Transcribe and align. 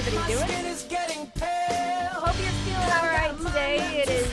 Everybody 0.00 0.32
doing? 0.32 0.48
Hope 2.08 2.32
you're 2.40 2.56
feeling 2.64 2.88
all 2.90 3.04
right 3.04 3.36
today. 3.36 4.00
It 4.00 4.08
is 4.08 4.32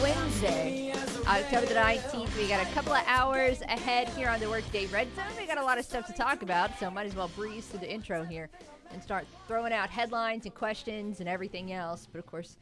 Wednesday, 0.00 0.94
October 1.26 1.66
the 1.66 1.74
19th. 1.74 2.36
We 2.36 2.46
got 2.46 2.64
a 2.64 2.70
couple 2.70 2.92
of 2.92 3.02
hours 3.04 3.60
ahead 3.62 4.08
here 4.10 4.28
on 4.28 4.38
the 4.38 4.48
Workday 4.48 4.86
Red 4.86 5.08
Zone. 5.16 5.24
We 5.36 5.48
got 5.48 5.58
a 5.58 5.64
lot 5.64 5.76
of 5.76 5.84
stuff 5.84 6.06
to 6.06 6.12
talk 6.12 6.42
about, 6.42 6.78
so 6.78 6.88
might 6.88 7.06
as 7.06 7.16
well 7.16 7.26
breeze 7.34 7.66
through 7.66 7.80
the 7.80 7.92
intro 7.92 8.22
here 8.22 8.48
and 8.92 9.02
start 9.02 9.26
throwing 9.48 9.72
out 9.72 9.90
headlines 9.90 10.44
and 10.44 10.54
questions 10.54 11.18
and 11.18 11.28
everything 11.28 11.72
else. 11.72 12.06
But 12.06 12.20
of 12.20 12.26
course, 12.26 12.56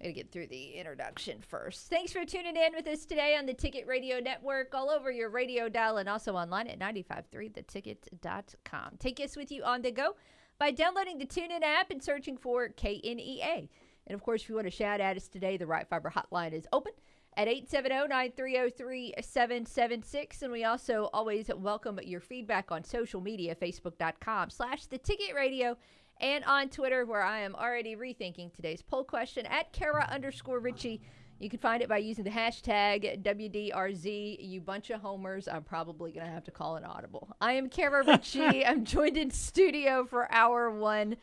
I 0.00 0.02
gotta 0.02 0.14
get 0.14 0.32
through 0.32 0.48
the 0.48 0.72
introduction 0.72 1.38
first. 1.46 1.90
Thanks 1.90 2.12
for 2.12 2.24
tuning 2.24 2.56
in 2.56 2.72
with 2.74 2.88
us 2.88 3.06
today 3.06 3.36
on 3.36 3.46
the 3.46 3.54
Ticket 3.54 3.86
Radio 3.86 4.18
Network, 4.18 4.74
all 4.74 4.90
over 4.90 5.12
your 5.12 5.30
radio 5.30 5.68
dial, 5.68 5.98
and 5.98 6.08
also 6.08 6.34
online 6.34 6.66
at 6.66 6.80
953theticket.com. 6.80 8.96
Take 8.98 9.20
us 9.20 9.36
with 9.36 9.52
you 9.52 9.62
on 9.62 9.82
the 9.82 9.92
go 9.92 10.16
by 10.60 10.70
downloading 10.70 11.18
the 11.18 11.26
TuneIn 11.26 11.62
app 11.62 11.90
and 11.90 12.00
searching 12.02 12.36
for 12.36 12.68
KNEA. 12.68 13.68
And 14.06 14.14
of 14.14 14.22
course, 14.22 14.42
if 14.42 14.50
you 14.50 14.54
want 14.54 14.66
to 14.66 14.70
shout 14.70 15.00
at 15.00 15.16
us 15.16 15.26
today, 15.26 15.56
the 15.56 15.66
Right 15.66 15.88
Fiber 15.88 16.12
hotline 16.14 16.52
is 16.52 16.68
open 16.72 16.92
at 17.36 17.48
870-930-3776. 17.48 20.42
And 20.42 20.52
we 20.52 20.64
also 20.64 21.08
always 21.14 21.50
welcome 21.56 21.98
your 22.04 22.20
feedback 22.20 22.70
on 22.70 22.84
social 22.84 23.22
media, 23.22 23.54
facebook.com 23.54 24.50
slash 24.50 24.84
the 24.84 24.98
ticket 24.98 25.34
radio 25.34 25.78
and 26.20 26.44
on 26.44 26.68
Twitter, 26.68 27.06
where 27.06 27.22
I 27.22 27.40
am 27.40 27.56
already 27.56 27.96
rethinking 27.96 28.52
today's 28.52 28.82
poll 28.82 29.04
question 29.04 29.46
at 29.46 29.72
Kara 29.72 30.06
underscore 30.10 30.60
Richey. 30.60 31.00
You 31.40 31.48
can 31.48 31.58
find 31.58 31.82
it 31.82 31.88
by 31.88 31.96
using 31.96 32.24
the 32.24 32.30
hashtag 32.30 33.22
WDRZ. 33.22 34.36
You 34.40 34.60
bunch 34.60 34.90
of 34.90 35.00
homers. 35.00 35.48
I'm 35.48 35.62
probably 35.62 36.12
going 36.12 36.26
to 36.26 36.30
have 36.32 36.44
to 36.44 36.50
call 36.50 36.76
an 36.76 36.84
audible. 36.84 37.34
I 37.40 37.54
am 37.54 37.70
Kara 37.70 38.04
Richey. 38.04 38.64
I'm 38.66 38.84
joined 38.84 39.16
in 39.16 39.30
studio 39.30 40.04
for 40.04 40.30
hour 40.30 40.70
one 40.70 41.16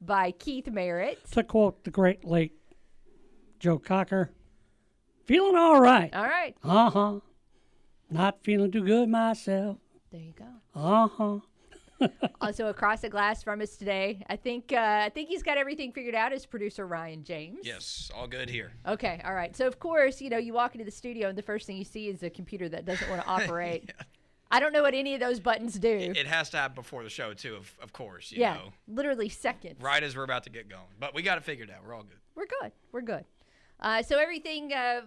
by 0.00 0.30
Keith 0.30 0.68
Merritt. 0.68 1.18
To 1.32 1.42
quote 1.42 1.82
the 1.82 1.90
great 1.90 2.24
late 2.24 2.52
Joe 3.58 3.80
Cocker, 3.80 4.30
feeling 5.24 5.56
all 5.56 5.80
right. 5.80 6.14
All 6.14 6.22
right. 6.22 6.54
Uh 6.62 6.90
huh. 6.90 7.20
Not 8.08 8.44
feeling 8.44 8.70
too 8.70 8.84
good 8.84 9.08
myself. 9.08 9.78
There 10.12 10.20
you 10.20 10.34
go. 10.38 10.46
Uh 10.72 11.08
huh. 11.08 11.38
also 12.40 12.68
across 12.68 13.00
the 13.00 13.08
glass 13.08 13.42
from 13.42 13.60
us 13.60 13.76
today. 13.76 14.24
I 14.28 14.36
think 14.36 14.72
uh, 14.72 15.02
I 15.04 15.10
think 15.10 15.28
he's 15.28 15.42
got 15.42 15.58
everything 15.58 15.92
figured 15.92 16.14
out. 16.14 16.32
Is 16.32 16.46
producer 16.46 16.86
Ryan 16.86 17.24
James? 17.24 17.60
Yes, 17.62 18.10
all 18.14 18.26
good 18.26 18.50
here. 18.50 18.72
Okay, 18.86 19.20
all 19.24 19.34
right. 19.34 19.54
So 19.56 19.66
of 19.66 19.78
course, 19.78 20.20
you 20.20 20.30
know, 20.30 20.38
you 20.38 20.52
walk 20.52 20.74
into 20.74 20.84
the 20.84 20.90
studio 20.90 21.28
and 21.28 21.38
the 21.38 21.42
first 21.42 21.66
thing 21.66 21.76
you 21.76 21.84
see 21.84 22.08
is 22.08 22.22
a 22.22 22.30
computer 22.30 22.68
that 22.68 22.84
doesn't 22.84 23.08
want 23.08 23.22
to 23.22 23.28
operate. 23.28 23.84
Yeah. 23.86 24.04
I 24.50 24.60
don't 24.60 24.72
know 24.72 24.82
what 24.82 24.94
any 24.94 25.14
of 25.14 25.20
those 25.20 25.40
buttons 25.40 25.78
do. 25.78 25.88
It, 25.88 26.16
it 26.16 26.26
has 26.26 26.50
to 26.50 26.58
happen 26.58 26.76
before 26.76 27.02
the 27.02 27.10
show 27.10 27.34
too, 27.34 27.56
of, 27.56 27.74
of 27.82 27.92
course. 27.92 28.30
You 28.30 28.40
yeah, 28.40 28.54
know, 28.54 28.72
literally 28.86 29.28
seconds. 29.28 29.80
right 29.80 30.02
as 30.02 30.16
we're 30.16 30.22
about 30.22 30.44
to 30.44 30.50
get 30.50 30.68
going. 30.68 30.82
But 31.00 31.14
we 31.14 31.22
got 31.22 31.38
it 31.38 31.44
figured 31.44 31.70
out. 31.70 31.84
We're 31.84 31.94
all 31.94 32.04
good. 32.04 32.18
We're 32.36 32.46
good. 32.60 32.72
We're 32.92 33.00
good. 33.00 33.24
Uh, 33.80 34.02
so 34.02 34.18
everything 34.18 34.72
uh, 34.72 35.00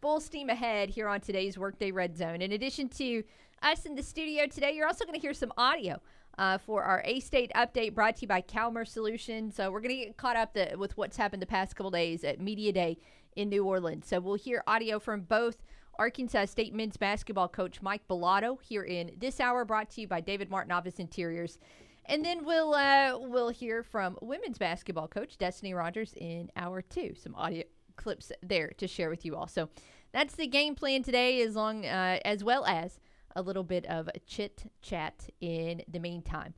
full 0.00 0.20
steam 0.20 0.48
ahead 0.48 0.88
here 0.88 1.08
on 1.08 1.20
today's 1.20 1.58
Workday 1.58 1.90
Red 1.90 2.16
Zone. 2.16 2.40
In 2.40 2.52
addition 2.52 2.88
to 2.90 3.22
us 3.62 3.84
in 3.84 3.94
the 3.94 4.02
studio 4.02 4.46
today, 4.46 4.72
you're 4.72 4.86
also 4.86 5.04
going 5.04 5.14
to 5.14 5.20
hear 5.20 5.34
some 5.34 5.52
audio. 5.56 6.00
Uh, 6.36 6.58
for 6.58 6.82
our 6.82 7.00
A 7.04 7.20
State 7.20 7.52
update 7.54 7.94
brought 7.94 8.16
to 8.16 8.22
you 8.22 8.28
by 8.28 8.40
Calmer 8.40 8.84
Solutions. 8.84 9.54
So, 9.54 9.70
we're 9.70 9.80
going 9.80 9.96
to 9.96 10.04
get 10.06 10.16
caught 10.16 10.36
up 10.36 10.52
the, 10.54 10.74
with 10.76 10.96
what's 10.96 11.16
happened 11.16 11.40
the 11.40 11.46
past 11.46 11.76
couple 11.76 11.92
days 11.92 12.24
at 12.24 12.40
Media 12.40 12.72
Day 12.72 12.98
in 13.36 13.48
New 13.48 13.64
Orleans. 13.64 14.08
So, 14.08 14.18
we'll 14.18 14.34
hear 14.34 14.64
audio 14.66 14.98
from 14.98 15.20
both 15.20 15.62
Arkansas 15.96 16.46
State 16.46 16.74
men's 16.74 16.96
basketball 16.96 17.48
coach 17.48 17.80
Mike 17.82 18.02
Balado 18.08 18.58
here 18.60 18.82
in 18.82 19.12
this 19.18 19.38
hour, 19.38 19.64
brought 19.64 19.90
to 19.90 20.00
you 20.00 20.08
by 20.08 20.20
David 20.20 20.50
Martin 20.50 20.72
Office 20.72 20.98
Interiors. 20.98 21.58
And 22.06 22.24
then 22.24 22.44
we'll 22.44 22.74
uh, 22.74 23.16
we'll 23.18 23.48
hear 23.50 23.82
from 23.82 24.18
women's 24.20 24.58
basketball 24.58 25.08
coach 25.08 25.38
Destinee 25.38 25.72
Rogers 25.72 26.14
in 26.16 26.50
hour 26.56 26.82
two. 26.82 27.14
Some 27.14 27.34
audio 27.34 27.64
clips 27.96 28.32
there 28.42 28.72
to 28.78 28.86
share 28.86 29.08
with 29.08 29.24
you 29.24 29.36
all. 29.36 29.46
So 29.46 29.68
that's 30.12 30.34
the 30.34 30.46
game 30.46 30.74
plan 30.74 31.02
today, 31.02 31.40
as 31.42 31.54
long 31.54 31.86
uh, 31.86 32.18
as 32.24 32.44
well 32.44 32.64
as 32.66 32.98
a 33.36 33.42
little 33.42 33.64
bit 33.64 33.86
of 33.86 34.08
chit 34.26 34.70
chat 34.82 35.28
in 35.40 35.82
the 35.88 35.98
meantime. 35.98 36.54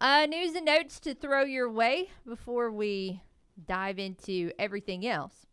Uh, 0.00 0.26
news 0.26 0.54
and 0.54 0.66
notes 0.66 1.00
to 1.00 1.14
throw 1.14 1.42
your 1.42 1.70
way 1.70 2.10
before 2.26 2.70
we 2.70 3.20
dive 3.66 3.98
into 3.98 4.50
everything 4.58 5.06
else. 5.06 5.46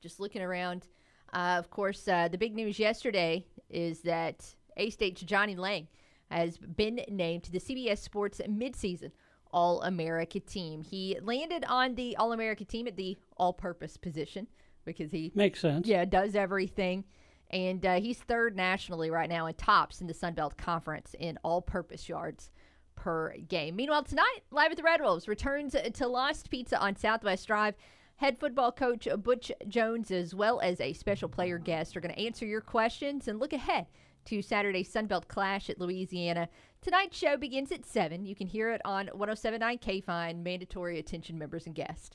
Just 0.00 0.20
looking 0.20 0.42
around, 0.42 0.88
uh, 1.32 1.56
of 1.58 1.70
course, 1.70 2.06
uh, 2.08 2.28
the 2.28 2.38
big 2.38 2.54
news 2.54 2.78
yesterday 2.78 3.44
is 3.70 4.00
that 4.00 4.54
A 4.76 4.90
State's 4.90 5.22
Johnnie 5.22 5.56
Lang 5.56 5.88
has 6.30 6.58
been 6.58 7.00
named 7.08 7.44
to 7.44 7.52
the 7.52 7.60
CBS 7.60 7.98
Sports 7.98 8.40
midseason 8.48 9.10
All 9.52 9.82
America 9.82 10.40
team. 10.40 10.82
He 10.82 11.18
landed 11.22 11.64
on 11.68 11.94
the 11.94 12.16
All 12.16 12.32
America 12.32 12.64
team 12.64 12.86
at 12.86 12.96
the 12.96 13.16
all 13.36 13.52
purpose 13.52 13.96
position 13.96 14.46
because 14.84 15.10
he 15.10 15.32
Makes 15.34 15.60
sense. 15.60 15.86
yeah, 15.86 16.04
does 16.04 16.34
everything. 16.34 17.04
And 17.50 17.84
uh, 17.84 18.00
he's 18.00 18.18
third 18.18 18.56
nationally 18.56 19.10
right 19.10 19.28
now 19.28 19.46
and 19.46 19.56
tops 19.56 20.00
in 20.00 20.06
the 20.06 20.14
Sun 20.14 20.34
Belt 20.34 20.56
Conference 20.56 21.14
in 21.18 21.38
all 21.42 21.62
purpose 21.62 22.08
yards 22.08 22.50
per 22.94 23.34
game. 23.48 23.76
Meanwhile, 23.76 24.04
tonight, 24.04 24.40
Live 24.50 24.70
at 24.70 24.76
the 24.76 24.82
Red 24.82 25.00
Wolves 25.00 25.28
returns 25.28 25.74
to 25.94 26.08
Lost 26.08 26.50
Pizza 26.50 26.78
on 26.78 26.96
Southwest 26.96 27.46
Drive. 27.46 27.74
Head 28.16 28.38
football 28.38 28.72
coach 28.72 29.06
Butch 29.22 29.52
Jones, 29.68 30.10
as 30.10 30.34
well 30.34 30.60
as 30.60 30.80
a 30.80 30.92
special 30.92 31.28
player 31.28 31.56
guest, 31.56 31.96
are 31.96 32.00
going 32.00 32.14
to 32.14 32.20
answer 32.20 32.44
your 32.44 32.60
questions 32.60 33.28
and 33.28 33.38
look 33.38 33.52
ahead 33.52 33.86
to 34.24 34.42
Saturday's 34.42 34.92
Sunbelt 34.92 35.28
Clash 35.28 35.70
at 35.70 35.80
Louisiana. 35.80 36.48
Tonight's 36.82 37.16
show 37.16 37.36
begins 37.36 37.72
at 37.72 37.86
7. 37.86 38.26
You 38.26 38.34
can 38.34 38.46
hear 38.46 38.70
it 38.72 38.82
on 38.84 39.06
1079 39.06 39.78
K 39.78 40.00
Fine, 40.00 40.42
mandatory 40.42 40.98
attention 40.98 41.38
members 41.38 41.66
and 41.66 41.74
guests. 41.74 42.10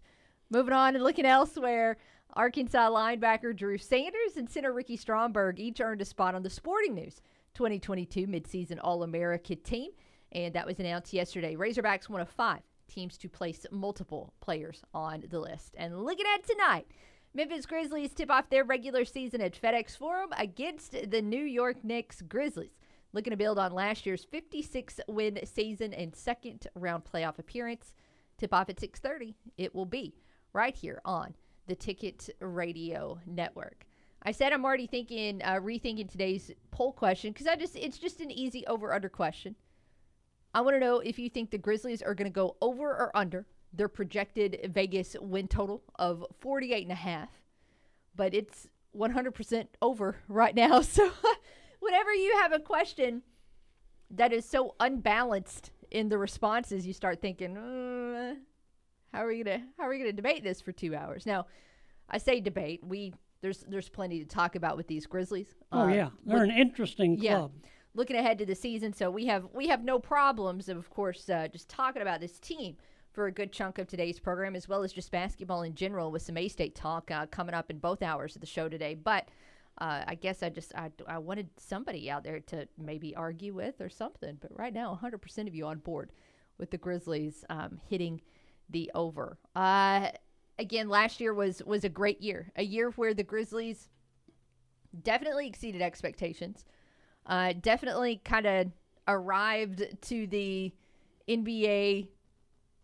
Moving 0.53 0.73
on 0.73 0.93
and 0.93 1.03
looking 1.03 1.25
elsewhere, 1.25 1.97
Arkansas 2.35 2.91
linebacker 2.91 3.55
Drew 3.55 3.79
Sanders 3.79 4.37
and 4.37 4.47
center 4.47 4.71
Ricky 4.71 4.95
Stromberg 4.95 5.59
each 5.59 5.81
earned 5.81 5.99
a 5.99 6.05
spot 6.05 6.35
on 6.35 6.43
the 6.43 6.49
Sporting 6.51 6.93
News 6.93 7.23
2022 7.55 8.27
midseason 8.27 8.77
All 8.79 9.01
America 9.01 9.55
team, 9.55 9.89
and 10.31 10.53
that 10.53 10.67
was 10.67 10.79
announced 10.79 11.11
yesterday. 11.11 11.55
Razorbacks 11.55 12.07
one 12.07 12.21
of 12.21 12.29
five 12.29 12.59
teams 12.87 13.17
to 13.17 13.29
place 13.29 13.65
multiple 13.71 14.31
players 14.41 14.83
on 14.93 15.23
the 15.27 15.39
list. 15.39 15.73
And 15.75 16.05
looking 16.05 16.27
at 16.35 16.47
tonight, 16.47 16.85
Memphis 17.33 17.65
Grizzlies 17.65 18.13
tip 18.13 18.29
off 18.29 18.51
their 18.51 18.63
regular 18.63 19.05
season 19.05 19.41
at 19.41 19.59
FedEx 19.59 19.97
Forum 19.97 20.29
against 20.37 21.09
the 21.09 21.23
New 21.23 21.43
York 21.43 21.83
Knicks 21.83 22.21
Grizzlies. 22.21 22.77
Looking 23.11 23.31
to 23.31 23.37
build 23.37 23.57
on 23.57 23.73
last 23.73 24.05
year's 24.05 24.23
56 24.23 24.99
win 25.07 25.39
season 25.45 25.95
and 25.95 26.15
second 26.15 26.67
round 26.75 27.05
playoff 27.05 27.39
appearance. 27.39 27.91
Tip 28.37 28.53
off 28.53 28.69
at 28.69 28.79
6:30. 28.79 29.33
It 29.57 29.73
will 29.73 29.87
be 29.87 30.13
right 30.53 30.75
here 30.75 31.01
on 31.03 31.33
the 31.67 31.75
Ticket 31.75 32.29
Radio 32.39 33.19
Network. 33.25 33.85
I 34.23 34.31
said 34.31 34.53
I'm 34.53 34.63
already 34.63 34.87
thinking, 34.87 35.41
uh, 35.43 35.55
rethinking 35.55 36.09
today's 36.09 36.51
poll 36.71 36.93
question 36.93 37.33
because 37.33 37.47
I 37.47 37.55
just 37.55 37.75
it's 37.75 37.97
just 37.97 38.21
an 38.21 38.31
easy 38.31 38.65
over 38.67 38.93
under 38.93 39.09
question. 39.09 39.55
I 40.53 40.61
want 40.61 40.75
to 40.75 40.79
know 40.79 40.99
if 40.99 41.17
you 41.17 41.29
think 41.29 41.49
the 41.49 41.57
Grizzlies 41.57 42.01
are 42.01 42.13
going 42.13 42.29
to 42.29 42.33
go 42.33 42.55
over 42.61 42.89
or 42.89 43.11
under 43.15 43.45
their 43.73 43.87
projected 43.87 44.69
Vegas 44.71 45.15
win 45.19 45.47
total 45.47 45.81
of 45.97 46.23
48 46.39 46.83
and 46.83 46.91
a 46.91 46.95
half. 46.95 47.29
But 48.15 48.35
it's 48.35 48.67
100% 48.95 49.67
over 49.81 50.17
right 50.27 50.55
now. 50.55 50.81
So 50.93 51.11
whenever 51.79 52.13
you 52.13 52.37
have 52.41 52.53
a 52.53 52.59
question 52.59 53.23
that 54.11 54.31
is 54.31 54.45
so 54.45 54.75
unbalanced 54.79 55.71
in 55.89 56.09
the 56.09 56.19
responses, 56.19 56.85
you 56.85 56.93
start 56.93 57.19
thinking, 57.19 57.57
uh, 57.57 58.35
how 59.13 59.23
are 59.23 59.27
we 59.27 59.43
gonna 59.43 59.63
how 59.77 59.85
are 59.85 59.89
we 59.89 59.99
gonna 59.99 60.11
debate 60.11 60.43
this 60.43 60.59
for 60.61 60.71
two 60.71 60.95
hours? 60.95 61.25
Now, 61.25 61.45
I 62.09 62.17
say 62.17 62.39
debate. 62.41 62.81
We 62.83 63.13
there's 63.41 63.59
there's 63.67 63.89
plenty 63.89 64.19
to 64.19 64.25
talk 64.25 64.55
about 64.55 64.77
with 64.77 64.87
these 64.87 65.05
Grizzlies. 65.05 65.53
Oh 65.71 65.81
Uh, 65.81 65.87
yeah, 65.87 66.09
they're 66.25 66.43
an 66.43 66.51
interesting 66.51 67.17
club. 67.19 67.51
yeah. 67.53 67.69
looking 67.93 68.15
ahead 68.15 68.37
to 68.39 68.45
the 68.45 68.55
season. 68.55 68.93
So 68.93 69.11
we 69.11 69.25
have 69.27 69.47
we 69.53 69.67
have 69.67 69.83
no 69.83 69.99
problems 69.99 70.67
of, 70.69 70.77
of 70.77 70.89
course, 70.89 71.29
uh, 71.29 71.47
just 71.51 71.69
talking 71.69 72.01
about 72.01 72.19
this 72.19 72.39
team 72.39 72.75
for 73.11 73.27
a 73.27 73.31
good 73.31 73.51
chunk 73.51 73.77
of 73.77 73.87
today's 73.87 74.19
program, 74.19 74.55
as 74.55 74.67
well 74.67 74.81
as 74.83 74.91
just 74.91 75.11
basketball 75.11 75.61
in 75.61 75.75
general, 75.75 76.11
with 76.11 76.23
some 76.23 76.35
A 76.37 76.47
State 76.47 76.73
talk 76.73 77.11
uh, 77.11 77.27
coming 77.27 77.53
up 77.53 77.69
in 77.69 77.77
both 77.77 78.01
hours 78.01 78.35
of 78.35 78.41
the 78.41 78.47
show 78.47 78.67
today. 78.67 78.95
But 78.95 79.29
uh, 79.79 80.03
I 80.07 80.15
guess 80.15 80.41
I 80.41 80.49
just 80.49 80.73
I, 80.75 80.91
I 81.07 81.19
wanted 81.19 81.49
somebody 81.57 82.09
out 82.09 82.23
there 82.23 82.39
to 82.39 82.67
maybe 82.77 83.15
argue 83.15 83.53
with 83.53 83.81
or 83.81 83.89
something. 83.89 84.37
But 84.41 84.57
right 84.57 84.73
now, 84.73 84.97
100% 85.03 85.47
of 85.47 85.53
you 85.53 85.67
on 85.67 85.77
board 85.79 86.11
with 86.57 86.71
the 86.71 86.77
Grizzlies 86.77 87.43
um, 87.49 87.79
hitting 87.87 88.21
the 88.73 88.91
over. 88.93 89.37
Uh, 89.55 90.09
again, 90.59 90.89
last 90.89 91.21
year 91.21 91.33
was 91.33 91.63
was 91.63 91.85
a 91.85 91.89
great 91.89 92.21
year, 92.21 92.51
a 92.57 92.63
year 92.63 92.89
where 92.91 93.13
the 93.13 93.23
Grizzlies 93.23 93.87
definitely 95.01 95.47
exceeded 95.47 95.81
expectations. 95.81 96.65
Uh, 97.25 97.53
definitely 97.53 98.21
kind 98.25 98.45
of 98.45 98.67
arrived 99.07 99.83
to 100.01 100.27
the 100.27 100.73
NBA 101.29 102.07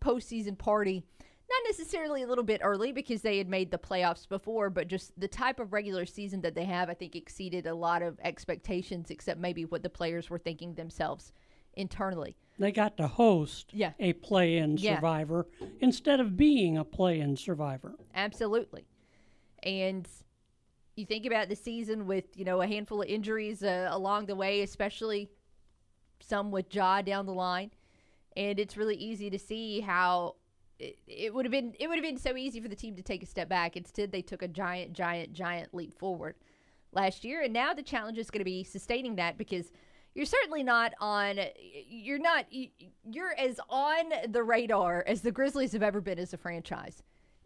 postseason 0.01 0.57
party. 0.57 1.03
Not 1.50 1.62
necessarily 1.65 2.21
a 2.21 2.27
little 2.27 2.44
bit 2.44 2.62
early 2.63 2.91
because 2.91 3.21
they 3.21 3.39
had 3.39 3.50
made 3.50 3.71
the 3.71 3.77
playoffs 3.80 4.30
before, 4.30 4.69
but 4.69 4.88
just 4.88 5.19
the 5.19 5.27
type 5.27 5.59
of 5.59 5.74
regular 5.74 6.06
season 6.06 6.41
that 6.41 6.53
they 6.53 6.65
have, 6.65 6.89
I 6.89 6.94
think, 6.94 7.15
exceeded 7.15 7.65
a 7.65 7.74
lot 7.74 8.03
of 8.03 8.19
expectations, 8.24 9.09
except 9.09 9.39
maybe 9.39 9.65
what 9.65 9.81
the 9.81 9.89
players 9.89 10.30
were 10.30 10.38
thinking 10.38 10.75
themselves 10.75 11.33
internally. 11.74 12.38
They 12.60 12.72
got 12.74 12.98
to 12.98 13.08
host 13.08 13.74
Yeah. 13.74 13.94
a 14.00 14.14
play-in 14.14 14.78
Yeah. 14.78 14.96
survivor 14.96 15.48
instead 15.80 16.20
of 16.20 16.36
being 16.36 16.78
a 16.78 16.84
play-in 16.84 17.38
survivor. 17.38 17.96
Absolutely. 18.14 18.86
And 19.64 20.08
you 20.96 21.06
think 21.06 21.26
about 21.26 21.48
the 21.48 21.56
season 21.56 22.06
with, 22.06 22.38
you 22.38 22.44
know, 22.44 22.62
a 22.62 22.68
handful 22.68 23.02
of 23.02 23.08
injuries 23.08 23.64
uh, 23.64 23.88
along 23.90 24.26
the 24.26 24.36
way, 24.36 24.62
especially 24.62 25.30
some 26.20 26.52
with 26.52 26.70
jaw 26.70 27.02
down 27.02 27.26
the 27.26 27.34
line. 27.34 27.72
And 28.36 28.60
it's 28.60 28.76
really 28.76 28.96
easy 28.96 29.30
to 29.30 29.40
see 29.40 29.80
how 29.80 30.36
it, 30.78 31.00
it 31.08 31.34
would 31.34 31.46
have 31.46 31.52
been 31.52 31.74
it 31.80 31.88
would 31.88 31.98
have 31.98 32.04
been 32.04 32.18
so 32.18 32.36
easy 32.36 32.60
for 32.62 32.68
the 32.68 32.76
team 32.76 32.96
to 32.96 33.02
take 33.02 33.24
a 33.24 33.26
step 33.26 33.48
back. 33.48 33.78
Instead, 33.78 34.12
they 34.12 34.22
took 34.22 34.42
a 34.42 34.48
giant, 34.48 34.94
giant, 34.94 35.34
giant 35.34 35.74
leap 35.74 35.98
forward 35.98 36.36
last 36.92 37.24
year. 37.24 37.42
And 37.42 37.54
now 37.54 37.74
the 37.74 37.84
challenge 37.84 38.18
is 38.18 38.30
going 38.30 38.40
to 38.42 38.46
be 38.46 38.64
sustaining 38.64 39.16
that 39.16 39.38
because 39.38 39.72
you're 40.19 40.25
certainly 40.25 40.63
not 40.63 40.94
on 41.00 41.39
you're 41.88 42.19
not 42.19 42.45
you're 42.50 43.33
as 43.38 43.57
on 43.69 44.12
the 44.27 44.44
radar 44.44 45.01
as 45.07 45.21
the 45.21 45.31
Grizzlies 45.31 45.71
have 45.71 45.81
ever 45.81 46.01
been 46.01 46.19
as 46.19 46.33
a 46.33 46.38
franchise 46.38 47.01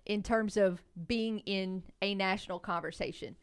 in 0.07 0.23
terms 0.23 0.57
of 0.57 0.81
being 1.05 1.37
in 1.41 1.83
a 2.01 2.15
national 2.15 2.57
conversation. 2.57 3.35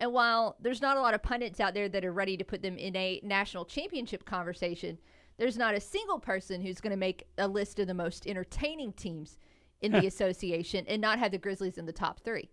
And 0.00 0.10
while 0.14 0.56
there's 0.58 0.80
not 0.80 0.96
a 0.96 1.02
lot 1.02 1.12
of 1.12 1.22
pundits 1.22 1.60
out 1.60 1.74
there 1.74 1.90
that 1.90 2.02
are 2.02 2.14
ready 2.14 2.38
to 2.38 2.44
put 2.44 2.62
them 2.62 2.78
in 2.78 2.96
a 2.96 3.20
national 3.22 3.66
championship 3.66 4.24
conversation, 4.24 4.96
there's 5.36 5.58
not 5.58 5.74
a 5.74 5.80
single 5.80 6.18
person 6.18 6.62
who's 6.62 6.80
going 6.80 6.92
to 6.92 6.96
make 6.96 7.24
a 7.36 7.46
list 7.46 7.78
of 7.80 7.88
the 7.88 7.94
most 7.94 8.26
entertaining 8.26 8.94
teams 8.94 9.36
in 9.82 9.92
the 9.92 10.06
association 10.06 10.86
and 10.88 11.02
not 11.02 11.18
have 11.18 11.32
the 11.32 11.36
Grizzlies 11.36 11.76
in 11.76 11.84
the 11.84 11.92
top 11.92 12.20
three. 12.20 12.48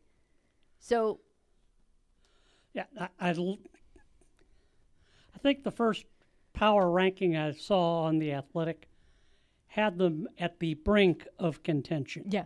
So, 0.80 1.22
Yeah, 2.74 2.88
I. 3.00 3.30
I 5.34 5.38
think 5.38 5.64
the 5.64 5.72
first 5.72 6.06
power 6.56 6.90
ranking 6.90 7.38
I 7.38 7.52
saw 7.52 8.04
on 8.04 8.18
the 8.18 8.34
Athletic 8.34 8.88
had 9.68 9.98
them 9.98 10.28
at 10.40 10.60
the 10.60 10.74
brink 10.74 11.28
of 11.38 11.62
contention. 11.62 12.24
yeah. 12.30 12.46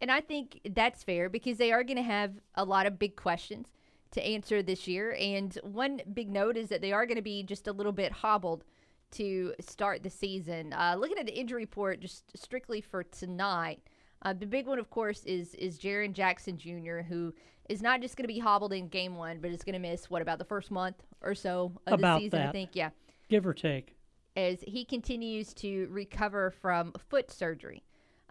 And 0.00 0.10
I 0.10 0.20
think 0.20 0.60
that's 0.74 1.04
fair 1.04 1.28
because 1.28 1.58
they 1.58 1.70
are 1.70 1.84
going 1.84 1.96
to 1.96 2.02
have 2.02 2.32
a 2.56 2.64
lot 2.64 2.86
of 2.86 2.98
big 2.98 3.14
questions 3.14 3.68
to 4.10 4.26
answer 4.26 4.60
this 4.60 4.88
year. 4.88 5.16
And 5.16 5.56
one 5.62 6.00
big 6.12 6.28
note 6.28 6.56
is 6.56 6.70
that 6.70 6.80
they 6.80 6.92
are 6.92 7.06
going 7.06 7.16
to 7.16 7.22
be 7.22 7.44
just 7.44 7.68
a 7.68 7.72
little 7.72 7.92
bit 7.92 8.10
hobbled 8.10 8.64
to 9.12 9.54
start 9.60 10.02
the 10.02 10.10
season. 10.10 10.72
Uh, 10.72 10.96
looking 10.98 11.18
at 11.18 11.26
the 11.26 11.38
injury 11.38 11.62
report, 11.62 12.00
just 12.00 12.24
strictly 12.36 12.80
for 12.80 13.04
tonight, 13.04 13.80
uh, 14.22 14.32
the 14.32 14.46
big 14.46 14.66
one, 14.66 14.80
of 14.80 14.90
course, 14.90 15.22
is 15.24 15.54
is 15.54 15.78
Jaren 15.78 16.12
Jackson 16.12 16.56
Jr., 16.56 17.00
who 17.06 17.32
is 17.68 17.80
not 17.80 18.00
just 18.00 18.16
going 18.16 18.24
to 18.24 18.32
be 18.32 18.40
hobbled 18.40 18.72
in 18.72 18.88
game 18.88 19.14
one, 19.14 19.38
but 19.40 19.50
is 19.50 19.62
going 19.62 19.74
to 19.74 19.78
miss 19.78 20.10
what 20.10 20.22
about 20.22 20.38
the 20.38 20.44
first 20.44 20.70
month 20.70 20.96
or 21.20 21.34
so 21.34 21.72
of 21.86 22.00
About 22.00 22.18
the 22.18 22.24
season? 22.24 22.40
I 22.40 22.50
think, 22.50 22.70
yeah 22.72 22.90
Give 23.32 23.46
or 23.46 23.54
take. 23.54 23.96
as 24.36 24.60
he 24.66 24.84
continues 24.84 25.52
to 25.54 25.88
recover 25.90 26.50
from 26.50 26.92
foot 27.08 27.30
surgery. 27.30 27.82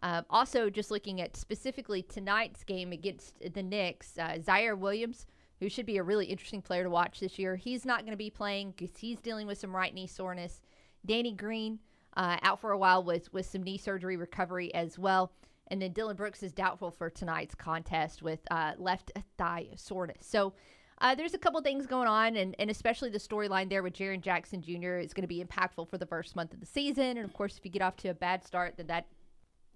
Um, 0.03 0.25
also, 0.29 0.69
just 0.69 0.89
looking 0.89 1.21
at 1.21 1.35
specifically 1.35 2.01
tonight's 2.01 2.63
game 2.63 2.91
against 2.91 3.35
the 3.53 3.61
Knicks, 3.61 4.17
uh, 4.17 4.37
Ziaire 4.39 4.77
Williams, 4.77 5.27
who 5.59 5.69
should 5.69 5.85
be 5.85 5.97
a 5.97 6.03
really 6.03 6.25
interesting 6.25 6.61
player 6.61 6.83
to 6.83 6.89
watch 6.89 7.19
this 7.19 7.37
year, 7.37 7.55
he's 7.55 7.85
not 7.85 7.99
going 7.99 8.11
to 8.11 8.17
be 8.17 8.29
playing 8.31 8.73
because 8.77 8.97
he's 8.97 9.19
dealing 9.19 9.45
with 9.45 9.57
some 9.59 9.75
right 9.75 9.93
knee 9.93 10.07
soreness. 10.07 10.61
Danny 11.05 11.33
Green, 11.33 11.79
uh, 12.17 12.37
out 12.41 12.59
for 12.59 12.71
a 12.71 12.77
while 12.77 13.03
with, 13.03 13.31
with 13.31 13.45
some 13.45 13.61
knee 13.63 13.77
surgery 13.77 14.17
recovery 14.17 14.73
as 14.73 14.97
well. 14.97 15.31
And 15.67 15.81
then 15.81 15.93
Dillon 15.93 16.15
Brooks 16.15 16.43
is 16.43 16.51
doubtful 16.51 16.91
for 16.91 17.09
tonight's 17.09 17.55
contest 17.55 18.21
with 18.21 18.39
uh, 18.51 18.73
left 18.77 19.11
thigh 19.37 19.69
soreness. 19.75 20.25
So, 20.27 20.53
uh, 21.01 21.15
there's 21.15 21.33
a 21.33 21.37
couple 21.37 21.59
things 21.61 21.87
going 21.87 22.07
on, 22.07 22.37
and, 22.37 22.55
and 22.59 22.69
especially 22.69 23.09
the 23.09 23.17
storyline 23.17 23.69
there 23.69 23.81
with 23.81 23.93
Jaren 23.93 24.21
Jackson 24.21 24.61
Jr. 24.61 24.97
is 24.97 25.13
going 25.13 25.23
to 25.23 25.27
be 25.27 25.43
impactful 25.43 25.89
for 25.89 25.97
the 25.97 26.05
first 26.05 26.35
month 26.35 26.53
of 26.53 26.59
the 26.59 26.65
season. 26.65 27.17
And 27.17 27.25
of 27.25 27.33
course, 27.33 27.57
if 27.57 27.65
you 27.65 27.71
get 27.71 27.81
off 27.81 27.97
to 27.97 28.09
a 28.09 28.13
bad 28.13 28.45
start, 28.45 28.75
then 28.77 28.87
that 28.87 29.07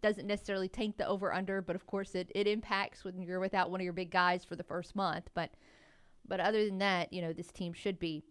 doesn't 0.04 0.28
necessarily 0.28 0.70
tank 0.70 0.98
the 0.98 1.08
over 1.08 1.34
under, 1.34 1.64
but 1.64 1.76
of 1.76 1.88
course, 1.88 2.14
it, 2.14 2.32
it 2.36 2.46
impacts 2.46 3.04
when 3.04 3.20
you're 3.24 3.40
without 3.40 3.72
one 3.72 3.80
of 3.80 3.84
your 3.84 3.94
big 3.94 4.12
guys 4.12 4.46
for 4.46 4.56
the 4.56 4.64
first 4.64 4.96
month. 4.96 5.30
But 5.34 5.50
but 6.28 6.40
other 6.40 6.66
than 6.66 6.78
that, 6.80 7.12
you 7.12 7.22
know, 7.22 7.34
this 7.34 7.52
team 7.52 7.74
should 7.74 8.00
be 8.00 8.24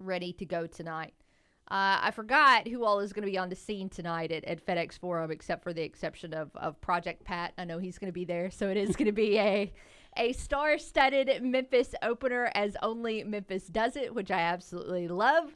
ready 0.00 0.32
to 0.32 0.44
go 0.44 0.66
tonight. 0.66 1.14
Uh, 1.70 2.02
I 2.02 2.10
forgot 2.12 2.66
who 2.66 2.84
all 2.84 2.98
is 2.98 3.12
going 3.12 3.24
to 3.24 3.30
be 3.30 3.38
on 3.38 3.48
the 3.48 3.56
scene 3.56 3.88
tonight 3.88 4.32
at, 4.32 4.44
at 4.44 4.64
FedEx 4.64 4.98
Forum, 4.98 5.30
except 5.30 5.62
for 5.62 5.72
the 5.72 5.82
exception 5.82 6.34
of, 6.34 6.50
of 6.56 6.80
Project 6.80 7.24
Pat. 7.24 7.52
I 7.56 7.64
know 7.64 7.78
he's 7.78 7.98
going 7.98 8.08
to 8.08 8.12
be 8.12 8.24
there, 8.24 8.50
so 8.50 8.68
it 8.68 8.76
is 8.76 8.96
going 8.96 9.06
to 9.06 9.12
be 9.12 9.38
a 9.38 9.72
a 10.16 10.32
star-studded 10.32 11.42
Memphis 11.42 11.94
opener, 12.02 12.50
as 12.54 12.76
only 12.82 13.24
Memphis 13.24 13.66
does 13.66 13.96
it, 13.96 14.14
which 14.14 14.30
I 14.30 14.40
absolutely 14.40 15.08
love. 15.08 15.54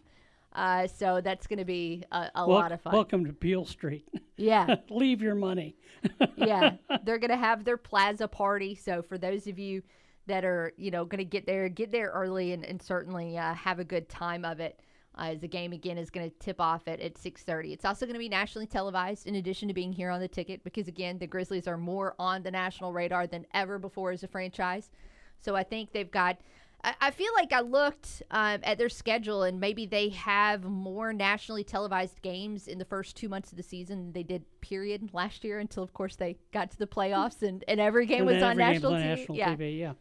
Uh, 0.54 0.86
so 0.86 1.20
that's 1.20 1.46
going 1.46 1.58
to 1.58 1.64
be 1.64 2.04
a, 2.12 2.30
a 2.36 2.46
Wel- 2.46 2.58
lot 2.58 2.72
of 2.72 2.80
fun. 2.80 2.92
Welcome 2.92 3.26
to 3.26 3.32
Beale 3.32 3.64
Street. 3.64 4.06
Yeah, 4.36 4.76
Leave 4.90 5.20
your 5.20 5.34
money. 5.34 5.76
yeah. 6.36 6.76
They're 7.04 7.18
going 7.18 7.30
to 7.30 7.36
have 7.36 7.64
their 7.64 7.76
plaza 7.76 8.28
party. 8.28 8.74
So 8.74 9.02
for 9.02 9.18
those 9.18 9.46
of 9.46 9.58
you 9.58 9.82
that 10.26 10.44
are, 10.44 10.72
you 10.76 10.90
know, 10.90 11.04
going 11.04 11.18
to 11.18 11.24
get 11.24 11.46
there, 11.46 11.68
get 11.68 11.90
there 11.90 12.10
early 12.10 12.52
and, 12.52 12.64
and 12.64 12.80
certainly 12.80 13.36
uh, 13.36 13.54
have 13.54 13.78
a 13.78 13.84
good 13.84 14.08
time 14.08 14.44
of 14.44 14.60
it. 14.60 14.80
Uh, 15.16 15.26
as 15.32 15.40
the 15.40 15.46
game 15.46 15.72
again 15.72 15.96
is 15.96 16.10
going 16.10 16.28
to 16.28 16.36
tip 16.38 16.60
off 16.60 16.82
at, 16.88 16.98
at 17.00 17.14
6.30 17.14 17.72
it's 17.72 17.84
also 17.84 18.04
going 18.04 18.14
to 18.14 18.18
be 18.18 18.28
nationally 18.28 18.66
televised 18.66 19.28
in 19.28 19.36
addition 19.36 19.68
to 19.68 19.74
being 19.74 19.92
here 19.92 20.10
on 20.10 20.18
the 20.20 20.26
ticket 20.26 20.64
because 20.64 20.88
again 20.88 21.18
the 21.18 21.26
grizzlies 21.26 21.68
are 21.68 21.76
more 21.76 22.16
on 22.18 22.42
the 22.42 22.50
national 22.50 22.92
radar 22.92 23.24
than 23.28 23.46
ever 23.54 23.78
before 23.78 24.10
as 24.10 24.24
a 24.24 24.28
franchise 24.28 24.90
so 25.38 25.54
i 25.54 25.62
think 25.62 25.92
they've 25.92 26.10
got 26.10 26.38
i, 26.82 26.94
I 27.00 27.10
feel 27.12 27.32
like 27.36 27.52
i 27.52 27.60
looked 27.60 28.24
um, 28.32 28.58
at 28.64 28.76
their 28.76 28.88
schedule 28.88 29.44
and 29.44 29.60
maybe 29.60 29.86
they 29.86 30.08
have 30.08 30.64
more 30.64 31.12
nationally 31.12 31.62
televised 31.62 32.20
games 32.22 32.66
in 32.66 32.78
the 32.78 32.84
first 32.84 33.16
two 33.16 33.28
months 33.28 33.52
of 33.52 33.56
the 33.56 33.62
season 33.62 33.98
than 34.06 34.12
they 34.12 34.24
did 34.24 34.42
period 34.62 35.10
last 35.12 35.44
year 35.44 35.60
until 35.60 35.84
of 35.84 35.92
course 35.92 36.16
they 36.16 36.36
got 36.52 36.72
to 36.72 36.78
the 36.78 36.88
playoffs 36.88 37.42
and, 37.42 37.62
and 37.68 37.78
every 37.80 38.06
game 38.06 38.26
And 38.26 38.34
was 38.34 38.42
on 38.42 38.60
every 38.60 38.64
national, 38.64 38.90
game's 38.92 39.02
on 39.02 39.06
TV. 39.06 39.18
national 39.18 39.36
yeah 39.38 39.54
TV. 39.54 39.78
Yeah, 39.78 39.92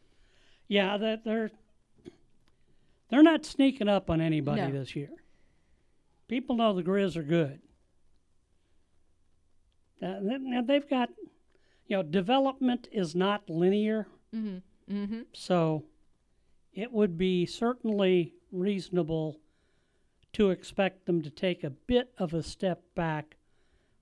yeah. 0.67 0.97
That 0.97 1.23
they're 1.23 1.51
they're 3.13 3.21
not 3.21 3.45
sneaking 3.45 3.87
up 3.87 4.09
on 4.09 4.19
anybody 4.19 4.63
No. 4.63 4.71
this 4.71 4.95
year. 4.95 5.11
People 6.27 6.55
know 6.55 6.73
the 6.73 6.81
Grizz 6.81 7.15
are 7.15 7.21
good. 7.21 7.61
Uh, 10.01 10.15
now 10.19 10.63
they've 10.63 10.89
got, 10.89 11.09
you 11.85 11.95
know, 11.95 12.01
development 12.01 12.87
is 12.91 13.13
not 13.13 13.47
linear, 13.47 14.07
mm-hmm. 14.35 14.57
Mm-hmm. 14.91 15.21
so 15.31 15.83
it 16.73 16.91
would 16.91 17.15
be 17.15 17.45
certainly 17.45 18.33
reasonable 18.51 19.39
to 20.33 20.49
expect 20.49 21.05
them 21.05 21.21
to 21.21 21.29
take 21.29 21.63
a 21.63 21.69
bit 21.69 22.11
of 22.17 22.33
a 22.33 22.41
step 22.41 22.81
back 22.95 23.35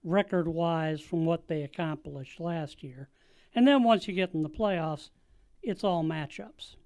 record 0.05 0.47
wise 0.47 1.01
from 1.01 1.25
what 1.25 1.49
they 1.49 1.63
accomplished 1.63 2.39
last 2.39 2.81
year. 2.81 3.09
And 3.53 3.67
then 3.67 3.83
once 3.83 4.07
you 4.07 4.13
get 4.13 4.33
in 4.33 4.41
the 4.41 4.49
playoffs, 4.49 5.09
it's 5.61 5.83
all 5.83 6.01
matchups. 6.01 6.77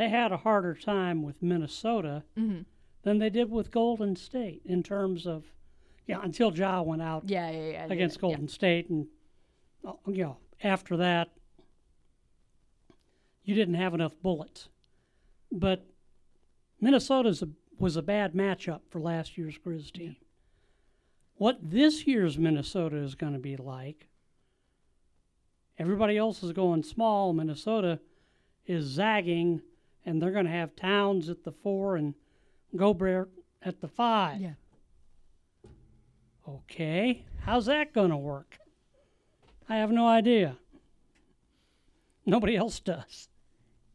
They 0.00 0.08
had 0.08 0.32
a 0.32 0.38
harder 0.38 0.72
time 0.74 1.22
with 1.22 1.42
Minnesota 1.42 2.22
Mm-hmm. 2.34 2.62
than 3.02 3.18
they 3.18 3.28
did 3.28 3.50
with 3.50 3.70
Golden 3.70 4.16
State 4.16 4.62
in 4.64 4.82
terms 4.82 5.26
of, 5.26 5.44
yeah, 6.06 6.20
until 6.22 6.56
Ja 6.56 6.80
went 6.80 7.02
out 7.02 7.24
yeah 7.28 7.50
yeah 7.50 7.70
yeah 7.72 7.84
against 7.90 8.16
yeah. 8.16 8.20
Golden 8.22 8.48
State, 8.48 8.88
and 8.88 9.08
uh, 9.86 9.92
you 10.06 10.24
know 10.24 10.38
after 10.64 10.96
that, 10.96 11.28
you 13.44 13.54
didn't 13.54 13.74
have 13.74 13.92
enough 13.92 14.14
bullets. 14.22 14.70
But 15.52 15.84
Minnesota's 16.80 17.42
a, 17.42 17.50
was 17.78 17.96
a 17.96 18.02
bad 18.02 18.32
matchup 18.32 18.80
for 18.88 19.00
last 19.00 19.36
year's 19.36 19.58
Grizz 19.58 19.92
team. 19.92 20.16
What 21.34 21.58
this 21.62 22.06
year's 22.06 22.38
Minnesota 22.38 22.96
is 22.96 23.14
going 23.14 23.34
to 23.34 23.38
be 23.38 23.58
like? 23.58 24.08
Everybody 25.78 26.16
else 26.16 26.42
is 26.42 26.52
going 26.52 26.84
small. 26.84 27.34
Minnesota 27.34 28.00
is 28.66 28.86
zagging, 28.86 29.60
and 30.04 30.20
they're 30.20 30.30
going 30.30 30.46
to 30.46 30.50
have 30.50 30.76
Towns 30.76 31.28
at 31.28 31.44
the 31.44 31.52
four 31.52 31.96
and 31.96 32.14
Gobert 32.74 33.30
at 33.62 33.80
the 33.80 33.88
five. 33.88 34.40
Yeah. 34.40 34.52
Okay, 36.48 37.24
how's 37.44 37.66
that 37.66 37.92
going 37.92 38.10
to 38.10 38.16
work? 38.16 38.58
I 39.68 39.76
have 39.76 39.90
no 39.90 40.06
idea. 40.06 40.56
Nobody 42.26 42.56
else 42.56 42.80
does. 42.80 43.28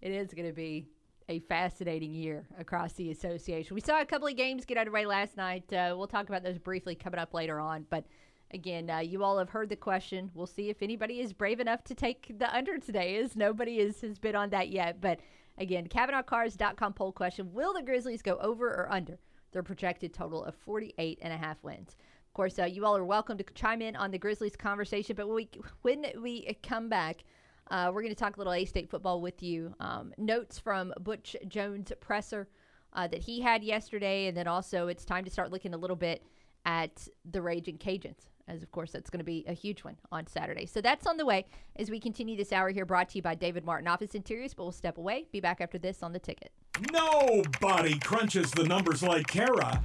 It 0.02 0.12
is 0.12 0.34
going 0.34 0.48
to 0.48 0.54
be 0.54 0.88
a 1.28 1.40
fascinating 1.40 2.14
year 2.14 2.48
across 2.60 2.94
the 2.94 3.12
association. 3.12 3.74
We 3.74 3.82
saw 3.82 4.00
a 4.00 4.06
couple 4.06 4.28
of 4.28 4.38
games 4.38 4.64
get 4.66 4.78
underway 4.78 5.06
last 5.06 5.36
night. 5.38 5.72
Uh, 5.74 5.96
we'll 5.98 6.08
talk 6.08 6.30
about 6.30 6.44
those 6.44 6.60
briefly 6.60 6.96
coming 6.96 7.20
up 7.20 7.34
later 7.34 7.60
on. 7.60 7.86
But 7.90 8.06
again, 8.52 8.90
uh, 8.90 9.00
you 9.00 9.24
all 9.24 9.38
have 9.38 9.50
heard 9.50 9.70
the 9.70 9.76
question. 9.76 10.30
We'll 10.34 10.46
see 10.46 10.70
if 10.70 10.82
anybody 10.82 11.20
is 11.20 11.34
brave 11.34 11.60
enough 11.60 11.84
to 11.86 11.96
take 11.96 12.38
the 12.38 12.56
under 12.56 12.78
today, 12.78 13.18
as 13.18 13.36
nobody 13.36 13.80
is, 13.80 14.02
has 14.02 14.20
been 14.20 14.36
on 14.36 14.52
that 14.52 14.70
yet. 14.70 15.02
But 15.02 15.20
again, 15.58 15.88
CavenaughCars.com 15.88 16.94
poll 16.94 17.12
question 17.12 17.54
Will 17.54 17.74
the 17.74 17.82
Grizzlies 17.82 18.22
go 18.22 18.38
over 18.38 18.68
or 18.68 18.92
under 18.92 19.18
their 19.52 19.64
projected 19.64 20.14
total 20.14 20.44
of 20.44 20.56
48 20.56 21.20
and 21.22 21.34
a 21.34 21.38
half 21.38 21.64
wins? 21.64 21.96
Of 22.28 22.34
course, 22.34 22.60
uh, 22.60 22.66
you 22.66 22.86
all 22.86 22.98
are 22.98 23.06
welcome 23.06 23.38
to 23.38 23.46
chime 23.54 23.82
in 23.82 23.96
on 23.96 24.12
the 24.12 24.18
Grizzlies 24.18 24.56
conversation. 24.56 25.16
But 25.16 25.28
when 25.28 25.36
we, 25.36 25.50
when 25.82 26.06
we 26.22 26.58
come 26.64 26.90
back, 26.90 27.24
uh, 27.72 27.92
we're 27.94 28.02
going 28.02 28.14
to 28.14 28.20
talk 28.20 28.36
a 28.36 28.40
little 28.40 28.54
A 28.54 28.66
State 28.66 28.90
football 28.90 29.22
with 29.22 29.42
you. 29.42 29.74
Um, 29.80 30.14
notes 30.18 30.60
from 30.60 30.94
Butch 31.00 31.36
Jones 31.48 31.92
Presser 32.00 32.48
uh, 32.94 33.08
that 33.08 33.22
he 33.22 33.42
had 33.42 33.64
yesterday. 33.64 34.28
And 34.28 34.38
then 34.38 34.48
also, 34.48 34.88
it's 34.88 35.06
time 35.06 35.24
to 35.26 35.32
start 35.32 35.52
looking 35.52 35.74
a 35.74 35.78
little 35.78 35.96
bit 35.96 36.26
at 36.66 37.08
the 37.30 37.42
Raging 37.42 37.78
Cajuns, 37.78 38.30
as 38.48 38.64
of 38.64 38.72
course, 38.72 38.92
that's 38.92 39.10
going 39.10 39.20
to 39.20 39.25
be 39.25 39.44
a 39.48 39.54
huge 39.54 39.84
one 39.84 39.98
on 40.12 40.28
Saturday. 40.28 40.66
So 40.66 40.82
that's 40.82 41.08
on 41.08 41.18
the 41.18 41.25
way 41.25 41.46
as 41.75 41.90
we 41.90 42.00
continue 42.00 42.38
this 42.38 42.52
hour 42.52 42.70
here, 42.70 42.86
brought 42.86 43.10
to 43.10 43.18
you 43.18 43.22
by 43.22 43.36
David 43.36 43.66
Martin 43.66 43.88
Office 43.88 44.16
Interiors. 44.16 44.54
But 44.54 44.64
we'll 44.64 44.72
step 44.72 44.98
away. 44.98 45.25
Be 45.32 45.40
back 45.40 45.62
after 45.62 45.78
this 45.78 46.04
on 46.04 46.14
the 46.14 46.20
ticket. 46.20 46.52
Nobody 46.92 47.98
crunches 48.00 48.52
the 48.52 48.64
numbers 48.64 49.02
like 49.02 49.28
Kara. 49.28 49.82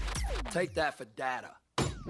Take 0.51 0.75
that 0.75 0.99
for 0.99 1.05
data. 1.05 1.53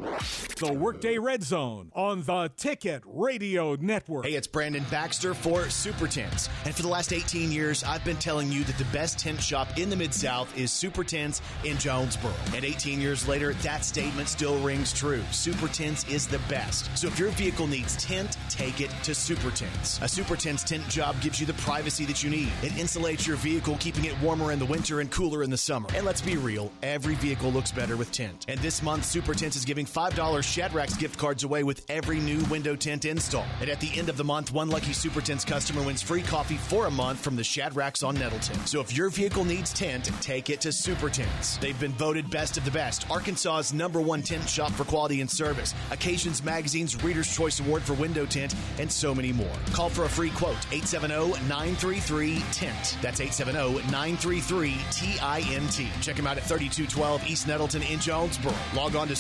The 0.00 0.72
Workday 0.72 1.18
Red 1.18 1.42
Zone 1.42 1.90
on 1.94 2.22
the 2.22 2.50
Ticket 2.56 3.02
Radio 3.04 3.74
Network. 3.74 4.24
Hey, 4.24 4.32
it's 4.32 4.46
Brandon 4.46 4.84
Baxter 4.90 5.34
for 5.34 5.68
Super 5.68 6.06
Tints. 6.06 6.48
And 6.64 6.74
for 6.74 6.82
the 6.82 6.88
last 6.88 7.12
18 7.12 7.52
years, 7.52 7.84
I've 7.84 8.04
been 8.04 8.16
telling 8.16 8.50
you 8.50 8.64
that 8.64 8.78
the 8.78 8.84
best 8.86 9.18
tent 9.18 9.42
shop 9.42 9.78
in 9.78 9.90
the 9.90 9.96
Mid 9.96 10.14
South 10.14 10.56
is 10.56 10.72
Super 10.72 11.04
Tints 11.04 11.42
in 11.64 11.76
Jonesboro. 11.76 12.32
And 12.54 12.64
18 12.64 13.00
years 13.00 13.28
later, 13.28 13.52
that 13.54 13.84
statement 13.84 14.28
still 14.28 14.58
rings 14.60 14.92
true. 14.92 15.22
Super 15.32 15.68
Tints 15.68 16.08
is 16.08 16.26
the 16.26 16.38
best. 16.48 16.96
So 16.96 17.08
if 17.08 17.18
your 17.18 17.30
vehicle 17.30 17.66
needs 17.66 17.96
tent, 18.02 18.38
take 18.48 18.80
it 18.80 18.90
to 19.02 19.14
Super 19.14 19.50
Tints. 19.50 20.00
A 20.00 20.08
Super 20.08 20.36
Tints 20.36 20.64
tent 20.64 20.88
job 20.88 21.20
gives 21.20 21.40
you 21.40 21.46
the 21.46 21.54
privacy 21.54 22.06
that 22.06 22.22
you 22.22 22.30
need. 22.30 22.52
It 22.62 22.72
insulates 22.72 23.26
your 23.26 23.36
vehicle, 23.36 23.76
keeping 23.80 24.06
it 24.06 24.18
warmer 24.20 24.52
in 24.52 24.58
the 24.58 24.66
winter 24.66 25.00
and 25.00 25.10
cooler 25.10 25.42
in 25.42 25.50
the 25.50 25.58
summer. 25.58 25.88
And 25.94 26.06
let's 26.06 26.22
be 26.22 26.36
real, 26.36 26.72
every 26.82 27.16
vehicle 27.16 27.50
looks 27.50 27.70
better 27.70 27.96
with 27.96 28.10
tent. 28.12 28.46
And 28.48 28.58
this 28.60 28.82
month, 28.82 29.04
Super 29.04 29.34
Tints 29.34 29.56
is 29.56 29.64
giving 29.64 29.86
$5 29.90 30.12
Shadrax 30.12 30.98
gift 30.98 31.18
cards 31.18 31.44
away 31.44 31.64
with 31.64 31.84
every 31.88 32.20
new 32.20 32.42
window 32.44 32.76
tint 32.76 33.04
install. 33.04 33.44
And 33.60 33.68
at 33.68 33.80
the 33.80 33.90
end 33.98 34.08
of 34.08 34.16
the 34.16 34.24
month, 34.24 34.52
one 34.52 34.68
lucky 34.68 34.92
Super 34.92 35.20
Tints 35.20 35.44
customer 35.44 35.82
wins 35.82 36.02
free 36.02 36.22
coffee 36.22 36.56
for 36.56 36.86
a 36.86 36.90
month 36.90 37.18
from 37.18 37.34
the 37.36 37.42
Shadrax 37.42 38.06
on 38.06 38.14
Nettleton. 38.14 38.64
So 38.66 38.80
if 38.80 38.96
your 38.96 39.10
vehicle 39.10 39.44
needs 39.44 39.72
tint, 39.72 40.10
take 40.20 40.50
it 40.50 40.60
to 40.60 40.72
Super 40.72 41.10
Tints. 41.10 41.56
They've 41.56 41.80
been 41.80 41.92
voted 41.92 42.30
best 42.30 42.56
of 42.56 42.64
the 42.64 42.70
best, 42.70 43.08
Arkansas's 43.10 43.72
number 43.72 44.00
one 44.00 44.22
tint 44.22 44.48
shop 44.48 44.70
for 44.72 44.84
quality 44.84 45.20
and 45.20 45.30
service, 45.30 45.74
Occasions 45.90 46.44
Magazine's 46.44 47.02
Reader's 47.02 47.34
Choice 47.34 47.58
Award 47.60 47.82
for 47.82 47.94
window 47.94 48.26
tint, 48.26 48.54
and 48.78 48.90
so 48.90 49.14
many 49.14 49.32
more. 49.32 49.50
Call 49.72 49.90
for 49.90 50.04
a 50.04 50.08
free 50.08 50.30
quote 50.30 50.56
870-933-TINT. 50.70 52.98
That's 53.02 53.20
870-933-T-I-N-T. 53.20 55.88
Check 56.00 56.16
them 56.16 56.26
out 56.26 56.36
at 56.36 56.44
3212 56.44 57.28
East 57.28 57.46
Nettleton 57.46 57.82
in 57.82 57.98
Jonesboro. 57.98 58.54
Log 58.74 58.96
on 58.96 59.08
to 59.08 59.16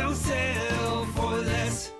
Don't 0.00 0.14
settle 0.14 1.04
for 1.04 1.36
less. 1.36 1.92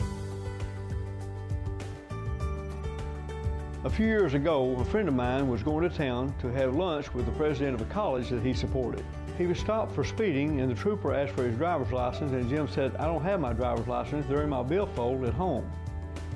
A 3.85 3.91
few 3.91 4.07
years 4.07 4.33
ago, 4.33 4.75
a 4.77 4.85
friend 4.87 5.07
of 5.07 5.13
mine 5.13 5.49
was 5.49 5.63
going 5.63 5.87
to 5.87 5.95
town 5.95 6.35
to 6.41 6.49
have 6.49 6.75
lunch 6.75 7.13
with 7.13 7.27
the 7.27 7.33
president 7.33 7.75
of 7.75 7.83
a 7.83 7.93
college 7.93 8.31
that 8.31 8.43
he 8.43 8.55
supported. 8.55 9.05
He 9.37 9.47
was 9.47 9.59
stopped 9.59 9.95
for 9.95 10.03
speeding, 10.03 10.63
and 10.63 10.71
the 10.71 10.75
trooper 10.75 11.13
asked 11.13 11.35
for 11.35 11.45
his 11.45 11.59
driver's 11.59 11.93
license, 11.93 12.33
and 12.33 12.49
Jim 12.49 12.67
said, 12.69 12.97
I 12.97 13.05
don't 13.05 13.23
have 13.23 13.39
my 13.39 13.53
driver's 13.53 13.87
license. 13.87 14.25
They're 14.27 14.45
in 14.45 14.49
my 14.49 14.63
billfold 14.63 15.23
at 15.25 15.35
home. 15.35 15.71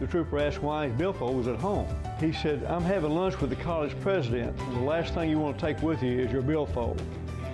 The 0.00 0.06
trooper 0.06 0.38
asked 0.38 0.60
why 0.60 0.88
his 0.88 0.98
billfold 0.98 1.34
was 1.34 1.48
at 1.48 1.56
home. 1.56 1.88
He 2.20 2.34
said, 2.34 2.62
I'm 2.64 2.84
having 2.84 3.14
lunch 3.14 3.40
with 3.40 3.48
the 3.48 3.56
college 3.56 3.98
president, 4.02 4.54
the 4.58 4.80
last 4.80 5.14
thing 5.14 5.30
you 5.30 5.38
want 5.38 5.58
to 5.58 5.64
take 5.64 5.80
with 5.80 6.02
you 6.02 6.20
is 6.20 6.30
your 6.30 6.42
billfold. 6.42 7.00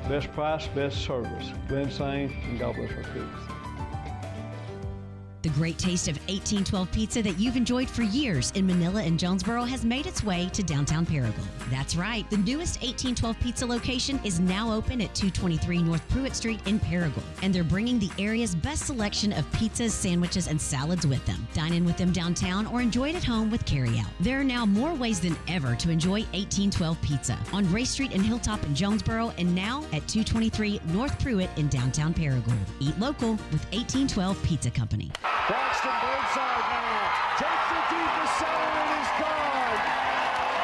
Best 0.09 0.33
price, 0.33 0.67
best 0.67 0.99
service. 0.99 1.52
Glenn 1.69 1.93
Sane, 1.93 2.37
and 2.49 2.59
God 2.59 2.75
bless 2.75 2.90
our 2.90 3.05
troops. 3.05 3.50
The 5.43 5.49
great 5.51 5.79
taste 5.79 6.07
of 6.07 6.17
1812 6.29 6.93
pizza 6.93 7.23
that 7.23 7.39
you've 7.39 7.57
enjoyed 7.57 7.89
for 7.89 8.03
years 8.03 8.51
in 8.57 8.67
Manila 8.67 9.03
and 9.03 9.19
Jonesboro 9.19 9.65
has 9.65 9.87
made 9.87 10.07
its 10.07 10.23
way 10.23 10.51
to 10.53 10.63
downtown 10.63 11.07
Paragould. 11.07 11.49
That's 11.71 11.97
right, 11.97 12.29
the 12.29 12.37
newest 12.37 12.83
1812 12.83 13.41
pizza 13.41 13.65
location 13.65 14.21
is 14.23 14.39
now 14.39 14.71
open 14.71 15.01
at 15.01 15.15
223 15.15 15.83
North 15.83 16.07
Pruitt 16.11 16.37
Street 16.37 16.61
in 16.67 16.79
Paragould, 16.79 17.23
and 17.43 17.55
they're 17.55 17.65
bringing 17.65 17.99
the 17.99 18.11
area's 18.19 18.55
best 18.55 18.85
selection 18.85 19.33
of 19.33 19.51
pizzas, 19.53 19.93
sandwiches, 19.93 20.47
and 20.47 20.61
salads 20.61 21.07
with 21.07 21.25
them. 21.25 21.49
Dine 21.55 21.73
in 21.73 21.87
with 21.87 21.97
them 21.97 22.13
downtown 22.13 22.67
or 22.67 22.83
enjoy 22.83 23.09
it 23.09 23.17
at 23.17 23.25
home 23.25 23.51
with 23.51 23.65
carryout. 23.65 24.11
There 24.21 24.39
are 24.39 24.45
now 24.45 24.67
more 24.67 24.93
ways 24.93 25.21
than 25.21 25.39
ever 25.49 25.75
to 25.77 25.91
enjoy 25.91 26.21
1812 26.35 27.01
pizza 27.01 27.39
on 27.55 27.71
Ray 27.73 27.85
Street 27.85 28.13
and 28.13 28.23
Hilltop 28.23 28.63
in 28.65 28.75
Jonesboro, 28.75 29.33
and 29.39 29.55
now 29.55 29.85
at 29.95 30.07
223 30.07 30.83
North 30.93 31.19
Pruitt 31.19 31.49
in 31.57 31.69
downtown 31.69 32.13
Paragould. 32.13 32.59
Eat 32.81 32.99
local 32.99 33.31
with 33.53 33.65
1812 33.73 34.43
Pizza 34.43 34.71
Company. 34.71 35.11
Braxton 35.49 35.97
Burnside 36.03 36.67
now 36.71 37.03
takes 37.39 37.69
it 37.75 37.85
deep 37.91 38.11
to 38.19 38.27
center 38.39 38.71
and 38.81 38.91
is 39.01 39.11
gone. 39.19 39.81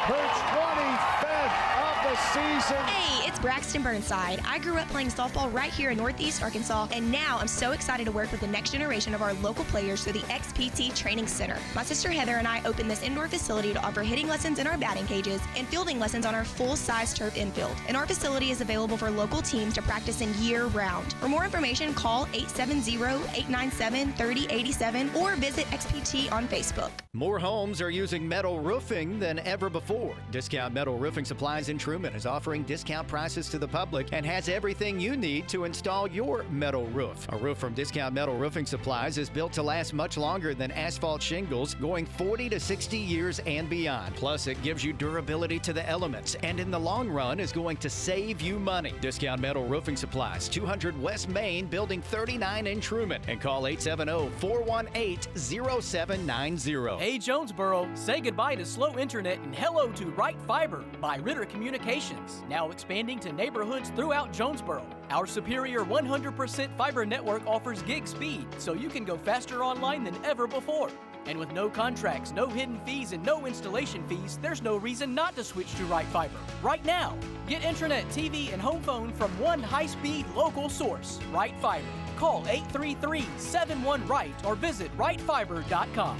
Her 0.07 0.27
25th 0.53 1.59
of 1.87 1.95
the 2.05 2.15
season. 2.31 2.83
Hey, 2.87 3.16
Braxton 3.39 3.83
Burnside. 3.83 4.41
I 4.45 4.59
grew 4.59 4.77
up 4.77 4.87
playing 4.87 5.09
softball 5.09 5.53
right 5.53 5.71
here 5.71 5.91
in 5.91 5.97
Northeast 5.97 6.41
Arkansas, 6.41 6.87
and 6.91 7.11
now 7.11 7.37
I'm 7.39 7.47
so 7.47 7.71
excited 7.71 8.05
to 8.05 8.11
work 8.11 8.31
with 8.31 8.41
the 8.41 8.47
next 8.47 8.71
generation 8.71 9.13
of 9.13 9.21
our 9.21 9.33
local 9.35 9.63
players 9.65 10.03
through 10.03 10.13
the 10.13 10.21
XPT 10.21 10.95
Training 10.95 11.27
Center. 11.27 11.59
My 11.75 11.83
sister 11.83 12.09
Heather 12.09 12.37
and 12.37 12.47
I 12.47 12.63
opened 12.65 12.89
this 12.89 13.03
indoor 13.03 13.27
facility 13.27 13.73
to 13.73 13.85
offer 13.85 14.01
hitting 14.01 14.27
lessons 14.27 14.57
in 14.59 14.65
our 14.65 14.75
batting 14.77 15.05
cages 15.05 15.39
and 15.55 15.67
fielding 15.67 15.99
lessons 15.99 16.25
on 16.25 16.33
our 16.33 16.43
full-size 16.43 17.13
turf 17.13 17.37
infield. 17.37 17.75
And 17.87 17.95
our 17.95 18.07
facility 18.07 18.49
is 18.49 18.61
available 18.61 18.97
for 18.97 19.11
local 19.11 19.43
teams 19.43 19.75
to 19.75 19.83
practice 19.83 20.21
in 20.21 20.33
year-round. 20.41 21.13
For 21.13 21.29
more 21.29 21.45
information, 21.45 21.93
call 21.93 22.25
870-897-3087 22.27 25.15
or 25.15 25.35
visit 25.35 25.65
XPT 25.67 26.31
on 26.31 26.47
Facebook. 26.47 26.89
More 27.13 27.37
homes 27.39 27.81
are 27.81 27.91
using 27.91 28.27
metal 28.27 28.59
roofing 28.59 29.19
than 29.19 29.37
ever 29.39 29.69
before. 29.69 30.15
Discount 30.31 30.73
Metal 30.73 30.97
Roofing 30.97 31.25
Supplies 31.25 31.69
in 31.69 31.77
Trumann 31.77 32.15
is 32.15 32.25
offering 32.25 32.63
discount 32.63 33.07
prices 33.07 33.26
to 33.27 33.59
the 33.59 33.67
public 33.67 34.07
and 34.13 34.25
has 34.25 34.47
everything 34.47 35.01
you 35.01 35.17
need 35.17 35.49
to 35.49 35.65
install 35.65 36.07
your 36.07 36.43
metal 36.49 36.85
roof. 36.87 37.27
A 37.33 37.37
roof 37.37 37.57
from 37.57 37.73
Discount 37.73 38.13
Metal 38.13 38.37
Roofing 38.37 38.65
Supplies 38.65 39.17
is 39.17 39.29
built 39.29 39.51
to 39.53 39.61
last 39.61 39.93
much 39.93 40.15
longer 40.15 40.55
than 40.55 40.71
asphalt 40.71 41.21
shingles, 41.21 41.73
going 41.75 42.05
40 42.05 42.47
to 42.47 42.59
60 42.59 42.97
years 42.97 43.39
and 43.45 43.69
beyond. 43.69 44.15
Plus, 44.15 44.47
it 44.47 44.61
gives 44.63 44.81
you 44.81 44.93
durability 44.93 45.59
to 45.59 45.73
the 45.73 45.87
elements 45.89 46.35
and 46.41 46.57
in 46.57 46.71
the 46.71 46.79
long 46.79 47.09
run 47.09 47.41
is 47.41 47.51
going 47.51 47.75
to 47.77 47.89
save 47.89 48.39
you 48.39 48.59
money. 48.59 48.93
Discount 49.01 49.41
Metal 49.41 49.67
Roofing 49.67 49.97
Supplies, 49.97 50.47
200 50.47 50.99
West 51.01 51.27
Main, 51.27 51.65
Building 51.65 52.01
39 52.01 52.65
in 52.65 52.79
Trumann, 52.79 53.21
and 53.27 53.41
call 53.41 53.67
870 53.67 54.29
418 54.39 55.81
0790. 55.81 56.97
Hey 56.97 57.19
Jonesboro, 57.19 57.89
say 57.93 58.21
goodbye 58.21 58.55
to 58.55 58.65
slow 58.65 58.97
internet 58.97 59.37
and 59.39 59.53
hello 59.53 59.91
to 59.91 60.05
Right 60.11 60.39
Fiber 60.43 60.85
by 61.01 61.17
Ritter 61.17 61.43
Communications, 61.43 62.41
now 62.47 62.71
expanding 62.71 63.16
to 63.19 63.31
neighborhoods 63.31 63.89
throughout 63.89 64.31
Jonesboro. 64.31 64.85
Our 65.09 65.25
superior 65.25 65.81
100% 65.81 66.77
fiber 66.77 67.05
network 67.05 67.45
offers 67.45 67.81
gig 67.81 68.07
speed, 68.07 68.47
so 68.57 68.73
you 68.73 68.89
can 68.89 69.05
go 69.05 69.17
faster 69.17 69.63
online 69.63 70.03
than 70.03 70.15
ever 70.25 70.47
before. 70.47 70.89
And 71.25 71.37
with 71.37 71.51
no 71.51 71.69
contracts, 71.69 72.31
no 72.31 72.47
hidden 72.47 72.79
fees, 72.85 73.11
and 73.11 73.25
no 73.25 73.45
installation 73.45 74.07
fees, 74.07 74.39
there's 74.41 74.61
no 74.61 74.77
reason 74.77 75.13
not 75.13 75.35
to 75.35 75.43
switch 75.43 75.73
to 75.75 75.85
Right 75.85 76.05
Fiber. 76.07 76.37
Right 76.61 76.83
now, 76.85 77.17
get 77.47 77.63
internet, 77.63 78.07
TV, 78.09 78.53
and 78.53 78.61
home 78.61 78.81
phone 78.81 79.11
from 79.13 79.31
one 79.39 79.61
high-speed 79.61 80.25
local 80.35 80.69
source, 80.69 81.19
Right 81.33 81.55
Fiber. 81.59 81.85
Call 82.15 82.43
833-71-RIGHT 82.43 84.45
or 84.45 84.55
visit 84.55 84.95
rightfiber.com. 84.97 86.17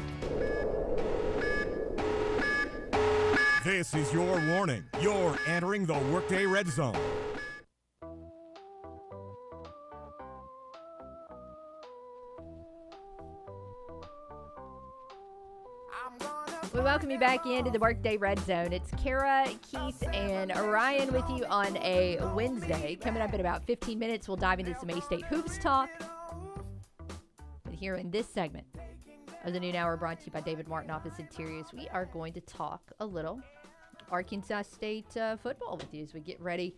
This 3.68 3.94
is 3.94 4.14
your 4.14 4.40
warning. 4.48 4.86
You're 5.02 5.38
entering 5.46 5.86
the 5.86 6.00
Workday 6.10 6.46
Red 6.46 6.70
Zone. 6.70 6.96
We 16.74 16.80
welcome 16.80 17.12
you 17.12 17.20
back 17.20 17.46
into 17.46 17.70
the 17.70 17.78
Workday 17.78 18.16
Red 18.16 18.40
Zone. 18.40 18.72
It's 18.72 18.90
Kara, 18.92 19.46
Keith, 19.70 20.02
and 20.14 20.56
Ryan 20.56 21.12
with 21.12 21.30
you 21.30 21.44
on 21.48 21.76
a 21.76 22.20
Wednesday. 22.34 22.96
Coming 22.96 23.22
up 23.22 23.34
in 23.34 23.42
about 23.42 23.66
15 23.66 24.00
minutes, 24.00 24.30
we'll 24.30 24.38
dive 24.38 24.62
into 24.62 24.80
some 24.80 24.90
A 24.92 25.02
State 25.02 25.26
Hoops 25.26 25.58
talk. 25.58 25.90
But 27.66 27.74
here 27.74 27.96
in 27.96 28.12
this 28.12 28.30
segment 28.30 28.66
of 29.44 29.52
the 29.52 29.60
noon 29.60 29.76
hour 29.76 29.98
brought 29.98 30.20
to 30.20 30.26
you 30.26 30.32
by 30.32 30.42
David 30.42 30.68
Martin 30.70 30.90
Office 30.90 31.20
Interiors, 31.20 31.68
we 31.74 31.88
are 31.90 32.06
going 32.06 32.32
to 32.32 32.42
talk 32.42 32.94
a 33.02 33.06
little 33.06 33.42
Arkansas 34.10 34.64
State 34.64 35.16
uh, 35.18 35.36
football 35.38 35.78
with 35.78 35.94
you 35.94 36.04
as 36.04 36.14
we 36.14 36.20
get 36.20 36.40
ready 36.42 36.76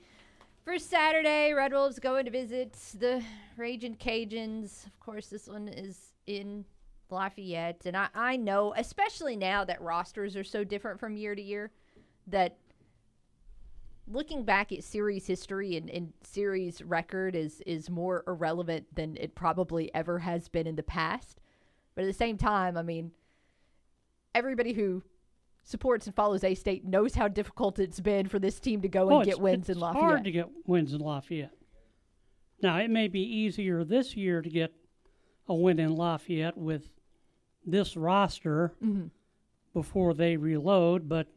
for 0.63 0.77
Saturday. 0.79 1.53
Red 1.53 1.71
Wolves 1.73 1.99
going 1.99 2.25
to 2.25 2.31
visit 2.31 2.73
the 2.97 3.23
Raging 3.57 3.95
Cajuns. 3.95 4.85
Of 4.85 4.99
course, 4.99 5.27
this 5.27 5.47
one 5.47 5.67
is 5.67 6.13
in 6.27 6.65
Lafayette. 7.09 7.81
And 7.85 7.95
I, 7.95 8.07
I 8.13 8.35
know, 8.37 8.73
especially 8.77 9.35
now 9.35 9.63
that 9.65 9.81
rosters 9.81 10.35
are 10.35 10.43
so 10.43 10.63
different 10.63 10.99
from 10.99 11.17
year 11.17 11.35
to 11.35 11.41
year, 11.41 11.71
that 12.27 12.57
looking 14.07 14.43
back 14.43 14.71
at 14.71 14.83
series 14.83 15.27
history 15.27 15.77
and, 15.77 15.89
and 15.89 16.13
series 16.23 16.81
record 16.81 17.35
is, 17.35 17.61
is 17.65 17.89
more 17.89 18.23
irrelevant 18.27 18.85
than 18.95 19.17
it 19.17 19.35
probably 19.35 19.93
ever 19.93 20.19
has 20.19 20.47
been 20.47 20.67
in 20.67 20.75
the 20.75 20.83
past. 20.83 21.41
But 21.95 22.03
at 22.03 22.07
the 22.07 22.13
same 22.13 22.37
time, 22.37 22.77
I 22.77 22.81
mean, 22.81 23.11
everybody 24.33 24.73
who 24.73 25.03
supports 25.63 26.05
and 26.07 26.15
follows 26.15 26.43
A 26.43 26.55
State 26.55 26.85
knows 26.85 27.15
how 27.15 27.27
difficult 27.27 27.79
it's 27.79 27.99
been 27.99 28.27
for 28.27 28.39
this 28.39 28.59
team 28.59 28.81
to 28.81 28.87
go 28.87 29.09
Oh, 29.11 29.17
and 29.19 29.25
get 29.25 29.39
wins 29.39 29.69
in 29.69 29.73
it's 29.73 29.81
Lafayette. 29.81 30.03
hard 30.03 30.23
to 30.23 30.31
get 30.31 30.49
wins 30.67 30.93
in 30.93 31.01
Lafayette. 31.01 31.53
Now, 32.61 32.77
it 32.79 32.89
may 32.89 33.07
be 33.07 33.21
easier 33.21 33.83
this 33.83 34.15
year 34.17 34.41
to 34.41 34.49
get 34.49 34.73
a 35.47 35.53
win 35.55 35.79
in 35.79 35.95
Lafayette 35.95 36.57
with 36.57 36.89
this 37.65 37.95
roster 37.95 38.73
Mhm. 38.81 39.11
before 39.73 40.13
they 40.13 40.37
reload, 40.37 41.07
but 41.07 41.27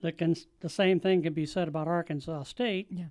the, 0.00 0.12
can, 0.12 0.34
the 0.60 0.68
same 0.68 1.00
thing 1.00 1.22
can 1.22 1.32
be 1.32 1.46
said 1.46 1.68
about 1.68 1.88
Arkansas 1.88 2.44
State. 2.44 2.86
Yeah. 2.90 3.08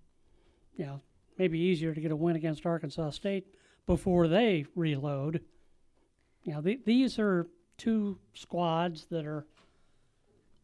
You 0.75 0.86
know, 0.86 1.01
maybe 1.38 1.60
easier 1.60 1.93
to 1.93 2.01
get 2.01 2.12
a 2.12 2.15
win 2.15 2.36
against 2.36 2.65
Arkansas 2.65 3.12
State 3.12 3.45
before 3.86 4.27
they 4.27 4.65
reload. 4.75 5.43
You 6.43 6.53
know, 6.53 6.62
the, 6.62 6.79
these 6.86 7.17
are 7.17 7.48
two 7.77 8.19
squads 8.34 9.05
that 9.07 9.25
are 9.25 9.45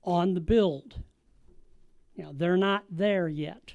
on 0.04 0.34
the 0.34 0.42
build. 0.42 1.02
You 2.16 2.24
know, 2.24 2.34
they're 2.34 2.58
not 2.58 2.84
there 2.90 3.28
yet. 3.28 3.74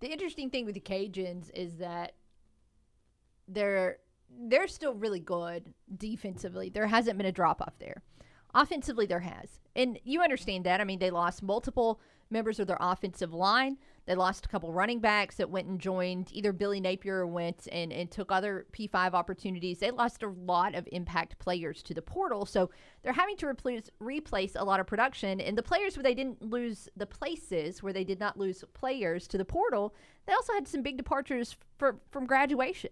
The 0.00 0.08
interesting 0.08 0.50
thing 0.50 0.66
with 0.66 0.74
the 0.74 0.80
Cajuns 0.80 1.50
is 1.54 1.76
that 1.76 2.12
they're 3.48 3.98
they're 4.38 4.68
still 4.68 4.94
really 4.94 5.20
good 5.20 5.72
defensively. 5.96 6.68
There 6.68 6.86
hasn't 6.86 7.16
been 7.16 7.26
a 7.26 7.32
drop 7.32 7.62
off 7.62 7.78
there. 7.78 8.02
Offensively, 8.54 9.06
there 9.06 9.20
has, 9.20 9.60
and 9.74 9.98
you 10.04 10.22
understand 10.22 10.64
that. 10.64 10.80
I 10.80 10.84
mean, 10.84 10.98
they 10.98 11.10
lost 11.10 11.42
multiple 11.42 12.00
members 12.30 12.58
of 12.58 12.66
their 12.66 12.78
offensive 12.80 13.32
line. 13.32 13.78
They 14.06 14.14
lost 14.14 14.46
a 14.46 14.48
couple 14.48 14.72
running 14.72 15.00
backs 15.00 15.36
that 15.36 15.50
went 15.50 15.66
and 15.66 15.80
joined 15.80 16.30
either 16.32 16.52
Billy 16.52 16.80
Napier 16.80 17.26
went 17.26 17.66
and, 17.72 17.92
and 17.92 18.08
took 18.08 18.30
other 18.30 18.66
P5 18.72 19.14
opportunities. 19.14 19.80
They 19.80 19.90
lost 19.90 20.22
a 20.22 20.28
lot 20.28 20.76
of 20.76 20.88
impact 20.92 21.40
players 21.40 21.82
to 21.82 21.94
the 21.94 22.02
portal. 22.02 22.46
So 22.46 22.70
they're 23.02 23.12
having 23.12 23.36
to 23.38 23.46
replace, 23.46 23.90
replace 23.98 24.54
a 24.54 24.64
lot 24.64 24.78
of 24.78 24.86
production. 24.86 25.40
And 25.40 25.58
the 25.58 25.62
players 25.62 25.96
where 25.96 26.04
they 26.04 26.14
didn't 26.14 26.40
lose 26.40 26.88
the 26.96 27.06
places, 27.06 27.82
where 27.82 27.92
they 27.92 28.04
did 28.04 28.20
not 28.20 28.38
lose 28.38 28.62
players 28.74 29.26
to 29.28 29.38
the 29.38 29.44
portal, 29.44 29.92
they 30.26 30.32
also 30.32 30.52
had 30.52 30.68
some 30.68 30.82
big 30.82 30.96
departures 30.96 31.56
for, 31.76 31.98
from 32.12 32.26
graduation. 32.26 32.90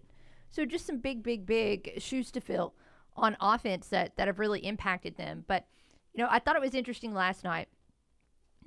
So 0.51 0.65
just 0.65 0.85
some 0.85 0.99
big, 0.99 1.23
big, 1.23 1.45
big 1.45 1.93
shoes 1.97 2.29
to 2.31 2.41
fill 2.41 2.73
on 3.15 3.37
offense 3.39 3.87
that, 3.87 4.17
that 4.17 4.27
have 4.27 4.39
really 4.39 4.59
impacted 4.65 5.15
them. 5.15 5.45
But, 5.47 5.65
you 6.13 6.21
know, 6.21 6.29
I 6.29 6.39
thought 6.39 6.57
it 6.57 6.61
was 6.61 6.73
interesting 6.73 7.13
last 7.13 7.45
night. 7.45 7.69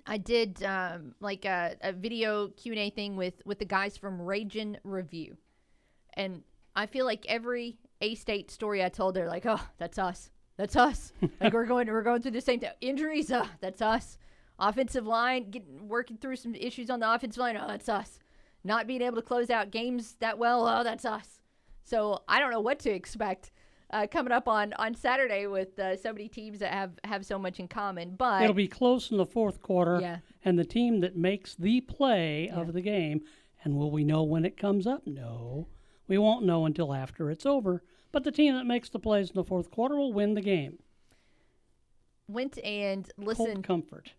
I 0.09 0.17
did 0.17 0.63
um, 0.65 1.15
like 1.21 1.45
a, 1.45 1.77
a 1.83 1.93
video 1.93 2.49
Q 2.49 2.73
and 2.73 2.81
A 2.81 2.91
thing 2.91 3.15
with 3.15 3.35
with 3.45 3.59
the 3.59 3.67
guys 3.67 3.99
from 3.99 4.19
Ragin 4.19 4.79
Review, 4.83 5.37
and 6.15 6.43
I 6.75 6.87
feel 6.87 7.05
like 7.05 7.27
every 7.29 7.77
A 8.01 8.15
State 8.15 8.51
story 8.51 8.83
I 8.83 8.89
told, 8.89 9.15
they're 9.15 9.29
like, 9.29 9.45
"Oh, 9.45 9.61
that's 9.77 9.99
us, 9.99 10.31
that's 10.57 10.77
us." 10.77 11.13
like 11.41 11.53
we're 11.53 11.67
going 11.67 11.89
we're 11.89 12.03
going 12.03 12.23
through 12.23 12.31
the 12.31 12.41
same 12.41 12.63
injuries. 12.81 13.31
Uh, 13.31 13.47
that's 13.61 13.83
us. 13.83 14.17
Offensive 14.59 15.07
line 15.07 15.51
getting 15.51 15.87
working 15.89 16.17
through 16.17 16.37
some 16.37 16.55
issues 16.55 16.89
on 16.89 17.01
the 17.01 17.13
offensive 17.13 17.41
line. 17.41 17.59
Oh, 17.59 17.69
that's 17.69 17.89
us. 17.89 18.19
Not 18.65 18.87
being 18.87 19.03
able 19.03 19.17
to 19.17 19.23
close 19.23 19.51
out 19.51 19.71
games 19.71 20.17
that 20.21 20.39
well. 20.39 20.67
Oh, 20.67 20.83
that's 20.83 21.05
us. 21.05 21.43
So 21.85 22.23
I 22.27 22.41
don't 22.41 22.51
know 22.51 22.61
what 22.61 22.79
to 22.81 22.91
expect. 22.91 23.51
Uh, 23.91 24.07
coming 24.07 24.33
up 24.33 24.47
on, 24.47 24.75
on 24.75 24.95
Saturday 24.95 25.47
with 25.47 25.79
uh, 25.79 25.97
so 25.97 26.13
many 26.13 26.29
teams 26.29 26.59
that 26.59 26.73
have, 26.73 26.93
have 27.05 27.25
so 27.25 27.39
much 27.39 27.59
in 27.59 27.67
common, 27.67 28.15
but 28.17 28.43
It'll 28.43 28.53
be 28.53 28.69
close 28.69 29.11
in 29.11 29.17
the 29.17 29.25
fourth 29.25 29.63
quarter. 29.63 29.99
Yeah. 30.01 30.19
And 30.45 30.59
the 30.59 30.65
team 30.65 31.01
that 31.01 31.17
makes 31.17 31.55
the 31.55 31.81
play 31.81 32.51
of 32.51 32.75
the 32.75 32.83
game, 32.83 33.23
and 33.65 33.77
will 33.77 33.91
we 33.91 34.05
know 34.05 34.23
when 34.25 34.45
it 34.45 34.59
comes 34.59 34.87
up? 34.87 35.07
No. 35.07 35.69
We 36.07 36.19
won't 36.19 36.45
know 36.45 36.67
until 36.67 36.93
after 36.93 37.31
it's 37.31 37.47
over. 37.47 37.83
But 38.13 38.25
the 38.25 38.33
team 38.33 38.55
that 38.57 38.65
makes 38.65 38.91
the 38.91 38.99
plays 38.99 39.31
in 39.31 39.35
the 39.37 39.45
fourth 39.45 39.71
quarter 39.71 39.97
will 39.97 40.13
win 40.13 40.35
the 40.35 40.41
game. 40.43 40.79
went 42.29 42.59
and 42.65 43.09
Cold 43.17 43.29
listened 43.39 43.65
comfort. 43.65 44.13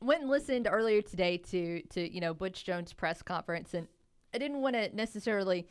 went 0.00 0.22
and 0.22 0.30
listened 0.30 0.68
earlier 0.70 1.02
today 1.02 1.36
to 1.38 1.82
to 1.90 2.12
you 2.12 2.20
know 2.20 2.34
Butch 2.34 2.64
Jones 2.64 2.92
press 2.92 3.22
conference, 3.22 3.74
and 3.74 3.86
I 4.34 4.38
didn't 4.38 4.60
want 4.60 4.74
to 4.74 4.94
necessarily 4.94 5.66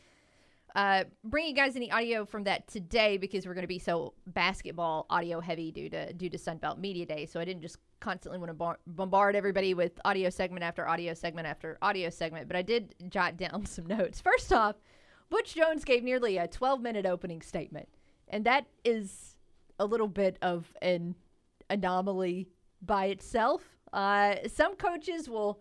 uh, 0.74 1.04
bring 1.24 1.46
you 1.46 1.54
guys 1.54 1.76
any 1.76 1.90
audio 1.90 2.24
from 2.24 2.44
that 2.44 2.66
today 2.68 3.16
because 3.16 3.46
we're 3.46 3.54
going 3.54 3.62
to 3.62 3.68
be 3.68 3.78
so 3.78 4.14
basketball 4.26 5.06
audio 5.10 5.40
heavy 5.40 5.72
due 5.72 5.88
to 5.88 6.12
due 6.12 6.28
to 6.28 6.36
Sunbelt 6.36 6.78
Media 6.78 7.06
Day. 7.06 7.26
So 7.26 7.40
I 7.40 7.44
didn't 7.44 7.62
just 7.62 7.78
constantly 8.00 8.38
want 8.38 8.50
to 8.50 8.54
bar- 8.54 8.78
bombard 8.86 9.34
everybody 9.34 9.74
with 9.74 9.98
audio 10.04 10.30
segment 10.30 10.62
after 10.62 10.86
audio 10.88 11.14
segment 11.14 11.46
after 11.46 11.78
audio 11.82 12.10
segment, 12.10 12.46
but 12.48 12.56
I 12.56 12.62
did 12.62 12.94
jot 13.08 13.36
down 13.36 13.66
some 13.66 13.86
notes. 13.86 14.20
First 14.20 14.52
off, 14.52 14.76
Butch 15.30 15.54
Jones 15.54 15.84
gave 15.84 16.02
nearly 16.02 16.38
a 16.38 16.46
12 16.46 16.80
minute 16.80 17.06
opening 17.06 17.42
statement, 17.42 17.88
and 18.28 18.44
that 18.44 18.66
is 18.84 19.36
a 19.78 19.86
little 19.86 20.08
bit 20.08 20.38
of 20.42 20.72
an 20.82 21.14
anomaly 21.70 22.48
by 22.82 23.06
itself. 23.06 23.64
Uh, 23.92 24.36
some 24.46 24.76
coaches 24.76 25.28
will 25.28 25.60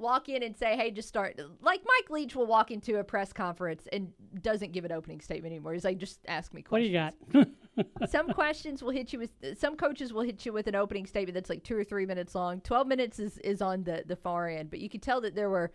walk 0.00 0.28
in 0.28 0.42
and 0.42 0.56
say, 0.56 0.76
"Hey, 0.76 0.90
just 0.90 1.08
start." 1.08 1.38
Like 1.60 1.82
Mike 1.84 2.10
Leach 2.10 2.34
will 2.34 2.46
walk 2.46 2.70
into 2.70 2.98
a 2.98 3.04
press 3.04 3.32
conference 3.32 3.86
and 3.92 4.12
doesn't 4.40 4.72
give 4.72 4.84
an 4.84 4.92
opening 4.92 5.20
statement 5.20 5.52
anymore. 5.52 5.74
He's 5.74 5.84
like, 5.84 5.98
"Just 5.98 6.20
ask 6.26 6.52
me 6.54 6.62
questions. 6.62 6.94
What 6.94 7.32
do 7.32 7.38
you 7.38 7.46
got? 7.84 8.10
some 8.10 8.28
questions 8.32 8.82
will 8.82 8.90
hit 8.90 9.12
you 9.12 9.18
with 9.18 9.30
some 9.58 9.76
coaches 9.76 10.12
will 10.12 10.22
hit 10.22 10.44
you 10.44 10.52
with 10.52 10.66
an 10.66 10.74
opening 10.74 11.06
statement 11.06 11.34
that's 11.34 11.50
like 11.50 11.62
two 11.62 11.76
or 11.76 11.84
three 11.84 12.06
minutes 12.06 12.34
long. 12.34 12.60
Twelve 12.60 12.86
minutes 12.86 13.18
is, 13.18 13.38
is 13.38 13.62
on 13.62 13.84
the 13.84 14.02
the 14.06 14.16
far 14.16 14.48
end, 14.48 14.70
but 14.70 14.80
you 14.80 14.88
could 14.88 15.02
tell 15.02 15.20
that 15.20 15.34
there 15.34 15.50
were 15.50 15.70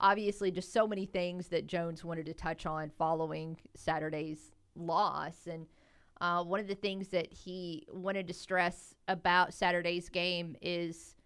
obviously 0.00 0.50
just 0.50 0.72
so 0.72 0.86
many 0.86 1.06
things 1.06 1.48
that 1.48 1.66
Jones 1.66 2.04
wanted 2.04 2.26
to 2.26 2.34
touch 2.34 2.66
on 2.66 2.90
following 2.90 3.56
Saturday's 3.76 4.52
loss. 4.74 5.46
And 5.46 5.66
uh, 6.20 6.42
one 6.42 6.60
of 6.60 6.68
the 6.68 6.74
things 6.74 7.08
that 7.08 7.32
he 7.32 7.86
wanted 7.92 8.26
to 8.28 8.34
stress 8.34 8.94
about 9.08 9.54
Saturday's 9.54 10.08
game 10.08 10.56
is 10.62 11.16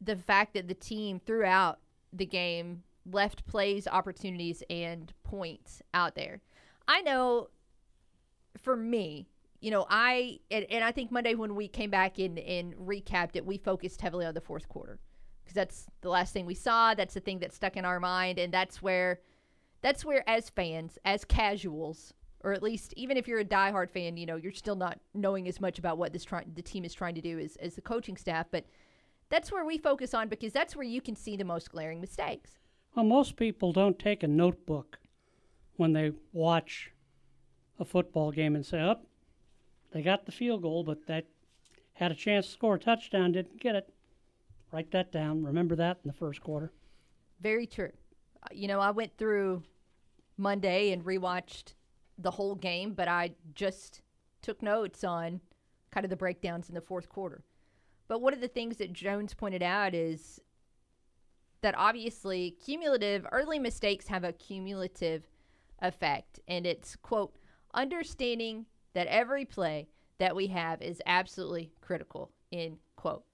the 0.00 0.16
fact 0.16 0.54
that 0.54 0.68
the 0.68 0.74
team 0.74 1.20
throughout 1.24 1.78
the 2.12 2.26
game 2.26 2.82
left 3.10 3.46
plays, 3.46 3.86
opportunities, 3.86 4.62
and 4.68 5.12
points 5.22 5.82
out 5.94 6.14
there. 6.14 6.40
I 6.88 7.02
know 7.02 7.48
for 8.56 8.76
me, 8.76 9.28
you 9.60 9.70
know, 9.70 9.86
I 9.88 10.40
and, 10.50 10.66
and 10.70 10.84
I 10.84 10.92
think 10.92 11.10
Monday 11.10 11.34
when 11.34 11.54
we 11.54 11.68
came 11.68 11.90
back 11.90 12.18
in 12.18 12.38
and 12.38 12.74
recapped 12.74 13.36
it, 13.36 13.44
we 13.44 13.58
focused 13.58 14.00
heavily 14.00 14.26
on 14.26 14.34
the 14.34 14.40
fourth 14.40 14.68
quarter 14.68 14.98
because 15.42 15.54
that's 15.54 15.86
the 16.02 16.08
last 16.08 16.32
thing 16.32 16.46
we 16.46 16.54
saw. 16.54 16.94
That's 16.94 17.14
the 17.14 17.20
thing 17.20 17.38
that 17.40 17.52
stuck 17.52 17.76
in 17.76 17.84
our 17.84 18.00
mind, 18.00 18.38
and 18.38 18.52
that's 18.52 18.82
where 18.82 19.20
that's 19.82 20.04
where 20.04 20.28
as 20.28 20.50
fans, 20.50 20.98
as 21.04 21.24
casuals, 21.24 22.12
or 22.44 22.52
at 22.52 22.62
least 22.62 22.92
even 22.96 23.16
if 23.16 23.26
you're 23.28 23.40
a 23.40 23.44
diehard 23.44 23.90
fan, 23.90 24.16
you 24.16 24.26
know, 24.26 24.36
you're 24.36 24.52
still 24.52 24.76
not 24.76 24.98
knowing 25.14 25.48
as 25.48 25.60
much 25.60 25.78
about 25.78 25.98
what 25.98 26.12
this 26.12 26.24
trying 26.24 26.52
the 26.54 26.62
team 26.62 26.84
is 26.84 26.94
trying 26.94 27.14
to 27.14 27.20
do 27.20 27.38
as 27.38 27.56
as 27.56 27.74
the 27.74 27.82
coaching 27.82 28.16
staff, 28.16 28.46
but 28.50 28.64
that's 29.28 29.50
where 29.52 29.64
we 29.64 29.78
focus 29.78 30.14
on 30.14 30.28
because 30.28 30.52
that's 30.52 30.76
where 30.76 30.86
you 30.86 31.00
can 31.00 31.16
see 31.16 31.36
the 31.36 31.44
most 31.44 31.70
glaring 31.70 32.00
mistakes. 32.00 32.58
Well, 32.94 33.04
most 33.04 33.36
people 33.36 33.72
don't 33.72 33.98
take 33.98 34.22
a 34.22 34.28
notebook 34.28 34.98
when 35.76 35.92
they 35.92 36.12
watch 36.32 36.92
a 37.78 37.84
football 37.84 38.30
game 38.32 38.54
and 38.54 38.64
say, 38.64 38.80
"Up, 38.80 39.06
they 39.92 40.02
got 40.02 40.24
the 40.26 40.32
field 40.32 40.62
goal, 40.62 40.82
but 40.84 41.06
that 41.06 41.26
had 41.94 42.10
a 42.10 42.14
chance 42.14 42.46
to 42.46 42.52
score 42.52 42.76
a 42.76 42.78
touchdown, 42.78 43.32
didn't 43.32 43.60
get 43.60 43.74
it." 43.76 43.92
Write 44.72 44.90
that 44.92 45.12
down. 45.12 45.42
Remember 45.44 45.76
that 45.76 45.98
in 46.04 46.08
the 46.08 46.16
first 46.16 46.40
quarter. 46.40 46.72
Very 47.40 47.66
true. 47.66 47.92
Uh, 48.42 48.46
You 48.52 48.68
know, 48.68 48.80
I 48.80 48.90
went 48.90 49.16
through 49.16 49.62
Monday 50.36 50.92
and 50.92 51.04
rewatched 51.04 51.74
the 52.18 52.30
whole 52.30 52.54
game, 52.54 52.94
but 52.94 53.08
I 53.08 53.34
just 53.54 54.02
took 54.40 54.62
notes 54.62 55.04
on 55.04 55.40
kind 55.90 56.04
of 56.04 56.10
the 56.10 56.16
breakdowns 56.16 56.68
in 56.68 56.74
the 56.74 56.80
fourth 56.80 57.08
quarter. 57.08 57.44
But 58.08 58.20
one 58.20 58.32
of 58.32 58.40
the 58.40 58.48
things 58.48 58.76
that 58.76 58.92
Jones 58.92 59.34
pointed 59.34 59.62
out 59.62 59.94
is 59.94 60.40
that 61.62 61.74
obviously 61.76 62.56
cumulative 62.64 63.26
early 63.32 63.58
mistakes 63.58 64.06
have 64.08 64.24
a 64.24 64.32
cumulative 64.32 65.24
effect. 65.80 66.40
And 66.46 66.66
it's, 66.66 66.96
quote, 66.96 67.34
understanding 67.74 68.66
that 68.94 69.08
every 69.08 69.44
play 69.44 69.88
that 70.18 70.36
we 70.36 70.46
have 70.48 70.80
is 70.80 71.02
absolutely 71.06 71.72
critical, 71.80 72.30
end 72.52 72.78
quote. 72.96 73.24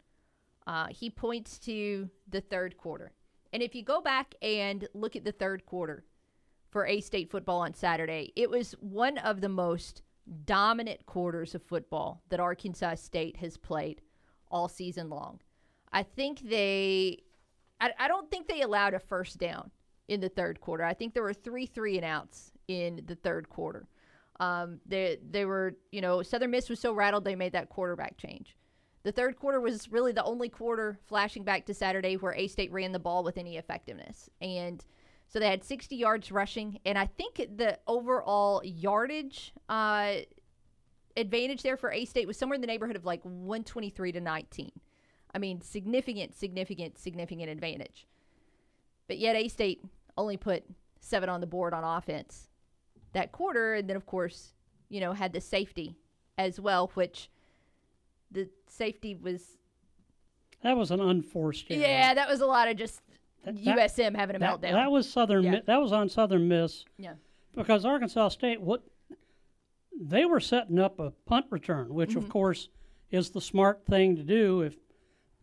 Uh, 0.66 0.86
he 0.88 1.10
points 1.10 1.58
to 1.58 2.08
the 2.28 2.40
third 2.40 2.76
quarter. 2.76 3.12
And 3.52 3.62
if 3.62 3.74
you 3.74 3.82
go 3.82 4.00
back 4.00 4.34
and 4.40 4.88
look 4.94 5.14
at 5.14 5.24
the 5.24 5.32
third 5.32 5.66
quarter 5.66 6.04
for 6.70 6.86
A 6.86 7.00
State 7.00 7.30
football 7.30 7.60
on 7.60 7.74
Saturday, 7.74 8.32
it 8.34 8.48
was 8.48 8.72
one 8.80 9.18
of 9.18 9.40
the 9.40 9.48
most 9.48 10.02
dominant 10.44 11.04
quarters 11.04 11.54
of 11.54 11.62
football 11.62 12.22
that 12.30 12.40
Arkansas 12.40 12.94
State 12.94 13.36
has 13.36 13.56
played 13.56 14.00
all 14.52 14.68
season 14.68 15.10
long. 15.10 15.40
I 15.92 16.02
think 16.02 16.40
they, 16.48 17.22
I, 17.80 17.90
I 17.98 18.08
don't 18.08 18.30
think 18.30 18.46
they 18.46 18.62
allowed 18.62 18.94
a 18.94 18.98
first 18.98 19.38
down 19.38 19.70
in 20.08 20.20
the 20.20 20.28
third 20.28 20.60
quarter. 20.60 20.84
I 20.84 20.94
think 20.94 21.14
there 21.14 21.22
were 21.22 21.34
three 21.34 21.66
three 21.66 21.96
and 21.96 22.04
outs 22.04 22.52
in 22.68 23.02
the 23.06 23.14
third 23.14 23.48
quarter. 23.48 23.88
Um, 24.40 24.80
they 24.86 25.18
they 25.30 25.44
were 25.44 25.76
you 25.90 26.00
know 26.00 26.22
Southern 26.22 26.50
Miss 26.50 26.68
was 26.68 26.80
so 26.80 26.92
rattled 26.92 27.24
they 27.24 27.36
made 27.36 27.52
that 27.52 27.68
quarterback 27.68 28.16
change. 28.16 28.56
The 29.04 29.12
third 29.12 29.36
quarter 29.36 29.60
was 29.60 29.90
really 29.90 30.12
the 30.12 30.24
only 30.24 30.48
quarter 30.48 30.98
flashing 31.06 31.42
back 31.42 31.66
to 31.66 31.74
Saturday 31.74 32.16
where 32.16 32.34
A 32.34 32.46
State 32.46 32.70
ran 32.72 32.92
the 32.92 32.98
ball 32.98 33.24
with 33.24 33.36
any 33.36 33.56
effectiveness. 33.56 34.30
And 34.40 34.84
so 35.26 35.40
they 35.40 35.48
had 35.48 35.64
60 35.64 35.96
yards 35.96 36.30
rushing. 36.30 36.78
And 36.84 36.96
I 36.96 37.06
think 37.06 37.36
the 37.36 37.78
overall 37.88 38.62
yardage 38.64 39.52
uh, 39.68 40.16
advantage 41.16 41.62
there 41.62 41.76
for 41.76 41.92
A 41.92 42.04
State 42.04 42.26
was 42.26 42.36
somewhere 42.36 42.54
in 42.54 42.60
the 42.60 42.66
neighborhood 42.66 42.96
of 42.96 43.04
like 43.04 43.22
123 43.24 44.12
to 44.12 44.20
19. 44.20 44.72
I 45.34 45.38
mean, 45.38 45.60
significant, 45.60 46.34
significant, 46.34 46.98
significant 46.98 47.48
advantage. 47.50 48.06
But 49.08 49.18
yet 49.18 49.36
A 49.36 49.48
State 49.48 49.84
only 50.16 50.36
put 50.36 50.64
seven 51.00 51.28
on 51.28 51.40
the 51.40 51.46
board 51.46 51.74
on 51.74 51.84
offense 51.84 52.48
that 53.12 53.32
quarter. 53.32 53.74
And 53.74 53.88
then, 53.88 53.96
of 53.96 54.06
course, 54.06 54.52
you 54.88 55.00
know, 55.00 55.12
had 55.12 55.32
the 55.32 55.40
safety 55.40 55.96
as 56.38 56.60
well, 56.60 56.90
which 56.94 57.28
the 58.30 58.48
safety 58.68 59.14
was 59.14 59.58
That 60.62 60.76
was 60.76 60.90
an 60.90 61.00
unforced 61.00 61.66
error. 61.70 61.80
yeah, 61.80 62.14
that 62.14 62.28
was 62.28 62.40
a 62.40 62.46
lot 62.46 62.68
of 62.68 62.76
just 62.76 63.00
that- 63.44 63.56
USM 63.56 64.14
having 64.14 64.36
a 64.36 64.38
that, 64.38 64.60
meltdown. 64.60 64.72
That 64.72 64.90
was 64.90 65.10
Southern. 65.10 65.44
Yeah. 65.44 65.60
That 65.66 65.80
was 65.80 65.92
on 65.92 66.08
Southern 66.08 66.46
Miss. 66.48 66.84
Yeah. 66.98 67.14
Because 67.54 67.84
Arkansas 67.84 68.28
State, 68.28 68.60
what 68.62 68.82
they 70.00 70.24
were 70.24 70.40
setting 70.40 70.78
up 70.78 70.98
a 70.98 71.10
punt 71.26 71.46
return, 71.50 71.92
which 71.94 72.10
Mhm. 72.10 72.16
of 72.16 72.28
course 72.28 72.68
is 73.10 73.30
the 73.30 73.40
smart 73.40 73.84
thing 73.86 74.16
to 74.16 74.22
do. 74.22 74.62
If 74.62 74.76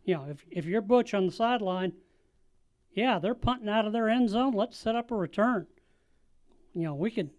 you 0.04 0.14
know, 0.14 0.24
if 0.24 0.44
if 0.50 0.66
you're 0.66 0.80
Butch 0.82 1.14
on 1.14 1.26
the 1.26 1.32
sideline, 1.32 1.92
yeah, 2.92 3.18
they're 3.18 3.34
punting 3.34 3.68
out 3.68 3.86
of 3.86 3.92
their 3.92 4.08
end 4.08 4.28
zone. 4.30 4.52
Let's 4.52 4.76
set 4.76 4.96
up 4.96 5.10
a 5.10 5.16
return. 5.16 5.66
You 6.74 6.82
know, 6.82 6.94
we 6.94 7.10
could 7.10 7.30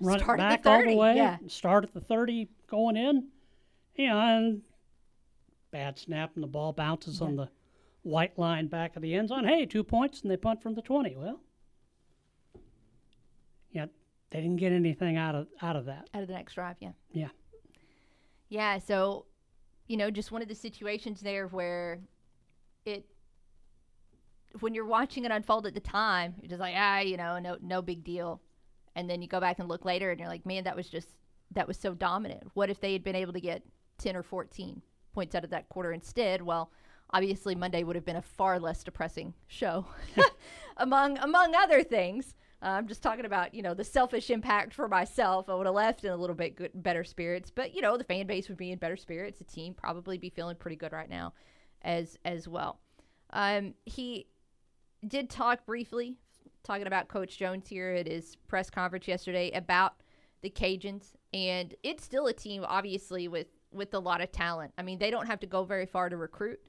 run 0.00 0.18
Start 0.18 0.40
it 0.40 0.42
at 0.42 0.50
the 0.50 0.62
back 0.62 0.66
all 0.66 0.84
the 0.90 0.96
way. 0.96 1.16
yeah. 1.16 1.38
Start 1.46 1.84
at 1.84 1.92
the 1.92 2.00
thirty 2.00 2.48
going 2.66 2.96
in. 2.96 3.28
Yeah, 3.96 4.36
and 4.38 4.62
bad 5.70 5.98
snap 5.98 6.34
and 6.34 6.42
the 6.42 6.48
ball 6.48 6.72
bounces 6.72 7.20
on 7.20 7.36
the 7.36 7.48
white 8.02 8.38
line 8.38 8.66
back 8.68 8.94
of 8.96 9.02
the 9.02 9.14
end 9.14 9.28
zone. 9.28 9.44
Hey, 9.44 9.64
two 9.66 9.84
points 9.84 10.22
and 10.22 10.30
they 10.30 10.36
punt 10.36 10.62
from 10.62 10.74
the 10.74 10.82
twenty. 10.82 11.16
Well, 11.16 11.26
yeah, 11.26 11.32
they 14.32 14.40
didn't 14.40 14.56
get 14.56 14.72
anything 14.72 15.16
out 15.16 15.34
of 15.34 15.46
out 15.60 15.76
of 15.76 15.84
that. 15.86 16.08
out 16.14 16.22
of 16.22 16.28
the 16.28 16.34
next 16.34 16.54
drive, 16.54 16.76
yeah. 16.80 16.92
Yeah. 17.12 17.28
Yeah, 18.48 18.78
so 18.78 19.26
you 19.86 19.96
know, 19.96 20.10
just 20.10 20.32
one 20.32 20.42
of 20.42 20.48
the 20.48 20.54
situations 20.54 21.20
there 21.20 21.46
where 21.48 22.00
it 22.84 23.04
when 24.60 24.74
you're 24.74 24.86
watching 24.86 25.24
it 25.24 25.30
unfold 25.30 25.66
at 25.66 25.74
the 25.74 25.80
time, 25.80 26.34
you're 26.40 26.48
just 26.48 26.60
like, 26.60 26.74
ah, 26.76 27.00
you 27.00 27.16
know, 27.16 27.38
no 27.38 27.56
no 27.60 27.82
big 27.82 28.04
deal. 28.04 28.40
And 28.94 29.08
then 29.08 29.22
you 29.22 29.28
go 29.28 29.40
back 29.40 29.58
and 29.58 29.68
look 29.68 29.84
later 29.84 30.10
and 30.10 30.18
you're 30.18 30.28
like, 30.28 30.44
man, 30.44 30.64
that 30.64 30.76
was 30.76 30.88
just 30.88 31.08
that 31.52 31.68
was 31.68 31.78
so 31.78 31.94
dominant. 31.94 32.42
What 32.54 32.70
if 32.70 32.80
they 32.80 32.92
had 32.94 33.04
been 33.04 33.16
able 33.16 33.32
to 33.34 33.40
get 33.40 33.62
10 33.98 34.16
or 34.16 34.22
14 34.22 34.80
points 35.12 35.34
out 35.34 35.44
of 35.44 35.50
that 35.50 35.68
quarter 35.68 35.92
instead? 35.92 36.40
Well, 36.40 36.70
obviously 37.10 37.54
Monday 37.54 37.84
would 37.84 37.96
have 37.96 38.04
been 38.06 38.16
a 38.16 38.22
far 38.22 38.58
less 38.58 38.82
depressing 38.82 39.34
show 39.46 39.86
among 40.78 41.18
among 41.18 41.54
other 41.54 41.82
things. 41.82 42.34
I'm 42.70 42.86
just 42.88 43.02
talking 43.02 43.24
about, 43.24 43.54
you 43.54 43.62
know, 43.62 43.74
the 43.74 43.84
selfish 43.84 44.30
impact 44.30 44.72
for 44.72 44.86
myself. 44.88 45.48
I 45.48 45.54
would 45.54 45.66
have 45.66 45.74
left 45.74 46.04
in 46.04 46.10
a 46.10 46.16
little 46.16 46.36
bit 46.36 46.54
good, 46.56 46.70
better 46.74 47.02
spirits, 47.04 47.50
but 47.50 47.74
you 47.74 47.82
know, 47.82 47.96
the 47.96 48.04
fan 48.04 48.26
base 48.26 48.48
would 48.48 48.58
be 48.58 48.70
in 48.70 48.78
better 48.78 48.96
spirits. 48.96 49.38
The 49.38 49.44
team 49.44 49.74
probably 49.74 50.16
be 50.18 50.30
feeling 50.30 50.56
pretty 50.56 50.76
good 50.76 50.92
right 50.92 51.10
now, 51.10 51.32
as 51.82 52.16
as 52.24 52.46
well. 52.46 52.78
Um, 53.30 53.74
he 53.86 54.28
did 55.06 55.28
talk 55.28 55.66
briefly, 55.66 56.16
talking 56.62 56.86
about 56.86 57.08
Coach 57.08 57.36
Jones 57.38 57.68
here 57.68 57.90
at 57.90 58.06
his 58.06 58.36
press 58.46 58.70
conference 58.70 59.08
yesterday 59.08 59.50
about 59.50 59.94
the 60.42 60.50
Cajuns, 60.50 61.12
and 61.32 61.74
it's 61.82 62.04
still 62.04 62.26
a 62.26 62.32
team, 62.32 62.64
obviously, 62.66 63.26
with 63.28 63.48
with 63.72 63.94
a 63.94 63.98
lot 63.98 64.20
of 64.20 64.30
talent. 64.30 64.72
I 64.78 64.82
mean, 64.82 64.98
they 64.98 65.10
don't 65.10 65.26
have 65.26 65.40
to 65.40 65.46
go 65.46 65.64
very 65.64 65.86
far 65.86 66.08
to 66.10 66.16
recruit. 66.16 66.60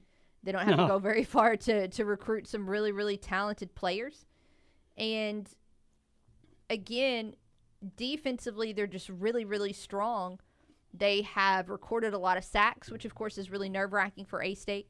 They 0.42 0.52
don't 0.52 0.64
have 0.66 0.76
No. 0.76 0.84
to 0.84 0.88
go 0.88 0.98
very 0.98 1.24
far 1.24 1.56
to 1.56 1.86
to 1.88 2.04
recruit 2.04 2.48
some 2.48 2.68
really 2.68 2.90
really 2.92 3.16
talented 3.16 3.74
players, 3.74 4.26
and 4.96 5.48
again, 6.70 7.34
defensively, 7.96 8.72
they're 8.72 8.86
just 8.86 9.08
really, 9.08 9.44
really 9.44 9.72
strong. 9.72 10.40
They 10.92 11.22
have 11.22 11.68
recorded 11.68 12.14
a 12.14 12.18
lot 12.18 12.36
of 12.36 12.44
sacks, 12.44 12.90
which 12.90 13.04
of 13.04 13.14
course 13.14 13.38
is 13.38 13.50
really 13.50 13.68
nerve 13.68 13.92
wracking 13.92 14.24
for 14.24 14.42
A 14.42 14.54
State. 14.54 14.88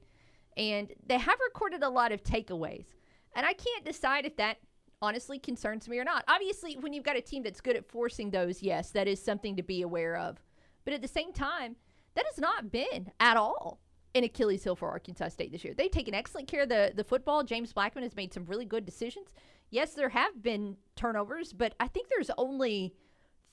And 0.56 0.92
they 1.06 1.18
have 1.18 1.38
recorded 1.48 1.82
a 1.82 1.88
lot 1.88 2.12
of 2.12 2.22
takeaways. 2.22 2.86
And 3.34 3.44
I 3.44 3.52
can't 3.54 3.84
decide 3.84 4.24
if 4.24 4.36
that 4.36 4.58
honestly 5.02 5.38
concerns 5.38 5.88
me 5.88 5.98
or 5.98 6.04
not. 6.04 6.24
Obviously, 6.28 6.76
when 6.76 6.92
you've 6.92 7.04
got 7.04 7.16
a 7.16 7.20
team 7.20 7.42
that's 7.42 7.60
good 7.60 7.76
at 7.76 7.88
forcing 7.88 8.30
those, 8.30 8.62
yes, 8.62 8.90
that 8.90 9.08
is 9.08 9.22
something 9.22 9.56
to 9.56 9.62
be 9.62 9.82
aware 9.82 10.16
of. 10.16 10.38
But 10.84 10.94
at 10.94 11.02
the 11.02 11.08
same 11.08 11.32
time, 11.32 11.76
that 12.14 12.26
has 12.26 12.38
not 12.38 12.70
been 12.70 13.10
at 13.18 13.36
all 13.36 13.80
an 14.14 14.24
Achilles 14.24 14.62
heel 14.62 14.76
for 14.76 14.88
Arkansas 14.90 15.28
State 15.28 15.50
this 15.50 15.64
year. 15.64 15.74
They've 15.74 15.90
taken 15.90 16.14
excellent 16.14 16.46
care 16.46 16.62
of 16.62 16.68
the, 16.68 16.92
the 16.94 17.02
football. 17.02 17.42
James 17.42 17.72
Blackman 17.72 18.04
has 18.04 18.14
made 18.14 18.32
some 18.32 18.44
really 18.44 18.64
good 18.64 18.86
decisions. 18.86 19.28
Yes, 19.74 19.94
there 19.94 20.10
have 20.10 20.40
been 20.40 20.76
turnovers, 20.94 21.52
but 21.52 21.74
I 21.80 21.88
think 21.88 22.08
there's 22.08 22.30
only 22.38 22.94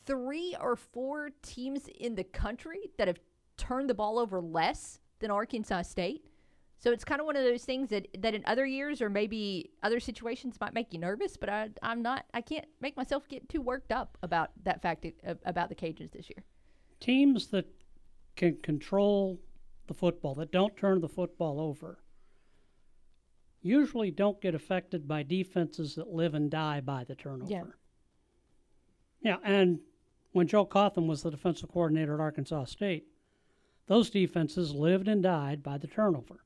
three 0.05 0.55
or 0.61 0.75
four 0.75 1.31
teams 1.41 1.87
in 1.99 2.13
the 2.13 2.23
country 2.23 2.91
that 2.99 3.07
have 3.07 3.17
turned 3.57 3.89
the 3.89 3.95
ball 3.95 4.19
over 4.19 4.39
less 4.39 4.99
than 5.17 5.31
Arkansas 5.31 5.81
State. 5.81 6.27
So 6.77 6.91
it's 6.91 7.03
kind 7.03 7.21
of 7.21 7.25
one 7.25 7.35
of 7.35 7.43
those 7.43 7.63
things 7.63 7.89
that, 7.89 8.07
that 8.19 8.35
in 8.35 8.43
other 8.45 8.67
years 8.67 9.01
or 9.01 9.09
maybe 9.09 9.71
other 9.81 9.99
situations 9.99 10.57
might 10.61 10.75
make 10.75 10.93
you 10.93 10.99
nervous, 10.99 11.37
but 11.37 11.49
I, 11.49 11.69
I'm 11.81 12.03
not, 12.03 12.25
I 12.35 12.41
can't 12.41 12.65
make 12.81 12.95
myself 12.95 13.27
get 13.27 13.49
too 13.49 13.61
worked 13.61 13.91
up 13.91 14.19
about 14.21 14.51
that 14.63 14.79
fact 14.83 15.07
uh, 15.27 15.33
about 15.43 15.69
the 15.69 15.75
Cajuns 15.75 16.11
this 16.11 16.29
year. 16.29 16.43
Teams 16.99 17.47
that 17.47 17.65
can 18.35 18.57
control 18.57 19.39
the 19.87 19.95
football, 19.95 20.35
that 20.35 20.51
don't 20.51 20.77
turn 20.77 21.01
the 21.01 21.09
football 21.09 21.59
over, 21.59 22.00
usually 23.61 24.11
don't 24.11 24.41
get 24.41 24.55
affected 24.55 25.07
by 25.07 25.23
defenses 25.23 25.95
that 25.95 26.09
live 26.09 26.33
and 26.33 26.49
die 26.49 26.81
by 26.81 27.03
the 27.03 27.15
turnover. 27.15 27.51
Yeah. 27.51 27.63
Yeah, 29.21 29.37
and 29.43 29.79
when 30.31 30.47
Joe 30.47 30.65
Cauthen 30.65 31.07
was 31.07 31.21
the 31.21 31.29
defensive 31.29 31.71
coordinator 31.71 32.15
at 32.15 32.19
Arkansas 32.19 32.65
State, 32.65 33.05
those 33.87 34.09
defenses 34.09 34.73
lived 34.73 35.07
and 35.07 35.21
died 35.21 35.61
by 35.61 35.77
the 35.77 35.87
turnover. 35.87 36.43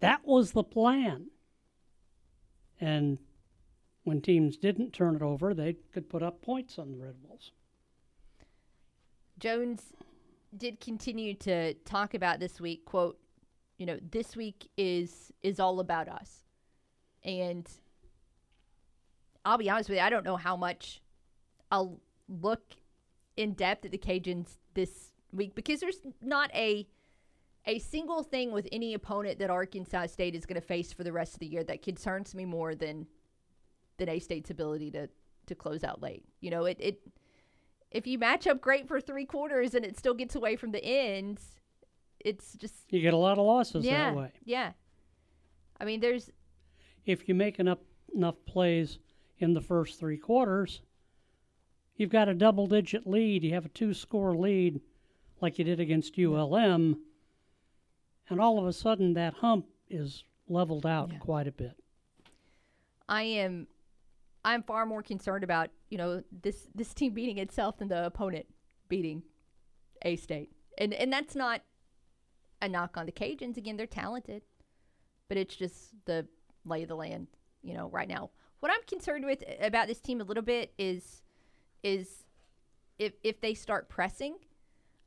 That 0.00 0.26
was 0.26 0.52
the 0.52 0.64
plan. 0.64 1.26
And 2.80 3.18
when 4.04 4.20
teams 4.20 4.56
didn't 4.56 4.92
turn 4.92 5.14
it 5.14 5.22
over, 5.22 5.54
they 5.54 5.76
could 5.92 6.08
put 6.08 6.22
up 6.22 6.42
points 6.42 6.78
on 6.78 6.90
the 6.90 6.96
Red 6.96 7.16
Wolves. 7.22 7.52
Jones 9.38 9.92
did 10.56 10.80
continue 10.80 11.34
to 11.34 11.74
talk 11.74 12.14
about 12.14 12.40
this 12.40 12.60
week, 12.60 12.84
quote, 12.86 13.18
you 13.80 13.86
know, 13.86 13.98
this 14.12 14.36
week 14.36 14.68
is 14.76 15.32
is 15.42 15.58
all 15.58 15.80
about 15.80 16.06
us. 16.06 16.42
And 17.24 17.66
I'll 19.42 19.56
be 19.56 19.70
honest 19.70 19.88
with 19.88 19.96
you, 19.96 20.04
I 20.04 20.10
don't 20.10 20.24
know 20.24 20.36
how 20.36 20.54
much 20.54 21.00
I'll 21.72 21.98
look 22.28 22.74
in 23.38 23.54
depth 23.54 23.86
at 23.86 23.90
the 23.90 23.98
Cajuns 23.98 24.58
this 24.74 25.12
week 25.32 25.54
because 25.54 25.80
there's 25.80 26.02
not 26.20 26.54
a 26.54 26.86
a 27.64 27.78
single 27.78 28.22
thing 28.22 28.52
with 28.52 28.68
any 28.70 28.92
opponent 28.92 29.38
that 29.38 29.48
Arkansas 29.48 30.06
State 30.06 30.34
is 30.34 30.44
going 30.44 30.60
to 30.60 30.66
face 30.66 30.92
for 30.92 31.02
the 31.02 31.12
rest 31.12 31.32
of 31.32 31.40
the 31.40 31.46
year 31.46 31.64
that 31.64 31.80
concerns 31.80 32.34
me 32.34 32.44
more 32.44 32.74
than 32.74 33.06
than 33.96 34.10
A 34.10 34.18
State's 34.18 34.50
ability 34.50 34.90
to 34.90 35.08
to 35.46 35.54
close 35.54 35.84
out 35.84 36.02
late. 36.02 36.26
You 36.42 36.50
know, 36.50 36.66
it 36.66 36.76
it 36.80 37.00
if 37.90 38.06
you 38.06 38.18
match 38.18 38.46
up 38.46 38.60
great 38.60 38.86
for 38.86 39.00
three 39.00 39.24
quarters 39.24 39.74
and 39.74 39.86
it 39.86 39.96
still 39.96 40.14
gets 40.14 40.34
away 40.34 40.56
from 40.56 40.72
the 40.72 40.84
ends, 40.84 41.59
it's 42.20 42.54
just 42.54 42.74
You 42.90 43.00
get 43.00 43.14
a 43.14 43.18
lot 43.18 43.38
of 43.38 43.44
losses 43.44 43.84
yeah, 43.84 44.10
that 44.10 44.16
way. 44.16 44.32
yeah. 44.44 44.72
I 45.80 45.84
mean, 45.84 46.00
there's 46.00 46.30
If 47.04 47.28
you 47.28 47.34
make 47.34 47.58
enough 47.58 47.78
enough 48.14 48.36
plays 48.44 48.98
in 49.38 49.54
the 49.54 49.60
first 49.60 49.98
three 49.98 50.18
quarters, 50.18 50.82
you've 51.96 52.10
got 52.10 52.28
a 52.28 52.34
double 52.34 52.66
digit 52.66 53.06
lead. 53.06 53.42
You 53.44 53.54
have 53.54 53.66
a 53.66 53.70
two 53.70 53.94
score 53.94 54.36
lead, 54.36 54.80
like 55.40 55.58
you 55.58 55.64
did 55.64 55.80
against 55.80 56.18
ULM, 56.18 56.98
and 58.28 58.40
all 58.40 58.58
of 58.58 58.66
a 58.66 58.72
sudden 58.72 59.14
that 59.14 59.34
hump 59.34 59.66
is 59.88 60.24
leveled 60.48 60.84
out 60.84 61.10
quite 61.20 61.46
a 61.46 61.52
bit. 61.52 61.76
I 63.08 63.22
am 63.22 63.66
I'm 64.44 64.62
far 64.62 64.86
more 64.86 65.02
concerned 65.02 65.44
about, 65.44 65.70
you 65.88 65.98
know, 65.98 66.22
this 66.30 66.68
this 66.74 66.94
team 66.94 67.12
beating 67.12 67.38
itself 67.38 67.78
than 67.78 67.88
the 67.88 68.06
opponent 68.06 68.46
beating 68.88 69.22
A 70.02 70.16
State. 70.16 70.50
And 70.78 70.94
and 70.94 71.12
that's 71.12 71.34
not 71.34 71.62
a 72.62 72.68
knock 72.68 72.96
on 72.96 73.06
the 73.06 73.12
Cajuns. 73.12 73.56
Again, 73.56 73.76
they're 73.76 73.86
talented. 73.86 74.42
But 75.28 75.36
it's 75.36 75.54
just 75.54 75.94
the 76.06 76.26
lay 76.64 76.82
of 76.82 76.88
the 76.88 76.96
land, 76.96 77.28
you 77.62 77.74
know, 77.74 77.88
right 77.88 78.08
now. 78.08 78.30
What 78.60 78.72
I'm 78.72 78.82
concerned 78.86 79.24
with 79.24 79.42
uh, 79.42 79.64
about 79.64 79.86
this 79.86 80.00
team 80.00 80.20
a 80.20 80.24
little 80.24 80.42
bit 80.42 80.72
is 80.78 81.22
is 81.82 82.24
if 82.98 83.14
if 83.22 83.40
they 83.40 83.54
start 83.54 83.88
pressing. 83.88 84.36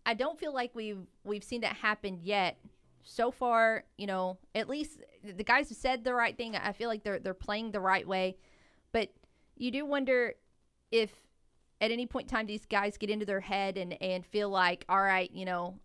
I 0.05 0.15
don't 0.15 0.37
feel 0.39 0.53
like 0.53 0.71
we've 0.73 1.05
we've 1.23 1.43
seen 1.43 1.61
that 1.61 1.77
happen 1.77 2.19
yet 2.21 2.57
so 3.03 3.31
far, 3.31 3.83
you 3.97 4.07
know, 4.07 4.37
at 4.55 4.69
least 4.69 4.99
the 5.23 5.43
guys 5.43 5.69
have 5.69 5.77
said 5.77 6.03
the 6.03 6.13
right 6.13 6.35
thing. 6.35 6.55
I 6.55 6.71
feel 6.71 6.89
like 6.89 7.03
they're 7.03 7.19
they're 7.19 7.33
playing 7.33 7.71
the 7.71 7.79
right 7.79 8.07
way, 8.07 8.37
but 8.91 9.09
you 9.55 9.71
do 9.71 9.85
wonder 9.85 10.33
if 10.91 11.11
at 11.81 11.91
any 11.91 12.05
point 12.05 12.29
in 12.29 12.35
time 12.35 12.45
these 12.45 12.65
guys 12.65 12.97
get 12.97 13.09
into 13.09 13.25
their 13.25 13.41
head 13.41 13.77
and 13.77 14.01
and 14.01 14.25
feel 14.25 14.49
like, 14.49 14.85
all 14.89 15.01
right, 15.01 15.29
you 15.31 15.45
know, 15.45 15.79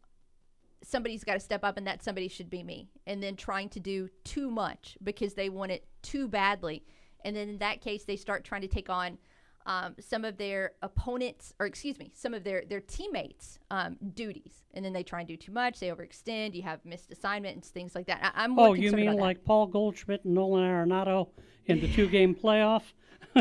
somebody's 0.83 1.25
got 1.25 1.35
to 1.35 1.41
step 1.41 1.65
up 1.65 1.77
and 1.77 1.87
that 1.87 2.03
somebody 2.03 2.29
should 2.29 2.51
be 2.51 2.63
me, 2.63 2.89
and 3.07 3.23
then 3.23 3.37
trying 3.37 3.69
to 3.71 3.81
do 3.81 4.09
too 4.25 4.51
much 4.51 4.97
because 5.03 5.35
they 5.35 5.49
want 5.49 5.73
it 5.73 5.87
too 6.03 6.29
badly, 6.29 6.85
and 7.25 7.35
then 7.35 7.49
in 7.49 7.59
that 7.59 7.81
case 7.81 8.05
they 8.05 8.17
start 8.17 8.45
trying 8.45 8.63
to 8.63 8.69
take 8.69 8.89
on 8.89 9.19
um, 9.67 9.95
some 10.01 10.25
of 10.25 10.39
their 10.39 10.73
opponents, 10.83 11.53
or 11.61 11.67
excuse 11.67 11.99
me, 11.99 12.11
some 12.15 12.33
of 12.33 12.43
their 12.43 12.65
their 12.69 12.81
teammates' 12.81 13.59
um, 13.71 13.99
duties, 14.15 14.65
and 14.73 14.83
then 14.85 14.95
they 14.95 15.03
try 15.03 15.21
and 15.21 15.29
do 15.29 15.37
too 15.37 15.53
much. 15.53 15.79
They 15.79 15.89
overextend. 15.89 16.55
You 16.55 16.63
have 16.63 16.85
missed 16.87 17.13
assignments, 17.13 17.69
things 17.69 17.95
like 17.95 18.07
that. 18.07 18.33
I, 18.35 18.45
am 18.45 18.53
more 18.53 18.69
Oh, 18.69 18.73
you 18.73 18.93
mean 18.93 19.09
about 19.09 19.17
that. 19.17 19.23
like 19.23 19.45
Paul 19.45 19.67
Goldschmidt 19.67 20.25
and 20.25 20.35
Nolan 20.35 20.65
Arenado 20.65 21.29
in 21.67 21.81
the 21.81 21.93
two-game 21.93 22.35
playoff? 22.35 22.83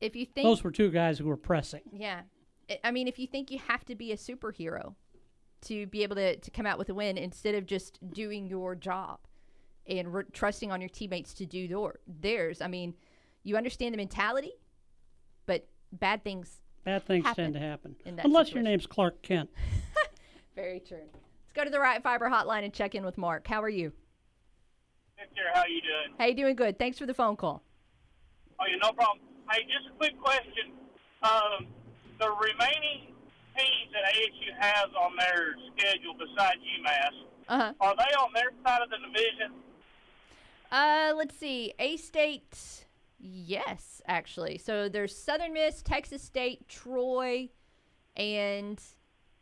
if 0.00 0.16
you 0.16 0.24
think 0.24 0.46
Those 0.46 0.64
were 0.64 0.70
two 0.70 0.90
guys 0.90 1.18
who 1.18 1.26
were 1.26 1.36
pressing. 1.36 1.82
Yeah. 1.92 2.22
I- 2.70 2.80
I 2.84 2.90
mean, 2.90 3.08
if 3.08 3.18
you 3.18 3.26
think 3.26 3.50
you 3.50 3.58
have 3.68 3.84
to 3.86 3.94
be 3.94 4.12
a 4.12 4.16
superhero 4.16 4.94
to 5.62 5.86
be 5.86 6.02
able 6.02 6.16
to, 6.16 6.36
to 6.36 6.50
come 6.50 6.66
out 6.66 6.78
with 6.78 6.88
a 6.90 6.94
win 6.94 7.16
instead 7.18 7.54
of 7.54 7.66
just 7.66 7.98
doing 8.12 8.46
your 8.46 8.74
job 8.74 9.20
and 9.86 10.12
re- 10.12 10.24
trusting 10.32 10.70
on 10.72 10.80
your 10.80 10.90
teammates 10.90 11.34
to 11.34 11.46
do 11.46 11.58
your, 11.58 12.00
theirs, 12.06 12.60
I 12.60 12.68
mean, 12.68 12.94
you 13.42 13.56
understand 13.56 13.92
the 13.92 13.96
mentality, 13.96 14.52
but 15.46 15.68
bad 15.92 16.24
things. 16.24 16.60
Bad 16.84 17.04
things 17.06 17.26
tend 17.34 17.54
to 17.54 17.60
happen. 17.60 17.94
Unless 18.04 18.24
situation. 18.24 18.54
your 18.56 18.62
name's 18.64 18.86
Clark 18.86 19.22
Kent. 19.22 19.50
Very 20.56 20.80
true. 20.80 20.98
Let's 20.98 21.52
go 21.54 21.64
to 21.64 21.70
the 21.70 21.78
Right 21.80 22.02
Fiber 22.02 22.28
hotline 22.28 22.64
and 22.64 22.72
check 22.72 22.94
in 22.94 23.04
with 23.04 23.16
Mark. 23.16 23.46
How 23.46 23.62
are 23.62 23.68
you? 23.68 23.92
Victor, 25.18 25.42
how 25.54 25.60
are 25.60 25.68
you 25.68 25.80
doing? 25.80 26.16
Hey, 26.18 26.34
doing 26.34 26.56
good. 26.56 26.78
Thanks 26.78 26.98
for 26.98 27.06
the 27.06 27.14
phone 27.14 27.36
call. 27.36 27.62
Oh, 28.60 28.64
yeah, 28.68 28.76
no 28.82 28.92
problem. 28.92 29.18
Hey, 29.50 29.62
just 29.62 29.92
a 29.92 29.96
quick 29.96 30.18
question. 30.20 30.72
Um, 31.22 31.66
the 32.22 32.30
remaining 32.30 33.14
teams 33.56 33.90
that 33.92 34.04
ASU 34.14 34.54
has 34.58 34.86
on 34.98 35.16
their 35.16 35.56
schedule 35.76 36.14
besides 36.14 36.60
UMass, 36.78 37.14
Uh-huh. 37.48 37.72
are 37.80 37.96
they 37.96 38.14
on 38.14 38.32
their 38.32 38.52
side 38.64 38.80
of 38.82 38.90
the 38.90 38.96
division? 38.98 39.52
Uh, 40.70 41.12
let's 41.16 41.36
see. 41.36 41.74
A 41.80 41.96
State, 41.96 42.86
yes, 43.18 44.00
actually. 44.06 44.56
So 44.58 44.88
there's 44.88 45.16
Southern 45.16 45.52
Miss, 45.52 45.82
Texas 45.82 46.22
State, 46.22 46.66
Troy, 46.68 47.50
and 48.16 48.80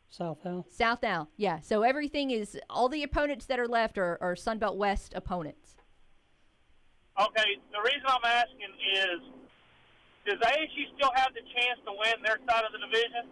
South 0.08 0.44
Al. 0.44 0.66
South 0.70 1.04
Al. 1.04 1.28
Yeah. 1.36 1.60
So 1.60 1.82
everything 1.82 2.30
is 2.30 2.58
all 2.70 2.88
the 2.88 3.02
opponents 3.04 3.46
that 3.46 3.60
are 3.60 3.68
left 3.68 3.96
are, 3.98 4.18
are 4.20 4.34
Sunbelt 4.34 4.76
West 4.76 5.12
opponents. 5.14 5.76
Okay, 7.20 7.56
the 7.70 7.78
reason 7.84 8.02
I'm 8.06 8.24
asking 8.24 8.70
is, 8.94 9.20
does 10.26 10.38
ASU 10.38 10.84
still 10.96 11.10
have 11.14 11.32
the 11.34 11.40
chance 11.40 11.80
to 11.84 11.92
win 11.92 12.22
their 12.24 12.38
side 12.48 12.64
of 12.64 12.72
the 12.72 12.78
division? 12.78 13.30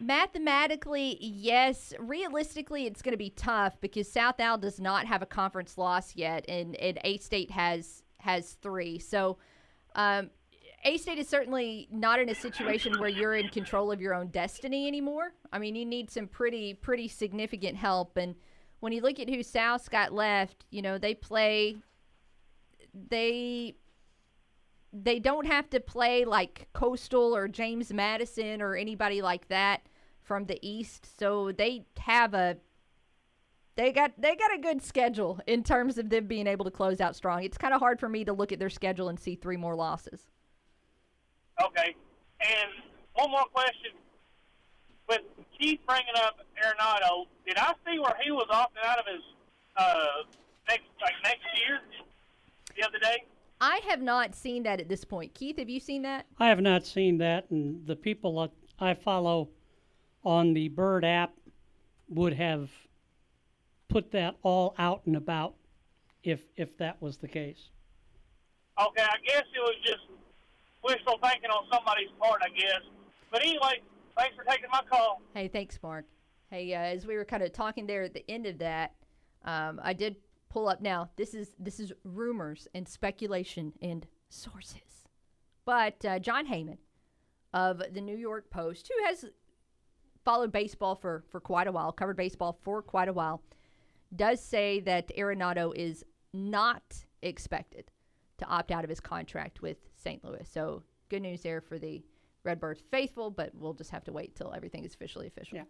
Mathematically, 0.00 1.18
yes. 1.20 1.92
Realistically, 1.98 2.86
it's 2.86 3.02
going 3.02 3.12
to 3.12 3.18
be 3.18 3.30
tough 3.30 3.80
because 3.80 4.10
South 4.10 4.38
Al 4.38 4.56
does 4.56 4.80
not 4.80 5.06
have 5.06 5.22
a 5.22 5.26
conference 5.26 5.76
loss 5.76 6.14
yet, 6.14 6.44
and, 6.48 6.76
and 6.76 6.98
A 7.02 7.18
State 7.18 7.50
has 7.50 8.04
has 8.20 8.52
three. 8.62 8.98
So, 8.98 9.38
um, 9.96 10.30
A 10.84 10.96
State 10.98 11.18
is 11.18 11.28
certainly 11.28 11.88
not 11.90 12.20
in 12.20 12.28
a 12.28 12.34
situation 12.34 12.98
where 13.00 13.08
you're 13.08 13.34
in 13.34 13.48
control 13.48 13.90
of 13.90 14.00
your 14.00 14.14
own 14.14 14.28
destiny 14.28 14.86
anymore. 14.86 15.32
I 15.52 15.58
mean, 15.58 15.74
you 15.74 15.84
need 15.84 16.10
some 16.10 16.28
pretty 16.28 16.74
pretty 16.74 17.08
significant 17.08 17.76
help. 17.76 18.16
And 18.16 18.36
when 18.78 18.92
you 18.92 19.00
look 19.00 19.18
at 19.18 19.28
who 19.28 19.42
South's 19.42 19.88
got 19.88 20.12
left, 20.12 20.64
you 20.70 20.80
know 20.80 20.98
they 20.98 21.14
play. 21.14 21.76
They 23.10 23.74
they 25.02 25.18
don't 25.18 25.46
have 25.46 25.68
to 25.70 25.80
play 25.80 26.24
like 26.24 26.68
Coastal 26.72 27.34
or 27.34 27.48
James 27.48 27.92
Madison 27.92 28.62
or 28.62 28.74
anybody 28.74 29.22
like 29.22 29.48
that 29.48 29.82
from 30.22 30.46
the 30.46 30.58
East. 30.62 31.18
So 31.18 31.52
they 31.52 31.86
have 31.98 32.34
a 32.34 32.56
they 33.76 33.92
got 33.92 34.12
they 34.18 34.34
got 34.34 34.52
a 34.52 34.58
good 34.58 34.82
schedule 34.82 35.40
in 35.46 35.62
terms 35.62 35.98
of 35.98 36.10
them 36.10 36.26
being 36.26 36.46
able 36.46 36.64
to 36.64 36.70
close 36.70 37.00
out 37.00 37.14
strong. 37.14 37.44
It's 37.44 37.58
kind 37.58 37.72
of 37.72 37.80
hard 37.80 38.00
for 38.00 38.08
me 38.08 38.24
to 38.24 38.32
look 38.32 38.52
at 38.52 38.58
their 38.58 38.70
schedule 38.70 39.08
and 39.08 39.18
see 39.18 39.36
three 39.36 39.56
more 39.56 39.76
losses. 39.76 40.20
Okay. 41.62 41.94
And 42.40 42.70
one 43.14 43.30
more 43.30 43.44
question. 43.52 43.92
With 45.08 45.22
Keith 45.58 45.80
bringing 45.86 46.14
up 46.16 46.38
Arenado, 46.62 47.26
did 47.46 47.56
I 47.56 47.72
see 47.86 47.98
where 47.98 48.14
he 48.22 48.30
was 48.30 48.46
opting 48.50 48.84
out 48.84 48.98
of 48.98 49.06
his 49.06 49.22
uh, 49.76 50.24
next 50.68 50.84
like 51.00 51.14
next 51.22 51.44
year 51.56 51.80
the 52.76 52.86
other 52.86 52.98
day? 52.98 53.24
I 53.60 53.80
have 53.88 54.00
not 54.00 54.34
seen 54.34 54.62
that 54.64 54.80
at 54.80 54.88
this 54.88 55.04
point. 55.04 55.34
Keith, 55.34 55.58
have 55.58 55.68
you 55.68 55.80
seen 55.80 56.02
that? 56.02 56.26
I 56.38 56.48
have 56.48 56.60
not 56.60 56.86
seen 56.86 57.18
that, 57.18 57.50
and 57.50 57.86
the 57.86 57.96
people 57.96 58.40
that 58.40 58.50
I 58.78 58.94
follow 58.94 59.48
on 60.24 60.54
the 60.54 60.68
Bird 60.68 61.04
app 61.04 61.32
would 62.08 62.34
have 62.34 62.70
put 63.88 64.12
that 64.12 64.36
all 64.42 64.74
out 64.78 65.02
and 65.06 65.16
about 65.16 65.54
if 66.22 66.42
if 66.56 66.76
that 66.78 67.00
was 67.00 67.18
the 67.18 67.28
case. 67.28 67.70
Okay, 68.80 69.02
I 69.02 69.16
guess 69.26 69.42
it 69.54 69.60
was 69.60 69.74
just 69.84 70.06
wishful 70.84 71.18
thinking 71.22 71.50
on 71.50 71.64
somebody's 71.72 72.10
part, 72.20 72.40
I 72.44 72.48
guess. 72.50 72.82
But 73.30 73.42
anyway, 73.42 73.82
thanks 74.16 74.36
for 74.36 74.44
taking 74.44 74.68
my 74.70 74.80
call. 74.88 75.20
Hey, 75.34 75.48
thanks, 75.48 75.78
Mark. 75.82 76.04
Hey, 76.50 76.72
uh, 76.74 76.78
as 76.78 77.06
we 77.06 77.16
were 77.16 77.24
kind 77.24 77.42
of 77.42 77.52
talking 77.52 77.86
there 77.86 78.04
at 78.04 78.14
the 78.14 78.28
end 78.30 78.46
of 78.46 78.58
that, 78.58 78.94
um, 79.44 79.80
I 79.82 79.92
did 79.92 80.16
pull 80.48 80.68
up 80.68 80.80
now. 80.80 81.10
This 81.16 81.34
is 81.34 81.54
this 81.58 81.78
is 81.80 81.92
rumors 82.04 82.68
and 82.74 82.88
speculation 82.88 83.72
and 83.82 84.06
sources, 84.28 85.08
but 85.64 86.04
uh, 86.04 86.18
Jon 86.18 86.46
Heyman 86.46 86.78
of 87.52 87.82
the 87.92 88.00
New 88.00 88.16
York 88.16 88.50
Post, 88.50 88.88
who 88.94 89.04
has 89.06 89.24
followed 90.24 90.52
baseball 90.52 90.94
for 90.94 91.24
for 91.30 91.40
quite 91.40 91.66
a 91.66 91.72
while, 91.72 91.92
covered 91.92 92.16
baseball 92.16 92.58
for 92.62 92.82
quite 92.82 93.08
a 93.08 93.12
while, 93.12 93.42
does 94.14 94.42
say 94.42 94.80
that 94.80 95.10
Arenado 95.16 95.74
is 95.74 96.04
not 96.32 97.04
expected 97.22 97.90
to 98.38 98.44
opt 98.46 98.70
out 98.70 98.84
of 98.84 98.90
his 98.90 99.00
contract 99.00 99.62
with 99.62 99.78
St. 99.96 100.22
Louis. 100.24 100.48
So 100.48 100.82
good 101.08 101.22
news 101.22 101.42
there 101.42 101.60
for 101.60 101.78
the 101.78 102.02
Redbirds 102.44 102.82
faithful, 102.90 103.30
but 103.30 103.50
we'll 103.54 103.74
just 103.74 103.90
have 103.90 104.04
to 104.04 104.12
wait 104.12 104.36
till 104.36 104.52
everything 104.54 104.84
is 104.84 104.94
officially 104.94 105.26
official. 105.26 105.56
Yeah. 105.58 105.64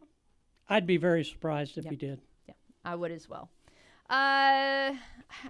I'd 0.68 0.86
be 0.86 0.98
very 0.98 1.24
surprised 1.24 1.78
if 1.78 1.84
Yeah. 1.86 1.90
he 1.92 1.96
did. 1.96 2.20
Yeah, 2.46 2.54
I 2.84 2.94
would 2.94 3.10
as 3.10 3.26
well. 3.28 3.50
Uh, 4.10 4.94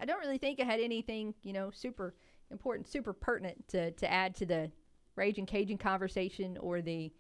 I 0.01 0.05
don't 0.07 0.19
really 0.19 0.39
think 0.39 0.61
I 0.61 0.65
had 0.65 0.81
anything, 0.81 1.35
you 1.43 1.53
know, 1.53 1.71
super 1.73 2.15
important, 2.51 2.89
super 2.89 3.13
pertinent 3.13 3.69
to, 3.69 3.93
to 3.93 4.11
add 4.11 4.35
to 4.37 4.47
the 4.47 4.71
Ragin' 5.17 5.47
Cajun 5.47 5.79
conversation 5.79 6.57
or 6.59 6.81
the, 6.81 7.13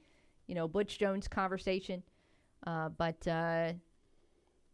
you 0.46 0.54
know, 0.54 0.66
Butch 0.66 0.98
Jones 0.98 1.28
conversation. 1.28 2.02
Uh, 2.66 2.88
but 2.88 3.26
uh, 3.28 3.72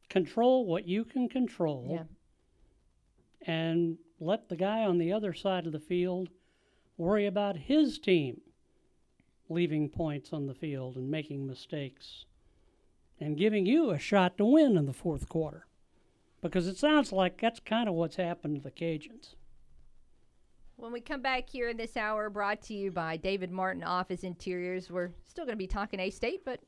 Control 0.09 0.67
what 0.67 0.87
you 0.87 1.05
can 1.05 1.29
control. 1.29 1.89
Yeah. 1.91 3.53
And 3.53 3.99
let 4.21 4.49
the 4.49 4.57
guy 4.57 4.85
on 4.85 4.99
the 4.99 5.13
other 5.13 5.35
side 5.35 5.67
of 5.67 5.73
the 5.73 5.81
field 5.81 6.29
worry 6.97 7.27
about 7.27 7.57
his 7.57 7.99
team 7.99 8.41
leaving 9.49 9.89
points 9.89 10.33
on 10.33 10.47
the 10.47 10.55
field 10.55 10.97
and 10.97 11.11
making 11.11 11.47
mistakes 11.47 12.25
and 13.21 13.37
giving 13.37 13.67
you 13.67 13.91
a 13.91 13.99
shot 13.99 14.39
to 14.39 14.45
win 14.45 14.77
in 14.77 14.87
the 14.87 14.93
fourth 14.93 15.29
quarter. 15.29 15.67
Because 16.45 16.69
it 16.69 16.77
sounds 16.77 17.11
like 17.11 17.41
that's 17.41 17.59
kind 17.59 17.89
of 17.89 17.95
what's 17.95 18.17
happened 18.17 18.57
to 18.57 18.61
the 18.61 18.71
Cajuns. 18.71 19.35
when 20.77 20.93
we 20.93 21.01
come 21.01 21.23
back 21.23 21.49
here 21.49 21.71
in 21.71 21.79
this 21.79 21.97
hour, 21.97 22.29
brought 22.29 22.61
to 22.63 22.75
you 22.75 22.91
by 22.91 23.17
David 23.17 23.51
Martin 23.51 23.83
Office 23.83 24.25
Interiors, 24.25 24.91
we're 24.91 25.11
still 25.27 25.47
going 25.47 25.55
to 25.55 25.59
be 25.59 25.67
talking 25.67 25.99
A 26.01 26.11
State, 26.11 26.45
but 26.45 26.61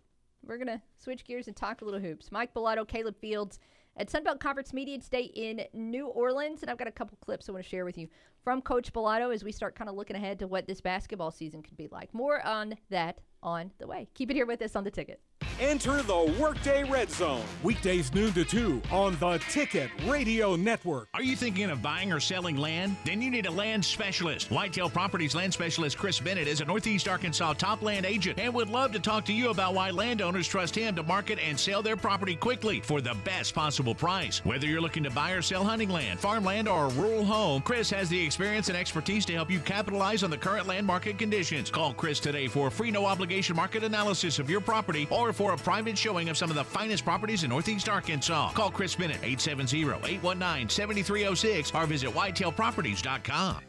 we're 0.47 0.57
going 0.57 0.67
to 0.69 0.81
switch 0.97 1.27
gears 1.27 1.47
and 1.47 1.55
talk 1.55 1.83
a 1.83 1.85
little 1.85 2.01
hoops. 2.01 2.33
Mike 2.33 2.55
Balado, 2.55 2.89
Caleb 2.89 3.17
Fields 3.21 3.59
at 3.99 4.09
Sunbelt 4.09 4.41
Conference 4.41 4.73
Media 4.73 4.97
Day 5.11 5.31
in 5.35 5.61
New 5.75 6.07
Orleans. 6.07 6.63
And 6.63 6.71
I've 6.71 6.79
got 6.79 6.89
a 6.89 6.93
couple 6.93 7.19
clips 7.21 7.47
I 7.47 7.53
want 7.53 7.63
to 7.63 7.69
share 7.69 7.85
with 7.85 7.99
you 7.99 8.09
from 8.43 8.63
Coach 8.63 8.95
Balado 8.95 9.35
as 9.35 9.45
we 9.45 9.53
start 9.53 9.75
kind 9.75 9.91
of 9.91 9.97
looking 9.97 10.17
ahead 10.17 10.39
to 10.39 10.47
what 10.47 10.67
this 10.67 10.81
basketball 10.81 11.31
season 11.31 11.63
could 11.63 11.77
be 11.77 11.89
like. 11.93 12.15
More 12.15 12.45
on 12.47 12.77
that 12.89 13.21
on 13.43 13.73
the 13.77 13.87
way. 13.87 14.09
Keep 14.15 14.31
it 14.31 14.35
here 14.35 14.47
with 14.47 14.63
us 14.63 14.75
on 14.75 14.85
the 14.85 14.91
ticket. 14.91 15.21
Enter 15.59 16.03
the 16.03 16.37
Workday 16.39 16.85
Red 16.85 17.11
Zone. 17.11 17.43
Weekdays 17.63 18.13
noon 18.13 18.31
to 18.35 18.45
2 18.45 18.83
on 18.93 19.17
the 19.17 19.39
Ticket 19.49 19.91
Radio 20.07 20.55
Network. 20.55 21.09
Are 21.15 21.23
you 21.23 21.35
thinking 21.35 21.71
of 21.71 21.81
buying 21.81 22.13
or 22.13 22.21
selling 22.21 22.59
land? 22.59 22.95
Then 23.07 23.23
you 23.23 23.31
need 23.31 23.47
a 23.47 23.51
land 23.51 23.83
specialist. 23.83 24.51
Whitetail 24.51 24.91
Properties 24.91 25.35
land 25.35 25.55
specialist 25.55 25.97
Chris 25.97 26.21
Bennett 26.21 26.47
is 26.47 26.61
a 26.61 26.67
Northeast 26.67 27.09
Arkansas 27.09 27.55
top 27.55 27.81
land 27.81 28.05
agent 28.05 28.39
and 28.39 28.53
would 28.53 28.69
love 28.69 28.93
to 28.93 28.99
talk 28.99 29.25
to 29.25 29.33
you 29.33 29.49
about 29.49 29.73
why 29.73 29.91
landowners 29.91 30.47
trust 30.47 30.75
him 30.75 30.95
to 30.95 31.03
market 31.03 31.39
and 31.39 31.59
sell 31.59 31.81
their 31.81 31.97
property 31.97 32.37
quickly 32.37 32.81
for 32.81 33.01
the 33.01 33.15
best 33.25 33.55
possible 33.55 33.95
price. 33.95 34.45
Whether 34.45 34.67
you're 34.67 34.83
looking 34.83 35.05
to 35.05 35.11
buy 35.11 35.31
or 35.31 35.41
sell 35.41 35.65
hunting 35.65 35.89
land, 35.89 36.21
farmland, 36.21 36.69
or 36.69 36.87
a 36.87 36.91
rural 36.91 37.25
home, 37.25 37.63
Chris 37.63 37.89
has 37.91 38.11
the 38.11 38.23
experience 38.23 38.69
and 38.69 38.77
expertise 38.77 39.25
to 39.25 39.33
help 39.33 39.51
you 39.51 39.61
capitalize 39.61 40.23
on 40.23 40.29
the 40.29 40.37
current 40.37 40.67
land 40.67 40.87
market 40.87 41.17
conditions. 41.17 41.71
Call 41.71 41.95
Chris 41.95 42.21
today 42.21 42.47
for 42.47 42.67
a 42.67 42.71
free 42.71 42.91
no 42.91 43.07
obligation 43.07 43.57
market 43.57 43.85
analysis 43.85 44.39
of 44.39 44.51
your 44.51 44.61
property 44.61 45.09
or 45.11 45.26
for 45.33 45.53
a 45.53 45.57
private 45.57 45.99
showing 45.99 46.29
of 46.29 46.37
some 46.37 46.51
of 46.51 46.57
the 46.57 46.65
finest 46.65 47.05
properties 47.05 47.45
in 47.45 47.51
Northeast 47.51 47.89
Arkansas. 47.89 48.53
Call 48.53 48.71
Chris 48.71 48.95
Bennett 48.95 49.23
870-819-7306 49.23 51.75
or 51.75 51.87
visit 51.87 52.11
whitetailproperties.com. 52.11 53.66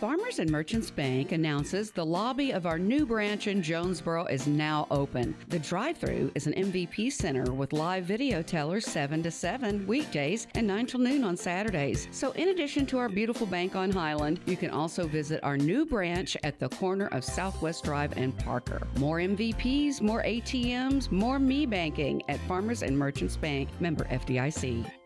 Farmers 0.00 0.38
and 0.38 0.50
Merchants 0.50 0.90
Bank 0.90 1.32
announces 1.32 1.90
the 1.90 2.06
lobby 2.06 2.52
of 2.52 2.64
our 2.64 2.78
new 2.78 3.04
branch 3.04 3.48
in 3.48 3.62
Jonesboro 3.62 4.24
is 4.26 4.46
now 4.46 4.86
open. 4.90 5.36
The 5.48 5.58
drive 5.58 5.98
through 5.98 6.32
is 6.34 6.46
an 6.46 6.54
MVP 6.54 7.12
center 7.12 7.52
with 7.52 7.74
live 7.74 8.04
video 8.04 8.40
tellers 8.40 8.86
7 8.86 9.22
to 9.22 9.30
7 9.30 9.86
weekdays 9.86 10.46
and 10.54 10.66
9 10.66 10.86
till 10.86 11.00
noon 11.00 11.22
on 11.22 11.36
Saturdays. 11.36 12.08
So, 12.12 12.30
in 12.32 12.48
addition 12.48 12.86
to 12.86 12.98
our 12.98 13.10
beautiful 13.10 13.46
bank 13.46 13.76
on 13.76 13.90
Highland, 13.90 14.40
you 14.46 14.56
can 14.56 14.70
also 14.70 15.06
visit 15.06 15.40
our 15.42 15.58
new 15.58 15.84
branch 15.84 16.34
at 16.44 16.58
the 16.58 16.70
corner 16.70 17.08
of 17.08 17.22
Southwest 17.22 17.84
Drive 17.84 18.16
and 18.16 18.36
Parker. 18.38 18.86
More 18.98 19.18
MVPs, 19.18 20.00
more 20.00 20.22
ATMs, 20.22 21.10
more 21.10 21.38
me 21.38 21.66
banking 21.66 22.22
at 22.30 22.40
Farmers 22.48 22.82
and 22.82 22.98
Merchants 22.98 23.36
Bank, 23.36 23.68
member 23.80 24.04
FDIC. 24.04 24.99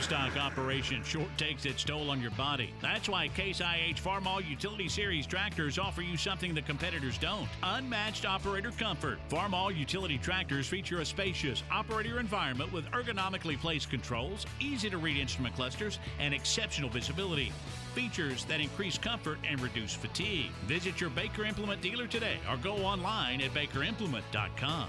Livestock 0.00 0.42
operation 0.42 1.02
short 1.04 1.28
takes 1.36 1.66
its 1.66 1.84
toll 1.84 2.08
on 2.08 2.22
your 2.22 2.30
body. 2.30 2.72
That's 2.80 3.06
why 3.06 3.28
Case 3.28 3.60
IH 3.60 3.96
Farmall 4.02 4.42
Utility 4.48 4.88
Series 4.88 5.26
tractors 5.26 5.78
offer 5.78 6.00
you 6.00 6.16
something 6.16 6.54
the 6.54 6.62
competitors 6.62 7.18
don't 7.18 7.46
unmatched 7.62 8.24
operator 8.24 8.70
comfort. 8.70 9.18
Farmall 9.28 9.76
utility 9.76 10.16
tractors 10.16 10.66
feature 10.66 11.00
a 11.00 11.04
spacious 11.04 11.62
operator 11.70 12.18
environment 12.18 12.72
with 12.72 12.86
ergonomically 12.92 13.58
placed 13.58 13.90
controls, 13.90 14.46
easy 14.58 14.88
to 14.88 14.96
read 14.96 15.18
instrument 15.18 15.54
clusters, 15.54 15.98
and 16.18 16.32
exceptional 16.32 16.88
visibility. 16.88 17.52
Features 17.94 18.46
that 18.46 18.58
increase 18.58 18.96
comfort 18.96 19.38
and 19.46 19.60
reduce 19.60 19.92
fatigue. 19.92 20.50
Visit 20.66 20.98
your 20.98 21.10
Baker 21.10 21.44
Implement 21.44 21.82
dealer 21.82 22.06
today 22.06 22.38
or 22.50 22.56
go 22.56 22.76
online 22.76 23.42
at 23.42 23.52
bakerimplement.com. 23.52 24.88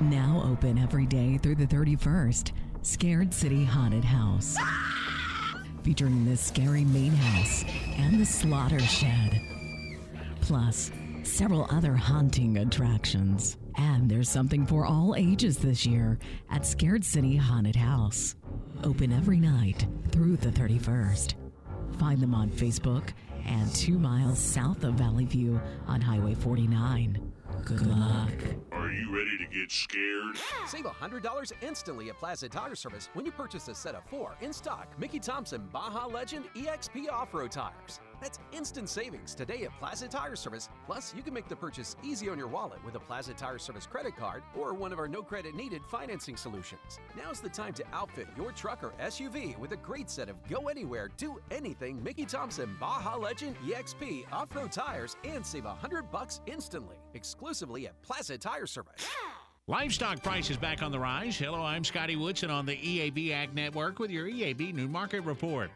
Now 0.00 0.42
open 0.46 0.78
every 0.78 1.06
day 1.06 1.38
through 1.38 1.56
the 1.56 1.66
31st. 1.66 2.52
Scared 2.82 3.32
City 3.32 3.64
Haunted 3.64 4.04
House. 4.04 4.56
Featuring 5.84 6.24
the 6.24 6.36
scary 6.36 6.84
main 6.84 7.12
house 7.12 7.64
and 7.96 8.20
the 8.20 8.26
slaughter 8.26 8.80
shed. 8.80 9.40
Plus, 10.40 10.90
several 11.22 11.68
other 11.70 11.94
haunting 11.94 12.58
attractions. 12.58 13.56
And 13.76 14.10
there's 14.10 14.28
something 14.28 14.66
for 14.66 14.84
all 14.84 15.14
ages 15.16 15.58
this 15.58 15.86
year 15.86 16.18
at 16.50 16.66
Scared 16.66 17.04
City 17.04 17.36
Haunted 17.36 17.76
House. 17.76 18.34
Open 18.82 19.12
every 19.12 19.38
night 19.38 19.86
through 20.10 20.36
the 20.38 20.50
31st. 20.50 21.34
Find 22.00 22.20
them 22.20 22.34
on 22.34 22.50
Facebook 22.50 23.10
and 23.46 23.72
two 23.76 23.98
miles 23.98 24.40
south 24.40 24.82
of 24.82 24.94
Valley 24.94 25.24
View 25.24 25.60
on 25.86 26.00
Highway 26.00 26.34
49. 26.34 27.31
Good 27.64 27.86
luck. 27.86 28.32
Are 28.72 28.90
you 28.90 29.14
ready 29.14 29.38
to 29.38 29.46
get 29.46 29.70
scared? 29.70 30.36
Save 30.66 30.84
$100 30.84 31.52
instantly 31.62 32.10
at 32.10 32.18
Plaza 32.18 32.48
Tire 32.48 32.74
Service 32.74 33.08
when 33.14 33.24
you 33.24 33.30
purchase 33.30 33.68
a 33.68 33.74
set 33.74 33.94
of 33.94 34.04
four 34.06 34.36
in 34.40 34.52
stock 34.52 34.88
Mickey 34.98 35.20
Thompson 35.20 35.68
Baja 35.72 36.06
Legend 36.06 36.46
EXP 36.56 37.08
off 37.08 37.32
road 37.32 37.52
tires. 37.52 38.00
That's 38.22 38.38
instant 38.52 38.88
savings 38.88 39.34
today 39.34 39.64
at 39.64 39.76
Plaza 39.80 40.06
Tire 40.06 40.36
Service. 40.36 40.68
Plus, 40.86 41.12
you 41.16 41.24
can 41.24 41.34
make 41.34 41.48
the 41.48 41.56
purchase 41.56 41.96
easy 42.04 42.28
on 42.28 42.38
your 42.38 42.46
wallet 42.46 42.78
with 42.84 42.94
a 42.94 43.00
Plaza 43.00 43.34
Tire 43.34 43.58
Service 43.58 43.84
credit 43.84 44.16
card 44.16 44.44
or 44.56 44.74
one 44.74 44.92
of 44.92 45.00
our 45.00 45.08
no 45.08 45.22
credit 45.22 45.56
needed 45.56 45.82
financing 45.90 46.36
solutions. 46.36 47.00
Now's 47.16 47.40
the 47.40 47.48
time 47.48 47.72
to 47.74 47.84
outfit 47.92 48.28
your 48.36 48.52
truck 48.52 48.84
or 48.84 48.92
SUV 49.02 49.58
with 49.58 49.72
a 49.72 49.76
great 49.76 50.08
set 50.08 50.28
of 50.28 50.36
go 50.48 50.68
anywhere, 50.68 51.10
do 51.16 51.40
anything 51.50 52.00
Mickey 52.00 52.24
Thompson 52.24 52.76
Baja 52.78 53.16
Legend 53.16 53.56
EXP 53.66 54.32
off 54.32 54.54
road 54.54 54.70
tires 54.70 55.16
and 55.24 55.44
save 55.44 55.64
100 55.64 56.12
bucks 56.12 56.42
instantly 56.46 56.98
exclusively 57.14 57.88
at 57.88 58.00
Plaza 58.02 58.38
Tire 58.38 58.66
Service. 58.66 59.04
Livestock 59.66 60.22
prices 60.22 60.56
back 60.56 60.80
on 60.82 60.92
the 60.92 60.98
rise. 60.98 61.36
Hello, 61.36 61.62
I'm 61.62 61.82
Scotty 61.82 62.14
Woodson 62.14 62.50
on 62.50 62.66
the 62.66 62.76
EAB 62.76 63.32
Ag 63.32 63.52
Network 63.54 63.98
with 63.98 64.12
your 64.12 64.26
EAB 64.26 64.74
New 64.74 64.88
Market 64.88 65.20
Report. 65.22 65.70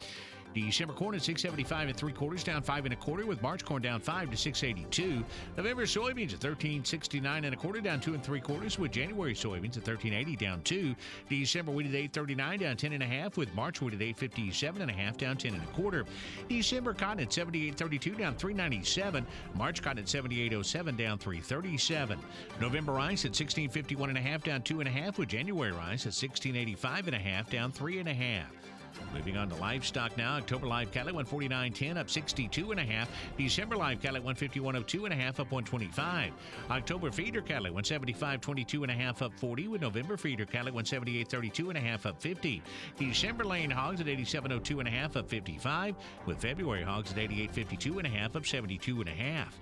December 0.63 0.95
corn 0.95 1.15
at 1.15 1.23
675 1.23 1.89
and 1.89 1.97
three 1.97 2.13
quarters, 2.13 2.43
down 2.43 2.63
five 2.63 2.85
and 2.85 2.95
a 2.95 2.97
quarter, 2.97 3.27
with 3.27 3.43
March 3.43 3.65
corn 3.65 3.83
down 3.83 4.01
five 4.01 4.31
to 4.31 4.37
682. 4.37 5.23
November 5.57 5.83
soybeans 5.85 6.33
at 6.33 6.43
1369 6.43 7.45
and 7.45 7.55
a 7.55 7.57
quarter, 7.57 7.81
down 7.81 8.01
two 8.01 8.15
and 8.15 8.25
three 8.25 8.41
quarters, 8.41 8.79
with 8.79 8.91
January 8.91 9.35
soybeans 9.35 9.77
at 9.77 9.87
1380 9.87 10.37
down 10.37 10.63
two. 10.63 10.95
December 11.29 11.73
wheat 11.73 11.87
at 11.87 11.95
839 11.95 12.59
down 12.61 12.77
10 12.77 12.93
and 12.95 13.03
a 13.03 13.07
half, 13.07 13.37
with 13.37 13.55
March 13.55 13.83
wheat 13.83 13.95
at 13.95 14.01
857 14.01 14.81
and 14.81 14.91
a 14.91 14.95
half, 14.95 15.19
down 15.19 15.37
10 15.37 15.55
and 15.55 15.63
a 15.63 15.67
quarter. 15.67 16.07
December 16.49 16.95
cotton 16.95 17.23
at 17.23 17.33
7832 17.33 18.15
down 18.15 18.35
397. 18.35 19.27
March 19.55 19.83
cotton 19.83 19.99
at 19.99 20.09
7807 20.09 20.97
down 20.97 21.19
337. 21.19 22.19
November 22.61 22.93
rice 22.93 23.25
at 23.25 23.37
1651 23.37 24.09
and 24.09 24.19
a 24.19 24.23
half, 24.23 24.43
down 24.43 24.63
two 24.63 24.81
and 24.81 24.89
a 24.89 24.93
half, 24.93 25.19
with 25.19 25.29
January 25.29 25.73
rice 25.73 26.07
at 26.07 26.17
1685 26.17 27.09
and 27.09 27.17
a 27.17 27.19
half, 27.19 27.51
down 27.51 27.71
three 27.71 27.99
and 27.99 28.09
a 28.09 28.15
half. 28.15 28.66
Moving 29.15 29.37
on 29.37 29.49
to 29.49 29.55
livestock 29.57 30.17
now. 30.17 30.37
October 30.37 30.67
live 30.67 30.91
cattle 30.91 31.19
at 31.19 31.27
149.10 31.27 31.97
up 31.97 32.11
62 32.11 32.71
and 32.71 32.81
a 32.81 32.85
half. 32.85 33.09
December 33.37 33.77
live 33.77 34.01
cattle 34.01 34.17
at 34.17 34.25
151.02 34.25 35.05
and 35.05 35.13
a 35.13 35.17
half 35.17 35.41
up 35.41 35.51
125. 35.51 36.33
October 36.71 37.11
feeder 37.11 37.41
cattle 37.41 37.67
at 37.67 37.73
175.22 37.73 38.83
and 38.83 38.91
a 38.91 38.95
half 38.95 39.23
up 39.23 39.33
40 39.39 39.69
with 39.69 39.81
November 39.81 40.17
feeder 40.17 40.45
cattle 40.45 40.69
at 40.69 40.85
178.32 40.85 41.69
and 41.69 41.79
a 41.79 41.81
half 41.81 42.07
up 42.07 42.21
50. 42.21 42.63
December 42.99 43.45
lean 43.45 43.71
hogs 43.71 44.01
at 44.01 44.07
87.02 44.07 44.79
and 44.79 44.89
a 44.89 44.91
half 44.91 45.17
up 45.17 45.29
55 45.29 45.95
with 46.27 46.39
February 46.39 46.83
hogs 46.83 47.13
at 47.13 47.19
88.52 47.19 47.99
and 47.99 48.07
a 48.07 48.11
half 48.11 48.37
up 48.37 48.47
72 48.47 49.01
and 49.01 49.09
a 49.09 49.13
half. 49.13 49.59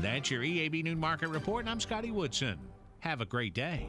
That's 0.00 0.30
your 0.30 0.42
EAB 0.42 0.84
Noon 0.84 1.00
Market 1.00 1.28
Report 1.28 1.60
and 1.60 1.70
I'm 1.70 1.80
Scotty 1.80 2.10
Woodson. 2.10 2.58
Have 3.00 3.20
a 3.20 3.26
great 3.26 3.54
day. 3.54 3.86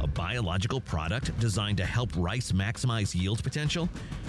A 0.00 0.06
biological 0.06 0.80
product 0.80 1.38
designed 1.40 1.78
to 1.78 1.84
help 1.84 2.10
rice 2.16 2.52
maximize 2.52 3.14
yield 3.14 3.42
potential? 3.42 3.88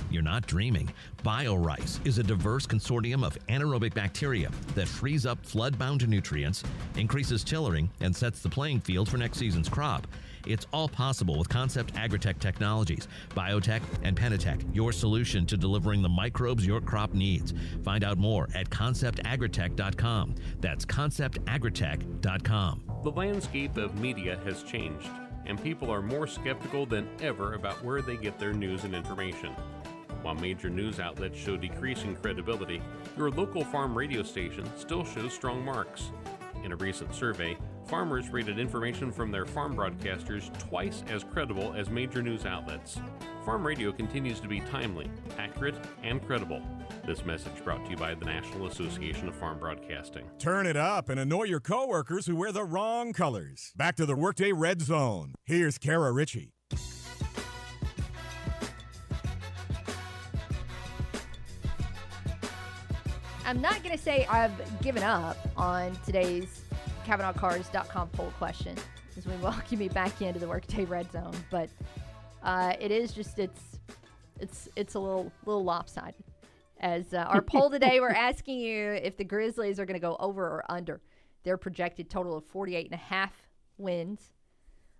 You're 0.10 0.21
not 0.21 0.47
dreaming. 0.47 0.89
BioRice 1.23 2.06
is 2.06 2.17
a 2.17 2.23
diverse 2.23 2.65
consortium 2.65 3.25
of 3.25 3.38
anaerobic 3.47 3.93
bacteria 3.93 4.49
that 4.75 4.88
frees 4.88 5.25
up 5.25 5.45
flood-bound 5.45 6.08
nutrients, 6.08 6.63
increases 6.95 7.43
tillering, 7.43 7.89
and 7.99 8.15
sets 8.15 8.39
the 8.41 8.49
playing 8.49 8.80
field 8.80 9.10
for 9.10 9.17
next 9.17 9.38
season's 9.38 9.67
crop. 9.67 10.08
It's 10.45 10.65
all 10.71 10.88
possible 10.88 11.38
with 11.38 11.49
Concept 11.49 11.93
Agritech 11.95 12.39
Technologies, 12.39 13.10
Biotech, 13.36 13.82
and 14.03 14.17
Penatech, 14.17 14.63
your 14.73 14.93
solution 14.93 15.45
to 15.45 15.58
delivering 15.58 16.01
the 16.01 16.08
microbes 16.08 16.65
your 16.65 16.80
crop 16.80 17.13
needs. 17.13 17.53
Find 17.84 18.06
out 18.06 18.17
more 18.17 18.47
at 18.56 18.69
conceptagritech.com. 18.69 20.36
That's 20.62 20.86
conceptagritech.com. 20.86 22.84
The 23.03 23.12
landscape 23.12 23.75
of 23.77 23.99
media 23.99 24.39
has 24.45 24.63
changed, 24.63 25.09
and 25.48 25.62
people 25.62 25.89
are 25.89 26.02
more 26.02 26.28
skeptical 26.28 26.86
than 26.86 27.08
ever 27.22 27.54
about 27.54 27.84
where 27.84 28.02
they 28.02 28.18
get 28.18 28.38
their 28.38 28.54
news 28.54 28.84
and 28.84 28.93
information. 28.93 29.54
While 30.22 30.36
major 30.36 30.70
news 30.70 31.00
outlets 31.00 31.38
show 31.38 31.58
decreasing 31.58 32.16
credibility, 32.16 32.82
your 33.18 33.32
local 33.32 33.64
farm 33.64 33.98
radio 33.98 34.24
station 34.24 34.66
still 34.78 35.06
shows 35.06 35.34
strong 35.34 35.64
marks. 35.64 36.12
In 36.64 36.72
a 36.72 36.76
recent 36.76 37.14
survey, 37.16 37.58
farmers 37.86 38.30
rated 38.30 38.60
information 38.60 39.12
from 39.12 39.32
their 39.32 39.45
farm 39.45 39.76
broadcasters 39.76 40.52
twice 40.60 41.04
as 41.08 41.24
credible 41.24 41.74
as 41.74 41.89
major 41.89 42.22
news 42.22 42.45
outlets. 42.45 43.00
Farm 43.48 43.66
radio 43.66 43.93
continues 43.93 44.41
to 44.41 44.48
be 44.50 44.60
timely, 44.60 45.10
accurate, 45.38 45.76
and 46.04 46.22
credible. 46.28 46.62
This 47.06 47.24
message 47.24 47.64
brought 47.64 47.86
to 47.86 47.91
you 47.91 47.95
by 47.95 48.14
the 48.14 48.26
National 48.26 48.68
Association 48.68 49.30
of 49.30 49.36
Farm 49.36 49.58
Broadcasting. 49.58 50.30
Turn 50.38 50.68
it 50.68 50.76
up 50.76 51.08
and 51.08 51.18
annoy 51.18 51.43
your 51.43 51.62
coworkers 51.62 52.26
who 52.26 52.36
wear 52.36 52.52
the 52.52 52.66
wrong 52.66 53.14
colors. 53.14 53.72
Back 53.78 53.95
to 53.95 54.06
the 54.06 54.18
Workday 54.18 54.52
Red 54.52 54.82
Zone. 54.82 55.34
Here's 55.45 55.78
Kara 55.78 56.12
Richey. 56.12 56.52
I'm 63.45 63.62
not 63.62 63.82
going 63.82 63.95
to 63.95 64.04
say 64.04 64.26
I've 64.26 64.82
given 64.82 65.04
up 65.04 65.38
on 65.56 65.98
today's 66.06 66.64
CavenaughCars.com 67.06 68.10
poll 68.10 68.34
question 68.38 68.76
as 69.18 69.26
we 69.26 69.38
welcome 69.38 69.82
you 69.82 69.89
back 69.89 70.22
into 70.22 70.38
the 70.38 70.50
Workday 70.50 70.84
Red 70.84 71.10
Zone, 71.14 71.34
but 71.50 71.70
uh, 72.44 72.74
it 72.80 72.92
is 72.92 73.12
just 73.12 73.40
it's 73.40 73.80
it's 74.40 74.70
it's 74.76 74.96
a 74.96 75.00
little 75.00 75.32
little 75.46 75.64
lopsided. 75.64 76.24
As 76.80 77.14
uh, 77.14 77.18
our 77.18 77.42
poll 77.42 77.70
today, 77.70 78.00
we're 78.00 78.10
asking 78.30 78.60
you 78.60 78.92
if 78.92 79.18
the 79.18 79.24
Grizzlies 79.24 79.80
are 79.80 79.86
going 79.86 80.00
to 80.00 80.06
go 80.06 80.16
over 80.20 80.44
or 80.44 80.64
under 80.70 81.02
their 81.44 81.58
projected 81.58 82.10
total 82.10 82.38
of 82.38 82.46
48 82.46 82.86
and 82.86 82.94
a 82.94 82.98
half 82.98 83.34
wins 83.78 84.34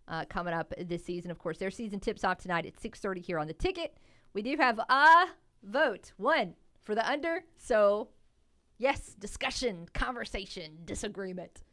uh, 0.08 0.26
coming 0.26 0.54
up 0.54 0.74
this 0.78 1.04
season. 1.04 1.30
Of 1.30 1.40
course, 1.40 1.58
their 1.58 1.72
season 1.72 2.00
tips 2.00 2.24
off 2.24 2.40
tonight 2.40 2.66
at 2.66 2.76
6:30 2.80 3.22
here 3.22 3.40
on 3.40 3.48
the 3.48 3.54
ticket. 3.54 3.98
We 4.34 4.42
do 4.42 4.56
have 4.58 4.80
a 4.80 5.26
vote, 5.64 6.14
one 6.18 6.56
for 6.84 6.96
the 6.96 7.08
under. 7.08 7.44
So, 7.58 8.10
yes, 8.78 9.16
discussion, 9.20 9.88
conversation, 9.94 10.80
disagreement. 10.86 11.64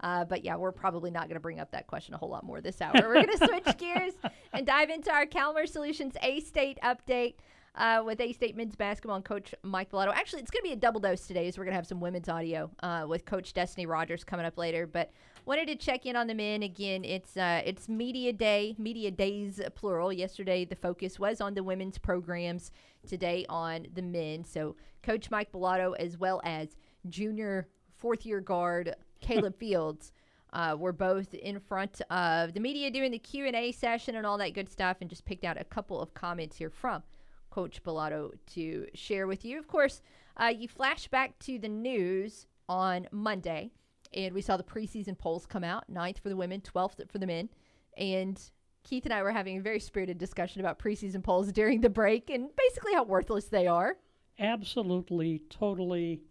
Uh, 0.00 0.24
but 0.24 0.44
yeah, 0.44 0.56
we're 0.56 0.72
probably 0.72 1.10
not 1.10 1.24
going 1.24 1.34
to 1.34 1.40
bring 1.40 1.60
up 1.60 1.70
that 1.72 1.86
question 1.86 2.14
a 2.14 2.18
whole 2.18 2.30
lot 2.30 2.42
more 2.44 2.60
this 2.60 2.80
hour. 2.80 2.92
We're 2.94 3.22
going 3.22 3.28
to 3.38 3.46
switch 3.46 3.76
gears 3.78 4.14
and 4.52 4.66
dive 4.66 4.90
into 4.90 5.12
our 5.12 5.26
Calmer 5.26 5.66
Solutions 5.66 6.14
A 6.22 6.40
State 6.40 6.78
update. 6.82 7.34
uh, 7.76 8.02
with 8.04 8.20
A 8.20 8.32
State 8.32 8.56
men's 8.56 8.74
basketball 8.74 9.16
and 9.16 9.24
Coach 9.24 9.54
Mike 9.62 9.90
Balado. 9.90 10.12
Actually, 10.12 10.42
it's 10.42 10.50
going 10.50 10.62
to 10.62 10.68
be 10.68 10.72
a 10.72 10.76
double 10.76 11.00
dose 11.00 11.26
today, 11.26 11.46
as 11.46 11.56
we're 11.56 11.64
going 11.64 11.72
to 11.72 11.76
have 11.76 11.86
some 11.86 12.00
women's 12.00 12.28
audio 12.28 12.68
uh, 12.82 13.04
with 13.08 13.24
Coach 13.24 13.52
Destinee 13.52 13.86
Rogers 13.86 14.24
coming 14.24 14.44
up 14.44 14.58
later. 14.58 14.86
But 14.88 15.12
wanted 15.46 15.66
to 15.68 15.76
check 15.76 16.04
in 16.04 16.16
on 16.16 16.26
the 16.26 16.34
men 16.34 16.62
again. 16.64 17.04
It's 17.04 17.36
uh, 17.36 17.62
it's 17.64 17.88
media 17.88 18.32
day, 18.32 18.74
media 18.78 19.10
days 19.10 19.60
plural. 19.76 20.12
Yesterday, 20.12 20.64
the 20.64 20.74
focus 20.76 21.18
was 21.20 21.40
on 21.40 21.54
the 21.54 21.62
women's 21.62 21.96
programs. 21.98 22.72
Today, 23.08 23.46
on 23.48 23.86
the 23.94 24.02
men. 24.02 24.44
So, 24.44 24.76
Coach 25.02 25.30
Mike 25.30 25.52
Balado, 25.52 25.94
as 25.98 26.18
well 26.18 26.40
as 26.44 26.76
junior 27.08 27.68
fourth 27.96 28.26
year 28.26 28.40
guard 28.40 28.94
Caleb 29.20 29.56
Fields. 29.58 30.12
Uh, 30.52 30.74
were 30.76 30.92
both 30.92 31.32
in 31.32 31.60
front 31.60 32.02
of 32.10 32.54
the 32.54 32.58
media 32.58 32.90
doing 32.90 33.12
the 33.12 33.20
q&a 33.20 33.70
session 33.70 34.16
and 34.16 34.26
all 34.26 34.36
that 34.36 34.52
good 34.52 34.68
stuff 34.68 34.96
and 35.00 35.08
just 35.08 35.24
picked 35.24 35.44
out 35.44 35.56
a 35.56 35.62
couple 35.62 36.00
of 36.00 36.12
comments 36.12 36.56
here 36.56 36.70
from 36.70 37.04
coach 37.50 37.80
Balado 37.84 38.32
to 38.54 38.84
share 38.92 39.28
with 39.28 39.44
you 39.44 39.60
of 39.60 39.68
course 39.68 40.02
uh, 40.38 40.46
you 40.46 40.66
flash 40.66 41.06
back 41.06 41.38
to 41.38 41.56
the 41.56 41.68
news 41.68 42.46
on 42.68 43.06
monday 43.12 43.70
and 44.12 44.34
we 44.34 44.42
saw 44.42 44.56
the 44.56 44.64
preseason 44.64 45.16
polls 45.16 45.46
come 45.46 45.62
out 45.62 45.88
ninth 45.88 46.18
for 46.18 46.30
the 46.30 46.36
women 46.36 46.60
12th 46.60 47.08
for 47.08 47.18
the 47.18 47.28
men 47.28 47.48
and 47.96 48.50
keith 48.82 49.04
and 49.04 49.14
i 49.14 49.22
were 49.22 49.30
having 49.30 49.56
a 49.56 49.62
very 49.62 49.78
spirited 49.78 50.18
discussion 50.18 50.60
about 50.60 50.80
preseason 50.80 51.22
polls 51.22 51.52
during 51.52 51.80
the 51.80 51.88
break 51.88 52.28
and 52.28 52.50
basically 52.56 52.92
how 52.92 53.04
worthless 53.04 53.44
they 53.44 53.68
are 53.68 53.94
Absolutely, 54.40 55.42
totally. 55.50 56.22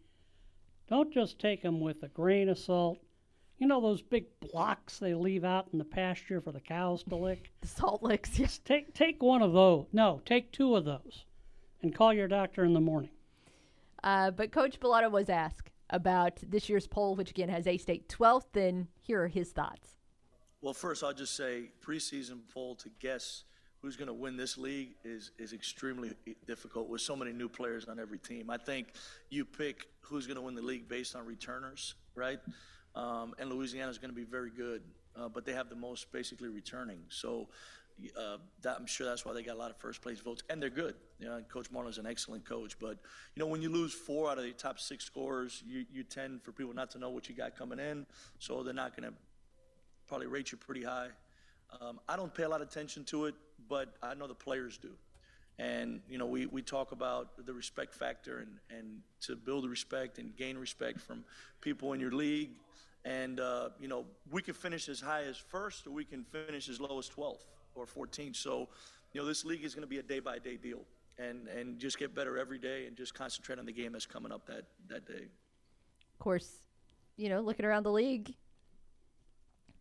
Don't 0.89 1.13
just 1.13 1.37
take 1.37 1.61
them 1.61 1.79
with 1.79 2.01
a 2.01 2.07
grain 2.07 2.49
of 2.49 2.57
salt. 2.57 2.97
You 3.59 3.67
know 3.67 3.79
those 3.79 4.01
big 4.01 4.25
blocks 4.39 4.97
they 4.97 5.13
leave 5.13 5.43
out 5.43 5.67
in 5.71 5.77
the 5.77 5.85
pasture 5.85 6.41
for 6.41 6.51
the 6.51 6.59
cows 6.59 7.03
to 7.03 7.15
lick? 7.15 7.51
the 7.61 7.67
salt 7.67 8.01
licks, 8.01 8.39
yes. 8.39 8.59
Take, 8.63 8.93
take 8.93 9.21
one 9.21 9.43
of 9.43 9.53
those. 9.53 9.85
No, 9.93 10.21
take 10.25 10.51
two 10.51 10.75
of 10.75 10.85
those 10.85 11.25
and 11.83 11.93
call 11.93 12.13
your 12.13 12.27
doctor 12.27 12.63
in 12.63 12.73
the 12.73 12.79
morning. 12.79 13.11
Uh, 14.03 14.31
but 14.31 14.51
Coach 14.51 14.79
Balado 14.79 15.11
was 15.11 15.29
asked 15.29 15.69
about 15.89 16.39
this 16.47 16.69
year's 16.69 16.87
poll, 16.87 17.15
which 17.15 17.31
again 17.31 17.49
has 17.49 17.67
A 17.67 17.77
State 17.77 18.07
12th, 18.09 18.55
and 18.55 18.87
here 19.01 19.23
are 19.23 19.27
his 19.27 19.51
thoughts. 19.51 19.97
Well, 20.61 20.73
first, 20.73 21.03
I'll 21.03 21.13
just 21.13 21.35
say 21.35 21.71
preseason 21.85 22.41
poll 22.51 22.75
to 22.75 22.89
guess 22.99 23.43
who's 23.81 23.95
going 23.95 24.07
to 24.07 24.13
win 24.13 24.35
this 24.35 24.57
league 24.57 24.89
is, 25.03 25.31
is 25.37 25.53
extremely 25.53 26.11
difficult 26.45 26.89
with 26.89 27.01
so 27.01 27.15
many 27.15 27.31
new 27.31 27.47
players 27.47 27.85
on 27.85 27.99
every 27.99 28.17
team. 28.17 28.49
I 28.49 28.57
think 28.57 28.87
you 29.29 29.45
pick 29.45 29.87
who's 30.01 30.27
going 30.27 30.35
to 30.35 30.41
win 30.41 30.55
the 30.55 30.61
league 30.61 30.87
based 30.89 31.15
on 31.15 31.25
returners, 31.25 31.95
right? 32.15 32.39
Um, 32.95 33.35
and 33.39 33.49
Louisiana 33.49 33.89
is 33.89 33.97
going 33.97 34.09
to 34.09 34.15
be 34.15 34.25
very 34.25 34.49
good, 34.49 34.81
uh, 35.15 35.29
but 35.29 35.45
they 35.45 35.53
have 35.53 35.69
the 35.69 35.75
most 35.75 36.11
basically 36.11 36.49
returning. 36.49 36.99
So 37.09 37.47
uh, 38.17 38.37
that, 38.61 38.77
I'm 38.77 38.85
sure 38.85 39.07
that's 39.07 39.25
why 39.25 39.33
they 39.33 39.43
got 39.43 39.55
a 39.55 39.59
lot 39.59 39.71
of 39.71 39.77
first 39.77 40.01
place 40.01 40.19
votes, 40.19 40.43
and 40.49 40.61
they're 40.61 40.69
good. 40.69 40.95
You 41.19 41.27
know, 41.27 41.41
coach 41.49 41.67
an 41.71 42.05
excellent 42.05 42.45
coach, 42.45 42.77
but 42.79 42.97
you 43.35 43.39
know 43.39 43.47
when 43.47 43.61
you 43.61 43.69
lose 43.69 43.93
four 43.93 44.29
out 44.29 44.37
of 44.37 44.43
the 44.43 44.51
top 44.51 44.79
six 44.79 45.03
scorers, 45.05 45.63
you, 45.67 45.85
you 45.91 46.03
tend 46.03 46.41
for 46.41 46.51
people 46.51 46.73
not 46.73 46.89
to 46.91 46.99
know 46.99 47.09
what 47.09 47.29
you 47.29 47.35
got 47.35 47.57
coming 47.57 47.79
in, 47.79 48.05
so 48.39 48.63
they're 48.63 48.73
not 48.73 48.95
going 48.95 49.09
to 49.09 49.15
probably 50.07 50.27
rate 50.27 50.51
you 50.51 50.57
pretty 50.57 50.83
high. 50.83 51.09
Um, 51.81 51.99
I 52.07 52.15
don't 52.15 52.33
pay 52.33 52.43
a 52.43 52.49
lot 52.49 52.61
of 52.61 52.67
attention 52.67 53.03
to 53.05 53.25
it, 53.25 53.35
but 53.69 53.93
I 54.01 54.15
know 54.15 54.27
the 54.27 54.35
players 54.35 54.77
do. 54.77 54.91
And, 55.59 55.99
you 56.09 56.17
know, 56.17 56.25
we, 56.25 56.45
we 56.45 56.61
talk 56.61 56.93
about 56.93 57.45
the 57.45 57.53
respect 57.53 57.93
factor 57.93 58.39
and, 58.39 58.59
and 58.69 58.99
to 59.21 59.35
build 59.35 59.69
respect 59.69 60.17
and 60.17 60.35
gain 60.35 60.57
respect 60.57 61.01
from 61.01 61.25
people 61.59 61.91
in 61.91 61.99
your 61.99 62.13
league. 62.13 62.51
And, 63.03 63.41
uh, 63.41 63.69
you 63.79 63.89
know, 63.89 64.05
we 64.31 64.41
can 64.41 64.53
finish 64.53 64.87
as 64.87 65.01
high 65.01 65.23
as 65.23 65.37
first 65.37 65.85
or 65.85 65.91
we 65.91 66.05
can 66.05 66.23
finish 66.23 66.69
as 66.69 66.79
low 66.79 66.97
as 66.97 67.09
12th 67.09 67.45
or 67.75 67.85
14th. 67.85 68.37
So, 68.37 68.69
you 69.11 69.19
know, 69.19 69.27
this 69.27 69.43
league 69.43 69.65
is 69.65 69.75
going 69.75 69.83
to 69.83 69.87
be 69.87 69.99
a 69.99 70.03
day 70.03 70.19
by 70.19 70.39
day 70.39 70.55
deal. 70.55 70.81
And, 71.17 71.49
and 71.49 71.77
just 71.77 71.99
get 71.99 72.15
better 72.15 72.37
every 72.37 72.59
day 72.59 72.85
and 72.85 72.95
just 72.95 73.13
concentrate 73.13 73.59
on 73.59 73.65
the 73.65 73.73
game 73.73 73.91
that's 73.91 74.05
coming 74.05 74.31
up 74.31 74.45
that, 74.47 74.63
that 74.87 75.05
day. 75.05 75.25
Of 76.13 76.19
course, 76.19 76.49
you 77.17 77.27
know, 77.27 77.41
looking 77.41 77.65
around 77.65 77.83
the 77.83 77.91
league, 77.91 78.33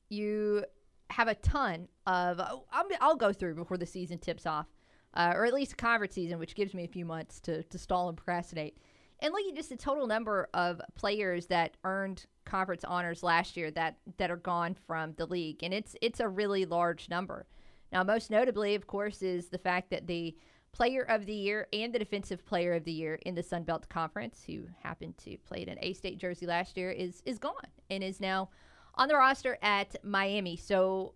you 0.09 0.65
have 1.11 1.29
a 1.29 1.35
ton 1.35 1.89
of. 2.07 2.41
uh, 2.41 2.57
I'm, 2.73 2.87
I'll 3.01 3.17
go 3.17 3.33
through 3.33 3.55
before 3.55 3.77
the 3.77 3.87
season 3.87 4.19
tips 4.19 4.47
off, 4.47 4.67
uh, 5.15 5.33
or 5.35 5.45
at 5.45 5.55
least 5.55 5.77
conference 5.77 6.15
season, 6.15 6.39
which 6.39 6.55
gives 6.55 6.75
me 6.75 6.85
a 6.85 6.89
few 6.89 7.05
months 7.05 7.41
to, 7.41 7.63
to 7.63 7.79
stall 7.79 8.09
and 8.09 8.17
procrastinate. 8.17 8.79
And 9.21 9.33
look 9.33 9.45
at 9.49 9.57
just 9.57 9.71
the 9.71 9.77
total 9.77 10.07
number 10.07 10.49
of 10.55 10.81
players 10.95 11.47
that 11.47 11.77
earned 11.83 12.27
conference 12.45 12.85
honors 12.85 13.23
last 13.23 13.57
year 13.57 13.71
that 13.73 13.97
that 14.17 14.31
are 14.31 14.37
gone 14.37 14.75
from 14.87 15.15
the 15.17 15.27
league, 15.27 15.63
and 15.63 15.75
it's 15.75 15.97
it's 16.01 16.21
a 16.21 16.29
really 16.29 16.65
large 16.65 17.09
number. 17.09 17.47
Now, 17.93 18.05
most 18.05 18.31
notably, 18.31 18.75
of 18.75 18.87
course, 18.87 19.23
is 19.23 19.49
the 19.49 19.59
fact 19.59 19.91
that 19.91 20.07
the 20.07 20.37
player 20.73 21.03
of 21.03 21.27
the 21.27 21.35
year 21.35 21.67
and 21.73 21.93
the 21.93 21.99
defensive 21.99 22.45
player 22.45 22.75
of 22.75 22.85
the 22.85 22.93
year 22.93 23.19
in 23.27 23.35
the 23.35 23.43
Sun 23.43 23.65
Belt 23.65 23.89
Conference, 23.89 24.45
who 24.47 24.65
happened 24.83 25.17
to 25.19 25.37
play 25.39 25.63
in 25.63 25.69
an 25.69 25.79
A 25.81 25.95
State 25.95 26.19
jersey 26.19 26.47
last 26.47 26.77
year, 26.77 26.91
is 26.91 27.23
is 27.27 27.39
gone 27.39 27.55
and 27.91 28.05
is 28.05 28.21
now 28.21 28.51
on 28.99 29.09
the 29.09 29.15
roster 29.15 29.57
at 29.63 29.97
Miami. 30.05 30.57
So, 30.57 31.15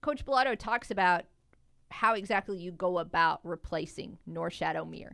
Coach 0.00 0.24
Balado 0.24 0.58
talks 0.58 0.90
about 0.90 1.24
how 1.90 2.14
exactly 2.14 2.56
you 2.56 2.72
go 2.72 2.98
about 2.98 3.40
replacing 3.44 4.18
Norchad 4.28 4.74
Omier. 4.74 5.12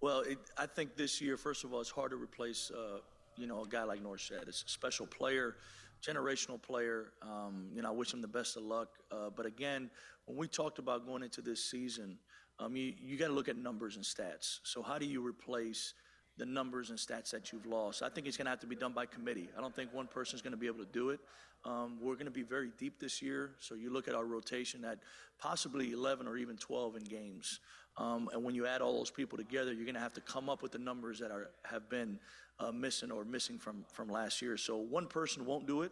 Well, 0.00 0.20
it, 0.20 0.38
I 0.56 0.66
think 0.66 0.96
this 0.96 1.20
year, 1.20 1.36
first 1.36 1.64
of 1.64 1.72
all, 1.72 1.80
it's 1.80 1.90
hard 1.90 2.10
to 2.10 2.16
replace, 2.16 2.70
uh, 2.70 2.98
you 3.36 3.46
know, 3.46 3.62
a 3.62 3.68
guy 3.68 3.84
like 3.84 4.02
Norshad. 4.02 4.48
It's 4.48 4.64
a 4.66 4.68
special 4.68 5.06
player, 5.06 5.56
generational 6.02 6.60
player. 6.60 7.12
Um, 7.22 7.68
you 7.74 7.82
know, 7.82 7.88
I 7.88 7.92
wish 7.92 8.12
him 8.12 8.20
the 8.20 8.28
best 8.28 8.56
of 8.56 8.62
luck. 8.62 8.88
Uh, 9.10 9.30
but 9.34 9.46
again, 9.46 9.90
when 10.26 10.36
we 10.36 10.48
talked 10.48 10.78
about 10.78 11.06
going 11.06 11.22
into 11.22 11.40
this 11.40 11.64
season, 11.64 12.18
um, 12.58 12.76
you, 12.76 12.94
you 13.00 13.16
got 13.16 13.28
to 13.28 13.32
look 13.32 13.48
at 13.48 13.56
numbers 13.56 13.96
and 13.96 14.04
stats. 14.04 14.58
So 14.62 14.82
how 14.82 14.98
do 14.98 15.06
you 15.06 15.24
replace 15.24 15.94
the 16.38 16.46
numbers 16.46 16.90
and 16.90 16.98
stats 16.98 17.30
that 17.30 17.52
you've 17.52 17.66
lost? 17.66 18.02
I 18.02 18.08
think 18.08 18.26
it's 18.26 18.36
going 18.36 18.46
to 18.46 18.50
have 18.50 18.60
to 18.60 18.66
be 18.66 18.76
done 18.76 18.92
by 18.92 19.06
committee. 19.06 19.48
I 19.56 19.60
don't 19.60 19.74
think 19.74 19.92
one 19.92 20.06
person 20.06 20.36
is 20.36 20.42
going 20.42 20.52
to 20.52 20.58
be 20.58 20.66
able 20.66 20.84
to 20.84 20.90
do 20.92 21.10
it. 21.10 21.20
Um, 21.64 21.98
we're 22.00 22.14
going 22.14 22.26
to 22.26 22.30
be 22.30 22.42
very 22.42 22.70
deep 22.78 23.00
this 23.00 23.20
year. 23.20 23.50
So 23.58 23.74
you 23.74 23.90
look 23.90 24.08
at 24.08 24.14
our 24.14 24.24
rotation 24.24 24.84
at 24.84 24.98
possibly 25.38 25.92
11 25.92 26.26
or 26.26 26.36
even 26.36 26.56
12 26.56 26.96
in 26.96 27.04
games. 27.04 27.60
Um, 27.96 28.30
and 28.32 28.44
when 28.44 28.54
you 28.54 28.66
add 28.66 28.80
all 28.80 28.96
those 28.96 29.10
people 29.10 29.36
together, 29.36 29.72
you're 29.72 29.84
going 29.84 29.94
to 29.94 30.00
have 30.00 30.14
to 30.14 30.20
come 30.20 30.48
up 30.48 30.62
with 30.62 30.72
the 30.72 30.78
numbers 30.78 31.18
that 31.18 31.32
are 31.32 31.50
have 31.64 31.90
been 31.90 32.18
uh, 32.60 32.70
missing 32.70 33.10
or 33.10 33.24
missing 33.24 33.58
from 33.58 33.84
from 33.92 34.08
last 34.08 34.40
year. 34.40 34.56
So 34.56 34.76
one 34.76 35.06
person 35.06 35.44
won't 35.44 35.66
do 35.66 35.82
it, 35.82 35.90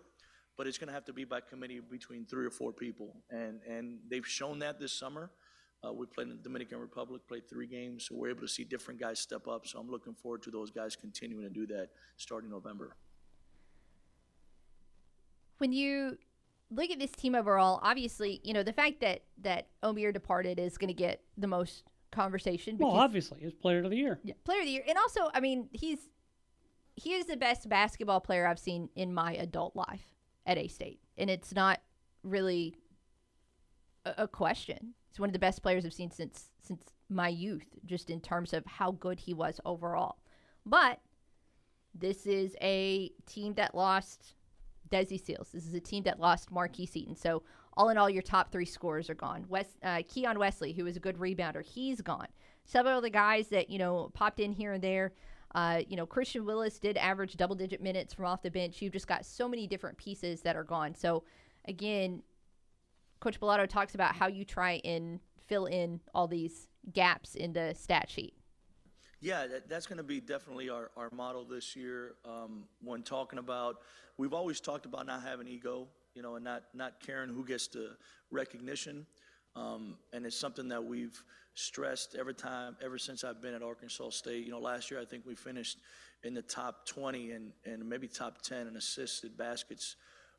but 0.56 0.68
it's 0.68 0.78
going 0.78 0.86
to 0.86 0.94
have 0.94 1.04
to 1.06 1.12
be 1.12 1.24
by 1.24 1.40
committee 1.40 1.80
between 1.80 2.24
three 2.24 2.46
or 2.46 2.50
four 2.50 2.72
people. 2.72 3.12
And 3.30 3.60
and 3.68 3.98
they've 4.08 4.26
shown 4.26 4.60
that 4.60 4.78
this 4.78 4.92
summer. 4.92 5.30
Uh, 5.86 5.92
we 5.92 6.06
played 6.06 6.28
in 6.28 6.36
the 6.36 6.42
Dominican 6.42 6.78
Republic, 6.78 7.22
played 7.28 7.48
three 7.48 7.66
games, 7.66 8.06
so 8.08 8.14
we're 8.14 8.30
able 8.30 8.40
to 8.40 8.48
see 8.48 8.64
different 8.64 8.98
guys 8.98 9.20
step 9.20 9.46
up. 9.46 9.66
So 9.66 9.78
I'm 9.78 9.90
looking 9.90 10.14
forward 10.14 10.42
to 10.44 10.50
those 10.50 10.70
guys 10.70 10.96
continuing 10.96 11.44
to 11.44 11.50
do 11.50 11.66
that 11.68 11.90
starting 12.16 12.50
November. 12.50 12.96
When 15.58 15.72
you 15.72 16.18
look 16.70 16.90
at 16.90 16.98
this 16.98 17.12
team 17.12 17.34
overall, 17.34 17.80
obviously, 17.82 18.40
you 18.42 18.52
know 18.52 18.62
the 18.62 18.72
fact 18.72 19.00
that 19.00 19.22
that 19.42 19.68
Omier 19.82 20.12
departed 20.12 20.58
is 20.58 20.76
going 20.76 20.88
to 20.88 20.94
get 20.94 21.22
the 21.36 21.46
most 21.46 21.84
conversation. 22.10 22.78
Well, 22.78 22.92
obviously, 22.92 23.40
he's 23.40 23.52
player 23.52 23.84
of 23.84 23.90
the 23.90 23.96
year. 23.96 24.18
Yeah, 24.24 24.34
player 24.44 24.60
of 24.60 24.66
the 24.66 24.72
year, 24.72 24.84
and 24.88 24.98
also, 24.98 25.30
I 25.34 25.40
mean, 25.40 25.68
he's 25.72 26.08
he 26.96 27.12
is 27.12 27.26
the 27.26 27.36
best 27.36 27.68
basketball 27.68 28.20
player 28.20 28.46
I've 28.46 28.58
seen 28.58 28.88
in 28.96 29.12
my 29.12 29.34
adult 29.34 29.76
life 29.76 30.14
at 30.46 30.58
A 30.58 30.68
State, 30.68 31.00
and 31.16 31.30
it's 31.30 31.54
not 31.54 31.80
really 32.22 32.76
a, 34.04 34.14
a 34.18 34.28
question. 34.28 34.94
He's 35.16 35.20
one 35.20 35.30
of 35.30 35.32
the 35.32 35.38
best 35.38 35.62
players 35.62 35.86
I've 35.86 35.94
seen 35.94 36.10
since 36.10 36.50
since 36.60 36.82
my 37.08 37.28
youth, 37.28 37.64
just 37.86 38.10
in 38.10 38.20
terms 38.20 38.52
of 38.52 38.66
how 38.66 38.90
good 38.90 39.18
he 39.18 39.32
was 39.32 39.58
overall. 39.64 40.18
But 40.66 41.00
this 41.94 42.26
is 42.26 42.54
a 42.60 43.10
team 43.24 43.54
that 43.54 43.74
lost 43.74 44.34
Desi 44.90 45.18
Sills. 45.18 45.52
This 45.54 45.66
is 45.66 45.72
a 45.72 45.80
team 45.80 46.02
that 46.02 46.20
lost 46.20 46.50
Marquis 46.50 46.90
Eaton. 46.92 47.16
So 47.16 47.44
all 47.78 47.88
in 47.88 47.96
all, 47.96 48.10
your 48.10 48.20
top 48.20 48.52
three 48.52 48.66
scorers 48.66 49.08
are 49.08 49.14
gone. 49.14 49.46
West, 49.48 49.78
uh, 49.82 50.02
Keon 50.06 50.38
Wesley, 50.38 50.74
who 50.74 50.84
was 50.84 50.98
a 50.98 51.00
good 51.00 51.16
rebounder, 51.16 51.64
he's 51.64 52.02
gone. 52.02 52.28
Several 52.66 52.98
of 52.98 53.02
the 53.02 53.08
guys 53.08 53.48
that 53.48 53.70
you 53.70 53.78
know 53.78 54.10
popped 54.12 54.38
in 54.38 54.52
here 54.52 54.74
and 54.74 54.84
there. 54.84 55.14
Uh, 55.54 55.80
you 55.88 55.96
know, 55.96 56.04
Christian 56.04 56.44
Willis 56.44 56.78
did 56.78 56.98
average 56.98 57.38
double 57.38 57.56
digit 57.56 57.80
minutes 57.80 58.12
from 58.12 58.26
off 58.26 58.42
the 58.42 58.50
bench. 58.50 58.82
You've 58.82 58.92
just 58.92 59.06
got 59.06 59.24
so 59.24 59.48
many 59.48 59.66
different 59.66 59.96
pieces 59.96 60.42
that 60.42 60.56
are 60.56 60.64
gone. 60.64 60.94
So, 60.94 61.24
again, 61.66 62.22
Coach 63.20 63.40
Balado 63.40 63.68
talks 63.68 63.94
about 63.94 64.14
how 64.14 64.26
you 64.26 64.44
try 64.44 64.80
and 64.84 65.20
fill 65.46 65.66
in 65.66 66.00
all 66.14 66.26
these 66.26 66.68
gaps 66.92 67.34
in 67.34 67.52
the 67.52 67.74
stat 67.74 68.08
sheet. 68.10 68.34
Yeah, 69.20 69.46
that, 69.46 69.68
that's 69.68 69.86
going 69.86 69.96
to 69.96 70.04
be 70.04 70.20
definitely 70.20 70.68
our, 70.68 70.90
our 70.96 71.10
model 71.10 71.44
this 71.44 71.74
year. 71.74 72.14
Um, 72.24 72.64
when 72.82 73.02
talking 73.02 73.38
about, 73.38 73.78
we've 74.18 74.34
always 74.34 74.60
talked 74.60 74.84
about 74.86 75.06
not 75.06 75.22
having 75.22 75.48
ego, 75.48 75.88
you 76.14 76.22
know, 76.22 76.36
and 76.36 76.44
not 76.44 76.64
not 76.74 77.00
caring 77.00 77.30
who 77.30 77.44
gets 77.44 77.66
the 77.66 77.96
recognition. 78.30 79.06
Um, 79.56 79.96
and 80.12 80.26
it's 80.26 80.36
something 80.36 80.68
that 80.68 80.84
we've 80.84 81.22
stressed 81.54 82.14
every 82.14 82.34
time, 82.34 82.76
ever 82.84 82.98
since 82.98 83.24
I've 83.24 83.40
been 83.40 83.54
at 83.54 83.62
Arkansas 83.62 84.10
State. 84.10 84.44
You 84.44 84.52
know, 84.52 84.60
last 84.60 84.90
year 84.90 85.00
I 85.00 85.06
think 85.06 85.24
we 85.26 85.34
finished 85.34 85.78
in 86.22 86.34
the 86.34 86.42
top 86.42 86.86
20 86.86 87.30
and, 87.32 87.52
and 87.64 87.88
maybe 87.88 88.06
top 88.06 88.42
10 88.42 88.66
in 88.66 88.76
assisted 88.76 89.36
baskets, 89.36 89.96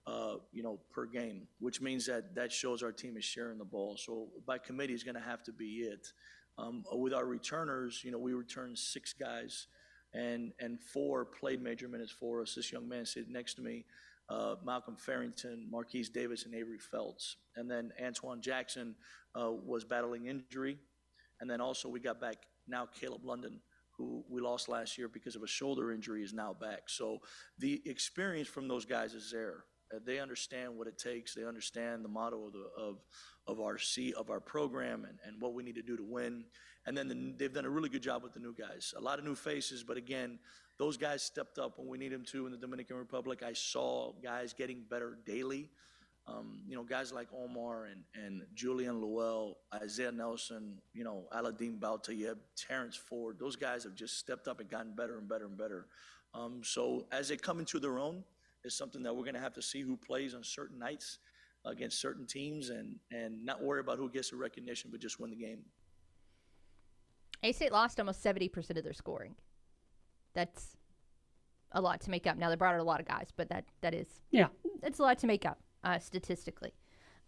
uh, 0.07 0.35
you 0.53 0.63
know, 0.63 0.79
per 0.89 1.05
game, 1.05 1.47
which 1.59 1.81
means 1.81 2.05
that 2.05 2.33
that 2.33 2.51
shows 2.51 2.81
our 2.81 2.93
team 2.93 3.17
is 3.17 3.25
sharing 3.25 3.57
the 3.57 3.65
ball. 3.65 3.97
So 3.97 4.29
by 4.45 4.57
committee 4.57 4.93
is 4.93 5.03
going 5.03 5.15
to 5.15 5.21
have 5.21 5.43
to 5.43 5.51
be 5.51 5.81
it. 5.81 6.13
Um, 6.57 6.85
with 6.93 7.13
our 7.13 7.25
returners, 7.25 8.01
you 8.03 8.11
know, 8.11 8.17
we 8.17 8.33
returned 8.33 8.79
six 8.79 9.13
guys, 9.13 9.67
and 10.13 10.53
and 10.59 10.79
four 10.79 11.25
played 11.25 11.61
major 11.61 11.89
minutes 11.89 12.11
for 12.11 12.41
us. 12.41 12.55
This 12.55 12.71
young 12.71 12.87
man 12.87 13.05
sitting 13.05 13.33
next 13.33 13.55
to 13.55 13.61
me, 13.61 13.83
uh, 14.29 14.55
Malcolm 14.65 14.95
Farrington, 14.95 15.67
Marquise 15.69 16.09
Davis, 16.09 16.45
and 16.45 16.55
Avery 16.55 16.79
Felts, 16.79 17.35
and 17.57 17.69
then 17.69 17.91
Antoine 18.01 18.41
Jackson 18.41 18.95
uh, 19.39 19.51
was 19.51 19.83
battling 19.83 20.27
injury, 20.27 20.77
and 21.41 21.49
then 21.49 21.59
also 21.59 21.89
we 21.89 21.99
got 21.99 22.21
back 22.21 22.37
now 22.65 22.87
Caleb 22.99 23.25
London, 23.25 23.59
who 23.97 24.23
we 24.29 24.39
lost 24.39 24.69
last 24.69 24.97
year 24.97 25.09
because 25.09 25.35
of 25.35 25.43
a 25.43 25.47
shoulder 25.47 25.91
injury, 25.91 26.23
is 26.23 26.33
now 26.33 26.53
back. 26.53 26.83
So 26.87 27.19
the 27.59 27.81
experience 27.85 28.47
from 28.47 28.69
those 28.69 28.85
guys 28.85 29.13
is 29.13 29.29
there. 29.31 29.65
Uh, 29.93 29.99
they 30.05 30.19
understand 30.19 30.77
what 30.77 30.87
it 30.87 30.97
takes. 30.97 31.33
They 31.33 31.45
understand 31.45 32.03
the 32.03 32.09
motto 32.09 32.47
of 32.47 32.53
the 32.53 32.65
of 32.77 32.97
of 33.47 33.61
our 33.61 33.77
C 33.77 34.13
of 34.13 34.29
our 34.29 34.39
program 34.39 35.05
and, 35.05 35.17
and 35.25 35.41
what 35.41 35.53
we 35.53 35.63
need 35.63 35.75
to 35.75 35.81
do 35.81 35.95
to 35.97 36.03
win. 36.03 36.43
And 36.85 36.97
then 36.97 37.07
the, 37.07 37.33
they've 37.37 37.53
done 37.53 37.65
a 37.65 37.69
really 37.69 37.89
good 37.89 38.01
job 38.01 38.23
with 38.23 38.33
the 38.33 38.39
new 38.39 38.53
guys. 38.53 38.93
A 38.97 39.01
lot 39.01 39.19
of 39.19 39.25
new 39.25 39.35
faces, 39.35 39.83
but 39.83 39.97
again, 39.97 40.39
those 40.77 40.95
guys 40.95 41.21
stepped 41.21 41.57
up 41.57 41.77
when 41.77 41.87
we 41.87 41.97
need 41.97 42.11
them 42.11 42.23
to 42.25 42.45
in 42.45 42.51
the 42.51 42.57
Dominican 42.57 42.97
Republic. 42.97 43.43
I 43.43 43.53
saw 43.53 44.13
guys 44.23 44.53
getting 44.53 44.83
better 44.89 45.17
daily. 45.25 45.69
Um, 46.27 46.59
you 46.67 46.75
know, 46.75 46.83
guys 46.83 47.13
like 47.13 47.29
Omar 47.33 47.85
and, 47.85 48.03
and 48.13 48.41
Julian 48.53 49.01
Lual, 49.01 49.55
Isaiah 49.73 50.11
Nelson, 50.11 50.77
you 50.93 51.05
know, 51.05 51.23
Aladdin 51.31 51.77
Baltayeb, 51.79 52.35
Terrence 52.57 52.97
Ford, 52.97 53.37
those 53.39 53.55
guys 53.55 53.85
have 53.85 53.95
just 53.95 54.19
stepped 54.19 54.47
up 54.49 54.59
and 54.59 54.69
gotten 54.69 54.93
better 54.93 55.17
and 55.17 55.27
better 55.27 55.45
and 55.45 55.57
better. 55.57 55.87
Um, 56.33 56.61
so 56.63 57.05
as 57.13 57.29
they 57.29 57.37
come 57.37 57.59
into 57.59 57.79
their 57.79 57.97
own, 57.97 58.25
it's 58.67 58.77
something 58.77 59.01
that 59.03 59.15
we're 59.15 59.23
going 59.23 59.33
to 59.33 59.41
have 59.41 59.53
to 59.55 59.61
see 59.61 59.81
who 59.81 59.97
plays 59.97 60.35
on 60.35 60.43
certain 60.43 60.77
nights 60.77 61.19
against 61.65 61.99
certain 61.99 62.25
teams 62.25 62.69
and, 62.69 62.95
and 63.11 63.43
not 63.43 63.61
worry 63.61 63.79
about 63.79 63.97
who 63.97 64.09
gets 64.09 64.29
the 64.29 64.35
recognition, 64.35 64.89
but 64.91 64.99
just 64.99 65.19
win 65.19 65.31
the 65.31 65.35
game. 65.35 65.59
A 67.43 67.51
State 67.51 67.71
lost 67.71 67.99
almost 67.99 68.23
70% 68.23 68.77
of 68.77 68.83
their 68.83 68.93
scoring. 68.93 69.35
That's 70.33 70.77
a 71.71 71.81
lot 71.81 72.01
to 72.01 72.09
make 72.09 72.27
up. 72.27 72.37
Now, 72.37 72.49
they 72.49 72.55
brought 72.55 72.75
out 72.75 72.79
a 72.79 72.83
lot 72.83 72.99
of 72.99 73.07
guys, 73.07 73.29
but 73.35 73.49
that, 73.49 73.65
that 73.81 73.93
is. 73.93 74.07
Yeah. 74.31 74.47
It's 74.83 74.99
a 74.99 75.01
lot 75.01 75.17
to 75.19 75.27
make 75.27 75.45
up 75.45 75.59
uh, 75.83 75.99
statistically. 75.99 76.73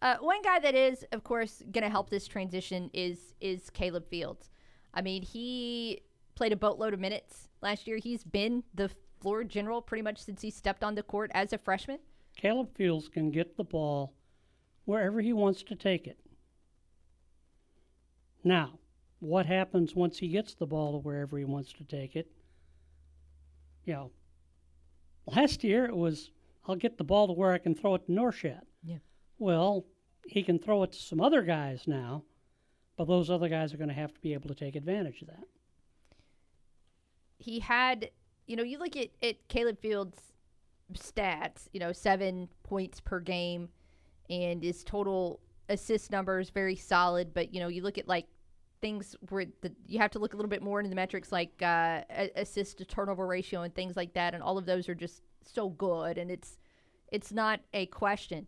Uh, 0.01 0.15
one 0.21 0.41
guy 0.41 0.59
that 0.59 0.75
is, 0.75 1.05
of 1.11 1.23
course, 1.23 1.61
going 1.71 1.83
to 1.83 1.89
help 1.89 2.09
this 2.09 2.25
transition 2.25 2.89
is 2.93 3.33
is 3.41 3.69
Caleb 3.69 4.07
Fields. 4.07 4.49
I 4.93 5.01
mean, 5.01 5.23
he 5.23 6.01
played 6.35 6.53
a 6.53 6.55
boatload 6.55 6.93
of 6.93 7.01
minutes 7.01 7.49
last 7.61 7.85
year. 7.85 7.97
He's 7.97 8.23
been 8.23 8.63
the 8.73 8.89
floor 9.19 9.43
general 9.43 9.81
pretty 9.81 10.01
much 10.01 10.17
since 10.17 10.41
he 10.41 10.49
stepped 10.49 10.83
on 10.83 10.95
the 10.95 11.03
court 11.03 11.31
as 11.33 11.53
a 11.53 11.57
freshman. 11.57 11.99
Caleb 12.35 12.75
Fields 12.75 13.09
can 13.09 13.31
get 13.31 13.57
the 13.57 13.63
ball 13.63 14.13
wherever 14.85 15.19
he 15.21 15.33
wants 15.33 15.63
to 15.63 15.75
take 15.75 16.07
it. 16.07 16.17
Now, 18.43 18.79
what 19.19 19.45
happens 19.45 19.95
once 19.95 20.17
he 20.17 20.29
gets 20.29 20.53
the 20.53 20.65
ball 20.65 20.93
to 20.93 20.97
wherever 20.99 21.37
he 21.37 21.45
wants 21.45 21.73
to 21.73 21.83
take 21.83 22.15
it? 22.15 22.31
You 23.85 23.93
know, 23.93 24.11
last 25.25 25.63
year 25.63 25.85
it 25.85 25.95
was, 25.95 26.31
I'll 26.67 26.75
get 26.75 26.97
the 26.97 27.03
ball 27.03 27.27
to 27.27 27.33
where 27.33 27.51
I 27.51 27.57
can 27.57 27.75
throw 27.75 27.95
it 27.95 28.05
to 28.05 28.11
Norchad. 28.11 28.61
Yeah. 28.83 28.99
Well, 29.37 29.85
he 30.27 30.43
can 30.43 30.59
throw 30.59 30.83
it 30.83 30.93
to 30.93 30.99
some 30.99 31.19
other 31.19 31.41
guys 31.41 31.83
now, 31.87 32.23
but 32.97 33.07
those 33.07 33.29
other 33.29 33.49
guys 33.49 33.73
are 33.73 33.77
going 33.77 33.89
to 33.89 33.95
have 33.95 34.13
to 34.13 34.21
be 34.21 34.33
able 34.33 34.49
to 34.49 34.55
take 34.55 34.75
advantage 34.75 35.21
of 35.21 35.27
that. 35.27 35.43
He 37.37 37.59
had, 37.59 38.11
you 38.49 38.55
know, 38.55 38.63
you 38.63 38.79
look 38.79 38.97
at, 38.97 39.09
at 39.21 39.47
Caleb 39.47 39.79
Fields' 39.79 40.33
stats, 40.95 41.67
you 41.71 41.79
know, 41.79 41.91
seven 41.91 42.49
points 42.63 42.99
per 42.99 43.19
game, 43.19 43.69
and 44.27 44.63
his 44.63 44.83
total 44.83 45.39
assist 45.69 46.11
number 46.11 46.39
is 46.39 46.49
very 46.49 46.75
solid. 46.75 47.31
But 47.31 47.53
you 47.53 47.59
know, 47.59 47.67
you 47.67 47.83
look 47.83 47.99
at 47.99 48.07
like 48.07 48.25
things 48.81 49.15
where 49.29 49.45
the, 49.61 49.71
you 49.85 49.99
have 49.99 50.09
to 50.11 50.19
look 50.19 50.33
a 50.33 50.35
little 50.35 50.49
bit 50.49 50.63
more 50.63 50.79
into 50.79 50.89
the 50.89 50.95
metrics 50.95 51.31
like 51.31 51.61
uh, 51.61 52.01
assist 52.35 52.79
to 52.79 52.85
turnover 52.85 53.27
ratio 53.27 53.61
and 53.61 53.75
things 53.75 53.95
like 53.95 54.13
that, 54.15 54.33
and 54.33 54.41
all 54.41 54.57
of 54.57 54.65
those 54.65 54.89
are 54.89 54.95
just 54.95 55.21
so 55.45 55.69
good, 55.69 56.17
and 56.17 56.31
it's 56.31 56.57
it's 57.11 57.31
not 57.31 57.59
a 57.75 57.85
question. 57.85 58.47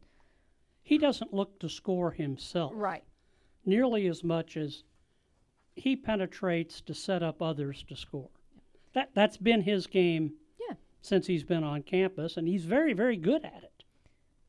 He 0.81 0.97
doesn't 0.97 1.31
look 1.31 1.59
to 1.59 1.69
score 1.69 2.09
himself 2.09 2.71
Right. 2.75 3.03
nearly 3.65 4.07
as 4.07 4.23
much 4.23 4.57
as 4.57 4.83
he 5.75 5.95
penetrates 5.95 6.81
to 6.81 6.95
set 6.95 7.21
up 7.21 7.39
others 7.39 7.85
to 7.87 7.95
score. 7.95 8.31
That 8.93 9.11
that's 9.13 9.37
been 9.37 9.61
his 9.61 9.87
game 9.87 10.33
Yeah. 10.59 10.75
since 11.01 11.27
he's 11.27 11.43
been 11.43 11.63
on 11.63 11.83
campus, 11.83 12.37
and 12.37 12.47
he's 12.47 12.65
very 12.65 12.93
very 12.93 13.17
good 13.17 13.43
at 13.45 13.63
it. 13.63 13.83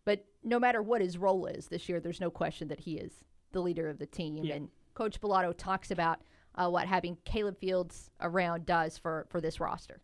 But 0.05 0.24
no 0.43 0.59
matter 0.59 0.82
what 0.82 1.01
his 1.01 1.16
role 1.18 1.47
is 1.47 1.68
this 1.68 1.88
year, 1.88 2.01
there's 2.01 2.20
no 2.20 2.30
question 2.30 2.68
that 2.68 2.80
he 2.80 2.97
is 2.99 3.24
the 3.53 3.61
leader 3.61 3.88
of 3.88 3.99
the 3.99 4.07
team. 4.07 4.45
Yeah. 4.45 4.55
And 4.57 4.68
Coach 4.95 5.20
Balado 5.20 5.55
talks 5.57 5.90
about 5.90 6.20
uh, 6.55 6.68
what 6.68 6.86
having 6.86 7.16
Caleb 7.24 7.59
Fields 7.59 8.11
around 8.20 8.66
does 8.66 8.99
for, 8.99 9.26
for 9.30 9.40
this 9.40 9.61
roster. 9.61 10.01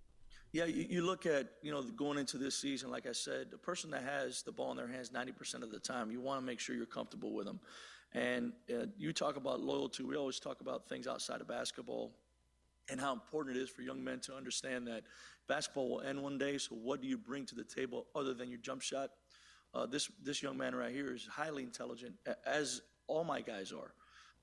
Yeah, 0.53 0.65
you, 0.65 0.87
you 0.89 1.03
look 1.03 1.27
at, 1.27 1.49
you 1.63 1.71
know, 1.71 1.83
going 1.83 2.17
into 2.17 2.39
this 2.39 2.57
season, 2.57 2.91
like 2.91 3.07
I 3.07 3.13
said, 3.13 3.51
the 3.51 3.59
person 3.59 3.91
that 3.91 4.03
has 4.03 4.43
the 4.43 4.53
ball 4.53 4.71
in 4.71 4.79
their 4.79 4.89
hands 4.89 5.11
90% 5.11 5.63
of 5.63 5.71
the 5.71 5.79
time, 5.79 6.11
you 6.11 6.21
want 6.21 6.41
to 6.41 6.47
make 6.47 6.59
sure 6.59 6.75
you're 6.75 6.87
comfortable 6.87 7.35
with 7.35 7.45
them. 7.47 7.61
And 8.15 8.53
uh, 8.71 8.87
you 8.97 9.13
talk 9.13 9.37
about 9.37 9.61
loyalty. 9.61 10.05
We 10.05 10.17
always 10.17 10.41
talk 10.41 10.63
about 10.63 10.89
things 10.89 11.07
outside 11.07 11.43
of 11.43 11.49
basketball 11.49 12.13
and 12.91 13.01
how 13.01 13.13
important 13.13 13.57
it 13.57 13.61
is 13.61 13.69
for 13.69 13.83
young 13.83 14.03
men 14.03 14.21
to 14.21 14.35
understand 14.35 14.87
that 14.87 15.03
basketball 15.49 15.91
will 15.91 16.01
end 16.01 16.23
one 16.23 16.39
day. 16.39 16.59
So, 16.59 16.75
what 16.75 17.01
do 17.01 17.09
you 17.09 17.19
bring 17.19 17.47
to 17.47 17.55
the 17.55 17.65
table 17.65 18.07
other 18.15 18.35
than 18.35 18.49
your 18.49 18.61
jump 18.61 18.83
shot? 18.83 19.11
Uh, 19.75 19.87
this 19.87 20.11
this 20.23 20.43
young 20.43 20.57
man 20.57 20.75
right 20.75 20.93
here 20.93 21.15
is 21.15 21.27
highly 21.27 21.63
intelligent, 21.63 22.15
as 22.47 22.81
all 23.07 23.25
my 23.25 23.41
guys 23.41 23.73
are. 23.73 23.93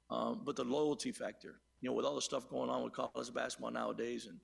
Um, 0.09 0.41
but 0.45 0.55
the 0.55 0.63
loyalty 0.63 1.11
factor, 1.11 1.55
you 1.81 1.89
know, 1.89 1.95
with 1.95 2.05
all 2.05 2.15
the 2.15 2.21
stuff 2.21 2.47
going 2.49 2.69
on 2.69 2.83
with 2.83 2.93
college 2.93 3.33
basketball 3.33 3.71
nowadays, 3.71 4.27
and 4.27 4.39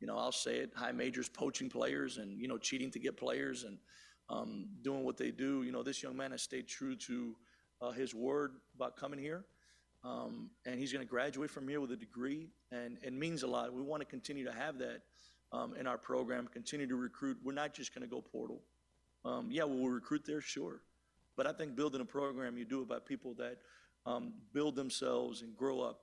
you 0.00 0.06
know, 0.06 0.16
I'll 0.16 0.32
say 0.32 0.56
it, 0.56 0.70
high 0.74 0.92
majors 0.92 1.28
poaching 1.28 1.68
players 1.68 2.18
and 2.18 2.40
you 2.40 2.48
know 2.48 2.58
cheating 2.58 2.90
to 2.92 2.98
get 2.98 3.16
players 3.16 3.64
and 3.64 3.78
um, 4.28 4.66
doing 4.82 5.04
what 5.04 5.16
they 5.16 5.30
do. 5.30 5.62
You 5.64 5.72
know, 5.72 5.82
this 5.82 6.02
young 6.02 6.16
man 6.16 6.30
has 6.30 6.42
stayed 6.42 6.68
true 6.68 6.96
to 6.96 7.36
uh, 7.80 7.90
his 7.90 8.14
word 8.14 8.52
about 8.76 8.96
coming 8.96 9.18
here. 9.18 9.44
Um, 10.04 10.50
and 10.66 10.78
he's 10.78 10.92
going 10.92 11.04
to 11.04 11.08
graduate 11.08 11.50
from 11.50 11.68
here 11.68 11.80
with 11.80 11.92
a 11.92 11.96
degree, 11.96 12.48
and 12.72 12.98
it 13.02 13.12
means 13.12 13.44
a 13.44 13.46
lot. 13.46 13.72
We 13.72 13.82
want 13.82 14.00
to 14.00 14.06
continue 14.06 14.44
to 14.44 14.52
have 14.52 14.78
that 14.78 15.02
um, 15.52 15.74
in 15.78 15.86
our 15.86 15.98
program, 15.98 16.48
continue 16.52 16.88
to 16.88 16.96
recruit. 16.96 17.38
We're 17.42 17.52
not 17.52 17.72
just 17.72 17.94
going 17.94 18.02
to 18.02 18.12
go 18.12 18.20
portal. 18.20 18.62
Um, 19.24 19.48
yeah, 19.50 19.64
will 19.64 19.88
recruit 19.88 20.24
there? 20.26 20.40
Sure. 20.40 20.80
But 21.36 21.46
I 21.46 21.52
think 21.52 21.76
building 21.76 22.00
a 22.00 22.04
program, 22.04 22.58
you 22.58 22.64
do 22.64 22.82
it 22.82 22.88
by 22.88 22.98
people 22.98 23.34
that 23.34 23.58
um, 24.04 24.32
build 24.52 24.74
themselves 24.74 25.42
and 25.42 25.56
grow 25.56 25.80
up, 25.80 26.00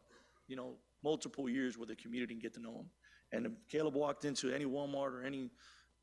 you 0.47 0.56
know, 0.56 0.76
multiple 1.04 1.50
years 1.50 1.78
with 1.78 1.89
the 1.89 1.95
community 1.95 2.34
and 2.34 2.41
get 2.41 2.54
to 2.54 2.62
know 2.62 2.74
them. 2.74 2.89
And 3.32 3.45
if 3.45 3.52
Caleb 3.70 3.95
walked 3.95 4.26
into 4.26 4.54
any 4.54 4.66
Walmart 4.66 5.12
or 5.12 5.24
any 5.24 5.52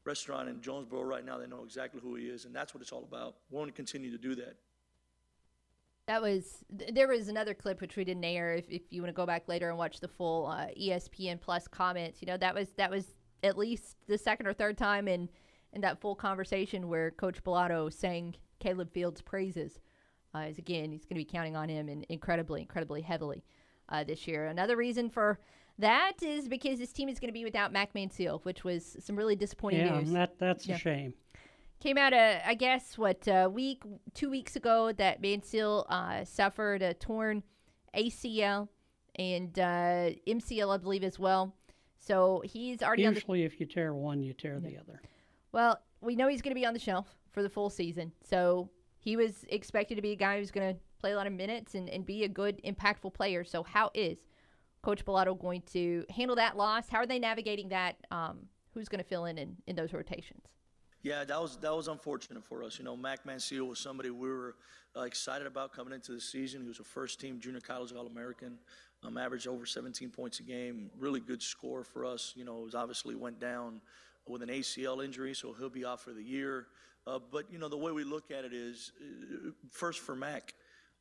restaurant 0.04 0.48
in 0.48 0.60
Jonesboro 0.60 1.02
right 1.02 1.24
now, 1.24 1.38
they 1.38 1.46
know 1.46 1.64
exactly 1.64 2.00
who 2.00 2.14
he 2.14 2.26
is, 2.26 2.44
and 2.44 2.54
that's 2.54 2.74
what 2.74 2.82
it's 2.82 2.92
all 2.92 3.04
about. 3.04 3.36
We 3.50 3.58
want 3.58 3.68
to 3.68 3.74
continue 3.74 4.10
to 4.10 4.18
do 4.18 4.34
that. 4.36 4.56
That 6.06 6.22
was 6.22 6.64
there 6.70 7.08
was 7.08 7.28
another 7.28 7.52
clip 7.52 7.80
which 7.80 7.96
we 7.96 8.04
didn't 8.04 8.24
air. 8.24 8.54
If, 8.54 8.68
if 8.70 8.82
you 8.90 9.02
want 9.02 9.08
to 9.08 9.16
go 9.16 9.26
back 9.26 9.48
later 9.48 9.68
and 9.68 9.76
watch 9.76 9.98
the 9.98 10.08
full 10.08 10.46
uh, 10.46 10.66
ESPN 10.80 11.40
Plus 11.40 11.66
comments, 11.66 12.22
you 12.22 12.26
know 12.26 12.36
that 12.36 12.54
was 12.54 12.68
that 12.76 12.90
was 12.90 13.14
at 13.42 13.58
least 13.58 13.96
the 14.06 14.16
second 14.16 14.46
or 14.46 14.52
third 14.52 14.78
time 14.78 15.08
in 15.08 15.28
in 15.72 15.80
that 15.80 16.00
full 16.00 16.14
conversation 16.14 16.88
where 16.88 17.10
Coach 17.10 17.42
Balado 17.42 17.92
sang 17.92 18.34
Caleb 18.60 18.92
Fields' 18.92 19.20
praises. 19.20 19.80
Uh, 20.34 20.42
as 20.42 20.58
again, 20.58 20.92
he's 20.92 21.04
going 21.04 21.16
to 21.16 21.20
be 21.20 21.24
counting 21.24 21.56
on 21.56 21.68
him 21.68 21.88
in 21.88 22.04
incredibly, 22.08 22.60
incredibly 22.60 23.00
heavily 23.00 23.42
uh, 23.88 24.04
this 24.04 24.28
year. 24.28 24.46
Another 24.46 24.76
reason 24.76 25.08
for 25.10 25.38
that 25.78 26.22
is 26.22 26.46
because 26.48 26.78
this 26.78 26.92
team 26.92 27.08
is 27.08 27.18
going 27.18 27.28
to 27.28 27.32
be 27.32 27.44
without 27.44 27.72
Mak 27.72 27.94
Manciel, 27.94 28.44
which 28.44 28.62
was 28.62 28.96
some 29.00 29.16
really 29.16 29.36
disappointing 29.36 29.86
yeah, 29.86 29.98
news. 29.98 30.12
that 30.12 30.38
that's 30.38 30.66
Yeah. 30.66 30.76
a 30.76 30.78
shame. 30.78 31.14
Came 31.80 31.98
out, 31.98 32.12
uh, 32.12 32.38
I 32.44 32.54
guess, 32.54 32.96
what 32.96 33.28
a 33.28 33.48
week, 33.48 33.82
two 34.14 34.30
weeks 34.30 34.56
ago 34.56 34.92
that 34.92 35.20
Manciel 35.22 35.84
uh, 35.88 36.24
suffered 36.24 36.82
a 36.82 36.94
torn 36.94 37.42
ACL 37.94 38.68
and 39.16 39.58
uh, 39.58 40.10
MCL, 40.26 40.74
I 40.74 40.78
believe, 40.78 41.04
as 41.04 41.18
well. 41.18 41.54
So 41.98 42.42
he's 42.44 42.82
already 42.82 43.04
on 43.06 43.14
the 43.14 43.20
Usually, 43.20 43.44
if 43.44 43.60
you 43.60 43.66
tear 43.66 43.94
one, 43.94 44.22
you 44.22 44.32
tear 44.32 44.58
the 44.58 44.78
other. 44.78 45.00
well, 45.52 45.80
we 46.00 46.16
know 46.16 46.28
he's 46.28 46.42
going 46.42 46.54
to 46.54 46.60
be 46.60 46.66
on 46.66 46.72
the 46.74 46.80
shelf 46.80 47.14
for 47.30 47.42
the 47.42 47.48
full 47.48 47.68
season. 47.70 48.12
So 48.22 48.70
he 48.98 49.16
was 49.16 49.44
expected 49.48 49.96
to 49.96 50.02
be 50.02 50.12
a 50.12 50.16
guy 50.16 50.38
who's 50.38 50.50
going 50.50 50.74
to 50.74 50.80
play 50.98 51.12
a 51.12 51.16
lot 51.16 51.26
of 51.26 51.32
minutes 51.32 51.74
and, 51.74 51.88
and 51.90 52.06
be 52.06 52.24
a 52.24 52.28
good, 52.28 52.60
impactful 52.64 53.12
player. 53.14 53.44
So, 53.44 53.62
how 53.62 53.90
is 53.94 54.18
Coach 54.82 55.04
Balado 55.04 55.38
going 55.38 55.62
to 55.72 56.04
handle 56.10 56.36
that 56.36 56.56
loss? 56.56 56.88
How 56.88 56.98
are 56.98 57.06
they 57.06 57.18
navigating 57.18 57.68
that? 57.68 57.96
Um, 58.10 58.46
who's 58.72 58.88
going 58.88 59.02
to 59.02 59.08
fill 59.08 59.26
in, 59.26 59.36
in 59.38 59.56
in 59.66 59.76
those 59.76 59.92
rotations? 59.92 60.44
Yeah, 61.06 61.22
that 61.22 61.40
was 61.40 61.56
that 61.58 61.72
was 61.72 61.86
unfortunate 61.86 62.42
for 62.42 62.64
us. 62.64 62.80
You 62.80 62.84
know, 62.84 62.96
Mak 62.96 63.24
Manciel 63.24 63.68
was 63.68 63.78
somebody 63.78 64.10
we 64.10 64.28
were 64.28 64.56
uh, 64.96 65.02
excited 65.02 65.46
about 65.46 65.72
coming 65.72 65.94
into 65.94 66.10
the 66.10 66.20
season. 66.20 66.62
He 66.62 66.66
was 66.66 66.80
a 66.80 66.82
first-team 66.82 67.38
junior 67.38 67.60
college 67.60 67.92
All-American, 67.92 68.58
um, 69.04 69.16
averaged 69.16 69.46
over 69.46 69.64
17 69.64 70.10
points 70.10 70.40
a 70.40 70.42
game. 70.42 70.90
Really 70.98 71.20
good 71.20 71.40
score 71.40 71.84
for 71.84 72.04
us. 72.04 72.32
You 72.34 72.44
know, 72.44 72.58
it 72.58 72.64
was 72.64 72.74
obviously 72.74 73.14
went 73.14 73.38
down 73.38 73.80
with 74.26 74.42
an 74.42 74.48
ACL 74.48 75.04
injury, 75.04 75.32
so 75.32 75.52
he'll 75.52 75.70
be 75.70 75.84
out 75.84 76.00
for 76.00 76.12
the 76.12 76.24
year. 76.24 76.66
Uh, 77.06 77.20
but 77.30 77.44
you 77.52 77.58
know, 77.58 77.68
the 77.68 77.76
way 77.76 77.92
we 77.92 78.02
look 78.02 78.32
at 78.32 78.44
it 78.44 78.52
is, 78.52 78.90
uh, 79.00 79.50
first 79.70 80.00
for 80.00 80.16
Mac, 80.16 80.54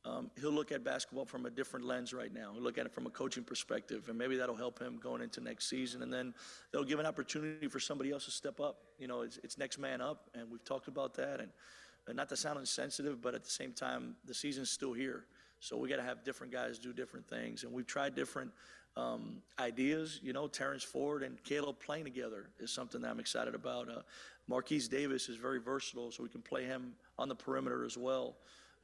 um, 0.06 0.30
he'll 0.40 0.52
look 0.52 0.70
at 0.70 0.84
basketball 0.84 1.24
from 1.24 1.46
a 1.46 1.50
different 1.50 1.84
lens 1.84 2.12
right 2.12 2.32
now. 2.32 2.52
He'll 2.52 2.62
look 2.62 2.78
at 2.78 2.86
it 2.86 2.92
from 2.92 3.06
a 3.06 3.10
coaching 3.10 3.42
perspective, 3.42 4.08
and 4.08 4.16
maybe 4.16 4.36
that'll 4.36 4.54
help 4.54 4.78
him 4.78 4.98
going 5.02 5.20
into 5.20 5.40
next 5.40 5.68
season. 5.68 6.02
And 6.02 6.12
then 6.12 6.32
they'll 6.72 6.84
give 6.84 7.00
an 7.00 7.06
opportunity 7.06 7.66
for 7.66 7.80
somebody 7.80 8.12
else 8.12 8.26
to 8.26 8.30
step 8.30 8.60
up. 8.60 8.78
You 8.98 9.08
know, 9.08 9.22
it's, 9.22 9.38
it's 9.42 9.58
next 9.58 9.78
man 9.78 10.00
up, 10.00 10.30
and 10.34 10.50
we've 10.50 10.64
talked 10.64 10.86
about 10.86 11.14
that. 11.14 11.40
And, 11.40 11.50
and 12.06 12.16
not 12.16 12.28
to 12.28 12.36
sound 12.36 12.58
insensitive, 12.60 13.20
but 13.20 13.34
at 13.34 13.42
the 13.42 13.50
same 13.50 13.72
time, 13.72 14.14
the 14.24 14.34
season's 14.34 14.70
still 14.70 14.92
here. 14.92 15.24
So 15.58 15.76
we 15.76 15.88
got 15.88 15.96
to 15.96 16.02
have 16.02 16.22
different 16.22 16.52
guys 16.52 16.78
do 16.78 16.92
different 16.92 17.26
things, 17.28 17.64
and 17.64 17.72
we've 17.72 17.86
tried 17.86 18.14
different 18.14 18.52
um, 18.96 19.42
ideas. 19.58 20.20
You 20.22 20.32
know, 20.32 20.46
Terrence 20.46 20.84
Ford 20.84 21.24
and 21.24 21.42
Caleb 21.42 21.76
playing 21.84 22.04
together 22.04 22.50
is 22.60 22.70
something 22.70 23.00
that 23.00 23.10
I'm 23.10 23.18
excited 23.18 23.54
about. 23.54 23.88
Uh, 23.88 24.02
Marquise 24.46 24.86
Davis 24.86 25.28
is 25.28 25.36
very 25.36 25.58
versatile, 25.58 26.12
so 26.12 26.22
we 26.22 26.28
can 26.28 26.42
play 26.42 26.64
him 26.64 26.92
on 27.18 27.28
the 27.28 27.34
perimeter 27.34 27.84
as 27.84 27.98
well. 27.98 28.36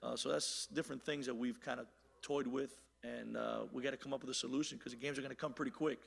Uh, 0.03 0.17
so 0.17 0.31
that's 0.31 0.67
different 0.67 1.05
things 1.05 1.27
that 1.27 1.35
we've 1.35 1.61
kind 1.61 1.79
of 1.79 1.87
toyed 2.23 2.47
with, 2.47 2.83
and 3.05 3.37
uh, 3.37 3.61
we 3.73 3.83
got 3.83 3.91
to 3.91 3.97
come 3.97 4.13
up 4.13 4.21
with 4.21 4.31
a 4.31 4.35
solution 4.35 4.79
because 4.79 4.93
the 4.93 4.99
games 4.99 5.19
are 5.19 5.23
going 5.23 5.31
to 5.31 5.37
come 5.37 5.53
pretty 5.53 5.71
quick. 5.71 6.01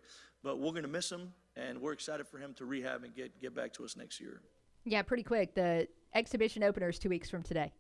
But 0.44 0.60
we're 0.60 0.72
going 0.72 0.84
to 0.84 0.90
miss 0.90 1.12
him, 1.12 1.34
and 1.56 1.82
we're 1.82 1.94
excited 1.94 2.28
for 2.28 2.38
him 2.38 2.54
to 2.56 2.66
rehab 2.66 3.04
and 3.04 3.16
get 3.16 3.40
get 3.40 3.56
back 3.56 3.74
to 3.74 3.86
us 3.86 3.96
next 3.96 4.20
year. 4.20 4.42
Yeah, 4.84 5.02
pretty 5.02 5.24
quick. 5.24 5.56
The 5.56 5.88
exhibition 6.14 6.64
opener 6.64 6.90
is 6.90 7.00
two 7.00 7.10
weeks 7.10 7.30
from 7.30 7.42
today, 7.42 7.74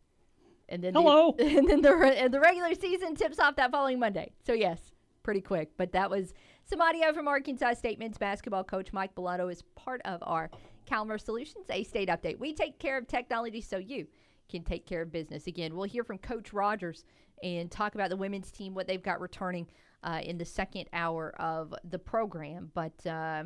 and 0.69 0.83
then 0.83 0.93
Hello. 0.93 1.35
the, 1.37 1.45
and 1.57 1.67
then 1.69 1.81
the 1.81 1.93
and 1.93 2.33
the 2.33 2.39
regular 2.39 2.73
season 2.75 3.15
tips 3.15 3.39
off 3.39 3.55
that 3.57 3.71
following 3.71 3.99
Monday. 3.99 4.31
So 4.45 4.53
yes, 4.53 4.79
pretty 5.21 5.41
quick. 5.41 5.71
But 5.77 5.91
that 5.91 6.09
was 6.09 6.33
some 6.63 6.81
audio 6.81 7.13
from 7.13 7.27
Arkansas 7.27 7.73
State 7.73 7.99
men's 7.99 8.17
basketball 8.17 8.63
coach 8.63 8.93
Mike 8.93 9.13
Balado 9.15 9.51
is 9.51 9.63
part 9.75 10.01
of 10.05 10.23
our 10.23 10.49
Calmer 10.89 11.17
Solutions 11.17 11.65
A 11.69 11.83
State 11.83 12.09
update. 12.09 12.39
We 12.39 12.53
take 12.53 12.79
care 12.79 12.97
of 12.97 13.07
technology 13.07 13.61
so 13.61 13.77
you 13.77 14.07
can 14.49 14.63
take 14.63 14.85
care 14.85 15.01
of 15.01 15.11
business. 15.11 15.47
Again, 15.47 15.75
we'll 15.75 15.87
hear 15.87 16.03
from 16.03 16.17
Coach 16.17 16.53
Rogers 16.53 17.03
and 17.43 17.69
talk 17.69 17.95
about 17.95 18.09
the 18.09 18.17
women's 18.17 18.51
team, 18.51 18.73
what 18.73 18.87
they've 18.87 19.03
got 19.03 19.19
returning 19.19 19.67
uh, 20.03 20.21
in 20.23 20.37
the 20.37 20.45
second 20.45 20.85
hour 20.93 21.33
of 21.39 21.73
the 21.89 21.99
program. 21.99 22.71
But 22.73 23.05
uh, 23.05 23.43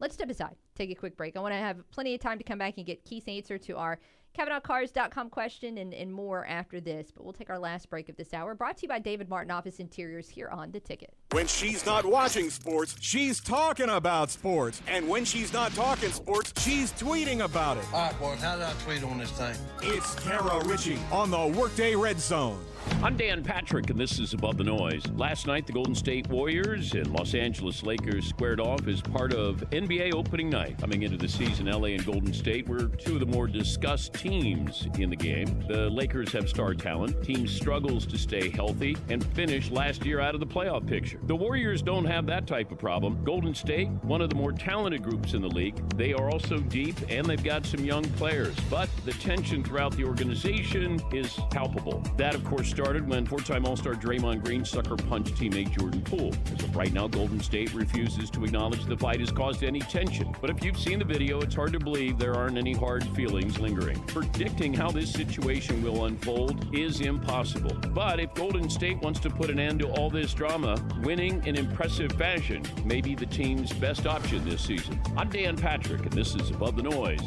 let's 0.00 0.14
step 0.14 0.30
aside, 0.30 0.56
take 0.74 0.90
a 0.90 0.94
quick 0.94 1.16
break. 1.16 1.36
I 1.36 1.40
want 1.40 1.54
to 1.54 1.58
have 1.58 1.88
plenty 1.90 2.14
of 2.14 2.20
time 2.20 2.38
to 2.38 2.44
come 2.44 2.58
back 2.58 2.74
and 2.76 2.86
get 2.86 3.04
Keith's 3.04 3.28
answer 3.28 3.58
to 3.58 3.76
our 3.76 3.98
CavenaughCars.com 4.38 5.30
question 5.30 5.78
and, 5.78 5.92
and 5.92 6.12
more 6.12 6.46
after 6.46 6.80
this. 6.80 7.10
But 7.10 7.24
we'll 7.24 7.32
take 7.32 7.50
our 7.50 7.58
last 7.58 7.90
break 7.90 8.08
of 8.08 8.16
this 8.16 8.32
hour. 8.32 8.54
Brought 8.54 8.76
to 8.78 8.82
you 8.82 8.88
by 8.88 8.98
David 8.98 9.28
Martin 9.28 9.50
Office 9.50 9.80
Interiors 9.80 10.28
here 10.28 10.48
on 10.48 10.70
The 10.70 10.80
Ticket. 10.80 11.12
When 11.32 11.46
she's 11.46 11.84
not 11.84 12.04
watching 12.04 12.50
sports, 12.50 12.96
she's 13.00 13.40
talking 13.40 13.88
about 13.88 14.30
sports. 14.30 14.80
And 14.86 15.08
when 15.08 15.24
she's 15.24 15.52
not 15.52 15.72
talking 15.72 16.10
sports, 16.10 16.52
she's 16.58 16.92
tweeting 16.92 17.44
about 17.44 17.78
it. 17.78 17.84
All 17.92 18.00
right, 18.02 18.18
boys, 18.18 18.40
how 18.40 18.56
do 18.56 18.62
I 18.62 18.72
tweet 18.84 19.02
on 19.02 19.18
this 19.18 19.30
thing? 19.32 19.56
It's 19.82 20.14
Kara 20.20 20.64
Richey 20.64 20.98
on 21.10 21.30
the 21.30 21.46
Workday 21.58 21.94
Red 21.96 22.20
Zone. 22.20 22.64
I'm 23.02 23.16
Dan 23.16 23.44
Patrick, 23.44 23.90
and 23.90 23.98
this 23.98 24.18
is 24.18 24.34
Above 24.34 24.56
the 24.56 24.64
Noise. 24.64 25.04
Last 25.14 25.46
night, 25.46 25.66
the 25.66 25.72
Golden 25.72 25.94
State 25.94 26.26
Warriors 26.28 26.94
and 26.94 27.06
Los 27.12 27.34
Angeles 27.34 27.84
Lakers 27.84 28.26
squared 28.26 28.58
off 28.58 28.88
as 28.88 29.00
part 29.00 29.32
of 29.32 29.58
NBA 29.70 30.14
opening 30.14 30.50
night. 30.50 30.78
Coming 30.78 31.04
into 31.04 31.16
the 31.16 31.28
season, 31.28 31.66
LA 31.66 31.88
and 31.88 32.04
Golden 32.04 32.32
State 32.32 32.68
were 32.68 32.88
two 32.88 33.14
of 33.14 33.20
the 33.20 33.26
more 33.26 33.46
discussed 33.46 34.14
teams 34.14 34.88
in 34.98 35.10
the 35.10 35.16
game. 35.16 35.62
The 35.68 35.88
Lakers 35.90 36.32
have 36.32 36.48
star 36.48 36.74
talent. 36.74 37.22
Team 37.22 37.46
struggles 37.46 38.04
to 38.06 38.18
stay 38.18 38.50
healthy 38.50 38.96
and 39.08 39.24
finish 39.34 39.70
last 39.70 40.04
year 40.04 40.20
out 40.20 40.34
of 40.34 40.40
the 40.40 40.46
playoff 40.46 40.84
picture. 40.86 41.20
The 41.22 41.36
Warriors 41.36 41.82
don't 41.82 42.04
have 42.04 42.26
that 42.26 42.48
type 42.48 42.72
of 42.72 42.78
problem. 42.78 43.22
Golden 43.22 43.54
State, 43.54 43.90
one 44.02 44.20
of 44.20 44.28
the 44.28 44.36
more 44.36 44.52
talented 44.52 45.04
groups 45.04 45.34
in 45.34 45.42
the 45.42 45.48
league. 45.48 45.76
They 45.96 46.14
are 46.14 46.30
also 46.30 46.58
deep 46.58 46.96
and 47.08 47.24
they've 47.26 47.44
got 47.44 47.64
some 47.64 47.84
young 47.84 48.04
players. 48.12 48.56
But 48.68 48.88
the 49.04 49.12
tension 49.12 49.62
throughout 49.62 49.96
the 49.96 50.04
organization 50.04 51.00
is 51.12 51.38
palpable. 51.50 52.02
That, 52.16 52.34
of 52.34 52.44
course, 52.44 52.72
started 52.78 53.08
when 53.08 53.26
four 53.26 53.40
time 53.40 53.66
All 53.66 53.74
Star 53.74 53.94
Draymond 53.94 54.44
Green 54.44 54.64
sucker 54.64 54.94
punched 54.94 55.34
teammate 55.34 55.76
Jordan 55.76 56.00
Poole. 56.00 56.32
As 56.54 56.62
of 56.62 56.76
right 56.76 56.92
now, 56.92 57.08
Golden 57.08 57.40
State 57.40 57.74
refuses 57.74 58.30
to 58.30 58.44
acknowledge 58.44 58.84
the 58.84 58.96
fight 58.96 59.18
has 59.18 59.32
caused 59.32 59.64
any 59.64 59.80
tension. 59.80 60.32
But 60.40 60.48
if 60.50 60.62
you've 60.62 60.78
seen 60.78 61.00
the 61.00 61.04
video, 61.04 61.40
it's 61.40 61.56
hard 61.56 61.72
to 61.72 61.80
believe 61.80 62.20
there 62.20 62.36
aren't 62.36 62.56
any 62.56 62.74
hard 62.74 63.02
feelings 63.16 63.58
lingering. 63.58 64.00
Predicting 64.04 64.72
how 64.72 64.92
this 64.92 65.12
situation 65.12 65.82
will 65.82 66.04
unfold 66.04 66.72
is 66.72 67.00
impossible. 67.00 67.74
But 67.88 68.20
if 68.20 68.32
Golden 68.34 68.70
State 68.70 69.02
wants 69.02 69.18
to 69.20 69.28
put 69.28 69.50
an 69.50 69.58
end 69.58 69.80
to 69.80 69.88
all 69.88 70.08
this 70.08 70.32
drama, 70.32 70.76
winning 71.02 71.44
in 71.48 71.56
impressive 71.56 72.12
fashion 72.12 72.62
may 72.84 73.00
be 73.00 73.16
the 73.16 73.26
team's 73.26 73.72
best 73.72 74.06
option 74.06 74.48
this 74.48 74.62
season. 74.62 75.02
I'm 75.16 75.30
Dan 75.30 75.56
Patrick, 75.56 76.02
and 76.02 76.12
this 76.12 76.36
is 76.36 76.50
Above 76.50 76.76
the 76.76 76.84
Noise. 76.84 77.24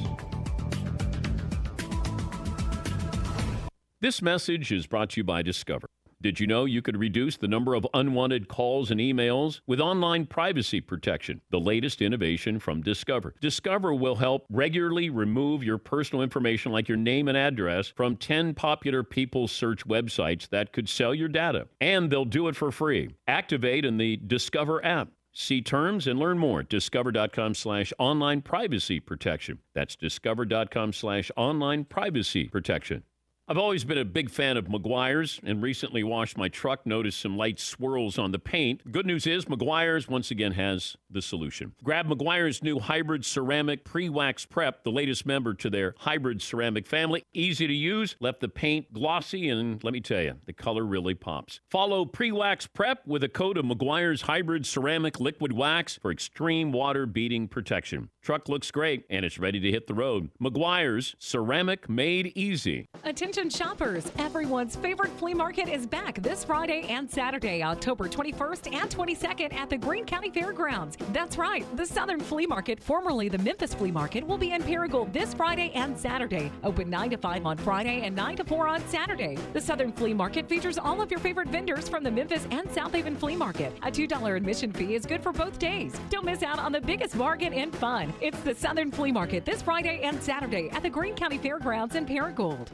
This 4.02 4.20
message 4.20 4.72
is 4.72 4.88
brought 4.88 5.12
to 5.12 5.20
you 5.20 5.24
by 5.24 5.44
Discover. 5.44 5.88
Did 6.20 6.40
you 6.40 6.48
know 6.48 6.66
you 6.66 6.82
could 6.82 6.98
reduce 6.98 7.38
the 7.38 7.48
number 7.48 7.76
of 7.76 7.86
unwanted 7.94 8.48
calls 8.48 8.90
and 8.90 9.00
emails 9.00 9.62
with 9.68 9.80
online 9.80 10.26
privacy 10.26 10.82
protection? 10.82 11.40
The 11.52 11.60
latest 11.60 12.02
innovation 12.02 12.58
from 12.58 12.82
Discover. 12.82 13.36
Discover 13.42 13.94
will 13.94 14.16
help 14.16 14.48
regularly 14.50 15.12
remove 15.12 15.64
your 15.64 15.78
personal 15.78 16.24
information 16.24 16.72
like 16.72 16.90
your 16.90 16.98
name 16.98 17.28
and 17.28 17.38
address 17.38 17.90
from 17.90 18.18
10 18.18 18.56
popular 18.56 19.04
people 19.04 19.48
search 19.48 19.86
websites 19.86 20.50
that 20.50 20.74
could 20.74 20.90
sell 20.90 21.14
your 21.14 21.30
data. 21.30 21.68
And 21.80 22.10
they'll 22.10 22.26
do 22.26 22.48
it 22.48 22.56
for 22.56 22.72
free. 22.72 23.12
Activate 23.28 23.86
in 23.86 23.98
the 23.98 24.18
Discover 24.18 24.84
app. 24.84 25.10
See 25.32 25.62
terms 25.62 26.08
and 26.08 26.18
learn 26.18 26.40
more 26.40 26.62
at 26.62 26.70
discover.com 26.70 27.54
slash 27.54 27.94
online 28.00 28.42
privacy 28.42 29.00
protection. 29.00 29.60
That's 29.76 29.96
discover.com 29.96 30.92
slash 30.92 31.30
online 31.38 31.84
privacy 31.84 32.46
protection. 32.46 33.04
I've 33.52 33.58
always 33.58 33.84
been 33.84 33.98
a 33.98 34.06
big 34.06 34.30
fan 34.30 34.56
of 34.56 34.70
Meguiar's 34.70 35.42
and 35.44 35.62
recently 35.62 36.06
washed 36.06 36.38
my 36.38 36.48
truck, 36.48 36.86
noticed 36.86 37.20
some 37.20 37.36
light 37.36 37.60
swirls 37.60 38.18
on 38.18 38.32
the 38.32 38.40
paint. 38.40 38.94
Good 38.94 39.06
news 39.06 39.28
is 39.28 39.44
Meguiar's 39.44 40.08
once 40.08 40.32
again 40.32 40.54
has 40.54 40.96
the 41.14 41.22
solution. 41.22 41.74
Grab 41.84 42.08
Meguiar's 42.08 42.64
new 42.64 42.80
hybrid 42.80 43.26
ceramic 43.26 43.84
pre-wax 43.84 44.46
prep, 44.46 44.84
the 44.84 44.92
latest 44.92 45.26
member 45.26 45.54
to 45.54 45.70
their 45.70 45.96
hybrid 46.00 46.42
ceramic 46.42 46.88
family. 46.88 47.24
Easy 47.34 47.68
to 47.68 47.74
use, 47.74 48.16
left 48.20 48.40
the 48.40 48.48
paint 48.50 48.94
glossy, 48.94 49.50
and 49.50 49.84
let 49.84 49.94
me 49.94 50.02
tell 50.02 50.22
you, 50.22 50.36
the 50.46 50.54
color 50.54 50.86
really 50.86 51.14
pops. 51.14 51.60
Follow 51.70 52.06
pre-wax 52.06 52.68
prep 52.68 53.06
with 53.06 53.24
a 53.24 53.30
coat 53.30 53.58
of 53.58 53.66
Meguiar's 53.66 54.24
hybrid 54.24 54.66
ceramic 54.66 55.20
liquid 55.20 55.54
wax 55.54 55.98
for 56.02 56.12
extreme 56.12 56.72
water 56.72 57.06
beating 57.06 57.48
protection. 57.48 58.10
Truck 58.22 58.48
looks 58.50 58.70
great 58.72 59.06
and 59.10 59.26
it's 59.26 59.40
ready 59.40 59.60
to 59.60 59.72
hit 59.72 59.88
the 59.88 59.94
road. 59.94 60.30
Meguiar's 60.40 61.16
ceramic 61.18 61.90
made 61.90 62.32
easy. 62.36 62.88
Attention 63.04 63.50
shoppers, 63.50 64.12
everyone's 64.18 64.76
favorite 64.76 65.12
flea 65.18 65.34
market 65.34 65.68
is 65.68 65.86
back 65.88 66.22
this 66.22 66.44
Friday 66.44 66.86
and 66.90 67.10
Saturday, 67.10 67.64
October 67.64 68.08
21st 68.08 68.74
and 68.74 68.90
22nd 68.90 69.54
at 69.54 69.70
the 69.70 69.78
Greene 69.78 70.06
County 70.06 70.30
Fairgrounds. 70.30 70.98
That's 71.10 71.38
right, 71.38 71.66
the 71.76 71.86
Southern 71.86 72.20
Flea 72.20 72.46
Market, 72.46 72.82
formerly 72.82 73.28
the 73.28 73.38
Memphis 73.38 73.74
Flea 73.74 73.92
Market, 73.92 74.26
will 74.26 74.38
be 74.38 74.52
in 74.52 74.62
Paragould 74.62 75.12
this 75.12 75.34
Friday 75.34 75.72
and 75.76 75.98
Saturday. 75.98 76.52
Open 76.64 76.90
9 76.90 77.10
to 77.12 77.18
5 77.18 77.46
on 77.46 77.58
Friday 77.58 78.02
and 78.04 78.16
9 78.16 78.38
to 78.38 78.44
4 78.44 78.68
on 78.68 78.88
Saturday. 78.88 79.38
The 79.54 79.62
Southern 79.62 79.92
Flea 79.92 80.14
Market 80.14 80.48
features 80.48 80.78
all 80.78 81.02
of 81.02 81.12
your 81.12 81.20
favorite 81.20 81.50
vendors 81.50 81.90
from 81.90 82.04
the 82.04 82.12
Memphis 82.12 82.48
and 82.52 82.72
South 82.72 82.94
Haven 82.94 83.16
Flea 83.16 83.36
Market. 83.36 83.74
A 83.84 83.92
$2 83.92 84.38
admission 84.38 84.72
fee 84.72 84.96
is 84.96 85.06
good 85.06 85.22
for 85.22 85.34
both 85.34 85.60
days. 85.60 86.00
Don't 86.10 86.26
miss 86.26 86.44
out 86.44 86.60
on 86.60 86.72
the 86.72 86.82
biggest 86.82 87.18
bargain 87.18 87.54
and 87.54 87.76
fun. 87.76 88.14
It's 88.22 88.40
the 88.42 88.56
Southern 88.56 88.92
Flea 88.92 89.12
Market 89.12 89.44
this 89.44 89.62
Friday 89.62 90.02
and 90.04 90.22
Saturday 90.22 90.70
at 90.72 90.84
the 90.84 90.90
Greene 90.90 91.16
County 91.16 91.38
Fairgrounds 91.38 91.96
in 91.96 92.06
Paragould. 92.06 92.68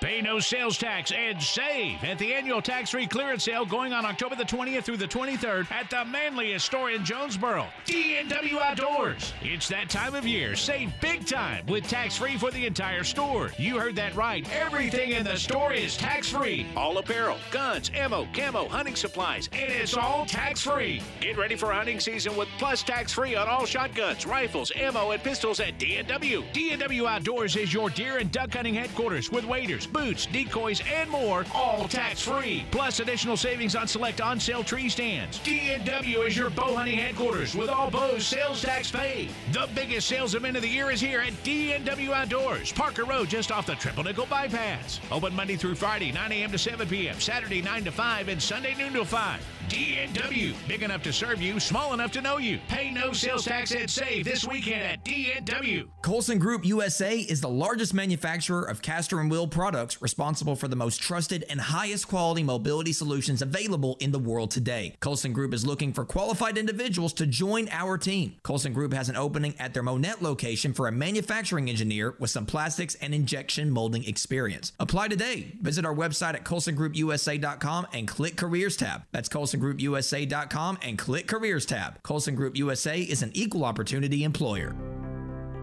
Pay 0.00 0.22
no 0.22 0.38
sales 0.38 0.78
tax 0.78 1.10
and 1.10 1.42
save 1.42 2.04
at 2.04 2.18
the 2.18 2.32
annual 2.32 2.62
tax-free 2.62 3.08
clearance 3.08 3.42
sale 3.42 3.66
going 3.66 3.92
on 3.92 4.06
October 4.06 4.36
the 4.36 4.44
20th 4.44 4.84
through 4.84 4.96
the 4.96 5.08
23rd 5.08 5.68
at 5.72 5.90
the 5.90 6.04
manliest 6.04 6.66
store 6.66 6.92
in 6.92 7.04
Jonesboro, 7.04 7.66
D&W 7.84 8.60
Outdoors. 8.60 9.34
It's 9.42 9.66
that 9.68 9.90
time 9.90 10.14
of 10.14 10.24
year. 10.24 10.54
Save 10.54 10.92
big 11.00 11.26
time 11.26 11.66
with 11.66 11.88
tax-free 11.88 12.38
for 12.38 12.52
the 12.52 12.64
entire 12.64 13.02
store. 13.02 13.50
You 13.58 13.76
heard 13.80 13.96
that 13.96 14.14
right. 14.14 14.48
Everything 14.52 15.10
in 15.10 15.24
the 15.24 15.34
store 15.34 15.72
is 15.72 15.96
tax-free. 15.96 16.68
All 16.76 16.98
apparel, 16.98 17.38
guns, 17.50 17.90
ammo, 17.92 18.28
camo, 18.32 18.68
hunting 18.68 18.94
supplies, 18.94 19.48
and 19.52 19.68
it's 19.68 19.96
all 19.96 20.26
tax-free. 20.26 21.02
Get 21.20 21.36
ready 21.36 21.56
for 21.56 21.72
hunting 21.72 21.98
season 21.98 22.36
with 22.36 22.48
plus 22.58 22.84
tax-free 22.84 23.34
on 23.34 23.48
all 23.48 23.66
shotguns, 23.66 24.26
rifles, 24.26 24.70
ammo, 24.76 25.10
and 25.10 25.22
pistols 25.24 25.58
at 25.58 25.76
D&W. 25.80 26.44
D&W 26.52 27.06
Outdoors 27.08 27.56
is 27.56 27.74
your 27.74 27.90
deer 27.90 28.18
and 28.18 28.30
duck 28.30 28.54
hunting 28.54 28.74
headquarters 28.74 29.32
with 29.32 29.44
waders, 29.44 29.87
boots, 29.92 30.26
decoys, 30.26 30.82
and 30.92 31.10
more, 31.10 31.44
all 31.54 31.88
tax-free. 31.88 32.64
Plus 32.70 33.00
additional 33.00 33.36
savings 33.36 33.74
on 33.76 33.86
select 33.86 34.20
on-sale 34.20 34.64
tree 34.64 34.88
stands. 34.88 35.38
D&W 35.40 36.22
is 36.22 36.36
your 36.36 36.50
bow 36.50 36.74
hunting 36.74 36.98
headquarters 36.98 37.54
with 37.54 37.68
all 37.68 37.90
bows 37.90 38.26
sales 38.26 38.62
tax 38.62 38.90
paid. 38.90 39.30
The 39.52 39.68
biggest 39.74 40.08
sales 40.08 40.34
event 40.34 40.56
of 40.56 40.62
the 40.62 40.68
year 40.68 40.90
is 40.90 41.00
here 41.00 41.20
at 41.20 41.42
D&W 41.42 42.12
Outdoors, 42.12 42.72
Parker 42.72 43.04
Road, 43.04 43.28
just 43.28 43.50
off 43.50 43.66
the 43.66 43.74
Triple 43.74 44.04
Nickel 44.04 44.26
Bypass. 44.26 45.00
Open 45.10 45.34
Monday 45.34 45.56
through 45.56 45.74
Friday, 45.74 46.12
9 46.12 46.32
a.m. 46.32 46.52
to 46.52 46.58
7 46.58 46.88
p.m., 46.88 47.18
Saturday 47.20 47.62
9 47.62 47.84
to 47.84 47.92
5, 47.92 48.28
and 48.28 48.42
Sunday 48.42 48.74
noon 48.74 48.92
to 48.92 49.04
5. 49.04 49.57
D&W. 49.68 50.54
Big 50.66 50.82
enough 50.82 51.02
to 51.02 51.12
serve 51.12 51.42
you, 51.42 51.60
small 51.60 51.92
enough 51.94 52.10
to 52.12 52.20
know 52.20 52.38
you. 52.38 52.58
Pay 52.68 52.90
no 52.90 53.12
sales 53.12 53.44
tax 53.44 53.72
and 53.72 53.88
save 53.88 54.24
this 54.24 54.46
weekend 54.46 54.82
at 54.82 55.04
D&W. 55.04 55.88
Colson 56.02 56.38
Group 56.38 56.64
USA 56.64 57.18
is 57.18 57.40
the 57.40 57.48
largest 57.48 57.92
manufacturer 57.92 58.64
of 58.64 58.80
caster 58.82 59.20
and 59.20 59.30
wheel 59.30 59.46
products 59.46 60.00
responsible 60.00 60.56
for 60.56 60.68
the 60.68 60.76
most 60.76 61.00
trusted 61.00 61.44
and 61.50 61.60
highest 61.60 62.08
quality 62.08 62.42
mobility 62.42 62.92
solutions 62.92 63.42
available 63.42 63.96
in 64.00 64.10
the 64.10 64.18
world 64.18 64.50
today. 64.50 64.96
Colson 65.00 65.32
Group 65.32 65.52
is 65.52 65.66
looking 65.66 65.92
for 65.92 66.04
qualified 66.04 66.56
individuals 66.56 67.12
to 67.14 67.26
join 67.26 67.68
our 67.70 67.98
team. 67.98 68.36
Colson 68.42 68.72
Group 68.72 68.92
has 68.94 69.08
an 69.08 69.16
opening 69.16 69.54
at 69.58 69.74
their 69.74 69.82
Monette 69.82 70.22
location 70.22 70.72
for 70.72 70.88
a 70.88 70.92
manufacturing 70.92 71.68
engineer 71.68 72.14
with 72.18 72.30
some 72.30 72.46
plastics 72.46 72.94
and 72.96 73.14
injection 73.14 73.70
molding 73.70 74.04
experience. 74.04 74.72
Apply 74.80 75.08
today. 75.08 75.56
Visit 75.60 75.84
our 75.84 75.94
website 75.94 76.34
at 76.34 76.44
colsongroupusa.com 76.44 77.86
and 77.92 78.08
click 78.08 78.36
careers 78.36 78.76
tab. 78.76 79.02
That's 79.12 79.28
colsongroupusa.com 79.58 80.78
and 80.82 80.98
click 80.98 81.26
careers 81.26 81.66
tab. 81.66 82.02
Colson 82.02 82.34
Group 82.34 82.56
USA 82.56 83.00
is 83.00 83.22
an 83.22 83.30
equal 83.34 83.64
opportunity 83.64 84.24
employer. 84.24 84.74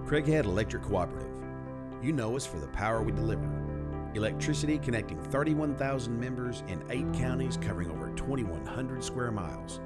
Craighead 0.05 0.45
Electric 0.45 0.83
Cooperative. 0.83 1.31
You 2.01 2.11
know 2.11 2.35
us 2.35 2.45
for 2.45 2.59
the 2.59 2.67
power 2.67 3.01
we 3.01 3.11
deliver. 3.11 3.49
Electricity 4.13 4.77
connecting 4.77 5.19
31,000 5.25 6.17
members 6.17 6.63
in 6.67 6.83
eight 6.89 7.11
counties 7.13 7.57
covering 7.57 7.89
over 7.91 8.11
2,100 8.15 9.03
square 9.03 9.31
miles. 9.31 9.81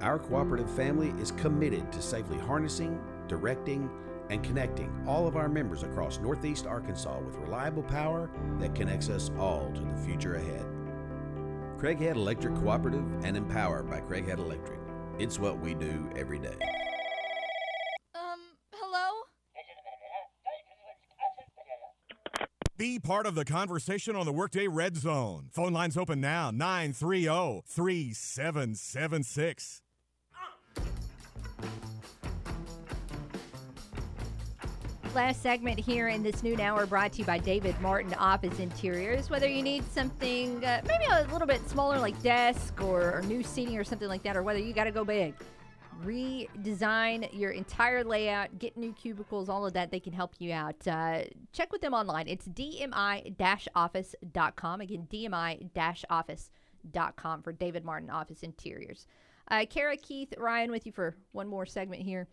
Our 0.00 0.18
cooperative 0.18 0.70
family 0.70 1.12
is 1.20 1.32
committed 1.32 1.90
to 1.92 2.02
safely 2.02 2.38
harnessing, 2.38 3.00
directing, 3.26 3.90
and 4.30 4.42
connecting 4.42 4.92
all 5.06 5.26
of 5.26 5.36
our 5.36 5.48
members 5.48 5.82
across 5.82 6.18
Northeast 6.18 6.66
Arkansas 6.66 7.18
with 7.20 7.36
reliable 7.36 7.82
power 7.82 8.30
that 8.58 8.74
connects 8.74 9.08
us 9.08 9.30
all 9.38 9.72
to 9.72 9.80
the 9.80 9.96
future 10.04 10.34
ahead. 10.34 10.66
Craighead 11.78 12.16
Electric 12.16 12.56
Cooperative 12.56 13.04
and 13.22 13.36
empowered 13.36 13.88
by 13.88 14.00
Craighead 14.00 14.38
Electric. 14.38 14.80
It's 15.20 15.38
what 15.38 15.60
we 15.60 15.74
do 15.74 16.10
every 16.16 16.40
day. 16.40 16.56
Um, 18.16 18.40
hello? 18.72 19.20
Be 22.76 22.98
part 22.98 23.26
of 23.26 23.36
the 23.36 23.44
conversation 23.44 24.16
on 24.16 24.26
the 24.26 24.32
Workday 24.32 24.66
Red 24.66 24.96
Zone. 24.96 25.50
Phone 25.52 25.72
lines 25.72 25.96
open 25.96 26.20
now 26.20 26.50
930 26.50 27.62
3776. 27.64 29.82
Last 35.14 35.42
segment 35.42 35.80
here 35.80 36.08
in 36.08 36.22
this 36.22 36.42
noon 36.42 36.60
hour 36.60 36.84
brought 36.86 37.12
to 37.12 37.20
you 37.20 37.24
by 37.24 37.38
David 37.38 37.80
Martin 37.80 38.12
Office 38.14 38.58
Interiors. 38.60 39.30
Whether 39.30 39.48
you 39.48 39.62
need 39.62 39.84
something 39.90 40.64
uh, 40.64 40.82
maybe 40.86 41.04
a 41.10 41.26
little 41.32 41.46
bit 41.46 41.66
smaller 41.68 41.98
like 41.98 42.20
desk 42.22 42.80
or, 42.82 43.16
or 43.16 43.22
new 43.22 43.42
seating 43.42 43.78
or 43.78 43.84
something 43.84 44.08
like 44.08 44.22
that, 44.22 44.36
or 44.36 44.42
whether 44.42 44.60
you 44.60 44.72
got 44.72 44.84
to 44.84 44.92
go 44.92 45.04
big, 45.04 45.34
redesign 46.04 47.28
your 47.32 47.50
entire 47.50 48.04
layout, 48.04 48.56
get 48.58 48.76
new 48.76 48.92
cubicles, 48.92 49.48
all 49.48 49.66
of 49.66 49.72
that, 49.72 49.90
they 49.90 49.98
can 49.98 50.12
help 50.12 50.34
you 50.38 50.52
out. 50.52 50.86
Uh, 50.86 51.22
check 51.52 51.72
with 51.72 51.80
them 51.80 51.94
online. 51.94 52.28
It's 52.28 52.46
dmi-office.com. 52.46 54.80
Again, 54.80 55.08
dmi-office.com 55.10 57.42
for 57.42 57.52
David 57.52 57.84
Martin 57.84 58.10
Office 58.10 58.42
Interiors. 58.42 59.06
Uh, 59.50 59.64
Kara, 59.68 59.96
Keith, 59.96 60.32
Ryan 60.38 60.70
with 60.70 60.86
you 60.86 60.92
for 60.92 61.16
one 61.32 61.48
more 61.48 61.66
segment 61.66 62.02
here. 62.02 62.28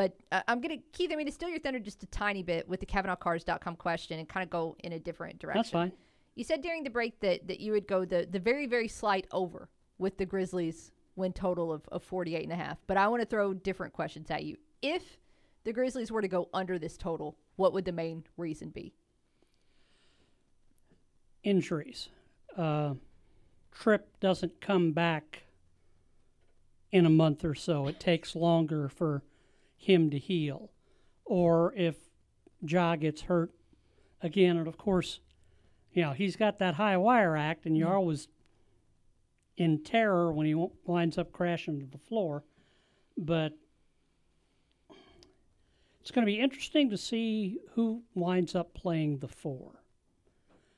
But 0.00 0.16
uh, 0.32 0.40
I'm 0.48 0.62
going 0.62 0.78
to, 0.78 0.82
Keith, 0.94 1.10
I 1.12 1.16
mean, 1.16 1.26
to 1.26 1.32
steal 1.32 1.50
your 1.50 1.58
thunder 1.58 1.78
just 1.78 2.02
a 2.02 2.06
tiny 2.06 2.42
bit 2.42 2.66
with 2.66 2.80
the 2.80 2.86
CavenaughCars.com 2.86 3.76
question 3.76 4.18
and 4.18 4.26
kind 4.26 4.42
of 4.42 4.48
go 4.48 4.74
in 4.82 4.94
a 4.94 4.98
different 4.98 5.38
direction. 5.38 5.58
That's 5.58 5.70
fine. 5.70 5.92
You 6.36 6.42
said 6.42 6.62
during 6.62 6.84
the 6.84 6.88
break 6.88 7.20
that, 7.20 7.46
that 7.48 7.60
you 7.60 7.72
would 7.72 7.86
go 7.86 8.06
the, 8.06 8.26
the 8.30 8.38
very, 8.38 8.64
very 8.66 8.88
slight 8.88 9.26
over 9.30 9.68
with 9.98 10.16
the 10.16 10.24
Grizzlies 10.24 10.90
win 11.16 11.34
total 11.34 11.70
of, 11.70 11.86
of 11.92 12.02
48 12.02 12.44
and 12.44 12.50
a 12.50 12.56
half. 12.56 12.78
But 12.86 12.96
I 12.96 13.08
want 13.08 13.20
to 13.20 13.26
throw 13.26 13.52
different 13.52 13.92
questions 13.92 14.30
at 14.30 14.42
you. 14.42 14.56
If 14.80 15.18
the 15.64 15.72
Grizzlies 15.74 16.10
were 16.10 16.22
to 16.22 16.28
go 16.28 16.48
under 16.54 16.78
this 16.78 16.96
total, 16.96 17.36
what 17.56 17.74
would 17.74 17.84
the 17.84 17.92
main 17.92 18.24
reason 18.38 18.70
be? 18.70 18.94
Injuries. 21.42 22.08
Uh, 22.56 22.94
Trip 23.70 24.08
doesn't 24.18 24.62
come 24.62 24.92
back 24.92 25.42
in 26.90 27.04
a 27.04 27.10
month 27.10 27.44
or 27.44 27.54
so. 27.54 27.86
It 27.86 28.00
takes 28.00 28.34
longer 28.34 28.88
for 28.88 29.22
him 29.80 30.10
to 30.10 30.18
heal. 30.18 30.70
Or 31.24 31.72
if 31.74 31.96
Ja 32.60 32.96
gets 32.96 33.22
hurt 33.22 33.50
again, 34.20 34.56
and 34.58 34.68
of 34.68 34.76
course, 34.76 35.20
you 35.92 36.02
know, 36.02 36.12
he's 36.12 36.36
got 36.36 36.58
that 36.58 36.74
high 36.74 36.96
wire 36.96 37.36
act, 37.36 37.66
and 37.66 37.76
you're 37.76 37.94
always 37.94 38.28
in 39.56 39.82
terror 39.82 40.32
when 40.32 40.46
he 40.46 40.54
winds 40.84 41.18
up 41.18 41.32
crashing 41.32 41.80
to 41.80 41.86
the 41.86 41.98
floor. 41.98 42.44
But 43.16 43.56
it's 46.00 46.10
going 46.10 46.26
to 46.26 46.32
be 46.32 46.40
interesting 46.40 46.90
to 46.90 46.96
see 46.96 47.58
who 47.72 48.02
winds 48.14 48.54
up 48.54 48.74
playing 48.74 49.18
the 49.18 49.28
four. 49.28 49.82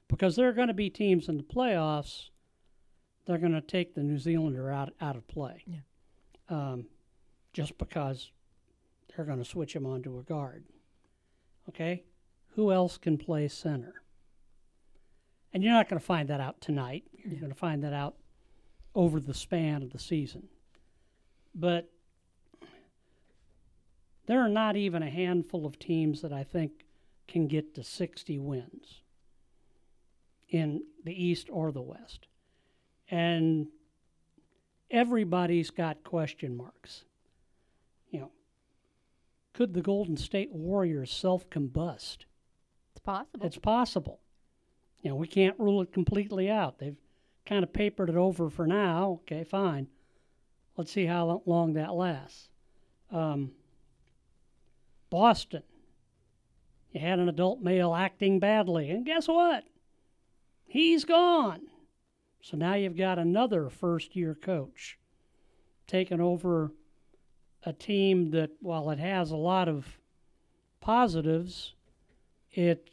Because 0.08 0.36
there 0.36 0.48
are 0.48 0.52
going 0.52 0.68
to 0.68 0.74
be 0.74 0.90
teams 0.90 1.28
in 1.28 1.36
the 1.36 1.42
playoffs 1.42 2.28
that 3.26 3.34
are 3.34 3.38
going 3.38 3.52
to 3.52 3.60
take 3.60 3.94
the 3.94 4.02
New 4.02 4.18
Zealander 4.18 4.70
out, 4.70 4.92
out 5.00 5.16
of 5.16 5.26
play. 5.26 5.64
Yeah. 5.66 5.78
Um, 6.48 6.86
just 7.52 7.78
because 7.78 8.30
they're 9.14 9.24
going 9.24 9.38
to 9.38 9.44
switch 9.44 9.74
him 9.74 9.86
onto 9.86 10.18
a 10.18 10.22
guard. 10.22 10.64
Okay? 11.68 12.04
Who 12.54 12.72
else 12.72 12.98
can 12.98 13.18
play 13.18 13.48
center? 13.48 13.94
And 15.52 15.62
you're 15.62 15.72
not 15.72 15.88
going 15.88 16.00
to 16.00 16.04
find 16.04 16.28
that 16.28 16.40
out 16.40 16.60
tonight. 16.60 17.04
You're 17.12 17.40
going 17.40 17.52
to 17.52 17.58
find 17.58 17.84
that 17.84 17.92
out 17.92 18.16
over 18.94 19.20
the 19.20 19.34
span 19.34 19.82
of 19.82 19.90
the 19.90 19.98
season. 19.98 20.48
But 21.54 21.90
there 24.26 24.40
are 24.40 24.48
not 24.48 24.76
even 24.76 25.02
a 25.02 25.10
handful 25.10 25.66
of 25.66 25.78
teams 25.78 26.22
that 26.22 26.32
I 26.32 26.44
think 26.44 26.86
can 27.28 27.48
get 27.48 27.74
to 27.74 27.84
60 27.84 28.38
wins 28.38 29.02
in 30.48 30.82
the 31.04 31.24
East 31.24 31.48
or 31.50 31.72
the 31.72 31.82
West. 31.82 32.26
And 33.10 33.68
everybody's 34.90 35.70
got 35.70 36.04
question 36.04 36.56
marks. 36.56 37.04
Could 39.52 39.74
the 39.74 39.82
Golden 39.82 40.16
State 40.16 40.52
Warriors 40.52 41.12
self 41.12 41.48
combust? 41.50 42.24
It's 42.92 43.00
possible. 43.02 43.46
It's 43.46 43.58
possible. 43.58 44.20
You 45.02 45.10
know, 45.10 45.16
we 45.16 45.26
can't 45.26 45.58
rule 45.58 45.82
it 45.82 45.92
completely 45.92 46.50
out. 46.50 46.78
They've 46.78 46.96
kind 47.44 47.62
of 47.62 47.72
papered 47.72 48.08
it 48.08 48.16
over 48.16 48.48
for 48.48 48.66
now. 48.66 49.20
Okay, 49.22 49.44
fine. 49.44 49.88
Let's 50.76 50.92
see 50.92 51.06
how 51.06 51.42
long 51.44 51.74
that 51.74 51.94
lasts. 51.94 52.48
Um, 53.10 53.52
Boston. 55.10 55.62
You 56.92 57.00
had 57.00 57.18
an 57.18 57.28
adult 57.28 57.60
male 57.60 57.94
acting 57.94 58.38
badly, 58.38 58.90
and 58.90 59.04
guess 59.04 59.28
what? 59.28 59.64
He's 60.66 61.04
gone. 61.04 61.62
So 62.42 62.56
now 62.56 62.74
you've 62.74 62.96
got 62.96 63.18
another 63.18 63.68
first 63.68 64.16
year 64.16 64.34
coach 64.34 64.98
taking 65.86 66.20
over 66.20 66.72
a 67.64 67.72
team 67.72 68.30
that, 68.30 68.50
while 68.60 68.90
it 68.90 68.98
has 68.98 69.30
a 69.30 69.36
lot 69.36 69.68
of 69.68 69.86
positives, 70.80 71.74
it 72.52 72.88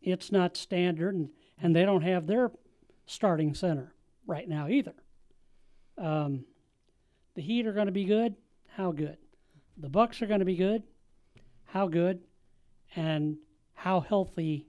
it's 0.00 0.30
not 0.30 0.56
standard, 0.56 1.14
and, 1.14 1.30
and 1.60 1.74
they 1.74 1.84
don't 1.84 2.02
have 2.02 2.26
their 2.26 2.50
starting 3.06 3.54
center 3.54 3.94
right 4.26 4.46
now 4.48 4.68
either. 4.68 4.92
Um, 5.96 6.44
the 7.34 7.42
Heat 7.42 7.66
are 7.66 7.72
going 7.72 7.86
to 7.86 7.92
be 7.92 8.04
good. 8.04 8.34
How 8.76 8.92
good? 8.92 9.16
The 9.78 9.88
Bucks 9.88 10.20
are 10.20 10.26
going 10.26 10.40
to 10.40 10.44
be 10.44 10.56
good. 10.56 10.82
How 11.64 11.88
good? 11.88 12.20
And 12.94 13.38
how 13.74 14.00
healthy 14.00 14.66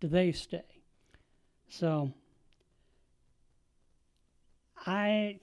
do 0.00 0.08
they 0.08 0.32
stay? 0.32 0.64
So 1.68 2.12
I 4.86 5.40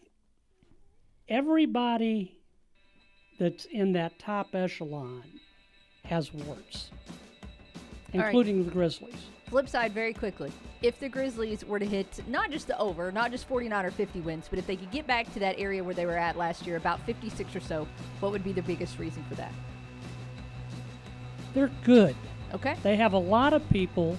everybody 1.27 2.34
that's 3.37 3.65
in 3.65 3.93
that 3.93 4.17
top 4.19 4.55
echelon 4.55 5.23
has 6.05 6.33
warts, 6.33 6.91
right. 8.13 8.25
including 8.25 8.63
the 8.63 8.71
Grizzlies. 8.71 9.15
Flip 9.49 9.69
side, 9.69 9.93
very 9.93 10.13
quickly. 10.13 10.51
If 10.81 10.99
the 10.99 11.07
Grizzlies 11.07 11.63
were 11.63 11.79
to 11.79 11.85
hit 11.85 12.21
not 12.27 12.51
just 12.51 12.67
the 12.67 12.77
over, 12.79 13.11
not 13.11 13.31
just 13.31 13.47
49 13.47 13.85
or 13.85 13.91
50 13.91 14.21
wins, 14.21 14.47
but 14.49 14.57
if 14.57 14.65
they 14.65 14.75
could 14.75 14.91
get 14.91 15.05
back 15.05 15.31
to 15.33 15.39
that 15.39 15.59
area 15.59 15.83
where 15.83 15.93
they 15.93 16.05
were 16.05 16.17
at 16.17 16.37
last 16.37 16.65
year, 16.65 16.77
about 16.77 16.99
56 17.05 17.55
or 17.55 17.59
so, 17.59 17.87
what 18.19 18.31
would 18.31 18.43
be 18.43 18.53
the 18.53 18.63
biggest 18.63 18.97
reason 18.97 19.23
for 19.29 19.35
that? 19.35 19.53
They're 21.53 21.71
good. 21.83 22.15
Okay. 22.53 22.75
They 22.83 22.95
have 22.95 23.13
a 23.13 23.19
lot 23.19 23.53
of 23.53 23.67
people, 23.69 24.17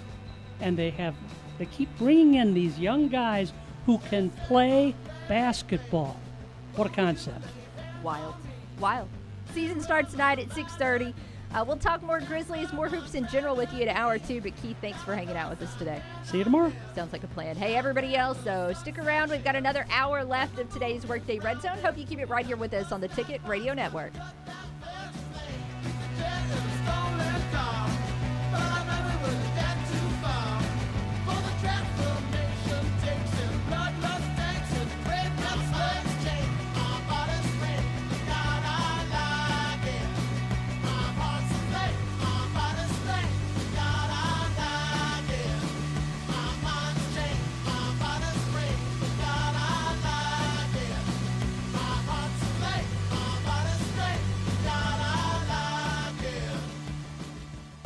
and 0.61 0.77
they 0.77 0.91
have 0.91 1.15
they 1.59 1.67
keep 1.67 1.89
bringing 1.99 2.35
in 2.35 2.55
these 2.55 2.79
young 2.79 3.09
guys 3.09 3.53
who 3.85 3.99
can 3.99 4.31
play 4.31 4.95
basketball. 5.29 6.19
What 6.77 6.87
a 6.87 6.91
concept! 6.91 7.45
Wild. 8.03 8.35
Wild. 8.81 9.09
Season 9.55 9.81
starts 9.81 10.13
tonight 10.13 10.39
at 10.39 10.49
6:30. 10.51 11.15
Uh, 11.55 11.65
we'll 11.67 11.77
talk 11.77 12.03
more 12.03 12.21
Grizzlies, 12.21 12.73
more 12.73 12.89
hoops 12.89 13.15
in 13.15 13.27
general 13.29 13.57
with 13.57 13.73
you 13.73 13.81
in 13.81 13.89
an 13.89 13.97
hour 13.97 14.19
two. 14.19 14.41
But 14.41 14.61
Keith, 14.61 14.77
thanks 14.81 15.01
for 15.03 15.15
hanging 15.15 15.37
out 15.37 15.49
with 15.49 15.63
us 15.63 15.75
today. 15.77 16.03
See 16.25 16.39
you 16.39 16.45
tomorrow. 16.45 16.73
Sounds 16.95 17.13
like 17.13 17.25
a 17.25 17.29
plan. 17.29 17.57
Hey, 17.57 17.77
everybody 17.77 18.17
else, 18.17 18.39
so 18.45 18.73
stick 18.73 18.99
around. 18.99 19.31
We've 19.31 19.45
got 19.45 19.57
another 19.57 19.87
hour 19.91 20.25
left 20.25 20.59
of 20.59 20.71
today's 20.73 21.07
Workday 21.07 21.39
Red 21.39 21.63
Zone. 21.63 21.79
Hope 21.79 21.97
you 21.97 22.05
keep 22.05 22.19
it 22.19 22.29
right 22.29 22.45
here 22.45 22.57
with 22.57 22.75
us 22.75 22.93
on 22.93 23.01
the 23.01 23.09
Ticket 23.09 23.41
Radio 23.47 23.73
Network. 23.75 24.13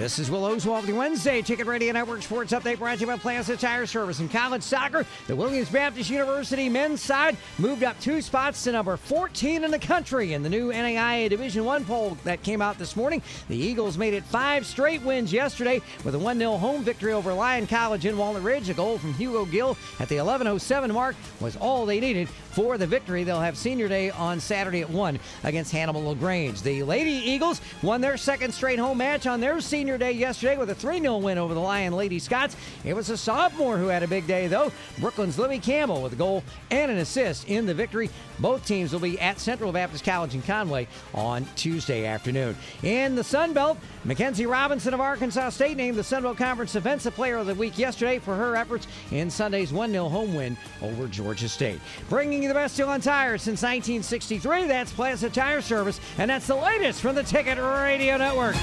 This 0.00 0.18
is 0.18 0.30
Will 0.30 0.46
Oswald 0.46 0.88
Wednesday 0.88 1.42
Ticket 1.42 1.66
Radio 1.66 1.92
Network 1.92 2.22
Sports 2.22 2.54
Update 2.54 2.78
brought 2.78 2.94
to 2.94 3.00
you 3.02 3.06
by 3.06 3.18
Plaza 3.18 3.54
Tire 3.54 3.84
Service. 3.84 4.18
In 4.18 4.30
college 4.30 4.62
soccer, 4.62 5.04
the 5.26 5.36
Williams 5.36 5.68
Baptist 5.68 6.08
University 6.08 6.70
men's 6.70 7.02
side 7.02 7.36
moved 7.58 7.84
up 7.84 8.00
two 8.00 8.22
spots 8.22 8.64
to 8.64 8.72
number 8.72 8.96
14 8.96 9.62
in 9.62 9.70
the 9.70 9.78
country 9.78 10.32
in 10.32 10.42
the 10.42 10.48
new 10.48 10.72
NAIA 10.72 11.28
Division 11.28 11.66
One 11.66 11.84
poll 11.84 12.16
that 12.24 12.42
came 12.42 12.62
out 12.62 12.78
this 12.78 12.96
morning. 12.96 13.20
The 13.48 13.58
Eagles 13.58 13.98
made 13.98 14.14
it 14.14 14.24
five 14.24 14.64
straight 14.64 15.02
wins 15.02 15.34
yesterday 15.34 15.82
with 16.02 16.14
a 16.14 16.18
1 16.18 16.38
0 16.38 16.56
home 16.56 16.82
victory 16.82 17.12
over 17.12 17.34
Lyon 17.34 17.66
College 17.66 18.06
in 18.06 18.16
Walnut 18.16 18.42
Ridge. 18.42 18.70
A 18.70 18.74
goal 18.74 18.96
from 18.96 19.12
Hugo 19.12 19.44
Gill 19.44 19.76
at 19.98 20.08
the 20.08 20.16
11.07 20.16 20.94
mark 20.94 21.14
was 21.40 21.58
all 21.58 21.84
they 21.84 22.00
needed 22.00 22.26
for 22.52 22.78
the 22.78 22.86
victory. 22.86 23.22
They'll 23.22 23.38
have 23.38 23.58
senior 23.58 23.86
day 23.86 24.08
on 24.08 24.40
Saturday 24.40 24.80
at 24.80 24.88
1 24.88 25.20
against 25.44 25.72
Hannibal 25.72 26.04
LaGrange. 26.04 26.62
The 26.62 26.84
Lady 26.84 27.10
Eagles 27.10 27.60
won 27.82 28.00
their 28.00 28.16
second 28.16 28.52
straight 28.52 28.78
home 28.78 28.96
match 28.96 29.26
on 29.26 29.40
their 29.40 29.60
senior 29.60 29.89
day 29.98 30.12
yesterday 30.12 30.56
with 30.56 30.70
a 30.70 30.74
3 30.74 31.00
0 31.00 31.18
win 31.18 31.38
over 31.38 31.54
the 31.54 31.60
Lyon 31.60 31.92
Lady 31.92 32.18
Scots. 32.18 32.56
It 32.84 32.94
was 32.94 33.10
a 33.10 33.16
sophomore 33.16 33.78
who 33.78 33.88
had 33.88 34.02
a 34.02 34.08
big 34.08 34.26
day, 34.26 34.46
though. 34.46 34.72
Brooklyn's 34.98 35.38
Libby 35.38 35.58
Campbell 35.58 36.02
with 36.02 36.12
a 36.12 36.16
goal 36.16 36.42
and 36.70 36.90
an 36.90 36.98
assist 36.98 37.48
in 37.48 37.66
the 37.66 37.74
victory. 37.74 38.10
Both 38.38 38.66
teams 38.66 38.92
will 38.92 39.00
be 39.00 39.20
at 39.20 39.38
Central 39.38 39.72
Baptist 39.72 40.04
College 40.04 40.34
in 40.34 40.42
Conway 40.42 40.88
on 41.14 41.46
Tuesday 41.56 42.06
afternoon. 42.06 42.56
In 42.82 43.14
the 43.14 43.24
Sun 43.24 43.52
Belt, 43.52 43.78
Mackenzie 44.04 44.46
Robinson 44.46 44.94
of 44.94 45.00
Arkansas 45.00 45.50
State 45.50 45.76
named 45.76 45.96
the 45.96 46.04
Sun 46.04 46.22
Belt 46.22 46.36
Conference 46.36 46.72
Defensive 46.72 47.14
Player 47.14 47.36
of 47.36 47.46
the 47.46 47.54
Week 47.54 47.78
yesterday 47.78 48.18
for 48.18 48.34
her 48.34 48.56
efforts 48.56 48.86
in 49.10 49.30
Sunday's 49.30 49.72
1 49.72 49.90
0 49.90 50.08
home 50.08 50.34
win 50.34 50.56
over 50.82 51.06
Georgia 51.06 51.48
State. 51.48 51.80
Bringing 52.08 52.42
you 52.42 52.48
the 52.48 52.54
best 52.54 52.76
deal 52.76 52.88
on 52.88 53.00
tires 53.00 53.42
since 53.42 53.62
1963, 53.62 54.66
that's 54.66 54.92
Plaza 54.92 55.30
Tire 55.30 55.60
Service, 55.60 56.00
and 56.18 56.30
that's 56.30 56.46
the 56.46 56.56
latest 56.56 57.00
from 57.00 57.14
the 57.14 57.22
Ticket 57.22 57.58
Radio 57.58 58.16
Network. 58.16 58.56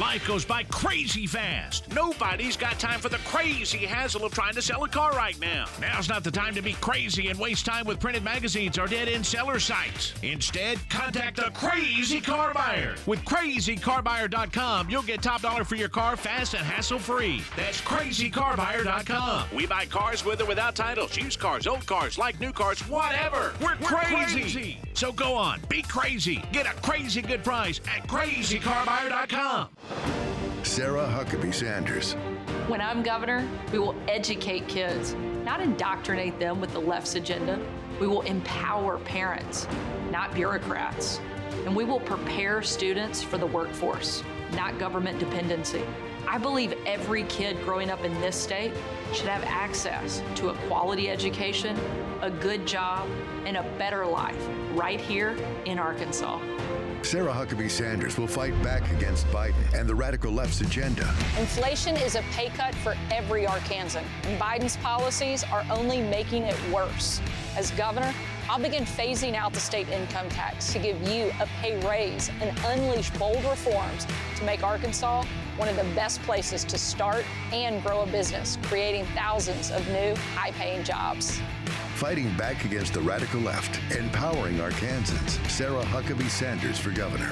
Life 0.00 0.26
goes 0.26 0.46
by 0.46 0.62
crazy 0.62 1.26
fast. 1.26 1.86
Nobody's 1.94 2.56
got 2.56 2.78
time 2.78 3.00
for 3.00 3.10
the 3.10 3.18
crazy 3.18 3.84
hassle 3.84 4.24
of 4.24 4.32
trying 4.32 4.54
to 4.54 4.62
sell 4.62 4.82
a 4.84 4.88
car 4.88 5.12
right 5.12 5.38
now. 5.38 5.66
Now's 5.78 6.08
not 6.08 6.24
the 6.24 6.30
time 6.30 6.54
to 6.54 6.62
be 6.62 6.72
crazy 6.72 7.28
and 7.28 7.38
waste 7.38 7.66
time 7.66 7.84
with 7.84 8.00
printed 8.00 8.24
magazines 8.24 8.78
or 8.78 8.86
dead 8.86 9.08
end 9.08 9.26
seller 9.26 9.60
sites. 9.60 10.14
Instead, 10.22 10.78
contact 10.88 11.38
a 11.38 11.50
crazy 11.50 12.18
car 12.18 12.54
buyer. 12.54 12.94
With 13.04 13.22
crazycarbuyer.com, 13.26 14.88
you'll 14.88 15.02
get 15.02 15.20
top 15.20 15.42
dollar 15.42 15.64
for 15.64 15.76
your 15.76 15.90
car 15.90 16.16
fast 16.16 16.54
and 16.54 16.64
hassle 16.64 16.98
free. 16.98 17.42
That's 17.54 17.82
crazycarbuyer.com. 17.82 19.48
We 19.54 19.66
buy 19.66 19.84
cars 19.84 20.24
with 20.24 20.40
or 20.40 20.46
without 20.46 20.76
titles, 20.76 21.14
used 21.14 21.40
cars, 21.40 21.66
old 21.66 21.84
cars, 21.84 22.16
like 22.16 22.40
new 22.40 22.52
cars, 22.52 22.80
whatever. 22.88 23.52
We're, 23.60 23.76
We're 23.78 23.88
crazy. 23.88 24.40
crazy. 24.40 24.78
So 24.94 25.12
go 25.12 25.34
on, 25.34 25.60
be 25.68 25.82
crazy. 25.82 26.42
Get 26.52 26.64
a 26.66 26.72
crazy 26.80 27.20
good 27.20 27.44
price 27.44 27.80
at 27.86 28.08
crazycarbuyer.com. 28.08 29.68
Sarah 30.62 31.06
Huckabee 31.06 31.52
Sanders. 31.52 32.12
When 32.68 32.80
I'm 32.80 33.02
governor, 33.02 33.46
we 33.72 33.78
will 33.78 33.94
educate 34.08 34.68
kids, 34.68 35.14
not 35.44 35.60
indoctrinate 35.60 36.38
them 36.38 36.60
with 36.60 36.72
the 36.72 36.78
left's 36.78 37.16
agenda. 37.16 37.58
We 37.98 38.06
will 38.06 38.22
empower 38.22 38.98
parents, 38.98 39.66
not 40.10 40.32
bureaucrats. 40.32 41.20
And 41.66 41.74
we 41.74 41.84
will 41.84 42.00
prepare 42.00 42.62
students 42.62 43.22
for 43.22 43.36
the 43.36 43.46
workforce, 43.46 44.22
not 44.52 44.78
government 44.78 45.18
dependency. 45.18 45.82
I 46.28 46.38
believe 46.38 46.74
every 46.86 47.24
kid 47.24 47.60
growing 47.64 47.90
up 47.90 48.04
in 48.04 48.12
this 48.20 48.36
state 48.36 48.72
should 49.12 49.28
have 49.28 49.42
access 49.44 50.22
to 50.36 50.50
a 50.50 50.54
quality 50.68 51.10
education, 51.10 51.76
a 52.22 52.30
good 52.30 52.66
job, 52.66 53.08
and 53.44 53.56
a 53.56 53.62
better 53.76 54.06
life 54.06 54.48
right 54.74 55.00
here 55.00 55.36
in 55.64 55.78
Arkansas. 55.78 56.38
Sarah 57.02 57.32
Huckabee 57.32 57.70
Sanders 57.70 58.18
will 58.18 58.26
fight 58.26 58.60
back 58.62 58.88
against 58.92 59.26
Biden 59.28 59.54
and 59.74 59.88
the 59.88 59.94
radical 59.94 60.30
left's 60.30 60.60
agenda. 60.60 61.12
Inflation 61.38 61.96
is 61.96 62.14
a 62.14 62.22
pay 62.30 62.50
cut 62.50 62.74
for 62.76 62.94
every 63.10 63.46
Arkansan, 63.46 64.04
and 64.24 64.40
Biden's 64.40 64.76
policies 64.76 65.42
are 65.44 65.64
only 65.70 66.02
making 66.02 66.44
it 66.44 66.56
worse. 66.70 67.20
As 67.56 67.70
governor, 67.72 68.14
I'll 68.48 68.60
begin 68.60 68.84
phasing 68.84 69.34
out 69.34 69.52
the 69.52 69.60
state 69.60 69.88
income 69.88 70.28
tax 70.28 70.72
to 70.72 70.78
give 70.78 71.00
you 71.08 71.32
a 71.40 71.46
pay 71.60 71.84
raise 71.88 72.30
and 72.40 72.56
unleash 72.66 73.10
bold 73.10 73.42
reforms 73.44 74.06
to 74.36 74.44
make 74.44 74.62
Arkansas 74.62 75.24
one 75.56 75.68
of 75.68 75.76
the 75.76 75.84
best 75.94 76.22
places 76.22 76.64
to 76.64 76.78
start 76.78 77.24
and 77.52 77.82
grow 77.82 78.02
a 78.02 78.06
business, 78.06 78.56
creating 78.62 79.04
thousands 79.14 79.70
of 79.70 79.86
new, 79.88 80.14
high 80.34 80.52
paying 80.52 80.84
jobs. 80.84 81.40
Fighting 82.00 82.32
back 82.38 82.64
against 82.64 82.94
the 82.94 83.00
radical 83.02 83.40
left, 83.40 83.78
empowering 83.94 84.56
Arkansans. 84.56 85.38
Sarah 85.50 85.82
Huckabee 85.82 86.30
Sanders 86.30 86.78
for 86.78 86.92
governor. 86.92 87.30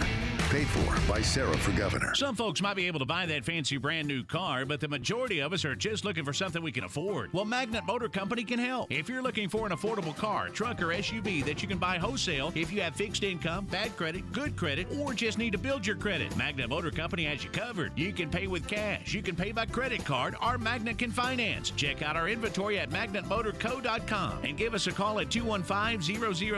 Paid 0.50 0.66
for 0.68 1.12
by 1.12 1.20
Sarah 1.20 1.58
for 1.58 1.72
governor. 1.72 2.14
Some 2.14 2.34
folks 2.34 2.62
might 2.62 2.74
be 2.74 2.86
able 2.86 3.00
to 3.00 3.04
buy 3.04 3.26
that 3.26 3.44
fancy 3.44 3.76
brand 3.76 4.08
new 4.08 4.24
car, 4.24 4.64
but 4.64 4.80
the 4.80 4.88
majority 4.88 5.40
of 5.40 5.52
us 5.52 5.62
are 5.66 5.74
just 5.74 6.06
looking 6.06 6.24
for 6.24 6.32
something 6.32 6.62
we 6.62 6.72
can 6.72 6.84
afford. 6.84 7.30
Well, 7.34 7.44
Magnet 7.44 7.84
Motor 7.86 8.08
Company 8.08 8.44
can 8.44 8.58
help. 8.58 8.90
If 8.90 9.10
you're 9.10 9.20
looking 9.20 9.50
for 9.50 9.66
an 9.66 9.72
affordable 9.72 10.16
car, 10.16 10.48
truck, 10.48 10.80
or 10.80 10.86
SUV 10.86 11.44
that 11.44 11.60
you 11.60 11.68
can 11.68 11.76
buy 11.76 11.98
wholesale, 11.98 12.50
if 12.54 12.72
you 12.72 12.80
have 12.80 12.96
fixed 12.96 13.24
income, 13.24 13.66
bad 13.66 13.94
credit, 13.94 14.32
good 14.32 14.56
credit, 14.56 14.86
or 14.98 15.12
just 15.12 15.36
need 15.36 15.52
to 15.52 15.58
build 15.58 15.86
your 15.86 15.96
credit, 15.96 16.34
Magnet 16.34 16.70
Motor 16.70 16.92
Company 16.92 17.24
has 17.24 17.44
you 17.44 17.50
covered. 17.50 17.92
You 17.94 18.14
can 18.14 18.30
pay 18.30 18.46
with 18.46 18.66
cash, 18.66 19.12
you 19.12 19.20
can 19.20 19.36
pay 19.36 19.52
by 19.52 19.66
credit 19.66 20.02
card, 20.06 20.34
or 20.42 20.56
Magnet 20.56 20.96
can 20.96 21.10
finance. 21.10 21.72
Check 21.72 22.00
out 22.00 22.16
our 22.16 22.26
inventory 22.26 22.78
at 22.78 22.88
magnetmotorco.com 22.88 24.44
and 24.44 24.56
give 24.56 24.72
us 24.72 24.86
a 24.86 24.92
call 24.92 25.20
at 25.20 25.30
215 25.30 26.00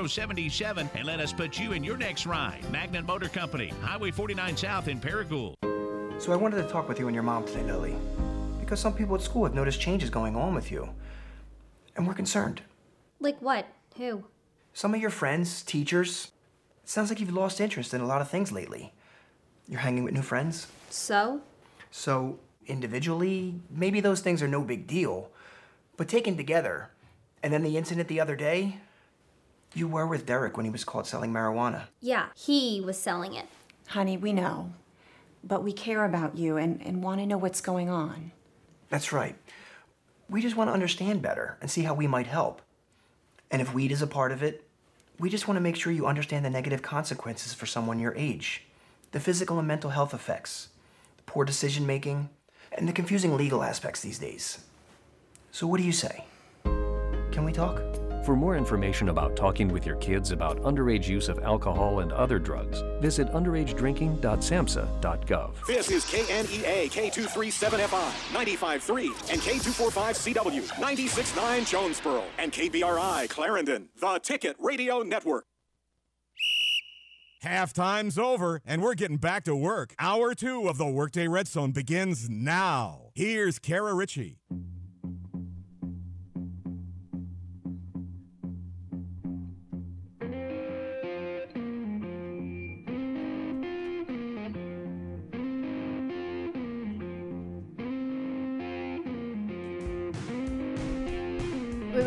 0077 0.08 0.90
and 0.94 1.04
let 1.04 1.18
us 1.18 1.32
put 1.32 1.58
you 1.58 1.72
in 1.72 1.82
your 1.82 1.96
next 1.96 2.24
ride. 2.24 2.60
Magnet 2.70 3.04
Motor 3.04 3.28
Company, 3.28 3.72
Highway 3.82 4.10
49 4.10 4.56
South 4.56 4.88
in 4.88 5.00
Paragould. 5.00 5.54
So 6.18 6.32
I 6.32 6.36
wanted 6.36 6.56
to 6.56 6.68
talk 6.68 6.88
with 6.88 6.98
you 6.98 7.06
and 7.08 7.14
your 7.14 7.22
mom 7.22 7.46
today, 7.46 7.62
Lily. 7.62 7.96
Because 8.60 8.78
some 8.78 8.94
people 8.94 9.14
at 9.14 9.22
school 9.22 9.44
have 9.44 9.54
noticed 9.54 9.80
changes 9.80 10.10
going 10.10 10.36
on 10.36 10.54
with 10.54 10.70
you. 10.70 10.88
And 11.96 12.06
we're 12.06 12.14
concerned. 12.14 12.62
Like 13.20 13.40
what? 13.40 13.66
Who? 13.96 14.24
Some 14.74 14.94
of 14.94 15.00
your 15.00 15.10
friends, 15.10 15.62
teachers. 15.62 16.30
It 16.82 16.88
sounds 16.88 17.08
like 17.10 17.20
you've 17.20 17.32
lost 17.32 17.60
interest 17.60 17.94
in 17.94 18.00
a 18.00 18.06
lot 18.06 18.20
of 18.20 18.28
things 18.28 18.52
lately. 18.52 18.92
You're 19.66 19.80
hanging 19.80 20.04
with 20.04 20.14
new 20.14 20.22
friends. 20.22 20.66
So? 20.90 21.40
So, 21.90 22.38
individually, 22.66 23.54
maybe 23.70 24.00
those 24.00 24.20
things 24.20 24.42
are 24.42 24.48
no 24.48 24.62
big 24.62 24.86
deal. 24.86 25.30
But 25.96 26.08
taken 26.08 26.36
together, 26.36 26.90
and 27.42 27.52
then 27.52 27.62
the 27.62 27.76
incident 27.76 28.08
the 28.08 28.20
other 28.20 28.36
day, 28.36 28.78
you 29.74 29.88
were 29.88 30.06
with 30.06 30.26
Derek 30.26 30.56
when 30.56 30.64
he 30.64 30.70
was 30.70 30.84
caught 30.84 31.06
selling 31.06 31.32
marijuana. 31.32 31.84
Yeah, 32.00 32.26
he 32.36 32.80
was 32.84 32.98
selling 32.98 33.34
it. 33.34 33.46
Honey, 33.90 34.16
we 34.16 34.32
know. 34.32 34.72
But 35.42 35.64
we 35.64 35.72
care 35.72 36.04
about 36.04 36.38
you 36.38 36.56
and, 36.56 36.80
and 36.80 37.02
want 37.02 37.18
to 37.20 37.26
know 37.26 37.38
what's 37.38 37.60
going 37.60 37.88
on. 37.88 38.30
That's 38.88 39.10
right. 39.10 39.34
We 40.28 40.40
just 40.40 40.54
want 40.54 40.68
to 40.68 40.72
understand 40.72 41.22
better 41.22 41.58
and 41.60 41.68
see 41.68 41.82
how 41.82 41.94
we 41.94 42.06
might 42.06 42.28
help. 42.28 42.62
And 43.50 43.60
if 43.60 43.74
weed 43.74 43.90
is 43.90 44.00
a 44.00 44.06
part 44.06 44.30
of 44.30 44.44
it, 44.44 44.64
we 45.18 45.28
just 45.28 45.48
want 45.48 45.56
to 45.56 45.60
make 45.60 45.74
sure 45.74 45.92
you 45.92 46.06
understand 46.06 46.44
the 46.44 46.50
negative 46.50 46.82
consequences 46.82 47.52
for 47.52 47.66
someone 47.66 47.98
your 47.98 48.14
age 48.16 48.62
the 49.10 49.18
physical 49.18 49.58
and 49.58 49.66
mental 49.66 49.90
health 49.90 50.14
effects, 50.14 50.68
the 51.16 51.24
poor 51.24 51.44
decision 51.44 51.84
making, 51.84 52.28
and 52.70 52.86
the 52.86 52.92
confusing 52.92 53.36
legal 53.36 53.60
aspects 53.60 54.02
these 54.02 54.20
days. 54.20 54.60
So, 55.50 55.66
what 55.66 55.78
do 55.80 55.82
you 55.82 55.90
say? 55.90 56.26
Can 56.62 57.44
we 57.44 57.50
talk? 57.52 57.89
For 58.22 58.36
more 58.36 58.54
information 58.56 59.08
about 59.08 59.34
talking 59.34 59.68
with 59.68 59.86
your 59.86 59.96
kids 59.96 60.30
about 60.30 60.58
underage 60.58 61.08
use 61.08 61.30
of 61.30 61.38
alcohol 61.38 62.00
and 62.00 62.12
other 62.12 62.38
drugs, 62.38 62.82
visit 63.00 63.32
underagedrinking.samhsa.gov. 63.32 65.66
This 65.66 65.90
is 65.90 66.04
KNEA 66.04 66.90
K237FI 66.90 68.10
95.3 68.32 69.32
and 69.32 69.40
K245CW 69.40 70.68
96.9 70.68 71.66
Jonesboro 71.68 72.24
and 72.38 72.52
KBRI 72.52 73.28
Clarendon, 73.30 73.88
the 73.98 74.18
Ticket 74.18 74.56
Radio 74.58 75.00
Network. 75.02 75.46
Halftime's 77.42 78.18
over, 78.18 78.60
and 78.66 78.82
we're 78.82 78.92
getting 78.94 79.16
back 79.16 79.44
to 79.44 79.56
work. 79.56 79.94
Hour 79.98 80.34
two 80.34 80.68
of 80.68 80.76
the 80.76 80.86
Workday 80.86 81.26
Red 81.26 81.48
Zone 81.48 81.72
begins 81.72 82.28
now. 82.28 83.12
Here's 83.14 83.58
Kara 83.58 83.94
Richey. 83.94 84.40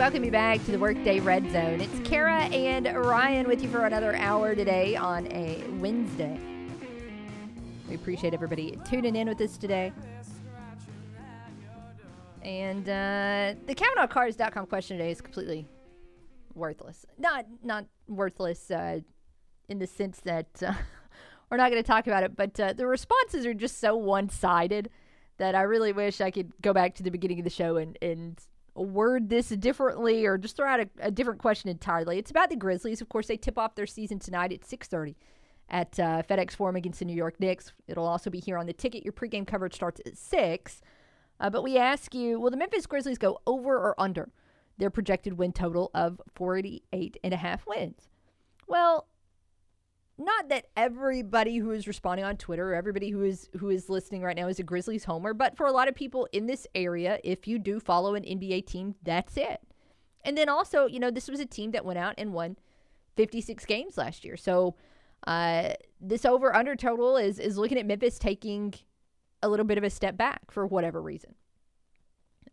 Welcome 0.03 0.25
you 0.25 0.31
back 0.31 0.61
to 0.65 0.71
the 0.71 0.77
Workday 0.77 1.21
Red 1.21 1.49
Zone. 1.49 1.79
It's 1.79 1.99
Kara 2.05 2.41
and 2.47 2.93
Ryan 2.93 3.47
with 3.47 3.63
you 3.63 3.69
for 3.69 3.85
another 3.85 4.13
hour 4.17 4.53
today 4.53 4.97
on 4.97 5.31
a 5.31 5.63
Wednesday. 5.79 6.37
We 7.87 7.95
appreciate 7.95 8.33
everybody 8.33 8.77
tuning 8.83 9.15
in 9.15 9.29
with 9.29 9.39
us 9.39 9.55
today. 9.55 9.93
And 12.41 12.81
uh, 12.81 13.55
the 13.65 13.73
CavenaughCars.com 13.73 14.65
question 14.65 14.97
today 14.97 15.11
is 15.11 15.21
completely 15.21 15.69
worthless. 16.53 17.05
Not 17.17 17.45
not 17.63 17.85
worthless 18.09 18.71
uh, 18.71 18.99
in 19.69 19.79
the 19.79 19.87
sense 19.87 20.19
that 20.25 20.47
uh, 20.61 20.73
we're 21.49 21.55
not 21.55 21.71
going 21.71 21.81
to 21.81 21.87
talk 21.87 22.07
about 22.07 22.23
it, 22.23 22.35
but 22.35 22.59
uh, 22.59 22.73
the 22.73 22.87
responses 22.87 23.45
are 23.45 23.53
just 23.53 23.79
so 23.79 23.95
one 23.95 24.27
sided 24.27 24.89
that 25.37 25.55
I 25.55 25.61
really 25.61 25.93
wish 25.93 26.19
I 26.19 26.29
could 26.29 26.51
go 26.61 26.73
back 26.73 26.93
to 26.95 27.03
the 27.03 27.09
beginning 27.09 27.39
of 27.39 27.45
the 27.45 27.49
show 27.49 27.77
and, 27.77 27.97
and 28.01 28.37
word 28.75 29.29
this 29.29 29.49
differently 29.49 30.25
or 30.25 30.37
just 30.37 30.55
throw 30.55 30.67
out 30.67 30.79
a, 30.79 30.89
a, 30.99 31.11
different 31.11 31.39
question 31.39 31.69
entirely. 31.69 32.17
It's 32.17 32.31
about 32.31 32.49
the 32.49 32.55
Grizzlies. 32.55 33.01
Of 33.01 33.09
course, 33.09 33.27
they 33.27 33.37
tip 33.37 33.57
off 33.57 33.75
their 33.75 33.85
season 33.85 34.19
tonight 34.19 34.51
at 34.51 34.61
6:30 34.61 35.15
at 35.69 35.99
uh, 35.99 36.23
FedEx 36.23 36.55
Forum 36.55 36.75
against 36.75 36.99
the 36.99 37.05
New 37.05 37.15
York 37.15 37.39
Knicks. 37.39 37.71
It'll 37.87 38.07
also 38.07 38.29
be 38.29 38.39
here 38.39 38.57
on 38.57 38.65
the 38.65 38.73
ticket. 38.73 39.03
Your 39.03 39.13
pregame 39.13 39.47
coverage 39.47 39.75
starts 39.75 40.01
at 40.05 40.17
6. 40.17 40.81
Uh, 41.39 41.49
but 41.49 41.63
we 41.63 41.77
ask 41.77 42.13
you, 42.13 42.39
will 42.39 42.51
the 42.51 42.57
Memphis 42.57 42.85
Grizzlies 42.85 43.17
go 43.17 43.39
over 43.47 43.75
or 43.75 43.99
under 43.99 44.29
their 44.77 44.89
projected 44.89 45.33
win 45.33 45.51
total 45.51 45.89
of 45.93 46.21
48 46.35 47.17
and 47.23 47.33
a 47.33 47.37
half 47.37 47.65
wins? 47.65 48.09
Well, 48.67 49.07
not 50.17 50.49
that 50.49 50.67
everybody 50.77 51.57
who 51.57 51.71
is 51.71 51.87
responding 51.87 52.25
on 52.25 52.37
Twitter 52.37 52.71
or 52.71 52.75
everybody 52.75 53.09
who 53.09 53.23
is 53.23 53.49
who 53.57 53.69
is 53.69 53.89
listening 53.89 54.21
right 54.21 54.35
now 54.35 54.47
is 54.47 54.59
a 54.59 54.63
Grizzlies 54.63 55.05
homer, 55.05 55.33
but 55.33 55.57
for 55.57 55.65
a 55.65 55.71
lot 55.71 55.87
of 55.87 55.95
people 55.95 56.27
in 56.31 56.45
this 56.45 56.67
area, 56.75 57.19
if 57.23 57.47
you 57.47 57.57
do 57.57 57.79
follow 57.79 58.15
an 58.15 58.23
NBA 58.23 58.67
team, 58.67 58.95
that's 59.03 59.37
it. 59.37 59.61
And 60.23 60.37
then 60.37 60.49
also, 60.49 60.85
you 60.85 60.99
know, 60.99 61.11
this 61.11 61.27
was 61.27 61.39
a 61.39 61.45
team 61.45 61.71
that 61.71 61.83
went 61.83 61.99
out 61.99 62.13
and 62.17 62.31
won 62.33 62.57
56 63.15 63.65
games 63.65 63.97
last 63.97 64.23
year. 64.23 64.37
So 64.37 64.75
uh, 65.25 65.73
this 65.99 66.25
over 66.25 66.55
under 66.55 66.75
total 66.75 67.17
is 67.17 67.39
is 67.39 67.57
looking 67.57 67.79
at 67.79 67.85
Memphis 67.85 68.19
taking 68.19 68.73
a 69.41 69.49
little 69.49 69.65
bit 69.65 69.77
of 69.77 69.83
a 69.83 69.89
step 69.89 70.15
back 70.15 70.51
for 70.51 70.67
whatever 70.67 71.01
reason. 71.01 71.33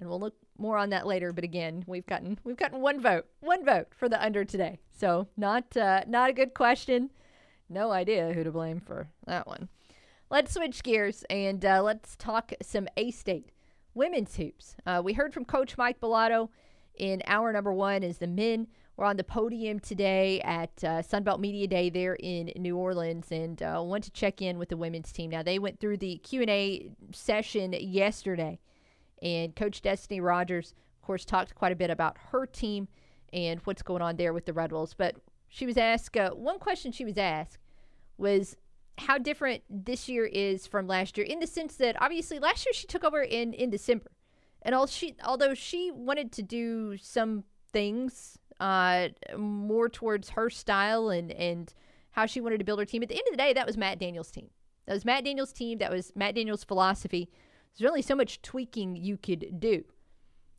And 0.01 0.09
we'll 0.09 0.19
look 0.19 0.35
more 0.57 0.79
on 0.79 0.91
that 0.91 1.07
later. 1.07 1.33
But 1.33 1.45
again, 1.45 1.85
we've 1.87 2.07
gotten 2.07 2.39
we've 2.43 2.57
gotten 2.57 2.81
one 2.81 3.01
vote, 3.01 3.27
one 3.41 3.67
vote 3.67 3.89
for 3.95 4.09
the 4.09 4.23
under 4.23 4.47
today. 4.47 4.81
So 4.99 5.29
not 5.37 5.77
uh, 5.77 6.05
not 6.09 6.31
a 6.31 6.33
good 6.33 6.55
question. 6.55 7.11
No 7.73 7.93
idea 7.93 8.33
who 8.33 8.43
to 8.43 8.51
blame 8.51 8.81
for 8.81 9.09
that 9.27 9.47
one. 9.47 9.69
Let's 10.29 10.53
switch 10.53 10.83
gears 10.83 11.25
and 11.31 11.65
uh, 11.65 11.83
let's 11.83 12.17
talk 12.17 12.53
some 12.61 12.89
A 12.97 13.13
State 13.13 13.53
women's 13.95 14.35
hoops. 14.35 14.75
Uh, 14.85 15.01
we 15.05 15.13
heard 15.13 15.33
from 15.33 15.45
Coach 15.45 15.79
Mike 15.79 16.01
Balado 16.01 16.49
in 16.97 17.23
hour 17.27 17.53
number 17.53 17.73
one 17.73 18.03
as 18.03 18.19
the 18.19 18.27
men 18.27 18.67
were 18.97 19.05
on 19.05 19.17
the 19.17 19.25
podium 19.25 19.79
today 19.79 20.41
at 20.41 20.73
uh, 20.83 21.01
Sunbelt 21.01 21.39
Media 21.39 21.69
Day 21.69 21.91
there 21.91 22.17
in 22.17 22.53
New 22.57 22.77
Orleans, 22.77 23.31
and 23.31 23.63
uh, 23.63 23.81
want 23.83 24.05
to 24.05 24.11
check 24.11 24.43
in 24.43 24.59
with 24.59 24.69
the 24.69 24.77
women's 24.77 25.13
team. 25.13 25.31
Now 25.31 25.43
they 25.43 25.59
went 25.59 25.81
through 25.81 25.99
the 25.99 26.19
Q 26.19 26.43
and 26.43 26.51
A 26.51 26.91
session 27.13 27.73
yesterday, 27.73 28.59
and 29.23 29.55
Coach 29.55 29.81
Destinee 29.81 30.21
Rogers, 30.21 30.75
of 31.01 31.07
course, 31.07 31.25
talked 31.25 31.55
quite 31.55 31.73
a 31.73 31.77
bit 31.77 31.91
about 31.91 32.17
her 32.31 32.47
team 32.47 32.89
and 33.33 33.61
what's 33.61 33.83
going 33.83 34.03
on 34.03 34.17
there 34.17 34.33
with 34.33 34.45
the 34.45 34.53
Red 34.53 34.73
Wolves. 34.73 34.93
But 34.93 35.17
she 35.51 35.67
was 35.67 35.77
asked 35.77 36.17
uh, 36.17 36.31
one 36.31 36.59
question. 36.59 36.93
She 36.93 37.05
was 37.05 37.19
asked 37.19 37.59
was 38.17 38.57
how 38.97 39.19
different 39.19 39.63
this 39.69 40.09
year 40.09 40.25
is 40.25 40.67
from 40.67 40.87
last 40.87 41.19
year 41.19 41.27
in 41.27 41.41
the 41.41 41.47
sense 41.47 41.77
that 41.77 42.01
obviously 42.01 42.39
last 42.39 42.65
year 42.65 42.73
she 42.73 42.87
took 42.87 43.05
over 43.05 43.21
in 43.21 43.53
in 43.53 43.69
December, 43.69 44.13
and 44.63 44.75
all 44.75 44.87
she 44.87 45.17
although 45.25 45.53
she 45.53 45.91
wanted 45.91 46.31
to 46.33 46.43
do 46.43 46.97
some 46.97 47.45
things 47.73 48.39
uh, 48.61 49.09
more 49.37 49.89
towards 49.89 50.31
her 50.31 50.49
style 50.49 51.11
and 51.11 51.33
and 51.33 51.75
how 52.13 52.27
she 52.27 52.41
wanted 52.41 52.59
to 52.59 52.65
build 52.65 52.79
her 52.79 52.85
team. 52.85 53.03
At 53.03 53.09
the 53.09 53.17
end 53.17 53.27
of 53.29 53.33
the 53.33 53.37
day, 53.37 53.53
that 53.53 53.67
was 53.67 53.77
Matt 53.77 53.99
Daniels' 53.99 54.31
team. 54.31 54.51
That 54.87 54.95
was 54.95 55.05
Matt 55.05 55.25
Daniels' 55.25 55.53
team. 55.53 55.79
That 55.79 55.91
was 55.91 56.13
Matt 56.15 56.37
Daniels' 56.37 56.65
philosophy. 56.65 57.29
There's 57.77 57.89
only 57.89 58.03
so 58.03 58.15
much 58.15 58.41
tweaking 58.43 58.97
you 58.97 59.17
could 59.17 59.59
do. 59.59 59.85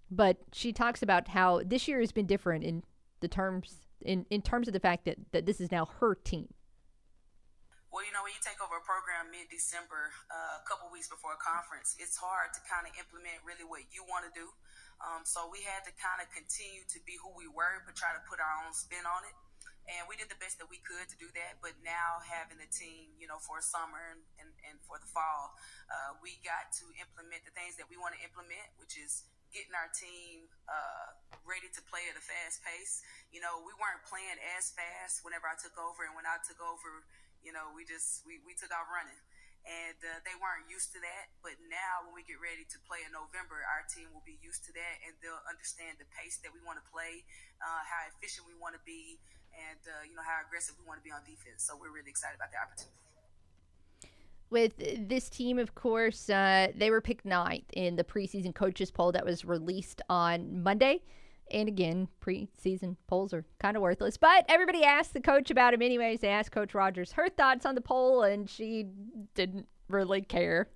But 0.10 0.38
she 0.52 0.74
talks 0.74 1.02
about 1.02 1.30
how 1.30 1.62
this 1.66 1.88
year 1.88 2.02
has 2.02 2.12
been 2.12 2.26
different 2.26 2.66
in 2.66 2.84
the 3.22 3.28
terms 3.30 3.86
in, 4.04 4.26
in 4.30 4.42
terms 4.42 4.68
of 4.68 4.74
the 4.74 4.80
fact 4.80 5.06
that, 5.06 5.18
that 5.32 5.46
this 5.46 5.60
is 5.60 5.72
now 5.72 5.86
her 6.00 6.16
team. 6.16 6.50
Well, 7.92 8.08
you 8.08 8.16
know, 8.16 8.24
when 8.24 8.32
you 8.32 8.40
take 8.40 8.64
over 8.64 8.80
a 8.80 8.86
program 8.88 9.36
mid 9.36 9.52
December, 9.52 10.16
uh, 10.32 10.64
a 10.64 10.66
couple 10.66 10.88
weeks 10.96 11.12
before 11.12 11.36
a 11.36 11.42
conference, 11.44 12.00
it's 12.00 12.16
hard 12.16 12.56
to 12.56 12.64
kind 12.64 12.88
of 12.88 12.96
implement 12.96 13.44
really 13.44 13.68
what 13.68 13.84
you 13.92 14.08
want 14.08 14.24
to 14.24 14.32
do. 14.32 14.48
Um, 15.04 15.28
so 15.28 15.52
we 15.52 15.60
had 15.68 15.84
to 15.84 15.92
kind 16.00 16.24
of 16.24 16.32
continue 16.32 16.88
to 16.88 16.98
be 17.04 17.20
who 17.20 17.36
we 17.36 17.52
were, 17.52 17.84
but 17.84 18.00
try 18.00 18.16
to 18.16 18.24
put 18.24 18.40
our 18.40 18.64
own 18.64 18.72
spin 18.72 19.04
on 19.04 19.28
it. 19.28 19.36
And 19.92 20.08
we 20.08 20.16
did 20.16 20.32
the 20.32 20.40
best 20.40 20.56
that 20.64 20.72
we 20.72 20.80
could 20.88 21.10
to 21.10 21.18
do 21.20 21.28
that. 21.36 21.60
But 21.60 21.76
now 21.84 22.24
having 22.24 22.64
the 22.64 22.70
team, 22.72 23.12
you 23.20 23.28
know, 23.28 23.44
for 23.44 23.60
summer 23.60 24.00
and, 24.14 24.24
and, 24.40 24.56
and 24.72 24.80
for 24.88 25.02
the 25.02 25.10
fall, 25.10 25.58
uh, 25.92 26.16
we 26.24 26.40
got 26.48 26.72
to 26.80 26.88
implement 26.96 27.44
the 27.44 27.52
things 27.52 27.76
that 27.76 27.92
we 27.92 28.00
want 28.00 28.16
to 28.16 28.22
implement, 28.24 28.72
which 28.80 28.96
is 28.96 29.28
getting 29.52 29.76
our 29.76 29.92
team 29.92 30.48
uh, 30.66 31.16
ready 31.44 31.68
to 31.72 31.82
play 31.92 32.08
at 32.08 32.16
a 32.16 32.24
fast 32.24 32.64
pace. 32.64 33.04
You 33.30 33.44
know, 33.44 33.62
we 33.64 33.76
weren't 33.76 34.04
playing 34.08 34.40
as 34.58 34.72
fast 34.72 35.22
whenever 35.24 35.48
I 35.48 35.56
took 35.60 35.76
over, 35.76 36.08
and 36.08 36.16
when 36.16 36.26
I 36.26 36.40
took 36.44 36.60
over, 36.64 37.06
you 37.44 37.52
know, 37.52 37.72
we 37.76 37.84
just 37.84 38.24
we, 38.24 38.40
we 38.44 38.56
took 38.56 38.72
off 38.72 38.88
running, 38.88 39.20
and 39.68 40.00
uh, 40.02 40.20
they 40.24 40.36
weren't 40.40 40.72
used 40.72 40.96
to 40.96 41.00
that. 41.04 41.36
But 41.44 41.60
now, 41.68 42.08
when 42.08 42.16
we 42.16 42.24
get 42.24 42.40
ready 42.40 42.64
to 42.64 42.78
play 42.88 43.04
in 43.04 43.12
November, 43.12 43.62
our 43.68 43.84
team 43.92 44.10
will 44.16 44.26
be 44.26 44.40
used 44.40 44.64
to 44.70 44.72
that, 44.74 44.96
and 45.06 45.14
they'll 45.20 45.44
understand 45.46 46.00
the 46.00 46.08
pace 46.16 46.40
that 46.42 46.56
we 46.56 46.64
want 46.64 46.80
to 46.80 46.86
play, 46.88 47.28
uh, 47.60 47.84
how 47.84 48.08
efficient 48.08 48.48
we 48.48 48.56
want 48.56 48.74
to 48.80 48.84
be, 48.88 49.20
and 49.52 49.82
uh, 49.86 50.08
you 50.08 50.16
know 50.16 50.26
how 50.26 50.40
aggressive 50.42 50.80
we 50.80 50.88
want 50.88 50.98
to 51.02 51.06
be 51.06 51.14
on 51.14 51.22
defense. 51.28 51.68
So 51.68 51.76
we're 51.76 51.94
really 51.94 52.14
excited 52.14 52.40
about 52.40 52.56
the 52.56 52.60
opportunity. 52.62 53.11
With 54.52 55.08
this 55.08 55.30
team, 55.30 55.58
of 55.58 55.76
course, 55.76 56.30
uh, 56.30 56.68
they 56.76 56.92
were 56.92 57.00
picked 57.00 57.24
ninth 57.24 57.72
in 57.72 57.96
the 57.96 58.04
preseason 58.04 58.54
coaches 58.54 58.92
poll 58.92 59.14
that 59.14 59.26
was 59.26 59.46
released 59.46 60.02
on 60.10 60.62
Monday. 60.62 61.04
And 61.52 61.70
again, 61.70 62.10
preseason 62.22 62.98
polls 63.08 63.34
are 63.34 63.46
kind 63.60 63.78
of 63.78 63.82
worthless. 63.82 64.18
But 64.18 64.46
everybody 64.50 64.84
asked 64.84 65.14
the 65.14 65.22
coach 65.22 65.52
about 65.52 65.74
him 65.74 65.82
anyways. 65.82 66.20
They 66.20 66.28
asked 66.28 66.52
Coach 66.52 66.74
Rogers 66.74 67.14
her 67.14 67.30
thoughts 67.30 67.66
on 67.66 67.76
the 67.76 67.82
poll, 67.82 68.24
and 68.24 68.50
she 68.50 68.88
didn't 69.36 69.68
really 69.88 70.22
care. 70.22 70.68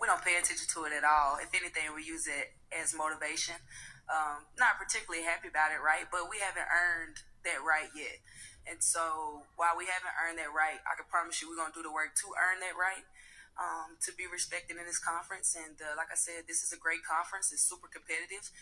We 0.00 0.08
don't 0.08 0.22
pay 0.22 0.36
attention 0.36 0.66
to 0.74 0.84
it 0.84 0.92
at 0.92 1.04
all. 1.04 1.38
If 1.40 1.54
anything, 1.54 1.94
we 1.94 2.04
use 2.04 2.26
it 2.26 2.52
as 2.76 2.94
motivation. 2.94 3.54
Um, 4.10 4.42
not 4.58 4.78
particularly 4.78 5.24
happy 5.24 5.48
about 5.48 5.70
it, 5.70 5.82
right? 5.82 6.06
But 6.10 6.30
we 6.30 6.38
haven't 6.38 6.66
earned 6.66 7.16
that 7.44 7.58
right 7.66 7.90
yet. 7.94 8.18
And 8.66 8.82
so 8.82 9.46
while 9.54 9.78
we 9.78 9.86
haven't 9.86 10.14
earned 10.18 10.42
that 10.42 10.50
right, 10.50 10.82
I 10.82 10.98
can 10.98 11.06
promise 11.06 11.38
you 11.38 11.48
we're 11.48 11.58
going 11.58 11.70
to 11.70 11.78
do 11.78 11.86
the 11.86 11.94
work 11.94 12.18
to 12.22 12.34
earn 12.34 12.58
that 12.60 12.74
right. 12.74 13.06
Um, 13.56 13.96
to 14.04 14.12
be 14.12 14.28
respected 14.28 14.76
in 14.76 14.84
this 14.84 15.00
conference. 15.00 15.56
And 15.56 15.80
uh, 15.80 15.96
like 15.96 16.12
I 16.12 16.18
said, 16.20 16.44
this 16.44 16.60
is 16.60 16.76
a 16.76 16.76
great 16.76 17.00
conference. 17.08 17.48
It's 17.56 17.64
super 17.64 17.88
competitive 17.88 18.52